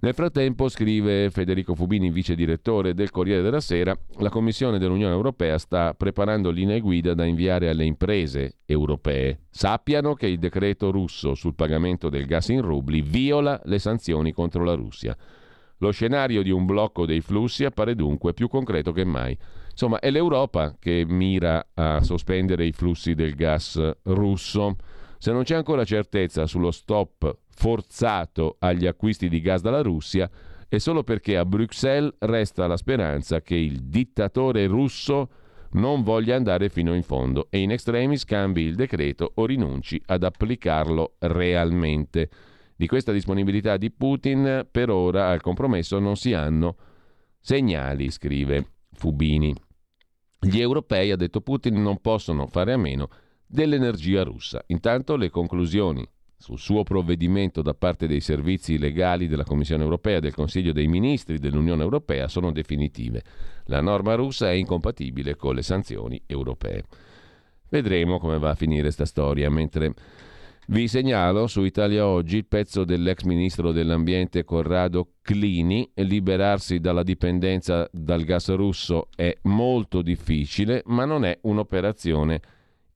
Nel 0.00 0.14
frattempo, 0.14 0.68
scrive 0.68 1.30
Federico 1.30 1.76
Fubini, 1.76 2.10
vice 2.10 2.34
direttore 2.34 2.92
del 2.92 3.10
Corriere 3.10 3.40
della 3.40 3.60
Sera, 3.60 3.96
la 4.18 4.30
Commissione 4.30 4.80
dell'Unione 4.80 5.14
Europea 5.14 5.58
sta 5.58 5.94
preparando 5.94 6.50
linee 6.50 6.80
guida 6.80 7.14
da 7.14 7.24
inviare 7.24 7.68
alle 7.68 7.84
imprese 7.84 8.56
europee. 8.66 9.42
Sappiano 9.48 10.14
che 10.14 10.26
il 10.26 10.40
decreto 10.40 10.90
russo 10.90 11.36
sul 11.36 11.54
pagamento 11.54 12.08
del 12.08 12.26
gas 12.26 12.48
in 12.48 12.62
rubli 12.62 13.00
viola 13.00 13.60
le 13.66 13.78
sanzioni 13.78 14.32
contro 14.32 14.64
la 14.64 14.74
Russia. 14.74 15.16
Lo 15.82 15.90
scenario 15.90 16.42
di 16.42 16.50
un 16.52 16.64
blocco 16.64 17.06
dei 17.06 17.20
flussi 17.20 17.64
appare 17.64 17.96
dunque 17.96 18.34
più 18.34 18.46
concreto 18.46 18.92
che 18.92 19.04
mai. 19.04 19.36
Insomma, 19.68 19.98
è 19.98 20.12
l'Europa 20.12 20.76
che 20.78 21.04
mira 21.04 21.70
a 21.74 22.00
sospendere 22.02 22.64
i 22.64 22.70
flussi 22.70 23.14
del 23.14 23.34
gas 23.34 23.80
russo. 24.04 24.76
Se 25.18 25.32
non 25.32 25.42
c'è 25.42 25.56
ancora 25.56 25.84
certezza 25.84 26.46
sullo 26.46 26.70
stop 26.70 27.38
forzato 27.52 28.58
agli 28.60 28.86
acquisti 28.86 29.28
di 29.28 29.40
gas 29.40 29.60
dalla 29.60 29.82
Russia, 29.82 30.30
è 30.68 30.78
solo 30.78 31.02
perché 31.02 31.36
a 31.36 31.44
Bruxelles 31.44 32.14
resta 32.20 32.68
la 32.68 32.76
speranza 32.76 33.40
che 33.40 33.56
il 33.56 33.82
dittatore 33.82 34.68
russo 34.68 35.30
non 35.72 36.04
voglia 36.04 36.36
andare 36.36 36.68
fino 36.68 36.94
in 36.94 37.02
fondo 37.02 37.48
e 37.50 37.58
in 37.58 37.72
extremis 37.72 38.24
cambi 38.24 38.62
il 38.62 38.76
decreto 38.76 39.32
o 39.34 39.46
rinunci 39.46 40.00
ad 40.06 40.22
applicarlo 40.22 41.14
realmente. 41.18 42.30
Di 42.82 42.88
questa 42.88 43.12
disponibilità 43.12 43.76
di 43.76 43.92
Putin 43.92 44.66
per 44.68 44.90
ora 44.90 45.28
al 45.28 45.40
compromesso 45.40 46.00
non 46.00 46.16
si 46.16 46.32
hanno 46.32 46.74
segnali, 47.38 48.10
scrive 48.10 48.70
Fubini. 48.94 49.54
Gli 50.40 50.58
europei, 50.58 51.12
ha 51.12 51.16
detto 51.16 51.42
Putin, 51.42 51.80
non 51.80 52.00
possono 52.00 52.48
fare 52.48 52.72
a 52.72 52.76
meno 52.76 53.08
dell'energia 53.46 54.24
russa. 54.24 54.64
Intanto 54.66 55.14
le 55.14 55.30
conclusioni 55.30 56.04
sul 56.36 56.58
suo 56.58 56.82
provvedimento 56.82 57.62
da 57.62 57.72
parte 57.72 58.08
dei 58.08 58.20
servizi 58.20 58.76
legali 58.78 59.28
della 59.28 59.44
Commissione 59.44 59.84
europea 59.84 60.18
del 60.18 60.34
Consiglio 60.34 60.72
dei 60.72 60.88
ministri 60.88 61.38
dell'Unione 61.38 61.84
europea 61.84 62.26
sono 62.26 62.50
definitive. 62.50 63.22
La 63.66 63.80
norma 63.80 64.16
russa 64.16 64.50
è 64.50 64.54
incompatibile 64.54 65.36
con 65.36 65.54
le 65.54 65.62
sanzioni 65.62 66.20
europee. 66.26 66.82
Vedremo 67.68 68.18
come 68.18 68.40
va 68.40 68.50
a 68.50 68.56
finire 68.56 68.82
questa 68.82 69.04
storia, 69.04 69.48
mentre 69.50 69.94
vi 70.68 70.86
segnalo 70.86 71.48
su 71.48 71.64
Italia 71.64 72.06
Oggi 72.06 72.36
il 72.36 72.46
pezzo 72.46 72.84
dell'ex 72.84 73.22
ministro 73.22 73.72
dell'ambiente 73.72 74.44
Corrado 74.44 75.14
Clini. 75.20 75.90
Liberarsi 75.94 76.78
dalla 76.78 77.02
dipendenza 77.02 77.88
dal 77.92 78.22
gas 78.22 78.54
russo 78.54 79.08
è 79.14 79.36
molto 79.42 80.02
difficile, 80.02 80.82
ma 80.86 81.04
non 81.04 81.24
è 81.24 81.36
un'operazione 81.42 82.40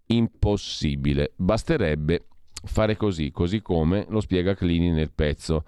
impossibile. 0.07 1.33
Basterebbe 1.37 2.27
fare 2.63 2.97
così, 2.97 3.31
così 3.31 3.61
come 3.61 4.07
lo 4.09 4.21
spiega 4.21 4.55
Clini 4.55 4.91
nel 4.91 5.13
pezzo 5.13 5.65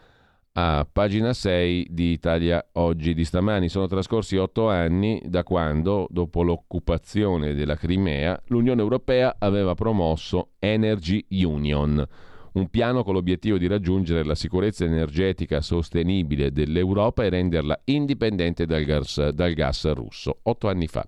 a 0.60 0.84
pagina 0.90 1.32
6 1.32 1.86
di 1.88 2.10
Italia 2.10 2.66
Oggi 2.72 3.14
di 3.14 3.24
stamani. 3.24 3.68
Sono 3.68 3.86
trascorsi 3.86 4.36
otto 4.36 4.68
anni 4.68 5.22
da 5.24 5.44
quando, 5.44 6.08
dopo 6.10 6.42
l'occupazione 6.42 7.54
della 7.54 7.76
Crimea, 7.76 8.40
l'Unione 8.46 8.80
Europea 8.80 9.36
aveva 9.38 9.74
promosso 9.74 10.54
Energy 10.58 11.24
Union, 11.44 12.04
un 12.54 12.68
piano 12.70 13.04
con 13.04 13.14
l'obiettivo 13.14 13.56
di 13.56 13.68
raggiungere 13.68 14.24
la 14.24 14.34
sicurezza 14.34 14.84
energetica 14.84 15.60
sostenibile 15.60 16.50
dell'Europa 16.50 17.22
e 17.22 17.28
renderla 17.28 17.78
indipendente 17.84 18.66
dal 18.66 18.82
gas, 18.82 19.28
dal 19.28 19.52
gas 19.52 19.92
russo. 19.92 20.38
Otto 20.42 20.68
anni 20.68 20.88
fa. 20.88 21.06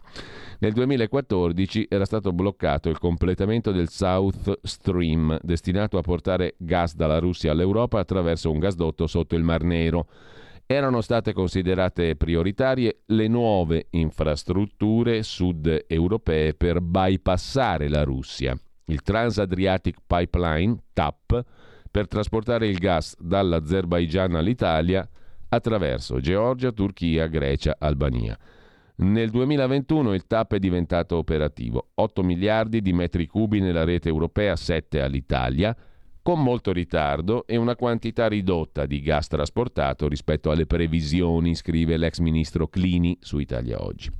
Nel 0.62 0.74
2014 0.74 1.86
era 1.88 2.04
stato 2.04 2.32
bloccato 2.32 2.90
il 2.90 2.98
completamento 2.98 3.72
del 3.72 3.88
South 3.88 4.58
Stream, 4.62 5.38
destinato 5.40 5.96
a 5.96 6.02
portare 6.02 6.54
gas 6.58 6.94
dalla 6.94 7.18
Russia 7.18 7.52
all'Europa 7.52 7.98
attraverso 7.98 8.50
un 8.50 8.58
gasdotto 8.58 9.06
sotto 9.06 9.36
il 9.36 9.42
Mar 9.42 9.62
Nero. 9.62 10.06
Erano 10.66 11.00
state 11.00 11.32
considerate 11.32 12.14
prioritarie 12.14 13.04
le 13.06 13.26
nuove 13.26 13.86
infrastrutture 13.92 15.22
sud 15.22 15.86
europee 15.86 16.52
per 16.52 16.82
bypassare 16.82 17.88
la 17.88 18.02
Russia. 18.02 18.54
Il 18.84 19.00
Transadriatic 19.00 19.96
Pipeline, 20.06 20.76
TAP, 20.92 21.42
per 21.90 22.06
trasportare 22.06 22.68
il 22.68 22.76
gas 22.76 23.16
dall'Azerbaigian 23.18 24.34
all'Italia 24.34 25.08
attraverso 25.48 26.20
Georgia, 26.20 26.70
Turchia, 26.70 27.28
Grecia, 27.28 27.76
Albania. 27.78 28.38
Nel 29.02 29.30
2021 29.30 30.12
il 30.12 30.26
TAP 30.26 30.54
è 30.54 30.58
diventato 30.58 31.16
operativo, 31.16 31.92
8 31.94 32.22
miliardi 32.22 32.82
di 32.82 32.92
metri 32.92 33.26
cubi 33.26 33.58
nella 33.58 33.84
rete 33.84 34.10
europea, 34.10 34.56
7 34.56 35.00
all'Italia, 35.00 35.74
con 36.20 36.42
molto 36.42 36.70
ritardo 36.70 37.46
e 37.46 37.56
una 37.56 37.76
quantità 37.76 38.28
ridotta 38.28 38.84
di 38.84 39.00
gas 39.00 39.28
trasportato 39.28 40.06
rispetto 40.06 40.50
alle 40.50 40.66
previsioni, 40.66 41.54
scrive 41.54 41.96
l'ex 41.96 42.18
ministro 42.18 42.68
Clini 42.68 43.16
su 43.22 43.38
Italia 43.38 43.82
Oggi. 43.82 44.10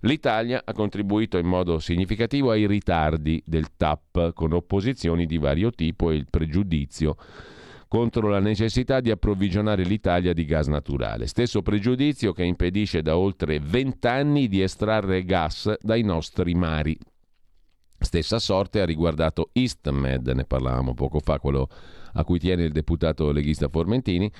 L'Italia 0.00 0.60
ha 0.64 0.72
contribuito 0.72 1.38
in 1.38 1.46
modo 1.46 1.78
significativo 1.78 2.50
ai 2.50 2.66
ritardi 2.66 3.40
del 3.46 3.76
TAP 3.76 4.32
con 4.32 4.52
opposizioni 4.52 5.26
di 5.26 5.38
vario 5.38 5.70
tipo 5.70 6.10
e 6.10 6.16
il 6.16 6.26
pregiudizio 6.28 7.16
contro 7.88 8.28
la 8.28 8.40
necessità 8.40 9.00
di 9.00 9.10
approvvigionare 9.10 9.84
l'Italia 9.84 10.32
di 10.32 10.44
gas 10.44 10.66
naturale. 10.66 11.26
Stesso 11.26 11.62
pregiudizio 11.62 12.32
che 12.32 12.44
impedisce 12.44 13.02
da 13.02 13.16
oltre 13.16 13.60
vent'anni 13.60 14.48
di 14.48 14.62
estrarre 14.62 15.24
gas 15.24 15.72
dai 15.80 16.02
nostri 16.02 16.54
mari. 16.54 16.98
Stessa 17.98 18.38
sorte 18.38 18.80
ha 18.80 18.84
riguardato 18.84 19.50
EastMed, 19.52 20.28
ne 20.28 20.44
parlavamo 20.44 20.92
poco 20.94 21.18
fa, 21.18 21.38
quello 21.38 21.68
a 22.12 22.24
cui 22.24 22.38
tiene 22.38 22.64
il 22.64 22.72
deputato 22.72 23.30
leghista 23.30 23.68
Formentini, 23.68 24.30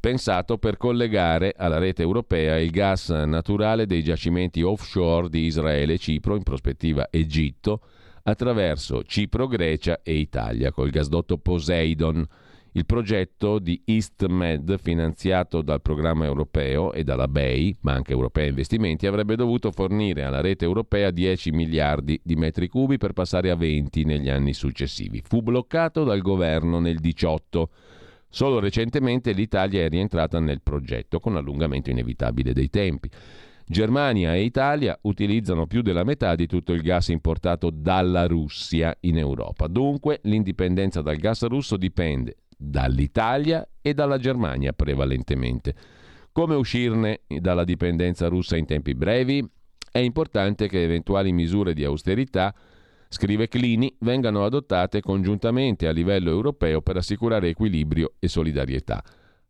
pensato 0.00 0.58
per 0.58 0.76
collegare 0.76 1.54
alla 1.56 1.78
rete 1.78 2.02
europea 2.02 2.58
il 2.58 2.70
gas 2.70 3.10
naturale 3.10 3.86
dei 3.86 4.02
giacimenti 4.02 4.62
offshore 4.62 5.28
di 5.28 5.44
Israele, 5.44 5.98
Cipro, 5.98 6.36
in 6.36 6.42
prospettiva 6.42 7.06
Egitto, 7.10 7.80
attraverso 8.24 9.04
Cipro, 9.04 9.46
Grecia 9.46 10.00
e 10.02 10.14
Italia, 10.14 10.72
col 10.72 10.90
gasdotto 10.90 11.38
Poseidon 11.38 12.26
il 12.76 12.86
progetto 12.86 13.60
di 13.60 13.80
EastMed, 13.84 14.78
finanziato 14.78 15.62
dal 15.62 15.80
programma 15.80 16.24
europeo 16.24 16.92
e 16.92 17.04
dalla 17.04 17.28
BEI, 17.28 17.76
Banca 17.80 18.10
Europea 18.10 18.48
Investimenti, 18.48 19.06
avrebbe 19.06 19.36
dovuto 19.36 19.70
fornire 19.70 20.24
alla 20.24 20.40
rete 20.40 20.64
europea 20.64 21.12
10 21.12 21.52
miliardi 21.52 22.20
di 22.24 22.34
metri 22.34 22.66
cubi 22.66 22.98
per 22.98 23.12
passare 23.12 23.50
a 23.50 23.54
20 23.54 24.04
negli 24.04 24.28
anni 24.28 24.54
successivi. 24.54 25.22
Fu 25.24 25.40
bloccato 25.40 26.02
dal 26.02 26.20
governo 26.20 26.80
nel 26.80 26.98
18. 26.98 27.70
Solo 28.28 28.58
recentemente 28.58 29.30
l'Italia 29.30 29.84
è 29.84 29.88
rientrata 29.88 30.40
nel 30.40 30.60
progetto, 30.60 31.20
con 31.20 31.36
allungamento 31.36 31.90
inevitabile 31.90 32.52
dei 32.52 32.70
tempi. 32.70 33.08
Germania 33.66 34.34
e 34.34 34.42
Italia 34.42 34.98
utilizzano 35.02 35.66
più 35.66 35.80
della 35.80 36.04
metà 36.04 36.34
di 36.34 36.46
tutto 36.46 36.72
il 36.72 36.82
gas 36.82 37.08
importato 37.08 37.70
dalla 37.70 38.26
Russia 38.26 38.94
in 39.02 39.16
Europa. 39.16 39.68
Dunque 39.68 40.18
l'indipendenza 40.24 41.00
dal 41.00 41.16
gas 41.16 41.46
russo 41.46 41.76
dipende 41.76 42.36
dall'Italia 42.56 43.66
e 43.80 43.94
dalla 43.94 44.18
Germania 44.18 44.72
prevalentemente. 44.72 45.74
Come 46.32 46.54
uscirne 46.54 47.20
dalla 47.26 47.64
dipendenza 47.64 48.28
russa 48.28 48.56
in 48.56 48.66
tempi 48.66 48.94
brevi? 48.94 49.46
È 49.90 49.98
importante 49.98 50.68
che 50.68 50.82
eventuali 50.82 51.32
misure 51.32 51.74
di 51.74 51.84
austerità 51.84 52.54
scrive 53.14 53.46
Clini, 53.46 53.94
vengano 54.00 54.44
adottate 54.44 55.00
congiuntamente 55.00 55.86
a 55.86 55.92
livello 55.92 56.30
europeo 56.30 56.82
per 56.82 56.96
assicurare 56.96 57.48
equilibrio 57.48 58.14
e 58.18 58.26
solidarietà. 58.26 59.02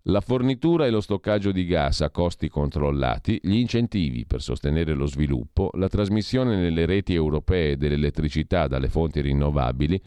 La 0.09 0.21
fornitura 0.21 0.85
e 0.85 0.91
lo 0.91 1.01
stoccaggio 1.01 1.51
di 1.51 1.65
gas 1.65 2.03
a 2.03 2.11
costi 2.11 2.51
controllati, 2.51 3.41
gli 3.43 3.57
incentivi 3.57 4.27
per 4.27 4.43
sostenere 4.43 4.93
lo 4.93 5.07
sviluppo, 5.07 5.71
la 5.75 5.89
trasmissione 5.89 6.57
nelle 6.57 6.85
reti 6.85 7.15
europee 7.15 7.79
dell'elettricità 7.79 8.67
dalle 8.67 8.91
fonti 8.91 9.23
rinnovabili, 9.23 9.99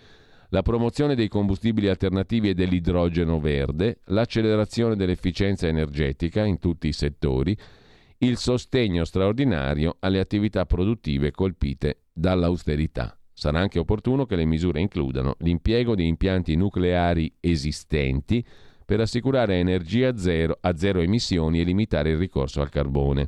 la 0.49 0.61
promozione 0.61 1.15
dei 1.15 1.27
combustibili 1.27 1.89
alternativi 1.89 2.49
e 2.49 2.53
dell'idrogeno 2.53 3.39
verde, 3.39 3.99
l'accelerazione 4.05 4.95
dell'efficienza 4.95 5.67
energetica 5.67 6.45
in 6.45 6.57
tutti 6.59 6.87
i 6.87 6.93
settori, 6.93 7.57
il 8.19 8.37
sostegno 8.37 9.03
straordinario 9.03 9.97
alle 9.99 10.19
attività 10.19 10.65
produttive 10.65 11.31
colpite 11.31 12.03
dall'austerità. 12.13 13.17
Sarà 13.33 13.59
anche 13.59 13.77
opportuno 13.77 14.25
che 14.25 14.35
le 14.35 14.45
misure 14.45 14.79
includano 14.79 15.35
l'impiego 15.39 15.93
di 15.93 16.07
impianti 16.07 16.55
nucleari 16.55 17.31
esistenti 17.39 18.43
per 18.83 19.01
assicurare 19.01 19.59
energia 19.59 20.17
zero, 20.17 20.57
a 20.61 20.75
zero 20.75 21.01
emissioni 21.01 21.59
e 21.59 21.63
limitare 21.63 22.11
il 22.11 22.17
ricorso 22.17 22.61
al 22.61 22.69
carbone. 22.69 23.27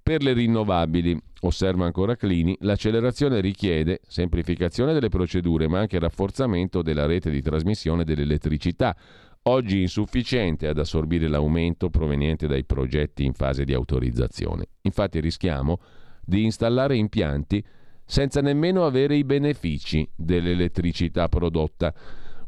Per 0.00 0.22
le 0.22 0.34
rinnovabili, 0.34 1.18
osserva 1.42 1.84
ancora 1.84 2.16
Clini, 2.16 2.56
l'accelerazione 2.60 3.40
richiede 3.40 4.00
semplificazione 4.06 4.92
delle 4.92 5.08
procedure 5.08 5.68
ma 5.68 5.80
anche 5.80 5.98
rafforzamento 5.98 6.82
della 6.82 7.06
rete 7.06 7.30
di 7.30 7.42
trasmissione 7.42 8.04
dell'elettricità, 8.04 8.96
oggi 9.42 9.80
insufficiente 9.80 10.66
ad 10.66 10.78
assorbire 10.78 11.28
l'aumento 11.28 11.90
proveniente 11.90 12.46
dai 12.46 12.64
progetti 12.64 13.24
in 13.24 13.32
fase 13.32 13.64
di 13.64 13.72
autorizzazione. 13.72 14.66
Infatti 14.82 15.20
rischiamo 15.20 15.80
di 16.24 16.44
installare 16.44 16.96
impianti 16.96 17.64
senza 18.04 18.40
nemmeno 18.40 18.84
avere 18.86 19.16
i 19.16 19.24
benefici 19.24 20.08
dell'elettricità 20.14 21.28
prodotta. 21.28 21.94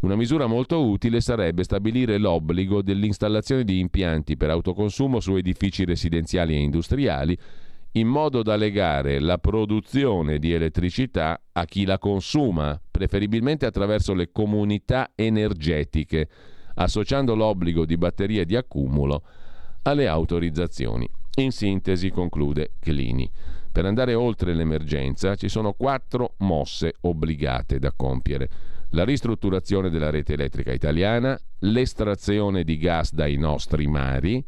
Una 0.00 0.16
misura 0.16 0.46
molto 0.46 0.82
utile 0.86 1.20
sarebbe 1.20 1.62
stabilire 1.62 2.16
l'obbligo 2.16 2.80
dell'installazione 2.80 3.64
di 3.64 3.78
impianti 3.78 4.38
per 4.38 4.48
autoconsumo 4.48 5.20
su 5.20 5.36
edifici 5.36 5.84
residenziali 5.84 6.54
e 6.54 6.58
industriali, 6.60 7.38
in 7.92 8.06
modo 8.06 8.42
da 8.42 8.56
legare 8.56 9.18
la 9.18 9.38
produzione 9.38 10.38
di 10.38 10.52
elettricità 10.52 11.40
a 11.52 11.64
chi 11.64 11.84
la 11.84 11.98
consuma, 11.98 12.80
preferibilmente 12.90 13.66
attraverso 13.66 14.14
le 14.14 14.30
comunità 14.30 15.10
energetiche, 15.14 16.28
associando 16.74 17.34
l'obbligo 17.34 17.84
di 17.84 17.96
batterie 17.96 18.44
di 18.44 18.54
accumulo 18.54 19.22
alle 19.82 20.06
autorizzazioni. 20.06 21.08
In 21.36 21.50
sintesi, 21.50 22.10
conclude 22.10 22.72
Clini. 22.78 23.28
Per 23.72 23.84
andare 23.84 24.14
oltre 24.14 24.52
l'emergenza 24.52 25.36
ci 25.36 25.48
sono 25.48 25.72
quattro 25.72 26.34
mosse 26.38 26.94
obbligate 27.00 27.78
da 27.78 27.92
compiere. 27.92 28.48
La 28.90 29.04
ristrutturazione 29.04 29.90
della 29.90 30.10
rete 30.10 30.32
elettrica 30.32 30.72
italiana, 30.72 31.38
l'estrazione 31.60 32.64
di 32.64 32.76
gas 32.78 33.12
dai 33.12 33.36
nostri 33.36 33.86
mari, 33.86 34.44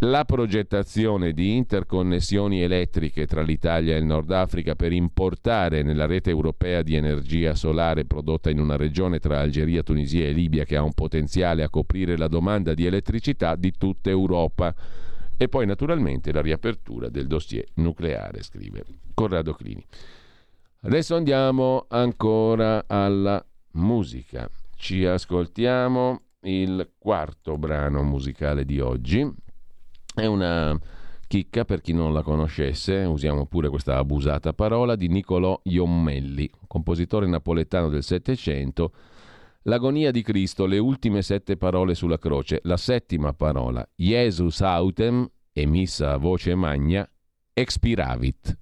la 0.00 0.24
progettazione 0.24 1.32
di 1.32 1.56
interconnessioni 1.56 2.60
elettriche 2.60 3.26
tra 3.26 3.42
l'Italia 3.42 3.94
e 3.94 3.98
il 3.98 4.04
Nord 4.04 4.30
Africa 4.32 4.74
per 4.74 4.92
importare 4.92 5.82
nella 5.82 6.06
rete 6.06 6.30
europea 6.30 6.82
di 6.82 6.94
energia 6.94 7.54
solare 7.54 8.04
prodotta 8.04 8.50
in 8.50 8.58
una 8.58 8.76
regione 8.76 9.18
tra 9.18 9.40
Algeria, 9.40 9.82
Tunisia 9.82 10.26
e 10.26 10.32
Libia 10.32 10.64
che 10.64 10.76
ha 10.76 10.82
un 10.82 10.92
potenziale 10.92 11.62
a 11.62 11.70
coprire 11.70 12.16
la 12.16 12.28
domanda 12.28 12.74
di 12.74 12.84
elettricità 12.84 13.54
di 13.54 13.72
tutta 13.72 14.10
Europa 14.10 14.74
e 15.36 15.48
poi 15.48 15.66
naturalmente 15.66 16.32
la 16.32 16.42
riapertura 16.42 17.08
del 17.08 17.26
dossier 17.26 17.64
nucleare, 17.74 18.42
scrive 18.42 18.84
Corrado 19.14 19.54
Clini. 19.54 19.84
Adesso 20.82 21.16
andiamo 21.16 21.86
ancora 21.88 22.84
alla 22.86 23.44
musica. 23.72 24.48
Ci 24.76 25.04
ascoltiamo 25.04 26.20
il 26.42 26.90
quarto 26.98 27.56
brano 27.56 28.02
musicale 28.02 28.64
di 28.64 28.80
oggi. 28.80 29.42
È 30.14 30.26
una 30.26 30.78
chicca 31.26 31.64
per 31.64 31.80
chi 31.80 31.92
non 31.92 32.12
la 32.12 32.22
conoscesse, 32.22 32.98
usiamo 32.98 33.46
pure 33.46 33.68
questa 33.68 33.98
abusata 33.98 34.52
parola, 34.52 34.94
di 34.94 35.08
Niccolò 35.08 35.60
Iommelli, 35.64 36.48
compositore 36.68 37.26
napoletano 37.26 37.88
del 37.88 38.02
Settecento 38.02 38.92
L'agonia 39.66 40.10
di 40.10 40.20
Cristo, 40.22 40.66
le 40.66 40.76
ultime 40.76 41.22
sette 41.22 41.56
parole 41.56 41.94
sulla 41.94 42.18
croce, 42.18 42.60
la 42.64 42.76
settima 42.76 43.32
parola, 43.32 43.86
Jesus 43.96 44.60
autem, 44.60 45.26
emissa 45.54 46.12
a 46.12 46.16
voce 46.18 46.54
magna, 46.54 47.08
expiravit. 47.50 48.58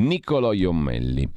Niccolò 0.00 0.52
Iommelli. 0.52 1.28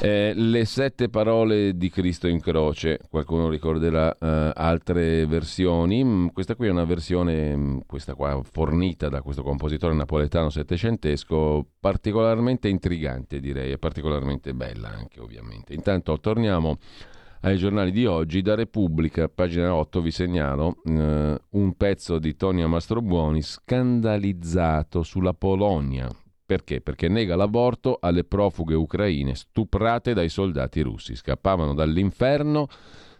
Eh, 0.00 0.32
le 0.34 0.64
sette 0.64 1.08
parole 1.08 1.76
di 1.76 1.88
Cristo 1.90 2.26
in 2.26 2.40
croce, 2.40 2.98
qualcuno 3.08 3.48
ricorderà 3.48 4.16
eh, 4.18 4.50
altre 4.54 5.26
versioni, 5.26 6.02
mm, 6.02 6.26
questa 6.28 6.56
qui 6.56 6.66
è 6.66 6.70
una 6.70 6.84
versione, 6.84 7.54
mm, 7.54 7.78
questa 7.86 8.14
qua 8.14 8.40
fornita 8.42 9.08
da 9.08 9.22
questo 9.22 9.42
compositore 9.42 9.94
napoletano 9.94 10.50
settecentesco, 10.50 11.66
particolarmente 11.78 12.68
intrigante 12.68 13.38
direi, 13.38 13.72
e 13.72 13.78
particolarmente 13.78 14.54
bella 14.54 14.88
anche 14.88 15.20
ovviamente. 15.20 15.72
Intanto 15.72 16.18
torniamo 16.18 16.78
ai 17.42 17.56
giornali 17.56 17.92
di 17.92 18.06
oggi, 18.06 18.42
da 18.42 18.54
Repubblica, 18.54 19.28
pagina 19.28 19.74
8, 19.74 20.00
vi 20.00 20.10
segnalo 20.10 20.76
eh, 20.84 21.40
un 21.50 21.74
pezzo 21.76 22.18
di 22.18 22.34
Tonia 22.34 22.66
Mastrobuoni 22.66 23.42
scandalizzato 23.42 25.02
sulla 25.02 25.34
Polonia, 25.34 26.08
perché? 26.52 26.82
Perché 26.82 27.08
nega 27.08 27.34
l'aborto 27.34 27.96
alle 27.98 28.24
profughe 28.24 28.74
ucraine 28.74 29.34
stuprate 29.34 30.12
dai 30.12 30.28
soldati 30.28 30.82
russi. 30.82 31.16
Scappavano 31.16 31.72
dall'inferno, 31.72 32.68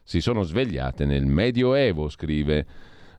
si 0.03 0.21
sono 0.21 0.43
svegliate 0.43 1.07
nel 1.07 1.25
Medioevo, 1.25 2.11
scrive 2.11 2.67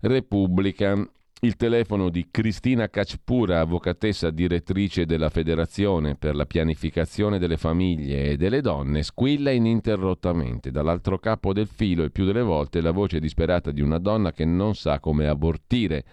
Repubblica. 0.02 1.03
Il 1.40 1.56
telefono 1.56 2.10
di 2.10 2.27
Cristina 2.30 2.90
Cacpura, 2.90 3.61
avvocatessa 3.61 4.30
direttrice 4.30 5.07
della 5.07 5.30
Federazione 5.30 6.15
per 6.15 6.35
la 6.35 6.45
pianificazione 6.45 7.40
delle 7.40 7.57
famiglie 7.57 8.30
e 8.30 8.38
delle 8.38 8.61
donne, 8.61 9.02
squilla 9.02 9.49
ininterrottamente. 9.49 10.69
Dall'altro 10.69 11.18
capo 11.18 11.53
del 11.53 11.68
filo, 11.68 12.03
e 12.03 12.11
più 12.11 12.23
delle 12.23 12.44
volte, 12.44 12.81
la 12.81 12.91
voce 12.91 13.19
disperata 13.19 13.72
di 13.72 13.81
una 13.81 13.98
donna 13.98 14.31
che 14.31 14.45
non 14.45 14.76
sa 14.76 14.99
come 14.99 15.27
abortire 15.27 16.06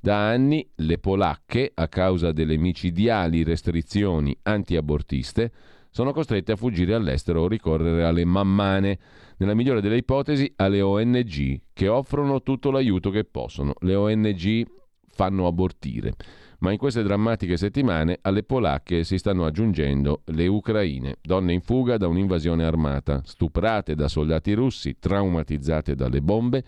da 0.00 0.28
anni 0.28 0.68
le 0.76 0.98
polacche, 0.98 1.72
a 1.74 1.88
causa 1.88 2.32
delle 2.32 2.56
micidiali 2.56 3.42
restrizioni 3.42 4.36
antiabortiste, 4.42 5.52
sono 5.90 6.12
costrette 6.12 6.52
a 6.52 6.56
fuggire 6.56 6.94
all'estero 6.94 7.42
o 7.42 7.48
ricorrere 7.48 8.04
alle 8.04 8.24
mammane, 8.24 8.98
nella 9.38 9.54
migliore 9.54 9.80
delle 9.80 9.96
ipotesi 9.96 10.52
alle 10.56 10.80
ONG, 10.80 11.60
che 11.72 11.88
offrono 11.88 12.42
tutto 12.42 12.70
l'aiuto 12.70 13.10
che 13.10 13.24
possono. 13.24 13.74
Le 13.80 13.94
ONG 13.94 14.66
fanno 15.08 15.46
abortire. 15.46 16.14
Ma 16.60 16.72
in 16.72 16.78
queste 16.78 17.02
drammatiche 17.02 17.56
settimane 17.56 18.18
alle 18.22 18.42
polacche 18.42 19.04
si 19.04 19.16
stanno 19.16 19.44
aggiungendo 19.44 20.22
le 20.26 20.46
ucraine, 20.48 21.16
donne 21.20 21.52
in 21.52 21.60
fuga 21.60 21.96
da 21.96 22.08
un'invasione 22.08 22.64
armata, 22.64 23.22
stuprate 23.24 23.94
da 23.94 24.08
soldati 24.08 24.54
russi, 24.54 24.96
traumatizzate 24.98 25.94
dalle 25.94 26.20
bombe 26.20 26.64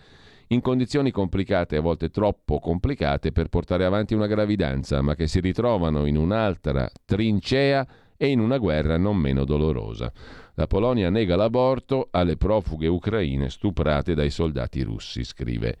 in 0.51 0.59
condizioni 0.59 1.11
complicate, 1.11 1.77
a 1.77 1.81
volte 1.81 2.09
troppo 2.09 2.59
complicate 2.59 3.31
per 3.31 3.47
portare 3.47 3.85
avanti 3.85 4.13
una 4.13 4.27
gravidanza, 4.27 5.01
ma 5.01 5.15
che 5.15 5.27
si 5.27 5.39
ritrovano 5.39 6.05
in 6.05 6.17
un'altra 6.17 6.89
trincea 7.05 7.87
e 8.17 8.27
in 8.27 8.39
una 8.39 8.57
guerra 8.57 8.97
non 8.97 9.15
meno 9.15 9.45
dolorosa. 9.45 10.11
La 10.55 10.67
Polonia 10.67 11.09
nega 11.09 11.37
l'aborto 11.37 12.09
alle 12.11 12.35
profughe 12.35 12.87
ucraine 12.87 13.49
stuprate 13.49 14.13
dai 14.13 14.29
soldati 14.29 14.81
russi, 14.83 15.23
scrive 15.23 15.77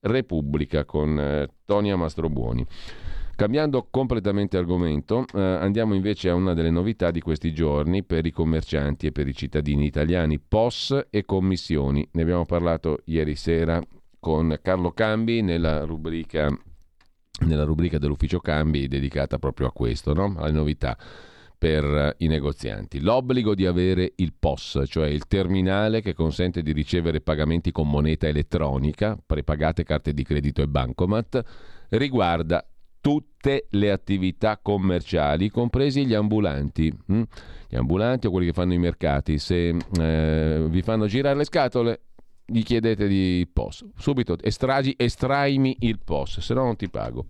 Repubblica 0.00 0.84
con 0.84 1.18
eh, 1.18 1.48
Tonia 1.64 1.96
Mastrobuoni. 1.96 2.66
Cambiando 3.36 3.86
completamente 3.88 4.56
argomento, 4.56 5.24
eh, 5.32 5.40
andiamo 5.40 5.94
invece 5.94 6.28
a 6.28 6.34
una 6.34 6.54
delle 6.54 6.70
novità 6.70 7.12
di 7.12 7.20
questi 7.20 7.54
giorni 7.54 8.02
per 8.02 8.26
i 8.26 8.32
commercianti 8.32 9.06
e 9.06 9.12
per 9.12 9.28
i 9.28 9.34
cittadini 9.34 9.86
italiani, 9.86 10.40
POS 10.40 11.06
e 11.08 11.24
commissioni. 11.24 12.06
Ne 12.10 12.22
abbiamo 12.22 12.44
parlato 12.44 12.98
ieri 13.04 13.36
sera 13.36 13.80
con 14.18 14.58
Carlo 14.62 14.92
Cambi 14.92 15.42
nella 15.42 15.84
rubrica, 15.84 16.48
nella 17.40 17.64
rubrica 17.64 17.98
dell'ufficio 17.98 18.40
Cambi 18.40 18.88
dedicata 18.88 19.38
proprio 19.38 19.68
a 19.68 19.72
questo, 19.72 20.12
no? 20.14 20.34
alle 20.38 20.52
novità 20.52 20.96
per 21.58 22.14
i 22.18 22.28
negozianti. 22.28 23.00
L'obbligo 23.00 23.54
di 23.54 23.66
avere 23.66 24.12
il 24.16 24.32
POS, 24.38 24.84
cioè 24.86 25.08
il 25.08 25.26
terminale 25.26 26.00
che 26.00 26.14
consente 26.14 26.62
di 26.62 26.72
ricevere 26.72 27.20
pagamenti 27.20 27.72
con 27.72 27.90
moneta 27.90 28.28
elettronica, 28.28 29.18
prepagate 29.24 29.82
carte 29.82 30.14
di 30.14 30.22
credito 30.22 30.62
e 30.62 30.68
bancomat, 30.68 31.42
riguarda 31.90 32.64
tutte 33.00 33.66
le 33.70 33.90
attività 33.90 34.58
commerciali, 34.62 35.50
compresi 35.50 36.06
gli 36.06 36.14
ambulanti. 36.14 36.96
Hm? 37.06 37.22
Gli 37.68 37.76
ambulanti 37.76 38.26
o 38.26 38.30
quelli 38.30 38.46
che 38.46 38.52
fanno 38.52 38.72
i 38.72 38.78
mercati, 38.78 39.38
se 39.38 39.76
eh, 39.98 40.66
vi 40.68 40.82
fanno 40.82 41.06
girare 41.06 41.36
le 41.36 41.44
scatole, 41.44 42.00
gli 42.50 42.62
chiedete 42.62 43.06
di 43.06 43.46
POS. 43.52 43.84
Subito 43.98 44.36
estragi, 44.40 44.94
estraimi 44.96 45.76
il 45.80 45.98
POS, 46.02 46.40
se 46.40 46.54
no 46.54 46.64
non 46.64 46.76
ti 46.76 46.88
pago. 46.88 47.26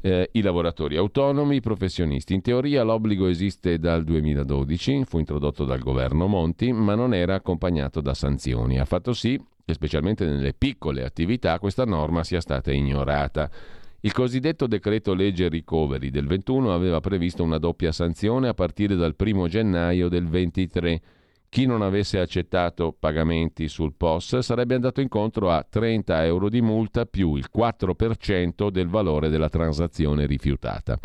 Eh, 0.00 0.30
I 0.32 0.40
lavoratori 0.40 0.96
autonomi, 0.96 1.56
i 1.56 1.60
professionisti. 1.60 2.32
In 2.32 2.40
teoria 2.40 2.82
l'obbligo 2.82 3.26
esiste 3.26 3.78
dal 3.78 4.02
2012, 4.02 5.04
fu 5.04 5.18
introdotto 5.18 5.64
dal 5.64 5.80
governo 5.80 6.26
Monti, 6.26 6.72
ma 6.72 6.94
non 6.94 7.12
era 7.12 7.34
accompagnato 7.34 8.00
da 8.00 8.14
sanzioni. 8.14 8.78
Ha 8.78 8.86
fatto 8.86 9.12
sì 9.12 9.38
che 9.64 9.74
specialmente 9.74 10.24
nelle 10.24 10.54
piccole 10.54 11.04
attività 11.04 11.58
questa 11.58 11.84
norma 11.84 12.24
sia 12.24 12.40
stata 12.40 12.72
ignorata. 12.72 13.50
Il 14.00 14.12
cosiddetto 14.12 14.66
decreto 14.66 15.14
legge 15.14 15.48
recovery 15.48 16.10
del 16.10 16.26
21 16.26 16.72
aveva 16.74 17.00
previsto 17.00 17.42
una 17.42 17.58
doppia 17.58 17.92
sanzione 17.92 18.48
a 18.48 18.54
partire 18.54 18.96
dal 18.96 19.14
1 19.18 19.48
gennaio 19.48 20.08
del 20.08 20.28
23 20.28 21.00
chi 21.54 21.66
non 21.66 21.82
avesse 21.82 22.18
accettato 22.18 22.92
pagamenti 22.98 23.68
sul 23.68 23.94
POS 23.96 24.38
sarebbe 24.38 24.74
andato 24.74 25.00
incontro 25.00 25.52
a 25.52 25.62
30 25.62 26.24
euro 26.24 26.48
di 26.48 26.60
multa 26.60 27.06
più 27.06 27.36
il 27.36 27.48
4% 27.56 28.70
del 28.70 28.88
valore 28.88 29.28
della 29.28 29.48
transazione 29.48 30.26
rifiutata. 30.26 30.98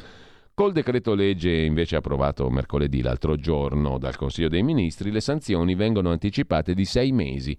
Col 0.56 0.72
decreto 0.72 1.14
legge 1.14 1.52
invece 1.52 1.98
approvato 1.98 2.50
mercoledì 2.50 3.04
l'altro 3.04 3.36
giorno 3.36 4.00
dal 4.00 4.16
Consiglio 4.16 4.48
dei 4.48 4.64
Ministri, 4.64 5.12
le 5.12 5.22
sanzioni 5.22 5.76
vengono 5.76 6.10
anticipate 6.10 6.74
di 6.74 6.86
sei 6.86 7.12
mesi. 7.12 7.56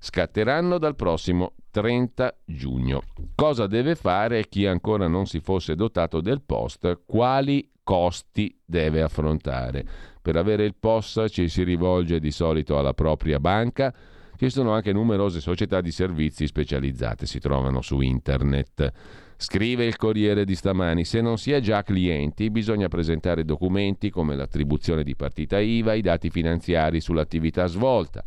Scatteranno 0.00 0.78
dal 0.78 0.96
prossimo 0.96 1.52
30 1.70 2.38
giugno. 2.44 3.02
Cosa 3.36 3.68
deve 3.68 3.94
fare 3.94 4.48
chi 4.48 4.66
ancora 4.66 5.06
non 5.06 5.26
si 5.26 5.38
fosse 5.38 5.76
dotato 5.76 6.20
del 6.20 6.42
post? 6.42 7.02
Quali 7.06 7.70
costi 7.84 8.58
deve 8.64 9.00
affrontare? 9.00 10.11
Per 10.22 10.36
avere 10.36 10.64
il 10.64 10.76
POS 10.78 11.26
ci 11.30 11.48
si 11.48 11.64
rivolge 11.64 12.20
di 12.20 12.30
solito 12.30 12.78
alla 12.78 12.94
propria 12.94 13.40
banca. 13.40 13.92
Ci 14.36 14.50
sono 14.50 14.72
anche 14.72 14.92
numerose 14.92 15.40
società 15.40 15.80
di 15.80 15.90
servizi 15.90 16.46
specializzate, 16.46 17.26
si 17.26 17.40
trovano 17.40 17.80
su 17.80 18.00
internet. 18.00 18.92
Scrive 19.36 19.84
il 19.84 19.96
Corriere 19.96 20.44
di 20.44 20.54
stamani, 20.54 21.04
se 21.04 21.20
non 21.20 21.38
si 21.38 21.50
è 21.50 21.58
già 21.58 21.82
clienti 21.82 22.50
bisogna 22.50 22.86
presentare 22.86 23.44
documenti 23.44 24.08
come 24.08 24.36
l'attribuzione 24.36 25.02
di 25.02 25.16
partita 25.16 25.58
IVA, 25.58 25.94
i 25.94 26.00
dati 26.00 26.30
finanziari 26.30 27.00
sull'attività 27.00 27.66
svolta. 27.66 28.22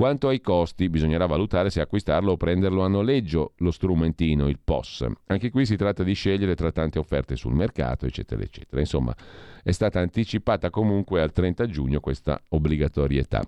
Quanto 0.00 0.28
ai 0.28 0.40
costi, 0.40 0.88
bisognerà 0.88 1.26
valutare 1.26 1.68
se 1.68 1.82
acquistarlo 1.82 2.32
o 2.32 2.36
prenderlo 2.38 2.82
a 2.82 2.88
noleggio, 2.88 3.52
lo 3.58 3.70
strumentino, 3.70 4.48
il 4.48 4.58
POS. 4.58 5.06
Anche 5.26 5.50
qui 5.50 5.66
si 5.66 5.76
tratta 5.76 6.02
di 6.02 6.14
scegliere 6.14 6.54
tra 6.54 6.72
tante 6.72 6.98
offerte 6.98 7.36
sul 7.36 7.52
mercato, 7.52 8.06
eccetera, 8.06 8.40
eccetera. 8.40 8.80
Insomma, 8.80 9.14
è 9.62 9.70
stata 9.72 10.00
anticipata 10.00 10.70
comunque 10.70 11.20
al 11.20 11.32
30 11.32 11.66
giugno 11.66 12.00
questa 12.00 12.42
obbligatorietà. 12.48 13.46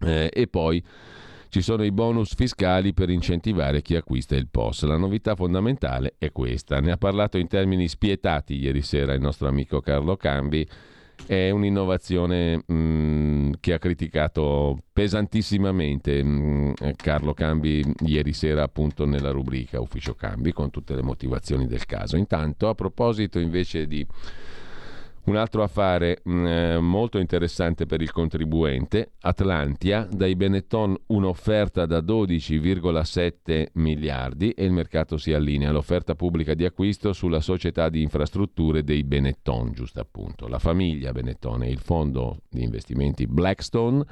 Eh, 0.00 0.28
e 0.30 0.46
poi 0.48 0.84
ci 1.48 1.62
sono 1.62 1.82
i 1.82 1.92
bonus 1.92 2.34
fiscali 2.34 2.92
per 2.92 3.08
incentivare 3.08 3.80
chi 3.80 3.96
acquista 3.96 4.36
il 4.36 4.48
POS. 4.50 4.82
La 4.82 4.98
novità 4.98 5.34
fondamentale 5.34 6.16
è 6.18 6.30
questa. 6.30 6.78
Ne 6.80 6.92
ha 6.92 6.98
parlato 6.98 7.38
in 7.38 7.48
termini 7.48 7.88
spietati 7.88 8.54
ieri 8.56 8.82
sera 8.82 9.14
il 9.14 9.20
nostro 9.22 9.48
amico 9.48 9.80
Carlo 9.80 10.18
Cambi 10.18 10.68
è 11.26 11.50
un'innovazione 11.50 12.62
mh, 12.66 12.74
mm, 12.74 13.52
che 13.60 13.72
ha 13.72 13.78
criticato 13.78 14.78
pesantissimamente 14.92 16.22
mh, 16.22 16.28
mm, 16.28 16.72
Carlo 16.96 17.34
Cambi 17.34 17.84
ieri 18.00 18.32
sera 18.32 18.62
appunto 18.62 19.06
nella 19.06 19.30
rubrica 19.30 19.80
Ufficio 19.80 20.14
Cambi 20.14 20.52
con 20.52 20.70
tutte 20.70 20.94
le 20.94 21.02
motivazioni 21.02 21.66
del 21.66 21.86
caso. 21.86 22.16
Intanto 22.16 22.68
a 22.68 22.74
proposito 22.74 23.38
invece 23.38 23.86
di 23.86 24.06
un 25.24 25.36
altro 25.36 25.62
affare 25.62 26.20
mh, 26.22 26.32
mm, 26.32 26.46
eh, 26.46 26.78
molto 26.78 27.18
interessante 27.18 27.86
per 27.86 28.02
il 28.02 28.12
contribuente, 28.12 29.12
Atlantia, 29.20 30.06
dai 30.10 30.36
Benetton 30.36 30.96
un'offerta 31.06 31.86
da 31.86 32.00
12,7 32.00 33.66
miliardi 33.74 34.50
e 34.50 34.64
il 34.64 34.72
mercato 34.72 35.16
si 35.16 35.32
allinea 35.32 35.70
all'offerta 35.70 36.14
pubblica 36.14 36.54
di 36.54 36.64
acquisto 36.64 37.12
sulla 37.12 37.40
società 37.40 37.88
di 37.88 38.02
infrastrutture 38.02 38.84
dei 38.84 39.04
Benetton, 39.04 39.72
giusto 39.72 40.00
appunto. 40.00 40.46
La 40.48 40.58
famiglia 40.58 41.12
Benetton 41.12 41.62
e 41.62 41.70
il 41.70 41.78
fondo 41.78 42.38
di 42.48 42.62
investimenti 42.62 43.26
Blackstone 43.26 44.04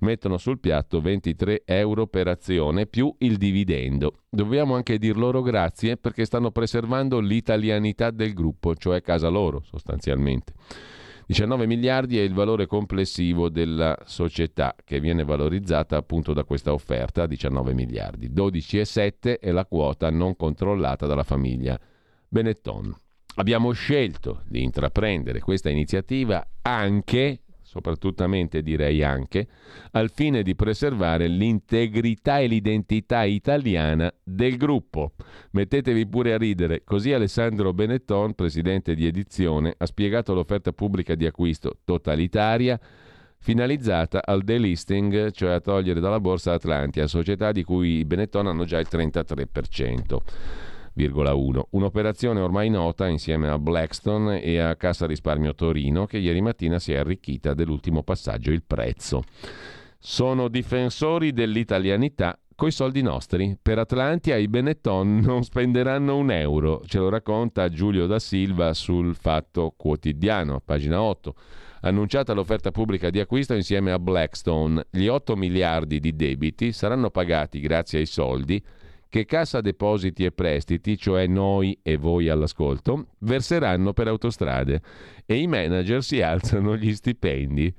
mettono 0.00 0.36
sul 0.36 0.58
piatto 0.58 1.00
23 1.00 1.62
euro 1.64 2.06
per 2.06 2.28
azione 2.28 2.86
più 2.86 3.14
il 3.18 3.36
dividendo. 3.36 4.20
Dobbiamo 4.28 4.74
anche 4.74 4.98
dir 4.98 5.16
loro 5.16 5.42
grazie 5.42 5.96
perché 5.96 6.24
stanno 6.24 6.50
preservando 6.50 7.20
l'italianità 7.20 8.10
del 8.10 8.34
gruppo, 8.34 8.74
cioè 8.74 9.00
casa 9.00 9.28
loro 9.28 9.62
sostanzialmente. 9.62 10.52
19 11.28 11.66
miliardi 11.66 12.18
è 12.18 12.22
il 12.22 12.32
valore 12.32 12.64
complessivo 12.64 13.50
della 13.50 13.94
società 14.06 14.74
che 14.82 14.98
viene 14.98 15.24
valorizzata 15.24 15.98
appunto 15.98 16.32
da 16.32 16.44
questa 16.44 16.72
offerta, 16.72 17.26
19 17.26 17.74
miliardi. 17.74 18.30
12,7 18.30 19.38
è 19.38 19.50
la 19.50 19.66
quota 19.66 20.08
non 20.08 20.36
controllata 20.36 21.04
dalla 21.06 21.24
famiglia 21.24 21.78
Benetton. 22.28 22.94
Abbiamo 23.34 23.72
scelto 23.72 24.42
di 24.46 24.62
intraprendere 24.62 25.40
questa 25.40 25.68
iniziativa 25.68 26.44
anche, 26.62 27.42
soprattutto 27.68 28.26
direi 28.62 29.02
anche, 29.02 29.46
al 29.90 30.10
fine 30.10 30.42
di 30.42 30.54
preservare 30.54 31.28
l'integrità 31.28 32.38
e 32.38 32.46
l'identità 32.46 33.24
italiana 33.24 34.10
del 34.24 34.56
gruppo. 34.56 35.12
Mettetevi 35.50 36.06
pure 36.06 36.32
a 36.32 36.38
ridere, 36.38 36.82
così 36.82 37.12
Alessandro 37.12 37.74
Benetton, 37.74 38.32
presidente 38.32 38.94
di 38.94 39.06
edizione, 39.06 39.74
ha 39.76 39.84
spiegato 39.84 40.32
l'offerta 40.32 40.72
pubblica 40.72 41.14
di 41.14 41.26
acquisto 41.26 41.76
totalitaria 41.84 42.80
finalizzata 43.40 44.24
al 44.24 44.42
delisting, 44.42 45.30
cioè 45.30 45.52
a 45.52 45.60
togliere 45.60 46.00
dalla 46.00 46.20
borsa 46.20 46.54
Atlantia, 46.54 47.06
società 47.06 47.52
di 47.52 47.64
cui 47.64 47.98
i 47.98 48.04
Benetton 48.06 48.46
hanno 48.46 48.64
già 48.64 48.78
il 48.78 48.88
33%. 48.90 50.77
Un'operazione 51.70 52.40
ormai 52.40 52.70
nota 52.70 53.06
insieme 53.06 53.48
a 53.48 53.58
Blackstone 53.58 54.42
e 54.42 54.58
a 54.58 54.74
Cassa 54.76 55.06
Risparmio 55.06 55.54
Torino 55.54 56.06
che 56.06 56.18
ieri 56.18 56.40
mattina 56.40 56.78
si 56.78 56.92
è 56.92 56.96
arricchita 56.96 57.54
dell'ultimo 57.54 58.02
passaggio, 58.02 58.50
il 58.50 58.64
prezzo. 58.66 59.22
Sono 59.98 60.48
difensori 60.48 61.32
dell'italianità 61.32 62.38
coi 62.58 62.72
soldi 62.72 63.02
nostri. 63.02 63.56
Per 63.62 63.78
Atlantia 63.78 64.36
i 64.36 64.48
Benetton 64.48 65.18
non 65.20 65.44
spenderanno 65.44 66.16
un 66.16 66.32
euro, 66.32 66.82
ce 66.86 66.98
lo 66.98 67.08
racconta 67.08 67.68
Giulio 67.68 68.06
da 68.06 68.18
Silva 68.18 68.74
sul 68.74 69.14
Fatto 69.14 69.74
Quotidiano, 69.76 70.60
pagina 70.64 71.00
8. 71.00 71.34
Annunciata 71.82 72.32
l'offerta 72.32 72.72
pubblica 72.72 73.10
di 73.10 73.20
acquisto 73.20 73.54
insieme 73.54 73.92
a 73.92 74.00
Blackstone, 74.00 74.86
gli 74.90 75.06
8 75.06 75.36
miliardi 75.36 76.00
di 76.00 76.16
debiti 76.16 76.72
saranno 76.72 77.10
pagati 77.10 77.60
grazie 77.60 78.00
ai 78.00 78.06
soldi 78.06 78.60
che 79.08 79.24
Cassa 79.24 79.60
Depositi 79.60 80.24
e 80.24 80.32
Prestiti, 80.32 80.96
cioè 80.98 81.26
noi 81.26 81.78
e 81.82 81.96
voi 81.96 82.28
all'ascolto, 82.28 83.08
verseranno 83.20 83.92
per 83.92 84.08
autostrade 84.08 84.82
e 85.24 85.36
i 85.36 85.46
manager 85.46 86.02
si 86.02 86.20
alzano 86.20 86.76
gli 86.76 86.94
stipendi. 86.94 87.74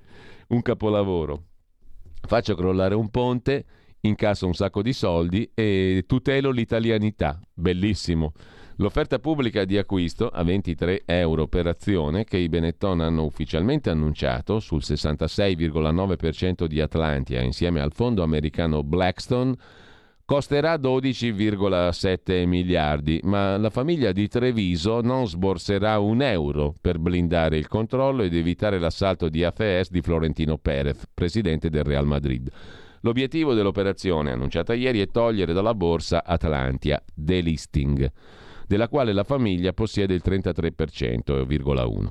Un 0.47 0.61
capolavoro. 0.61 1.43
Faccio 2.21 2.55
crollare 2.55 2.95
un 2.95 3.09
ponte, 3.09 3.65
incasso 4.01 4.47
un 4.47 4.53
sacco 4.53 4.81
di 4.81 4.93
soldi 4.93 5.49
e 5.53 6.03
tutelo 6.07 6.49
l'italianità. 6.51 7.39
Bellissimo. 7.53 8.33
L'offerta 8.77 9.19
pubblica 9.19 9.65
di 9.65 9.77
acquisto 9.77 10.29
a 10.29 10.41
23 10.41 11.03
euro 11.05 11.47
per 11.47 11.67
azione 11.67 12.23
che 12.23 12.37
i 12.37 12.47
Benetton 12.47 13.01
hanno 13.01 13.25
ufficialmente 13.25 13.89
annunciato 13.89 14.61
sul 14.61 14.79
66,9% 14.81 16.63
di 16.65 16.79
Atlantia 16.79 17.41
insieme 17.41 17.81
al 17.81 17.91
fondo 17.91 18.23
americano 18.23 18.81
Blackstone 18.81 19.53
costerà 20.29 20.75
12,7 20.75 22.45
miliardi, 22.45 23.19
ma 23.23 23.57
la 23.57 23.71
famiglia 23.71 24.11
di 24.11 24.27
Treviso 24.27 25.01
non 25.01 25.27
sborserà 25.27 25.97
un 25.97 26.21
euro 26.21 26.75
per 26.79 26.99
blindare 26.99 27.57
il 27.57 27.67
controllo 27.67 28.21
ed 28.21 28.35
evitare 28.35 28.77
l'assalto 28.77 29.27
di 29.27 29.43
AFS 29.43 29.89
di 29.89 30.01
Florentino 30.01 30.59
Perez, 30.59 31.07
presidente 31.11 31.71
del 31.71 31.83
Real 31.83 32.05
Madrid. 32.05 32.47
L'obiettivo 33.01 33.55
dell'operazione 33.55 34.29
annunciata 34.29 34.75
ieri 34.75 34.99
è 34.99 35.07
togliere 35.07 35.51
dalla 35.51 35.73
borsa 35.73 36.23
Atlantia, 36.23 37.03
delisting, 37.11 38.11
della 38.67 38.87
quale 38.87 39.13
la 39.13 39.23
famiglia 39.23 39.73
possiede 39.73 40.13
il 40.13 40.21
33,1%. 40.23 42.07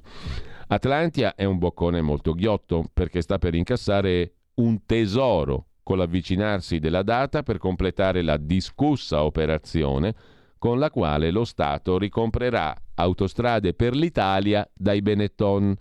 Atlantia 0.67 1.37
è 1.37 1.45
un 1.45 1.59
boccone 1.59 2.01
molto 2.01 2.33
ghiotto 2.33 2.85
perché 2.93 3.21
sta 3.21 3.39
per 3.39 3.55
incassare 3.55 4.33
un 4.55 4.85
tesoro 4.87 5.68
con 5.89 5.97
l'avvicinarsi 5.97 6.81
della 6.81 7.03
data 7.03 7.43
per 7.43 7.57
completare 7.57 8.21
la 8.21 8.37
discussa 8.37 9.25
operazione 9.25 10.15
con 10.59 10.79
la 10.79 10.91
quale 10.91 11.31
lo 11.31 11.47
Stato 11.47 11.97
ricomprerà 11.97 12.77
autostrade 12.97 13.73
per 13.73 13.97
l'Italia 13.97 14.69
dai 14.75 15.01
Benetton. 15.01 15.75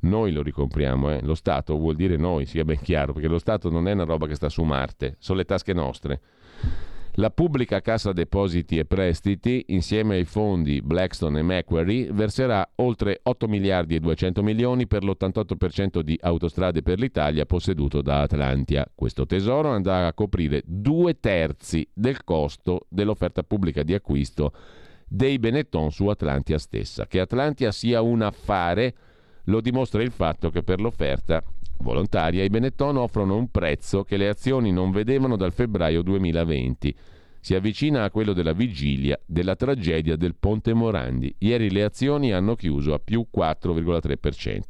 Noi 0.00 0.32
lo 0.32 0.42
ricompriamo, 0.42 1.12
eh? 1.12 1.20
lo 1.22 1.36
Stato 1.36 1.76
vuol 1.76 1.94
dire 1.94 2.16
noi, 2.16 2.44
sia 2.44 2.64
ben 2.64 2.80
chiaro, 2.80 3.12
perché 3.12 3.28
lo 3.28 3.38
Stato 3.38 3.70
non 3.70 3.86
è 3.86 3.92
una 3.92 4.02
roba 4.02 4.26
che 4.26 4.34
sta 4.34 4.48
su 4.48 4.64
Marte, 4.64 5.14
sono 5.20 5.38
le 5.38 5.44
tasche 5.44 5.72
nostre. 5.72 6.20
La 7.16 7.28
pubblica 7.28 7.82
Cassa 7.82 8.14
Depositi 8.14 8.78
e 8.78 8.86
Prestiti, 8.86 9.66
insieme 9.68 10.14
ai 10.14 10.24
fondi 10.24 10.80
Blackstone 10.80 11.40
e 11.40 11.42
Macquarie, 11.42 12.10
verserà 12.10 12.66
oltre 12.76 13.20
8 13.22 13.48
miliardi 13.48 13.94
e 13.94 14.00
200 14.00 14.42
milioni 14.42 14.86
per 14.86 15.04
l'88% 15.04 16.00
di 16.00 16.18
autostrade 16.22 16.80
per 16.80 16.98
l'Italia 16.98 17.44
posseduto 17.44 18.00
da 18.00 18.22
Atlantia. 18.22 18.90
Questo 18.94 19.26
tesoro 19.26 19.68
andrà 19.68 20.06
a 20.06 20.14
coprire 20.14 20.62
due 20.64 21.20
terzi 21.20 21.86
del 21.92 22.24
costo 22.24 22.86
dell'offerta 22.88 23.42
pubblica 23.42 23.82
di 23.82 23.92
acquisto 23.92 24.54
dei 25.06 25.38
Benetton 25.38 25.90
su 25.90 26.06
Atlantia 26.06 26.56
stessa. 26.56 27.06
Che 27.06 27.20
Atlantia 27.20 27.72
sia 27.72 28.00
un 28.00 28.22
affare 28.22 28.94
lo 29.44 29.60
dimostra 29.60 30.02
il 30.02 30.12
fatto 30.12 30.48
che 30.48 30.62
per 30.62 30.80
l'offerta 30.80 31.42
volontaria, 31.78 32.44
i 32.44 32.48
Benetton 32.48 32.96
offrono 32.96 33.36
un 33.36 33.50
prezzo 33.50 34.04
che 34.04 34.16
le 34.16 34.28
azioni 34.28 34.72
non 34.72 34.90
vedevano 34.90 35.36
dal 35.36 35.52
febbraio 35.52 36.02
2020. 36.02 36.94
Si 37.40 37.54
avvicina 37.54 38.04
a 38.04 38.10
quello 38.10 38.32
della 38.32 38.52
vigilia 38.52 39.18
della 39.26 39.56
tragedia 39.56 40.16
del 40.16 40.36
Ponte 40.36 40.74
Morandi. 40.74 41.34
Ieri 41.38 41.70
le 41.70 41.82
azioni 41.82 42.32
hanno 42.32 42.54
chiuso 42.54 42.94
a 42.94 43.00
più 43.00 43.26
4,3%. 43.34 44.60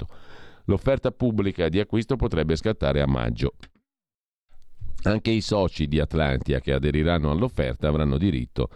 L'offerta 0.66 1.10
pubblica 1.10 1.68
di 1.68 1.80
acquisto 1.80 2.16
potrebbe 2.16 2.56
scattare 2.56 3.02
a 3.02 3.06
maggio. 3.06 3.54
Anche 5.02 5.30
i 5.30 5.40
soci 5.40 5.88
di 5.88 5.98
Atlantia 5.98 6.60
che 6.60 6.72
aderiranno 6.72 7.30
all'offerta 7.30 7.88
avranno 7.88 8.16
diritto 8.16 8.68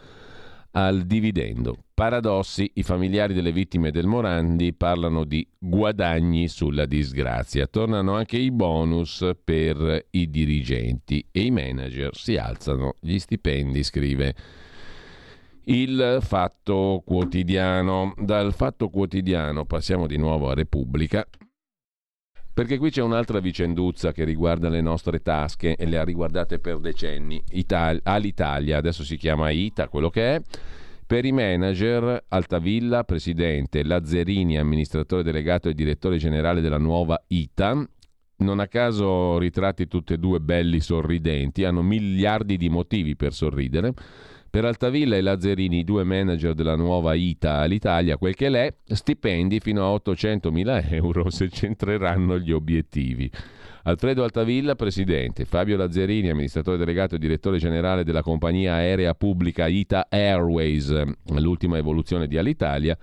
al 0.77 1.07
dividendo. 1.07 1.77
Paradossi, 1.95 2.71
i 2.75 2.83
familiari 2.83 3.33
delle 3.33 3.51
vittime 3.51 3.91
del 3.91 4.07
Morandi 4.07 4.75
parlano 4.75 5.25
di 5.25 5.47
guadagni 5.59 6.49
sulla 6.49 6.85
disgrazia. 6.85 7.67
Tornano 7.67 8.15
anche 8.15 8.37
i 8.37 8.51
bonus 8.51 9.27
per 9.43 10.07
i 10.11 10.29
dirigenti 10.29 11.27
e 11.33 11.45
i 11.45 11.51
manager 11.51 12.15
si 12.15 12.37
alzano 12.37 12.95
gli 13.01 13.19
stipendi, 13.19 13.83
scrive 13.83 14.35
il 15.65 16.19
Fatto 16.21 17.03
Quotidiano. 17.05 18.13
Dal 18.19 18.53
Fatto 18.53 18.91
Quotidiano 18.91 19.65
passiamo 19.65 20.07
di 20.07 20.19
nuovo 20.19 20.51
a 20.51 20.55
Repubblica. 20.55 21.27
Perché 22.57 22.79
qui 22.79 22.89
c'è 22.89 23.03
un'altra 23.03 23.39
vicenduzza 23.39 24.13
che 24.13 24.25
riguarda 24.25 24.71
le 24.71 24.81
nostre 24.81 25.21
tasche 25.21 25.77
e 25.77 25.85
le 25.85 25.99
ha 25.99 26.05
riguardate 26.05 26.59
per 26.59 26.79
decenni. 26.79 27.39
Ital- 27.51 28.01
All'Italia, 28.03 28.79
adesso 28.79 29.05
si 29.05 29.19
chiama 29.19 29.51
ITA, 29.51 29.89
quello 29.89 30.09
che 30.09 30.37
è. 30.37 30.43
Per 31.07 31.27
i 31.27 31.33
manager, 31.33 32.25
Altavilla, 32.29 33.05
presidente, 33.05 33.85
Lazzerini, 33.85 34.57
amministratore 34.57 35.23
delegato 35.23 35.69
e 35.69 35.75
direttore 35.75 36.17
generale 36.17 36.63
della 36.63 36.79
nuova 36.79 37.23
ITA, 37.27 37.87
non 38.39 38.61
a 38.61 38.69
caso 38.69 39.37
ritratti 39.37 39.87
tutti 39.87 40.15
e 40.15 40.19
due 40.19 40.41
belli 40.41 40.81
sorridenti, 40.81 41.63
hanno 41.65 41.83
miliardi 41.83 42.57
di 42.57 42.71
motivi 42.71 43.17
per 43.17 43.35
sorridere 43.35 43.93
per 44.57 44.65
Altavilla 44.65 45.17
e 45.17 45.21
Lazzarini, 45.21 45.81
i 45.81 45.85
due 45.85 46.03
manager 46.03 46.55
della 46.55 46.77
nuova 46.77 47.13
ITA 47.13 47.57
all'Italia, 47.57 48.17
quel 48.17 48.35
che 48.35 48.49
l'è, 48.49 48.75
stipendi 48.87 49.61
fino 49.61 49.85
a 49.85 49.95
800.000 49.95 50.95
euro 50.95 51.29
se 51.29 51.51
centreranno 51.51 52.39
gli 52.39 52.53
obiettivi. 52.53 53.31
Alfredo 53.83 54.23
Altavilla, 54.23 54.75
presidente, 54.75 55.45
Fabio 55.45 55.77
Lazzarini, 55.77 56.31
amministratore 56.31 56.79
delegato 56.79 57.17
e 57.17 57.19
direttore 57.19 57.59
generale 57.59 58.03
della 58.03 58.23
compagnia 58.23 58.77
aerea 58.77 59.13
pubblica 59.13 59.67
ITA 59.67 60.07
Airways, 60.09 61.03
l'ultima 61.35 61.77
evoluzione 61.77 62.27
di 62.27 62.39
Alitalia, 62.39 62.97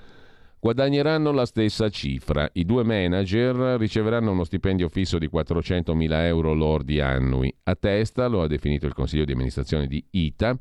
guadagneranno 0.60 1.32
la 1.32 1.46
stessa 1.46 1.88
cifra. 1.90 2.50
I 2.54 2.66
due 2.66 2.84
manager 2.84 3.78
riceveranno 3.78 4.32
uno 4.32 4.44
stipendio 4.44 4.90
fisso 4.90 5.20
di 5.20 5.30
400.000 5.32 6.26
euro 6.26 6.56
lordi 6.56 7.00
annui. 7.00 7.54
A 7.66 7.76
testa, 7.76 8.26
lo 8.26 8.42
ha 8.42 8.48
definito 8.48 8.88
il 8.88 8.96
consiglio 8.96 9.26
di 9.26 9.34
amministrazione 9.34 9.86
di 9.86 10.04
ITA, 10.10 10.58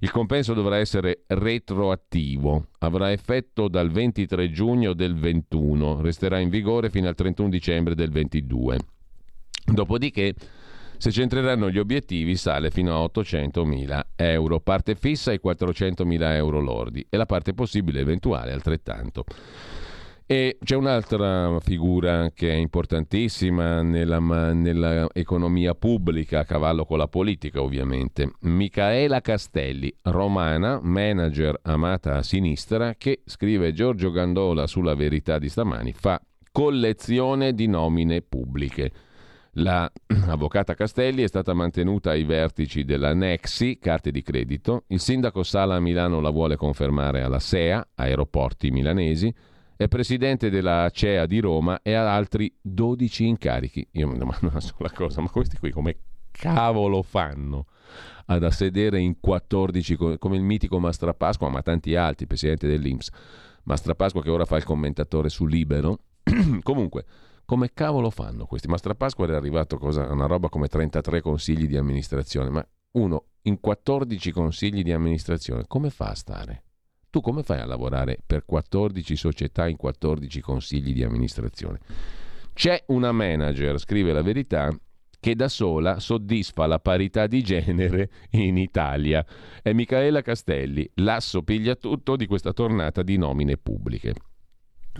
il 0.00 0.10
compenso 0.12 0.54
dovrà 0.54 0.76
essere 0.76 1.24
retroattivo, 1.26 2.68
avrà 2.78 3.10
effetto 3.10 3.66
dal 3.66 3.90
23 3.90 4.50
giugno 4.50 4.92
del 4.92 5.16
21, 5.16 6.00
resterà 6.00 6.38
in 6.38 6.50
vigore 6.50 6.88
fino 6.88 7.08
al 7.08 7.16
31 7.16 7.48
dicembre 7.48 7.94
del 7.96 8.10
22. 8.10 8.78
Dopodiché, 9.64 10.34
se 10.98 11.10
centreranno 11.10 11.68
gli 11.68 11.78
obiettivi, 11.78 12.36
sale 12.36 12.70
fino 12.70 12.94
a 12.94 13.04
800.000 13.04 14.00
euro, 14.16 14.60
parte 14.60 14.94
fissa 14.94 15.32
e 15.32 15.40
400.000 15.44 16.34
euro 16.34 16.60
lordi 16.60 17.04
e 17.08 17.16
la 17.16 17.26
parte 17.26 17.52
possibile 17.52 18.00
eventuale 18.00 18.52
altrettanto. 18.52 19.24
E 20.30 20.58
c'è 20.62 20.76
un'altra 20.76 21.58
figura 21.60 22.30
che 22.34 22.50
è 22.50 22.54
importantissima 22.54 23.80
nella, 23.80 24.18
nella, 24.52 25.08
economia 25.14 25.74
pubblica, 25.74 26.40
a 26.40 26.44
cavallo 26.44 26.84
con 26.84 26.98
la 26.98 27.08
politica 27.08 27.62
ovviamente, 27.62 28.32
Micaela 28.40 29.22
Castelli, 29.22 29.90
romana, 30.02 30.80
manager 30.82 31.58
amata 31.62 32.16
a 32.16 32.22
sinistra, 32.22 32.94
che 32.96 33.22
scrive 33.24 33.72
Giorgio 33.72 34.10
Gandola 34.10 34.66
sulla 34.66 34.94
verità 34.94 35.38
di 35.38 35.48
stamani, 35.48 35.94
fa 35.94 36.20
collezione 36.52 37.54
di 37.54 37.66
nomine 37.66 38.20
pubbliche. 38.20 38.92
La 39.52 39.90
avvocata 40.28 40.74
Castelli 40.74 41.22
è 41.22 41.26
stata 41.26 41.54
mantenuta 41.54 42.10
ai 42.10 42.24
vertici 42.24 42.84
della 42.84 43.14
Nexi, 43.14 43.78
carte 43.80 44.10
di 44.10 44.20
credito, 44.20 44.84
il 44.88 45.00
sindaco 45.00 45.42
Sala 45.42 45.76
a 45.76 45.80
Milano 45.80 46.20
la 46.20 46.28
vuole 46.28 46.56
confermare 46.56 47.22
alla 47.22 47.38
SEA, 47.38 47.88
aeroporti 47.94 48.70
milanesi, 48.70 49.34
è 49.78 49.86
presidente 49.86 50.50
della 50.50 50.82
ACEA 50.86 51.24
di 51.26 51.38
Roma 51.38 51.82
e 51.82 51.92
ha 51.94 52.12
altri 52.12 52.52
12 52.60 53.24
incarichi. 53.24 53.86
Io 53.92 54.08
mi 54.08 54.18
domando 54.18 54.48
una 54.48 54.58
sola 54.58 54.90
cosa, 54.90 55.20
ma 55.20 55.30
questi 55.30 55.56
qui 55.56 55.70
come 55.70 55.98
cavolo 56.32 57.00
fanno 57.02 57.66
ad 58.26 58.44
sedere 58.48 58.98
in 58.98 59.20
14 59.20 60.18
come 60.18 60.34
il 60.34 60.42
mitico 60.42 60.80
Mastrapasqua, 60.80 61.48
ma 61.48 61.62
tanti 61.62 61.94
altri, 61.94 62.26
presidente 62.26 62.66
dell'Inps. 62.66 63.10
Mastrapasqua 63.62 64.20
che 64.20 64.30
ora 64.30 64.46
fa 64.46 64.56
il 64.56 64.64
commentatore 64.64 65.28
su 65.28 65.46
Libero. 65.46 66.00
Comunque, 66.64 67.04
come 67.44 67.70
cavolo 67.72 68.10
fanno 68.10 68.46
questi? 68.46 68.66
Mastrapasqua 68.66 69.26
era 69.26 69.36
arrivato 69.36 69.76
a 69.76 70.12
una 70.12 70.26
roba 70.26 70.48
come 70.48 70.66
33 70.66 71.20
consigli 71.20 71.68
di 71.68 71.76
amministrazione, 71.76 72.50
ma 72.50 72.66
uno 72.94 73.26
in 73.42 73.60
14 73.60 74.32
consigli 74.32 74.82
di 74.82 74.90
amministrazione, 74.90 75.66
come 75.68 75.90
fa 75.90 76.06
a 76.06 76.14
stare? 76.16 76.62
Tu 77.10 77.20
come 77.20 77.42
fai 77.42 77.60
a 77.60 77.66
lavorare 77.66 78.18
per 78.24 78.44
14 78.44 79.16
società 79.16 79.66
in 79.66 79.76
14 79.76 80.40
consigli 80.40 80.92
di 80.92 81.02
amministrazione? 81.02 81.78
C'è 82.52 82.84
una 82.88 83.12
manager, 83.12 83.78
scrive 83.78 84.12
la 84.12 84.20
verità, 84.20 84.70
che 85.20 85.34
da 85.34 85.48
sola 85.48 86.00
soddisfa 86.00 86.66
la 86.66 86.78
parità 86.78 87.26
di 87.26 87.42
genere 87.42 88.10
in 88.30 88.56
Italia. 88.56 89.24
È 89.62 89.72
Michaela 89.72 90.22
Castelli, 90.22 90.88
l'asso 90.96 91.42
piglia 91.42 91.74
tutto 91.74 92.16
di 92.16 92.26
questa 92.26 92.52
tornata 92.52 93.02
di 93.02 93.16
nomine 93.16 93.56
pubbliche. 93.56 94.14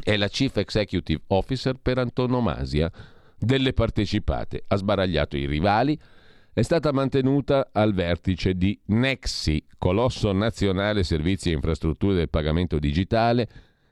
È 0.00 0.16
la 0.16 0.28
Chief 0.28 0.56
Executive 0.56 1.22
Officer 1.28 1.74
per 1.74 1.98
antonomasia 1.98 2.90
delle 3.38 3.72
partecipate. 3.72 4.64
Ha 4.66 4.76
sbaragliato 4.76 5.36
i 5.36 5.46
rivali, 5.46 5.98
è 6.58 6.62
stata 6.62 6.90
mantenuta 6.90 7.68
al 7.72 7.94
vertice 7.94 8.54
di 8.54 8.76
Nexi, 8.86 9.64
colosso 9.78 10.32
nazionale 10.32 11.04
servizi 11.04 11.50
e 11.50 11.54
infrastrutture 11.54 12.16
del 12.16 12.30
pagamento 12.30 12.80
digitale, 12.80 13.48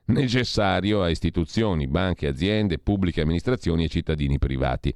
necessario 0.07 1.01
a 1.01 1.09
istituzioni, 1.09 1.87
banche, 1.87 2.27
aziende, 2.27 2.81
pubbliche 2.81 3.21
amministrazioni 3.21 3.85
e 3.85 3.89
cittadini 3.89 4.41
privati. 4.41 4.93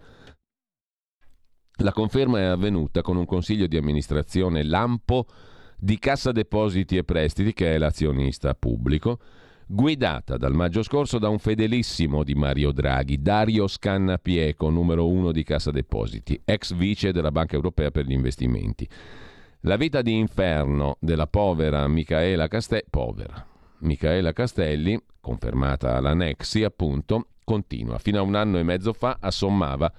La 1.82 1.92
conferma 1.92 2.40
è 2.40 2.44
avvenuta 2.46 3.02
con 3.02 3.16
un 3.16 3.24
consiglio 3.24 3.68
di 3.68 3.76
amministrazione 3.76 4.64
lampo 4.64 5.28
di 5.78 5.96
Cassa 6.00 6.32
Depositi 6.32 6.96
e 6.96 7.04
Prestiti, 7.04 7.52
che 7.52 7.72
è 7.72 7.78
l'azionista 7.78 8.52
pubblico, 8.54 9.20
guidata 9.72 10.36
dal 10.36 10.52
maggio 10.52 10.82
scorso 10.82 11.20
da 11.20 11.28
un 11.28 11.38
fedelissimo 11.38 12.24
di 12.24 12.34
Mario 12.34 12.72
Draghi, 12.72 13.22
Dario 13.22 13.68
Scannapieco, 13.68 14.68
numero 14.68 15.06
uno 15.06 15.30
di 15.30 15.44
Cassa 15.44 15.70
Depositi, 15.70 16.40
ex 16.44 16.74
vice 16.74 17.12
della 17.12 17.30
Banca 17.30 17.54
Europea 17.54 17.92
per 17.92 18.04
gli 18.04 18.10
investimenti. 18.10 18.88
La 19.60 19.76
vita 19.76 20.02
di 20.02 20.18
inferno 20.18 20.96
della 20.98 21.28
povera 21.28 21.86
Michaela 21.86 22.48
Castelli, 22.48 22.82
povera 22.90 23.46
Michaela 23.78 24.32
Castelli, 24.32 25.00
confermata 25.20 25.94
alla 25.94 26.14
Nexi 26.14 26.64
appunto, 26.64 27.28
continua. 27.44 27.98
Fino 27.98 28.18
a 28.18 28.22
un 28.22 28.34
anno 28.34 28.58
e 28.58 28.64
mezzo 28.64 28.92
fa 28.92 29.18
assommava 29.20 29.92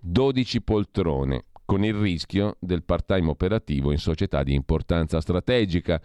12 0.00 0.62
poltrone, 0.62 1.44
con 1.66 1.84
il 1.84 1.94
rischio 1.94 2.56
del 2.58 2.82
part-time 2.82 3.28
operativo 3.28 3.92
in 3.92 3.98
società 3.98 4.42
di 4.42 4.54
importanza 4.54 5.20
strategica 5.20 6.00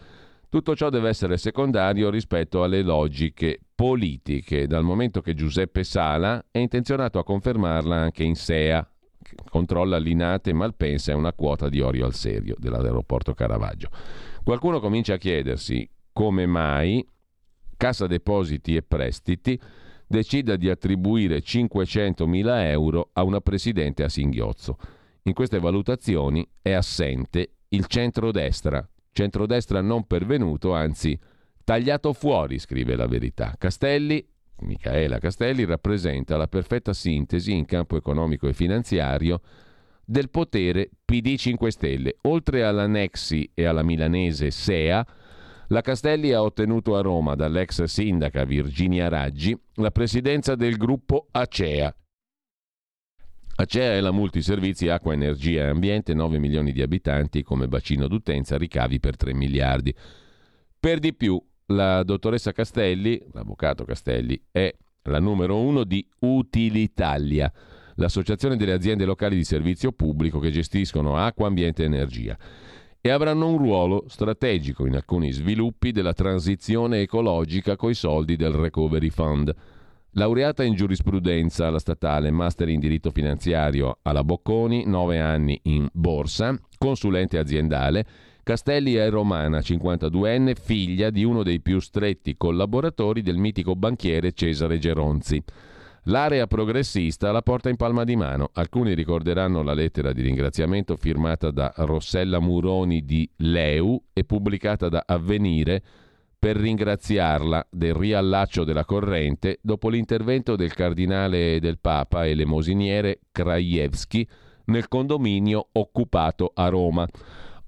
tutto 0.49 0.75
ciò 0.75 0.89
deve 0.89 1.09
essere 1.09 1.37
secondario 1.37 2.09
rispetto 2.09 2.63
alle 2.63 2.81
logiche 2.81 3.59
politiche, 3.75 4.67
dal 4.67 4.83
momento 4.83 5.21
che 5.21 5.33
Giuseppe 5.33 5.83
Sala 5.83 6.45
è 6.49 6.57
intenzionato 6.59 7.19
a 7.19 7.23
confermarla 7.23 7.95
anche 7.95 8.23
in 8.23 8.35
SEA, 8.35 8.89
che 9.21 9.35
controlla 9.49 9.97
Linate 9.97 10.51
e 10.51 10.53
Malpensa 10.53 11.11
e 11.11 11.15
una 11.15 11.33
quota 11.33 11.69
di 11.69 11.81
Orio 11.81 12.05
al 12.05 12.13
Serio 12.13 12.55
dell'aeroporto 12.57 13.33
Caravaggio. 13.33 13.89
Qualcuno 14.43 14.79
comincia 14.79 15.15
a 15.15 15.17
chiedersi 15.17 15.87
come 16.13 16.45
mai 16.45 17.05
Cassa 17.75 18.07
Depositi 18.07 18.75
e 18.75 18.81
Prestiti 18.81 19.59
decida 20.07 20.55
di 20.55 20.69
attribuire 20.69 21.39
500.000 21.39 22.63
euro 22.69 23.09
a 23.13 23.23
una 23.23 23.41
presidente 23.41 24.03
a 24.03 24.09
singhiozzo. 24.09 24.77
In 25.23 25.33
queste 25.33 25.59
valutazioni 25.59 26.47
è 26.61 26.71
assente 26.71 27.57
il 27.69 27.85
centrodestra, 27.87 28.87
Centrodestra 29.17 29.81
non 29.81 30.05
pervenuto, 30.05 30.75
anzi 30.75 31.17
tagliato 31.63 32.13
fuori, 32.13 32.59
scrive 32.59 32.95
la 32.95 33.07
verità. 33.07 33.55
Castelli, 33.57 34.23
Michaela 34.59 35.17
Castelli, 35.17 35.65
rappresenta 35.65 36.37
la 36.37 36.47
perfetta 36.47 36.93
sintesi 36.93 37.51
in 37.51 37.65
campo 37.65 37.97
economico 37.97 38.47
e 38.47 38.53
finanziario 38.53 39.41
del 40.05 40.29
potere 40.29 40.91
PD 41.03 41.35
5 41.35 41.71
Stelle. 41.71 42.17
Oltre 42.27 42.63
alla 42.63 42.85
Nexi 42.85 43.49
e 43.55 43.65
alla 43.65 43.81
milanese 43.81 44.51
SEA, 44.51 45.03
la 45.69 45.81
Castelli 45.81 46.31
ha 46.31 46.43
ottenuto 46.43 46.95
a 46.95 47.01
Roma 47.01 47.33
dall'ex 47.33 47.85
sindaca 47.85 48.43
Virginia 48.43 49.07
Raggi 49.07 49.59
la 49.77 49.89
presidenza 49.89 50.53
del 50.53 50.77
gruppo 50.77 51.25
ACEA, 51.31 51.91
Acea 53.59 53.93
è 53.93 54.01
la 54.01 54.11
multiservizi 54.11 54.87
acqua, 54.87 55.13
energia 55.13 55.63
e 55.63 55.69
ambiente, 55.69 56.13
9 56.13 56.37
milioni 56.37 56.71
di 56.71 56.83
abitanti 56.83 57.41
come 57.41 57.67
bacino 57.67 58.07
d'utenza, 58.07 58.55
ricavi 58.55 58.99
per 58.99 59.17
3 59.17 59.33
miliardi. 59.33 59.91
Per 60.79 60.99
di 60.99 61.15
più, 61.15 61.43
la 61.67 62.03
dottoressa 62.03 62.51
Castelli, 62.51 63.19
l'avvocato 63.31 63.83
Castelli, 63.83 64.39
è 64.51 64.71
la 65.05 65.19
numero 65.19 65.59
uno 65.59 65.85
di 65.85 66.07
Utilitalia, 66.19 67.51
l'associazione 67.95 68.57
delle 68.57 68.73
aziende 68.73 69.05
locali 69.05 69.35
di 69.35 69.43
servizio 69.43 69.91
pubblico 69.91 70.37
che 70.37 70.51
gestiscono 70.51 71.17
acqua, 71.17 71.47
ambiente 71.47 71.81
e 71.81 71.85
energia 71.85 72.37
e 73.01 73.09
avranno 73.09 73.47
un 73.47 73.57
ruolo 73.57 74.03
strategico 74.07 74.85
in 74.85 74.95
alcuni 74.95 75.31
sviluppi 75.31 75.91
della 75.91 76.13
transizione 76.13 77.01
ecologica 77.01 77.75
coi 77.75 77.93
soldi 77.93 78.35
del 78.35 78.51
Recovery 78.51 79.09
Fund. 79.09 79.55
Laureata 80.11 80.63
in 80.63 80.73
giurisprudenza 80.73 81.67
alla 81.67 81.79
statale, 81.79 82.31
master 82.31 82.69
in 82.69 82.79
diritto 82.79 83.11
finanziario 83.11 83.99
alla 84.01 84.23
Bocconi, 84.23 84.85
9 84.85 85.19
anni 85.19 85.59
in 85.63 85.87
borsa, 85.91 86.59
consulente 86.77 87.37
aziendale, 87.37 88.05
Castelli 88.47 88.95
è 88.95 89.09
romana, 89.09 89.59
52enne, 89.59 90.55
figlia 90.55 91.09
di 91.09 91.25
uno 91.25 91.43
dei 91.43 91.59
più 91.59 91.79
stretti 91.79 92.37
collaboratori 92.37 93.21
del 93.21 93.37
mitico 93.37 93.75
banchiere 93.75 94.31
Cesare 94.31 94.79
Geronzi. 94.79 95.43
L'area 96.03 96.47
progressista 96.47 97.33
la 97.33 97.41
porta 97.41 97.67
in 97.67 97.75
palma 97.75 98.05
di 98.05 98.15
mano. 98.15 98.51
Alcuni 98.53 98.93
ricorderanno 98.93 99.61
la 99.61 99.73
lettera 99.73 100.13
di 100.13 100.21
ringraziamento 100.21 100.95
firmata 100.95 101.51
da 101.51 101.73
Rossella 101.75 102.39
Muroni 102.39 103.03
di 103.03 103.29
Leu 103.39 104.01
e 104.13 104.23
pubblicata 104.23 104.87
da 104.87 105.03
Avvenire 105.05 105.83
per 106.39 106.55
ringraziarla 106.55 107.67
del 107.71 107.93
riallaccio 107.93 108.63
della 108.63 108.85
corrente 108.85 109.59
dopo 109.61 109.89
l'intervento 109.89 110.55
del 110.55 110.73
cardinale 110.73 111.59
del 111.59 111.79
Papa 111.79 112.25
e 112.25 112.35
l'emosiniere 112.35 113.21
Krajewski 113.31 114.27
nel 114.65 114.87
condominio 114.87 115.69
occupato 115.71 116.51
a 116.53 116.69
Roma. 116.69 117.07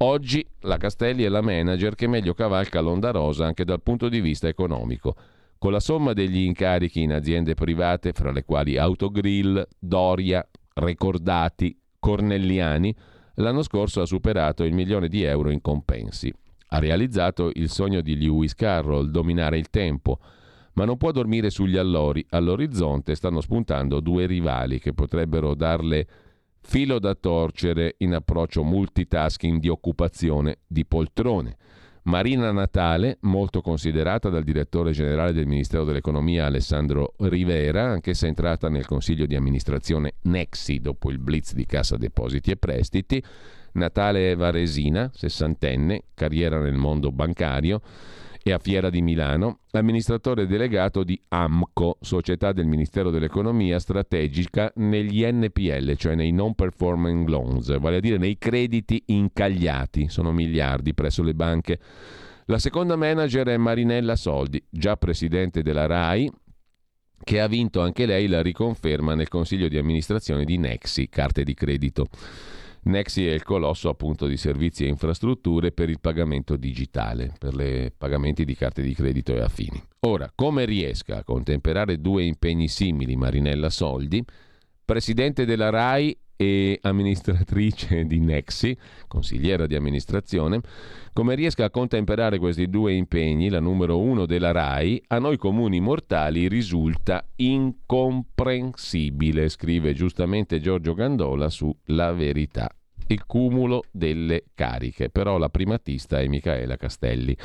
Oggi 0.02 0.46
la 0.62 0.78
Castelli 0.78 1.24
è 1.24 1.30
la 1.30 1.42
manager 1.42 1.96
che 1.96 2.08
meglio 2.08 2.34
cavalca 2.34 2.80
l'onda 2.80 3.12
rosa 3.12 3.46
anche 3.46 3.66
dal 3.66 3.82
punto 3.82 4.08
di 4.08 4.22
vista 4.22 4.48
economico. 4.48 5.16
Con 5.58 5.72
la 5.72 5.82
somma 5.82 6.14
degli 6.14 6.40
incarichi 6.40 7.02
in 7.02 7.12
aziende 7.12 7.54
private, 7.54 8.14
fra 8.14 8.32
le 8.32 8.46
quali 8.46 8.78
Autogrill, 8.78 9.68
Doria, 9.78 10.48
Recordati, 10.74 11.78
Cornelliani, 12.00 12.96
l'anno 13.36 13.62
scorso 13.62 14.00
ha 14.00 14.06
superato 14.06 14.64
il 14.64 14.74
milione 14.74 15.10
di 15.10 15.24
euro 15.24 15.50
in 15.50 15.60
compensi. 15.60 16.34
Ha 16.70 16.80
realizzato 16.80 17.52
il 17.54 17.70
sogno 17.70 18.02
di 18.02 18.18
Lewis 18.18 18.56
Carroll, 18.56 19.10
dominare 19.10 19.58
il 19.58 19.70
tempo, 19.70 20.20
ma 20.74 20.86
non 20.86 20.98
può 20.98 21.12
dormire 21.12 21.50
sugli 21.50 21.78
allori. 21.78 22.26
All'orizzonte 22.30 23.16
stanno 23.16 23.42
spuntando 23.42 24.00
due 24.00 24.26
rivali 24.26 24.80
che 24.80 24.94
potrebbero 24.94 25.56
darle 25.56 26.08
filo 26.62 27.00
da 27.00 27.16
torcere 27.16 27.96
in 28.00 28.14
approccio 28.14 28.64
multitasking 28.64 29.60
di 29.60 29.70
occupazione 29.70 30.60
di 30.68 30.86
poltrone. 30.86 31.58
Marina 32.04 32.52
Natale, 32.52 33.18
molto 33.22 33.62
considerata 33.62 34.30
dal 34.30 34.44
direttore 34.44 34.92
generale 34.92 35.34
del 35.34 35.46
Ministero 35.46 35.84
dell'Economia 35.84 36.46
Alessandro 36.46 37.14
Rivera, 37.20 37.92
anch'essa 37.92 38.26
entrata 38.26 38.70
nel 38.70 38.86
consiglio 38.86 39.26
di 39.26 39.36
amministrazione 39.36 40.14
Nexi 40.24 40.80
dopo 40.80 41.12
il 41.12 41.20
blitz 41.20 41.54
di 41.54 41.66
Cassa 41.66 41.98
Depositi 41.98 42.52
e 42.52 42.58
Prestiti, 42.58 43.24
Natale 43.80 44.36
Varesina, 44.36 45.10
sessantenne, 45.14 46.04
carriera 46.14 46.60
nel 46.60 46.76
mondo 46.76 47.12
bancario 47.12 47.82
e 48.44 48.52
a 48.52 48.60
Fiera 48.60 48.90
di 48.90 49.02
Milano, 49.02 49.60
amministratore 49.72 50.48
delegato 50.48 51.04
di 51.04 51.20
AMCO, 51.28 51.98
società 52.02 52.52
del 52.52 52.68
Ministero 52.68 53.10
dell'Economia 53.10 53.80
strategica 53.80 54.72
negli 54.76 55.26
NPL, 55.26 55.96
cioè 55.96 56.16
nei 56.16 56.32
non 56.32 56.56
performing 56.56 57.28
loans, 57.28 57.78
vale 57.80 57.98
a 57.98 58.00
dire 58.00 58.18
nei 58.18 58.38
crediti 58.38 59.02
incagliati, 59.08 60.10
sono 60.10 60.32
miliardi 60.32 60.94
presso 60.94 61.24
le 61.24 61.34
banche. 61.34 61.80
La 62.46 62.60
seconda 62.60 62.96
manager 62.96 63.48
è 63.48 63.58
Marinella 63.58 64.16
Soldi, 64.16 64.64
già 64.70 64.96
presidente 64.96 65.62
della 65.62 65.86
RAI, 65.86 66.32
che 67.22 67.42
ha 67.42 67.48
vinto 67.48 67.82
anche 67.82 68.06
lei 68.06 68.28
la 68.28 68.42
riconferma 68.42 69.14
nel 69.14 69.28
consiglio 69.28 69.68
di 69.68 69.78
amministrazione 69.78 70.46
di 70.46 70.58
Nexi, 70.58 71.10
carte 71.10 71.44
di 71.44 71.54
credito. 71.54 72.08
Nexi 72.82 73.28
è 73.28 73.34
il 73.34 73.44
colosso 73.44 73.90
appunto 73.90 74.26
di 74.26 74.38
servizi 74.38 74.86
e 74.86 74.88
infrastrutture 74.88 75.72
per 75.72 75.90
il 75.90 76.00
pagamento 76.00 76.56
digitale, 76.56 77.34
per 77.38 77.54
i 77.60 77.92
pagamenti 77.96 78.46
di 78.46 78.56
carte 78.56 78.82
di 78.82 78.94
credito 78.94 79.36
e 79.36 79.42
affini. 79.42 79.82
Ora, 80.02 80.32
come 80.34 80.66
riesca 80.66 81.18
a 81.18 81.24
contemperare 81.24 82.00
due 82.00 82.24
impegni 82.24 82.68
simili 82.68 83.16
Marinella 83.16 83.70
Soldi, 83.70 84.24
presidente 84.86 85.46
della 85.46 85.70
RAI 85.70 86.18
e 86.42 86.80
amministratrice 86.84 88.06
di 88.06 88.22
Nexi, 88.22 88.74
consigliera 89.10 89.68
di 89.68 89.76
amministrazione, 89.76 90.62
come 91.12 91.36
riesca 91.36 91.66
a 91.66 91.70
contemperare 91.70 92.40
questi 92.40 92.70
due 92.70 92.94
impegni, 92.94 93.50
la 93.50 93.60
numero 93.60 94.00
uno 94.00 94.26
della 94.26 94.54
RAI, 94.54 95.04
a 95.08 95.20
noi 95.20 95.36
comuni 95.36 95.82
mortali 95.82 96.48
risulta 96.48 97.28
incomprensibile, 97.36 99.50
scrive 99.50 99.94
giustamente 99.94 100.62
Giorgio 100.62 100.94
Gandola 100.94 101.50
su 101.50 101.76
La 101.88 102.14
Verità. 102.14 102.74
Il 103.08 103.26
cumulo 103.26 103.84
delle 103.92 104.46
cariche, 104.56 105.10
però 105.10 105.38
la 105.38 105.50
primatista 105.50 106.22
è 106.22 106.28
Michaela 106.28 106.78
Castelli 106.78 107.36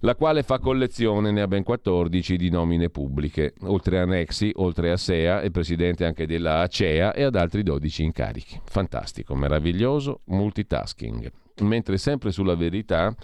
la 0.00 0.14
quale 0.14 0.42
fa 0.42 0.58
collezione, 0.58 1.30
ne 1.30 1.42
ha 1.42 1.46
ben 1.46 1.62
14 1.62 2.36
di 2.36 2.50
nomine 2.50 2.88
pubbliche, 2.90 3.54
oltre 3.62 3.98
a 4.00 4.04
Nexi, 4.04 4.52
oltre 4.56 4.90
a 4.90 4.96
SEA, 4.96 5.40
è 5.40 5.50
presidente 5.50 6.04
anche 6.04 6.26
della 6.26 6.60
ACEA 6.60 7.12
e 7.12 7.22
ad 7.22 7.36
altri 7.36 7.62
12 7.62 8.02
incarichi. 8.04 8.60
Fantastico, 8.64 9.34
meraviglioso, 9.34 10.20
multitasking. 10.24 11.30
Mentre 11.60 11.98
sempre 11.98 12.30
sulla 12.30 12.54
verità 12.54 13.14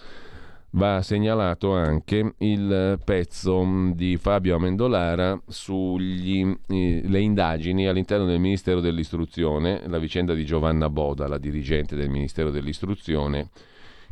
va 0.75 1.03
segnalato 1.03 1.73
anche 1.73 2.35
il 2.39 2.99
pezzo 3.05 3.65
di 3.93 4.17
Fabio 4.17 4.57
Amendolara 4.57 5.41
sulle 5.47 6.59
eh, 6.67 7.21
indagini 7.21 7.87
all'interno 7.87 8.27
del 8.27 8.41
Ministero 8.41 8.81
dell'Istruzione, 8.81 9.83
la 9.87 9.99
vicenda 9.99 10.35
di 10.35 10.45
Giovanna 10.45 10.91
Boda, 10.91 11.29
la 11.29 11.39
dirigente 11.39 11.95
del 11.95 12.09
Ministero 12.09 12.51
dell'Istruzione, 12.51 13.51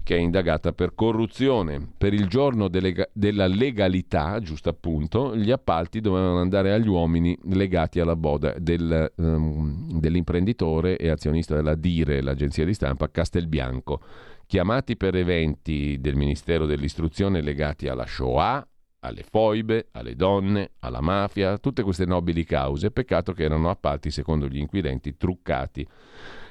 che 0.03 0.17
è 0.17 0.19
indagata 0.19 0.73
per 0.73 0.95
corruzione. 0.95 1.93
Per 1.97 2.13
il 2.13 2.27
giorno 2.27 2.69
delle, 2.69 3.11
della 3.13 3.47
legalità, 3.47 4.41
giusto 4.41 4.69
appunto, 4.69 5.37
gli 5.37 5.51
appalti 5.51 6.01
dovevano 6.01 6.41
andare 6.41 6.73
agli 6.73 6.89
uomini 6.89 7.39
legati 7.45 8.01
alla 8.01 8.17
boda 8.17 8.55
del, 8.59 9.13
um, 9.17 9.99
dell'imprenditore 10.01 10.97
e 10.97 11.09
azionista 11.09 11.55
della 11.55 11.75
Dire, 11.75 12.23
l'agenzia 12.23 12.65
di 12.65 12.75
stampa 12.75 13.11
Castelbianco, 13.11 14.01
chiamati 14.47 14.97
per 14.97 15.15
eventi 15.17 15.99
del 16.01 16.17
Ministero 16.17 16.67
dell'Istruzione 16.67 17.41
legati 17.41 17.89
alla 17.89 18.07
Shoah, 18.07 18.67
alle 19.03 19.23
foibe, 19.23 19.89
alle 19.93 20.17
donne, 20.17 20.73
alla 20.81 21.01
mafia, 21.01 21.59
tutte 21.59 21.83
queste 21.83 22.05
nobili 22.05 22.45
cause. 22.45 22.91
Peccato 22.91 23.33
che 23.33 23.45
erano 23.45 23.71
appalti, 23.71 24.11
secondo 24.11 24.49
gli 24.49 24.59
inquirenti, 24.59 25.17
truccati 25.17 25.87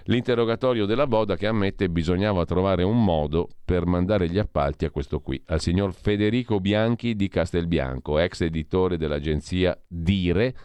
L'interrogatorio 0.06 0.86
della 0.86 1.06
Boda 1.06 1.36
che 1.36 1.46
ammette 1.46 1.90
bisognava 1.90 2.46
trovare 2.46 2.84
un 2.84 3.04
modo 3.04 3.48
per 3.64 3.86
mandare 3.86 4.28
gli 4.30 4.40
appalti 4.40 4.86
a 4.86 4.90
questo 4.90 5.20
qui, 5.20 5.42
al 5.48 5.62
signor 5.62 5.94
Federico 5.94 6.60
Bianchi 6.60 7.16
di 7.16 7.28
Castelbianco, 7.28 8.18
ex 8.18 8.42
editore 8.42 8.98
dell'agenzia 8.98 9.80
Dire, 9.88 10.56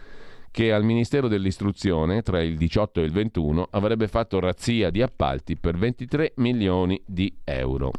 che 0.51 0.73
al 0.73 0.85
Ministero 0.85 1.29
dell'Istruzione 1.29 2.23
tra 2.23 2.43
il 2.43 2.57
18 2.57 3.01
e 3.01 3.05
il 3.05 3.13
21 3.13 3.69
avrebbe 3.73 4.09
fatto 4.09 4.41
razzia 4.41 4.89
di 4.89 5.03
appalti 5.03 5.57
per 5.57 5.77
23 5.77 6.33
milioni 6.37 7.03
di 7.07 7.31
euro. 7.45 7.91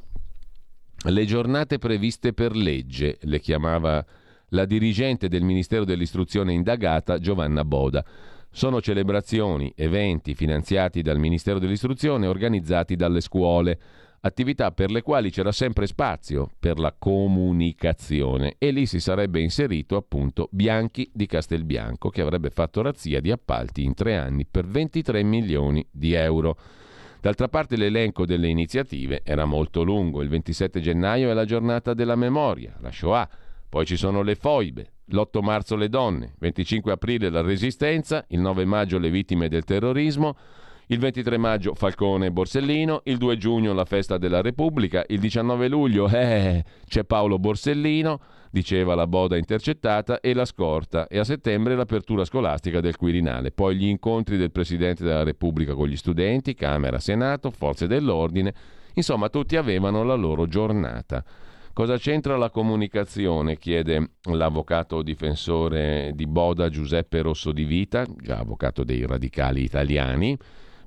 Le 1.10 1.24
giornate 1.24 1.78
previste 1.78 2.34
per 2.34 2.54
legge, 2.54 3.18
le 3.22 3.40
chiamava 3.40 4.06
la 4.50 4.66
dirigente 4.66 5.30
del 5.30 5.42
Ministero 5.42 5.86
dell'Istruzione 5.86 6.52
indagata 6.52 7.18
Giovanna 7.18 7.64
Boda 7.64 8.04
sono 8.52 8.82
celebrazioni, 8.82 9.72
eventi 9.76 10.36
finanziati 10.36 11.02
dal 11.02 11.18
Ministero 11.18 11.60
dell'Istruzione 11.60 12.28
organizzati 12.28 12.98
dalle 12.98 13.22
scuole, 13.22 13.80
attività 14.20 14.72
per 14.72 14.92
le 14.92 15.02
quali 15.02 15.30
c'era 15.30 15.54
sempre 15.54 15.88
spazio 15.88 16.50
per 16.60 16.78
la 16.78 16.94
comunicazione 16.98 18.56
e 18.58 18.72
lì 18.72 18.86
si 18.86 19.00
sarebbe 19.00 19.40
inserito 19.40 19.96
appunto 19.96 20.50
Bianchi 20.52 21.10
di 21.14 21.26
Castelbianco 21.26 22.10
che 22.10 22.22
avrebbe 22.22 22.50
fatto 22.50 22.82
razzia 22.82 23.22
di 23.22 23.32
appalti 23.32 23.84
in 23.84 23.94
tre 23.94 24.18
anni 24.18 24.46
per 24.46 24.66
23 24.66 25.24
milioni 25.24 25.88
di 25.90 26.12
euro. 26.14 26.58
D'altra 27.20 27.48
parte 27.48 27.78
l'elenco 27.78 28.26
delle 28.26 28.48
iniziative 28.48 29.22
era 29.24 29.46
molto 29.46 29.84
lungo, 29.84 30.22
il 30.22 30.30
27 30.30 30.80
gennaio 30.80 31.30
è 31.30 31.34
la 31.34 31.46
giornata 31.46 31.94
della 31.94 32.16
memoria, 32.16 32.76
la 32.80 32.92
Shoah, 32.92 33.28
poi 33.70 33.86
ci 33.86 33.98
sono 33.98 34.22
le 34.22 34.36
foibe, 34.36 34.92
l'8 35.06 35.42
marzo 35.42 35.76
le 35.76 35.90
donne, 35.90 36.36
25 36.40 36.92
aprile 36.92 37.30
la 37.30 37.42
resistenza, 37.42 38.24
il 38.30 38.40
9 38.40 38.66
maggio 38.66 39.00
le 39.00 39.10
vittime 39.10 39.50
del 39.50 39.64
terrorismo, 39.64 40.36
il 40.90 41.00
23 41.00 41.38
maggio 41.38 41.74
Falcone 41.76 42.28
e 42.28 42.32
Borsellino, 42.32 43.02
il 43.06 43.18
2 43.18 43.38
giugno 43.38 43.74
la 43.74 43.84
festa 43.84 44.18
della 44.18 44.42
Repubblica, 44.42 45.04
il 45.08 45.20
19 45.20 45.68
luglio 45.68 46.08
eh, 46.08 46.64
c'è 46.88 47.04
Paolo 47.04 47.40
Borsellino, 47.40 48.22
diceva 48.52 48.96
la 48.96 49.06
boda 49.06 49.36
intercettata, 49.36 50.22
e 50.22 50.34
la 50.34 50.46
scorta, 50.46 51.08
e 51.08 51.20
a 51.20 51.26
settembre 51.26 51.76
l'apertura 51.76 52.24
scolastica 52.24 52.80
del 52.80 52.96
Quirinale, 52.96 53.52
poi 53.52 53.76
gli 53.76 53.88
incontri 53.88 54.38
del 54.38 54.52
Presidente 54.52 55.04
della 55.04 55.24
Repubblica 55.24 55.74
con 55.74 55.88
gli 55.88 55.98
studenti, 55.98 56.54
Camera, 56.54 57.00
Senato, 57.00 57.52
Forze 57.52 57.88
dell'Ordine, 57.88 58.54
insomma 58.94 59.28
tutti 59.28 59.58
avevano 59.58 60.04
la 60.04 60.16
loro 60.16 60.48
giornata. 60.48 61.22
Cosa 61.74 61.98
c'entra 61.98 62.38
la 62.38 62.50
comunicazione? 62.50 63.58
chiede 63.58 64.12
l'avvocato 64.32 65.04
difensore 65.04 66.12
di 66.16 66.26
Boda 66.26 66.70
Giuseppe 66.70 67.22
Rosso 67.22 67.52
di 67.52 67.66
Vita, 67.66 68.06
già 68.20 68.40
avvocato 68.40 68.84
dei 68.84 69.06
radicali 69.06 69.62
italiani, 69.64 70.36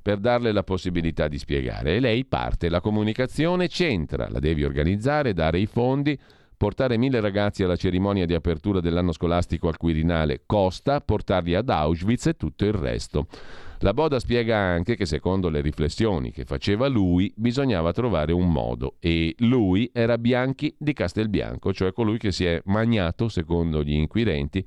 per 0.03 0.19
darle 0.19 0.53
la 0.53 0.63
possibilità 0.63 1.29
di 1.29 1.39
spiegare. 1.39 1.97
E 1.97 2.01
lei 2.01 2.25
parte, 2.25 2.69
la 2.69 2.81
comunicazione 2.81 3.69
c'entra, 3.69 4.29
la 4.29 4.39
devi 4.39 4.65
organizzare, 4.65 5.33
dare 5.33 5.59
i 5.59 5.67
fondi, 5.67 6.19
portare 6.57 6.99
mille 6.99 7.21
ragazzi 7.21 7.63
alla 7.63 7.77
cerimonia 7.77 8.27
di 8.27 8.35
apertura 8.35 8.81
dell'anno 8.81 9.13
scolastico 9.13 9.69
al 9.69 9.79
Quirinale 9.79 10.43
costa, 10.45 11.01
portarli 11.01 11.55
ad 11.55 11.71
Auschwitz 11.71 12.27
e 12.27 12.35
tutto 12.35 12.65
il 12.67 12.75
resto. 12.75 13.27
La 13.83 13.95
Boda 13.95 14.19
spiega 14.19 14.59
anche 14.59 14.95
che 14.95 15.07
secondo 15.07 15.49
le 15.49 15.63
riflessioni 15.63 16.33
che 16.33 16.45
faceva 16.45 16.87
lui 16.87 17.33
bisognava 17.35 17.93
trovare 17.93 18.35
un 18.35 18.53
modo 18.53 18.97
e 19.01 19.35
lui 19.39 19.91
era 19.91 20.19
Bianchi 20.19 20.75
di 20.77 20.93
Castelbianco, 20.93 21.73
cioè 21.73 21.95
colui 21.95 22.19
che 22.19 22.31
si 22.31 22.45
è 22.45 22.61
magnato, 22.67 23.29
secondo 23.29 23.83
gli 23.83 23.95
inquirenti, 23.95 24.63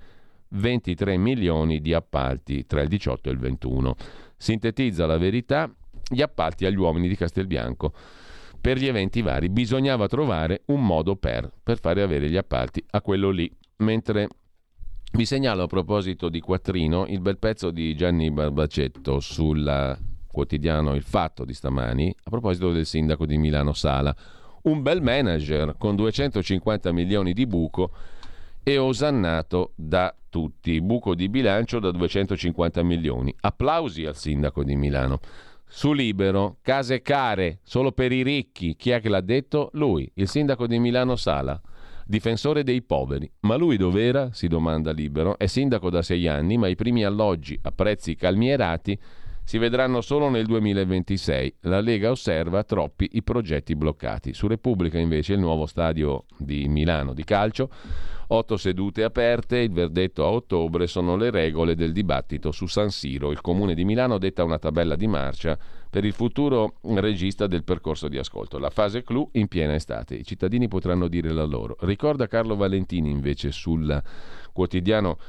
23 0.50 1.18
milioni 1.18 1.80
di 1.80 1.94
appalti 1.94 2.66
tra 2.66 2.82
il 2.82 2.88
18 2.88 3.30
e 3.30 3.32
il 3.32 3.38
21. 3.38 3.96
Sintetizza 4.44 5.06
la 5.06 5.18
verità, 5.18 5.74
gli 6.06 6.22
appalti 6.22 6.66
agli 6.66 6.76
uomini 6.76 7.08
di 7.08 7.16
Castelbianco. 7.16 7.94
Per 8.60 8.78
gli 8.78 8.88
eventi 8.88 9.22
vari 9.22 9.48
bisognava 9.48 10.06
trovare 10.08 10.64
un 10.66 10.86
modo 10.86 11.16
per, 11.16 11.50
per 11.64 11.80
fare 11.80 12.02
avere 12.02 12.30
gli 12.30 12.36
appalti 12.36 12.84
a 12.90 13.02
quello 13.02 13.30
lì, 13.30 13.50
mentre 13.78 14.28
vi 15.14 15.26
segnalo 15.26 15.64
a 15.64 15.68
proposito 15.68 16.28
di 16.28 16.42
Quattrino 16.42 17.06
il 17.08 17.22
bel 17.22 17.38
pezzo 17.38 17.72
di 17.72 17.96
Gianni 17.96 18.32
Barbacetto 18.32 19.22
sul 19.22 19.98
quotidiano 20.28 20.94
Il 20.94 21.04
Fatto 21.04 21.46
di 21.46 21.54
stamani 21.54 22.14
a 22.24 22.30
proposito 22.30 22.74
del 22.74 22.86
sindaco 22.86 23.26
di 23.26 23.38
Milano 23.38 23.72
Sala. 23.72 24.14
Un 24.64 24.82
bel 24.82 25.02
manager 25.02 25.76
con 25.78 25.96
250 25.96 26.92
milioni 26.92 27.32
di 27.32 27.48
buco 27.48 27.92
e 28.62 28.78
osannato 28.78 29.72
da 29.76 30.14
tutti. 30.34 30.82
Buco 30.82 31.14
di 31.14 31.30
bilancio 31.30 31.78
da 31.78 31.92
250 31.92 32.82
milioni. 32.82 33.32
Applausi 33.42 34.04
al 34.04 34.16
sindaco 34.16 34.64
di 34.64 34.76
Milano. 34.76 35.20
Su 35.68 35.94
Libero, 35.94 36.58
case 36.64 37.04
care, 37.04 37.60
solo 37.62 37.92
per 37.92 38.12
i 38.12 38.24
ricchi. 38.24 38.76
Chi 38.76 38.90
è 38.90 39.00
che 39.00 39.10
l'ha 39.10 39.22
detto? 39.22 39.70
Lui, 39.74 40.10
il 40.16 40.28
sindaco 40.28 40.66
di 40.66 40.80
Milano 40.80 41.16
Sala 41.16 41.62
difensore 42.06 42.64
dei 42.64 42.82
poveri. 42.82 43.32
Ma 43.42 43.56
lui 43.56 43.78
dov'era? 43.78 44.32
si 44.34 44.48
domanda 44.48 44.92
Libero. 44.92 45.38
È 45.38 45.46
sindaco 45.46 45.92
da 45.92 46.02
sei 46.02 46.28
anni, 46.28 46.58
ma 46.58 46.68
i 46.68 46.76
primi 46.76 47.06
alloggi 47.06 47.58
a 47.62 47.72
prezzi 47.72 48.16
calmierati 48.16 49.00
si 49.46 49.58
vedranno 49.58 50.02
solo 50.02 50.30
nel 50.30 50.46
2026. 50.48 51.58
La 51.62 51.80
Lega 51.80 52.10
osserva 52.10 52.64
troppi 52.64 53.10
i 53.14 53.24
progetti 53.24 53.76
bloccati. 53.76 54.34
Su 54.34 54.48
Repubblica 54.48 54.98
invece 54.98 55.34
il 55.34 55.40
nuovo 55.40 55.68
stadio 55.68 56.26
di 56.38 56.68
Milano 56.68 57.14
di 57.14 57.24
calcio 57.24 57.70
Otto 58.36 58.58
sedute 58.58 59.04
aperte, 59.04 59.60
il 59.60 59.72
verdetto 59.72 60.24
a 60.24 60.30
ottobre 60.30 60.88
sono 60.88 61.16
le 61.16 61.30
regole 61.30 61.76
del 61.76 61.92
dibattito 61.92 62.52
su 62.52 62.66
San 62.66 62.90
Siro. 62.90 63.32
Il 63.32 63.42
Comune 63.42 63.76
di 63.76 63.86
Milano 63.86 64.18
detta 64.18 64.44
una 64.44 64.58
tabella 64.58 64.96
di 64.96 65.06
marcia 65.06 65.56
per 65.88 66.04
il 66.04 66.14
futuro 66.14 66.78
regista 66.82 67.46
del 67.46 67.64
percorso 67.64 68.08
di 68.08 68.18
ascolto. 68.18 68.58
La 68.58 68.72
fase 68.72 69.04
clou 69.04 69.30
in 69.34 69.48
piena 69.48 69.76
estate. 69.76 70.16
I 70.16 70.24
cittadini 70.24 70.68
potranno 70.68 71.08
dire 71.08 71.32
la 71.32 71.44
loro. 71.44 71.78
Ricorda 71.82 72.26
Carlo 72.26 72.56
Valentini 72.56 73.12
invece 73.12 73.52
sul 73.52 74.02
quotidiano 74.52 75.20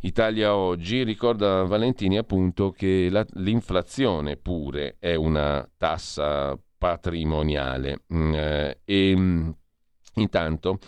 Italia 0.00 0.56
Oggi 0.56 1.04
ricorda 1.04 1.64
Valentini 1.64 2.16
appunto 2.16 2.70
che 2.70 3.08
la, 3.10 3.22
l'inflazione 3.34 4.38
pure 4.38 4.96
è 4.98 5.14
una 5.14 5.68
tassa 5.76 6.58
patrimoniale 6.78 8.04
mm, 8.14 8.32
eh, 8.34 8.80
e 8.82 9.14
mm, 9.14 9.50
intanto 10.14 10.78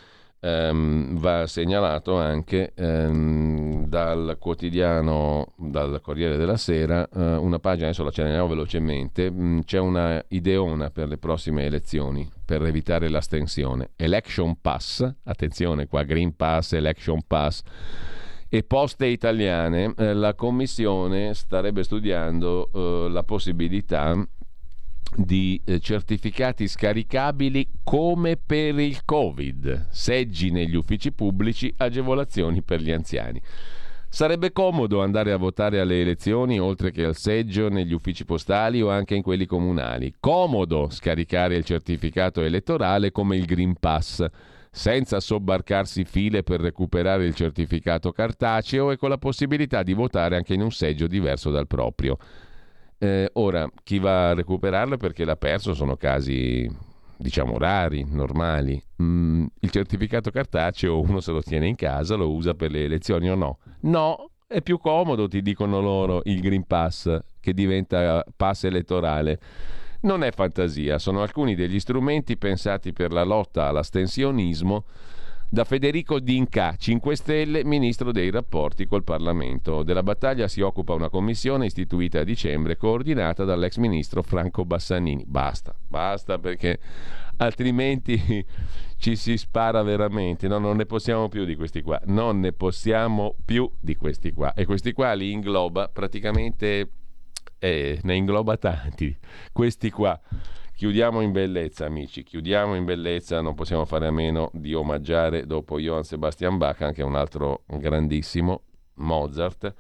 ehm, 0.43 1.19
va 1.19 1.47
segnalato 1.47 2.17
anche 2.17 2.73
ehm, 2.75 3.87
dal 3.87 4.37
quotidiano, 4.41 5.53
dal 5.57 6.01
Corriere 6.03 6.37
della 6.37 6.57
Sera, 6.57 7.09
eh, 7.09 7.37
una 7.37 7.61
pagina, 7.61 7.87
adesso 7.87 8.03
la 8.03 8.09
accenniamo 8.09 8.49
velocemente, 8.49 9.31
mh, 9.31 9.45
mm, 9.45 9.59
c'è 9.61 9.79
una 9.79 10.23
ideona 10.29 10.91
per 10.91 11.07
le 11.09 11.19
prossime 11.19 11.65
elezioni 11.65 12.29
per 12.45 12.63
evitare 12.65 13.09
l'astensione. 13.09 13.91
Election 13.97 14.61
Pass, 14.61 15.09
attenzione 15.25 15.87
qua, 15.87 16.03
Green 16.03 16.35
Pass, 16.35 16.73
Election 16.73 17.21
Pass 17.27 17.63
e 18.49 18.65
poste 18.65 19.07
italiane, 19.07 19.95
eh, 19.97 20.13
la 20.13 20.35
Commissione 20.35 21.33
starebbe 21.33 21.85
studiando 21.85 22.69
eh, 22.75 23.09
la 23.09 23.23
possibilità 23.23 24.15
di 25.15 25.61
eh, 25.65 25.79
certificati 25.79 26.67
scaricabili 26.67 27.69
come 27.83 28.37
per 28.37 28.79
il 28.79 29.05
Covid, 29.05 29.89
seggi 29.91 30.51
negli 30.51 30.75
uffici 30.75 31.13
pubblici, 31.13 31.73
agevolazioni 31.77 32.63
per 32.63 32.81
gli 32.81 32.91
anziani. 32.91 33.41
Sarebbe 34.09 34.53
comodo 34.53 35.03
andare 35.03 35.33
a 35.33 35.39
votare 35.39 35.81
alle 35.81 36.03
elezioni 36.03 36.61
oltre 36.61 36.91
che 36.91 37.03
al 37.03 37.17
seggio 37.17 37.71
negli 37.71 37.95
uffici 37.95 38.27
postali 38.27 38.83
o 38.83 38.91
anche 38.91 39.15
in 39.15 39.23
quelli 39.23 39.47
comunali. 39.47 40.13
Comodo 40.21 40.91
scaricare 40.91 41.57
il 41.57 41.65
certificato 41.65 42.43
elettorale 42.43 43.11
come 43.11 43.37
il 43.37 43.47
Green 43.47 43.75
Pass, 43.81 44.23
senza 44.71 45.19
sobbarcarsi 45.19 46.05
file 46.05 46.43
per 46.43 46.61
recuperare 46.61 47.25
il 47.25 47.35
certificato 47.35 48.13
cartaceo 48.13 48.91
e 48.91 48.99
con 48.99 49.09
la 49.09 49.17
possibilità 49.17 49.83
di 49.83 49.95
votare 49.95 50.37
anche 50.37 50.53
in 50.53 50.61
un 50.61 50.73
seggio 50.73 51.07
diverso 51.07 51.51
dal 51.51 51.67
proprio. 51.67 52.19
Eh, 53.03 53.31
ora, 53.33 53.69
chi 53.83 53.99
va 53.99 54.29
a 54.29 54.35
recuperarlo 54.35 54.97
perché 54.97 55.25
l'ha 55.25 55.35
perso 55.35 55.75
sono 55.75 55.97
casi, 55.97 56.71
diciamo, 57.17 57.59
rari, 57.59 58.07
normali. 58.09 58.81
Mm, 59.03 59.45
il 59.59 59.71
certificato 59.71 60.31
cartaceo 60.31 61.01
uno 61.01 61.19
se 61.19 61.33
lo 61.33 61.43
tiene 61.43 61.67
in 61.67 61.75
casa, 61.75 62.15
lo 62.15 62.31
usa 62.31 62.55
per 62.55 62.71
le 62.71 62.85
elezioni 62.85 63.29
o 63.29 63.35
no? 63.35 63.59
No, 63.81 64.31
è 64.47 64.63
più 64.63 64.79
comodo, 64.79 65.27
ti 65.27 65.43
dicono 65.43 65.81
loro, 65.81 66.21
il 66.27 66.41
Green 66.41 66.65
Pass 66.65 67.19
che 67.41 67.53
diventa 67.53 68.25
pass 68.37 68.63
elettorale. 68.65 69.41
Non 70.03 70.23
è 70.23 70.31
fantasia, 70.31 71.01
sono 71.01 71.23
alcuni 71.23 71.57
degli 71.57 71.81
strumenti 71.81 72.37
pensati 72.37 72.93
per 72.93 73.11
la 73.11 73.25
lotta 73.25 73.67
all'astensionismo 73.67 74.85
da 75.53 75.65
Federico 75.65 76.19
D'Inca, 76.19 76.77
5 76.79 77.15
Stelle, 77.15 77.63
ministro 77.63 78.11
dei 78.11 78.31
rapporti 78.31 78.87
col 78.87 79.05
Parlamento. 79.05 79.83
Della 79.83 80.03
battaglia 80.03 80.49
si 80.49 80.63
occupa 80.63 80.95
una 80.95 81.11
commissione 81.11 81.67
istituita 81.67 82.21
a 82.21 82.25
dicembre, 82.25 82.79
coordinata 82.79 83.45
dall'ex 83.45 83.77
ministro 83.77 84.23
Franco 84.23 84.65
Bassanini. 84.65 85.25
Basta, 85.27 85.75
basta 85.87 86.39
perché 86.39 86.81
altrimenti 87.37 88.43
ci 88.97 89.15
si 89.15 89.37
spara 89.37 89.83
veramente. 89.83 90.49
No, 90.49 90.57
non 90.57 90.79
ne 90.79 90.87
possiamo 90.87 91.29
più 91.29 91.45
di 91.45 91.55
questi 91.55 91.83
qua. 91.83 92.01
Non 92.07 92.41
ne 92.41 92.55
possiamo 92.55 93.37
più 93.45 93.71
di 93.79 93.95
questi 93.95 94.33
qua. 94.33 94.55
E 94.55 94.65
questi 94.65 94.93
qua 94.93 95.13
li 95.13 95.33
ingloba 95.33 95.89
praticamente, 95.89 96.89
eh, 97.59 98.01
ne 98.03 98.17
ingloba 98.17 98.57
tanti. 98.57 99.15
Questi 99.53 99.91
qua. 99.91 100.19
Chiudiamo 100.83 101.21
in 101.21 101.31
bellezza, 101.31 101.87
amici, 101.87 102.25
chiudiamo 102.25 102.75
in 102.75 102.85
bellezza, 102.85 103.41
non 103.41 103.55
possiamo 103.55 103.85
fare 103.85 104.09
a 104.09 104.11
meno 104.11 104.51
di 104.53 104.75
omaggiare 104.75 105.47
dopo 105.47 105.79
Johann 105.79 106.01
Sebastian 106.01 106.59
Bach 106.59 106.81
anche 106.81 107.05
un 107.05 107.15
altro 107.15 107.63
grandissimo, 107.67 108.63
Mozart, 108.95 109.73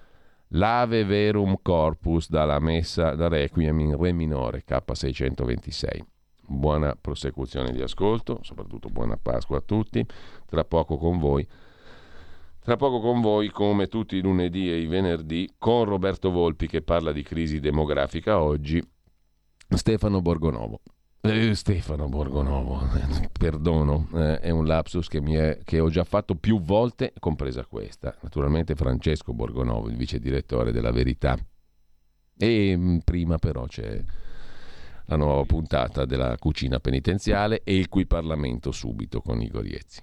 l'Ave 0.50 1.04
Verum 1.04 1.56
Corpus 1.60 2.28
dalla 2.28 2.60
messa 2.60 3.16
da 3.16 3.26
Requiem 3.26 3.80
in 3.80 4.00
Re 4.00 4.12
minore, 4.12 4.62
K626. 4.64 5.98
Buona 6.46 6.94
prosecuzione 6.94 7.72
di 7.72 7.82
ascolto, 7.82 8.38
soprattutto 8.42 8.88
buona 8.88 9.18
Pasqua 9.20 9.56
a 9.56 9.62
tutti, 9.66 10.06
tra 10.46 10.64
poco 10.64 10.98
con 10.98 11.18
voi. 11.18 11.44
Tra 12.60 12.76
poco 12.76 13.00
con 13.00 13.20
voi, 13.20 13.48
come 13.48 13.88
tutti 13.88 14.14
i 14.14 14.22
lunedì 14.22 14.70
e 14.70 14.78
i 14.78 14.86
venerdì, 14.86 15.52
con 15.58 15.84
Roberto 15.84 16.30
Volpi 16.30 16.68
che 16.68 16.80
parla 16.80 17.10
di 17.10 17.24
crisi 17.24 17.58
demografica 17.58 18.40
oggi 18.40 18.80
Stefano 19.76 20.20
Borgonovo. 20.20 20.80
Eh, 21.20 21.54
Stefano 21.54 22.08
Borgonovo, 22.08 22.82
perdono, 23.32 24.08
eh, 24.14 24.40
è 24.40 24.50
un 24.50 24.66
lapsus 24.66 25.06
che, 25.06 25.20
è, 25.20 25.60
che, 25.62 25.78
ho 25.78 25.88
già 25.88 26.04
fatto 26.04 26.34
più 26.34 26.60
volte, 26.60 27.12
compresa 27.18 27.64
questa. 27.64 28.16
Naturalmente 28.22 28.74
Francesco 28.74 29.32
Borgonovo, 29.32 29.88
il 29.88 29.96
vice 29.96 30.18
direttore 30.18 30.72
della 30.72 30.90
Verità. 30.90 31.38
E 32.36 32.74
mm, 32.76 32.98
prima 33.04 33.38
però 33.38 33.66
c'è 33.66 34.02
la 35.06 35.16
nuova 35.16 35.44
puntata 35.44 36.04
della 36.04 36.36
cucina 36.38 36.80
penitenziale 36.80 37.62
e 37.62 37.76
il 37.76 37.88
cui 37.88 38.06
Parlamento 38.06 38.72
subito 38.72 39.20
con 39.20 39.40
Igor 39.40 39.64
Iezzi. 39.64 40.02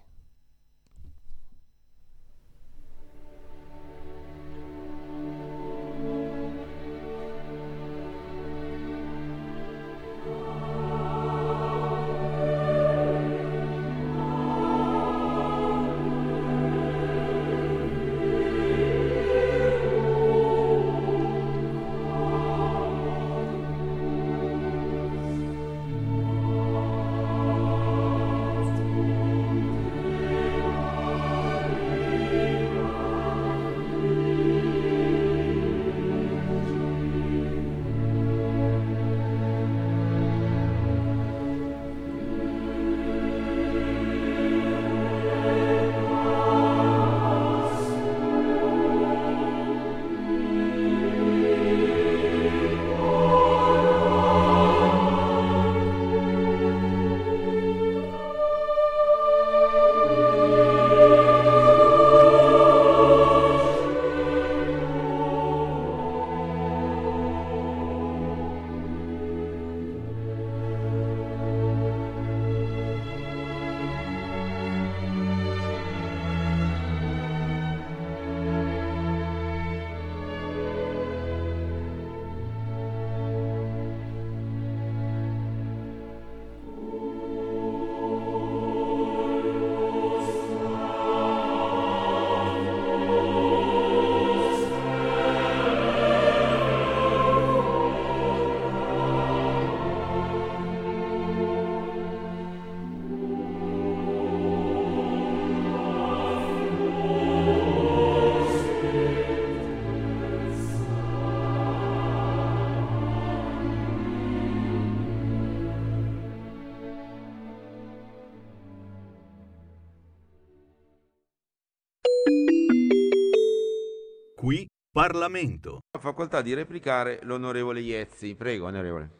Parlamento. 124.99 125.79
Ha 125.91 125.99
facoltà 125.99 126.41
di 126.41 126.53
replicare 126.53 127.21
l'onorevole 127.23 127.79
Iezzi. 127.79 128.35
Prego, 128.35 128.65
onorevole. 128.65 129.18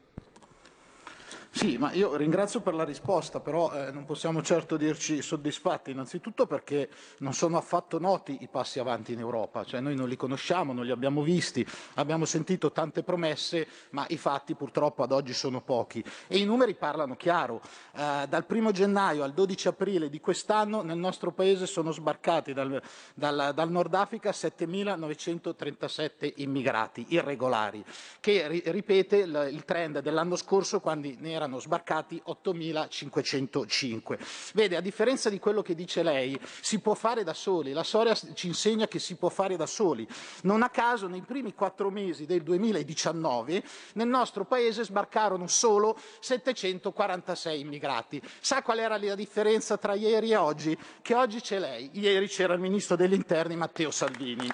Sì, 1.60 1.77
ma 1.77 1.91
io 1.91 2.15
ringrazio 2.15 2.61
per 2.61 2.73
la 2.73 2.86
risposta, 2.86 3.41
però 3.41 3.69
eh, 3.73 3.91
non 3.91 4.06
possiamo 4.06 4.41
certo 4.41 4.77
dirci 4.77 5.22
soddisfatti, 5.22 5.91
innanzitutto 5.91 6.48
perché 6.48 6.88
non 7.18 7.34
sono 7.34 7.57
affatto 7.57 7.99
noti 7.99 8.38
i 8.40 8.48
passi 8.48 8.80
avanti 8.80 9.11
in 9.11 9.19
Europa, 9.19 9.65
cioè 9.65 9.81
noi 9.81 9.94
non 9.94 10.07
li 10.07 10.15
conosciamo, 10.15 10.72
non 10.72 10.86
li 10.86 10.91
abbiamo 10.91 11.22
visti, 11.22 11.68
abbiamo 11.95 12.23
sentito 12.23 12.72
tante 12.72 13.03
promesse, 13.03 13.68
ma 13.90 14.06
i 14.07 14.15
fatti 14.15 14.56
purtroppo 14.56 15.03
ad 15.03 15.11
oggi 15.11 15.34
sono 15.34 15.60
pochi. 15.60 16.02
E 16.30 16.38
i 16.38 16.45
numeri 16.45 16.76
parlano 16.76 17.18
chiaro. 17.18 17.60
Eh, 17.94 18.26
dal 18.30 18.45
1 18.48 18.72
gennaio 18.72 19.23
al 19.23 19.34
12 19.34 19.68
aprile 19.68 20.10
di 20.10 20.22
quest'anno 20.22 20.81
nel 20.81 20.98
nostro 20.98 21.34
paese 21.34 21.65
sono 21.65 21.91
sbarcati 21.91 22.53
dal, 22.53 22.81
dal, 23.14 23.52
dal 23.53 23.69
Nord 23.69 23.94
Africa 23.95 24.30
7.937 24.30 26.36
immigrati 26.38 27.07
irregolari, 27.10 27.84
che 28.22 28.48
ri, 28.48 28.64
ripete 28.68 29.18
il 29.18 29.64
trend 29.65 29.99
dell'anno 29.99 30.38
scorso 30.38 30.80
quando 30.80 31.11
ne 31.18 31.31
erano 31.31 31.48
erano 31.49 31.59
sbarcati 31.59 32.21
8.505. 32.26 34.17
Vede, 34.53 34.77
a 34.77 34.81
differenza 34.81 35.30
di 35.30 35.39
quello 35.39 35.63
che 35.63 35.76
dice 35.76 36.03
lei, 36.03 36.39
si 36.61 36.80
può 36.80 36.93
fare 36.93 37.23
da 37.23 37.34
soli, 37.34 37.73
la 37.73 37.84
storia 37.84 38.15
ci 38.34 38.47
insegna 38.47 38.88
che 38.88 38.99
si 38.99 39.15
può 39.15 39.27
fare 39.30 39.57
da 39.57 39.65
soli. 39.65 40.07
Non 40.43 40.61
a 40.61 40.69
caso 40.69 41.07
nei 41.07 41.21
primi 41.21 41.53
quattro 41.53 41.89
mesi 41.89 42.26
del 42.26 42.43
2019 42.43 43.63
nel 43.93 44.07
nostro 44.07 44.45
paese 44.45 44.84
sbarcarono 44.84 45.47
solo 45.47 45.97
746 46.19 47.59
immigrati. 47.59 48.21
Sa 48.39 48.61
qual 48.61 48.80
era 48.80 48.97
la 48.97 49.15
differenza 49.15 49.77
tra 49.77 49.95
ieri 49.95 50.31
e 50.31 50.35
oggi? 50.35 50.77
Che 51.01 51.15
oggi 51.15 51.41
c'è 51.41 51.59
lei, 51.59 51.89
ieri 51.93 52.27
c'era 52.27 52.53
il 52.53 52.59
ministro 52.59 52.95
degli 52.95 53.13
interni 53.13 53.55
Matteo 53.55 53.89
Salvini. 53.91 54.51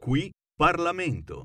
Qui 0.00 0.32
Parlamento. 0.56 1.44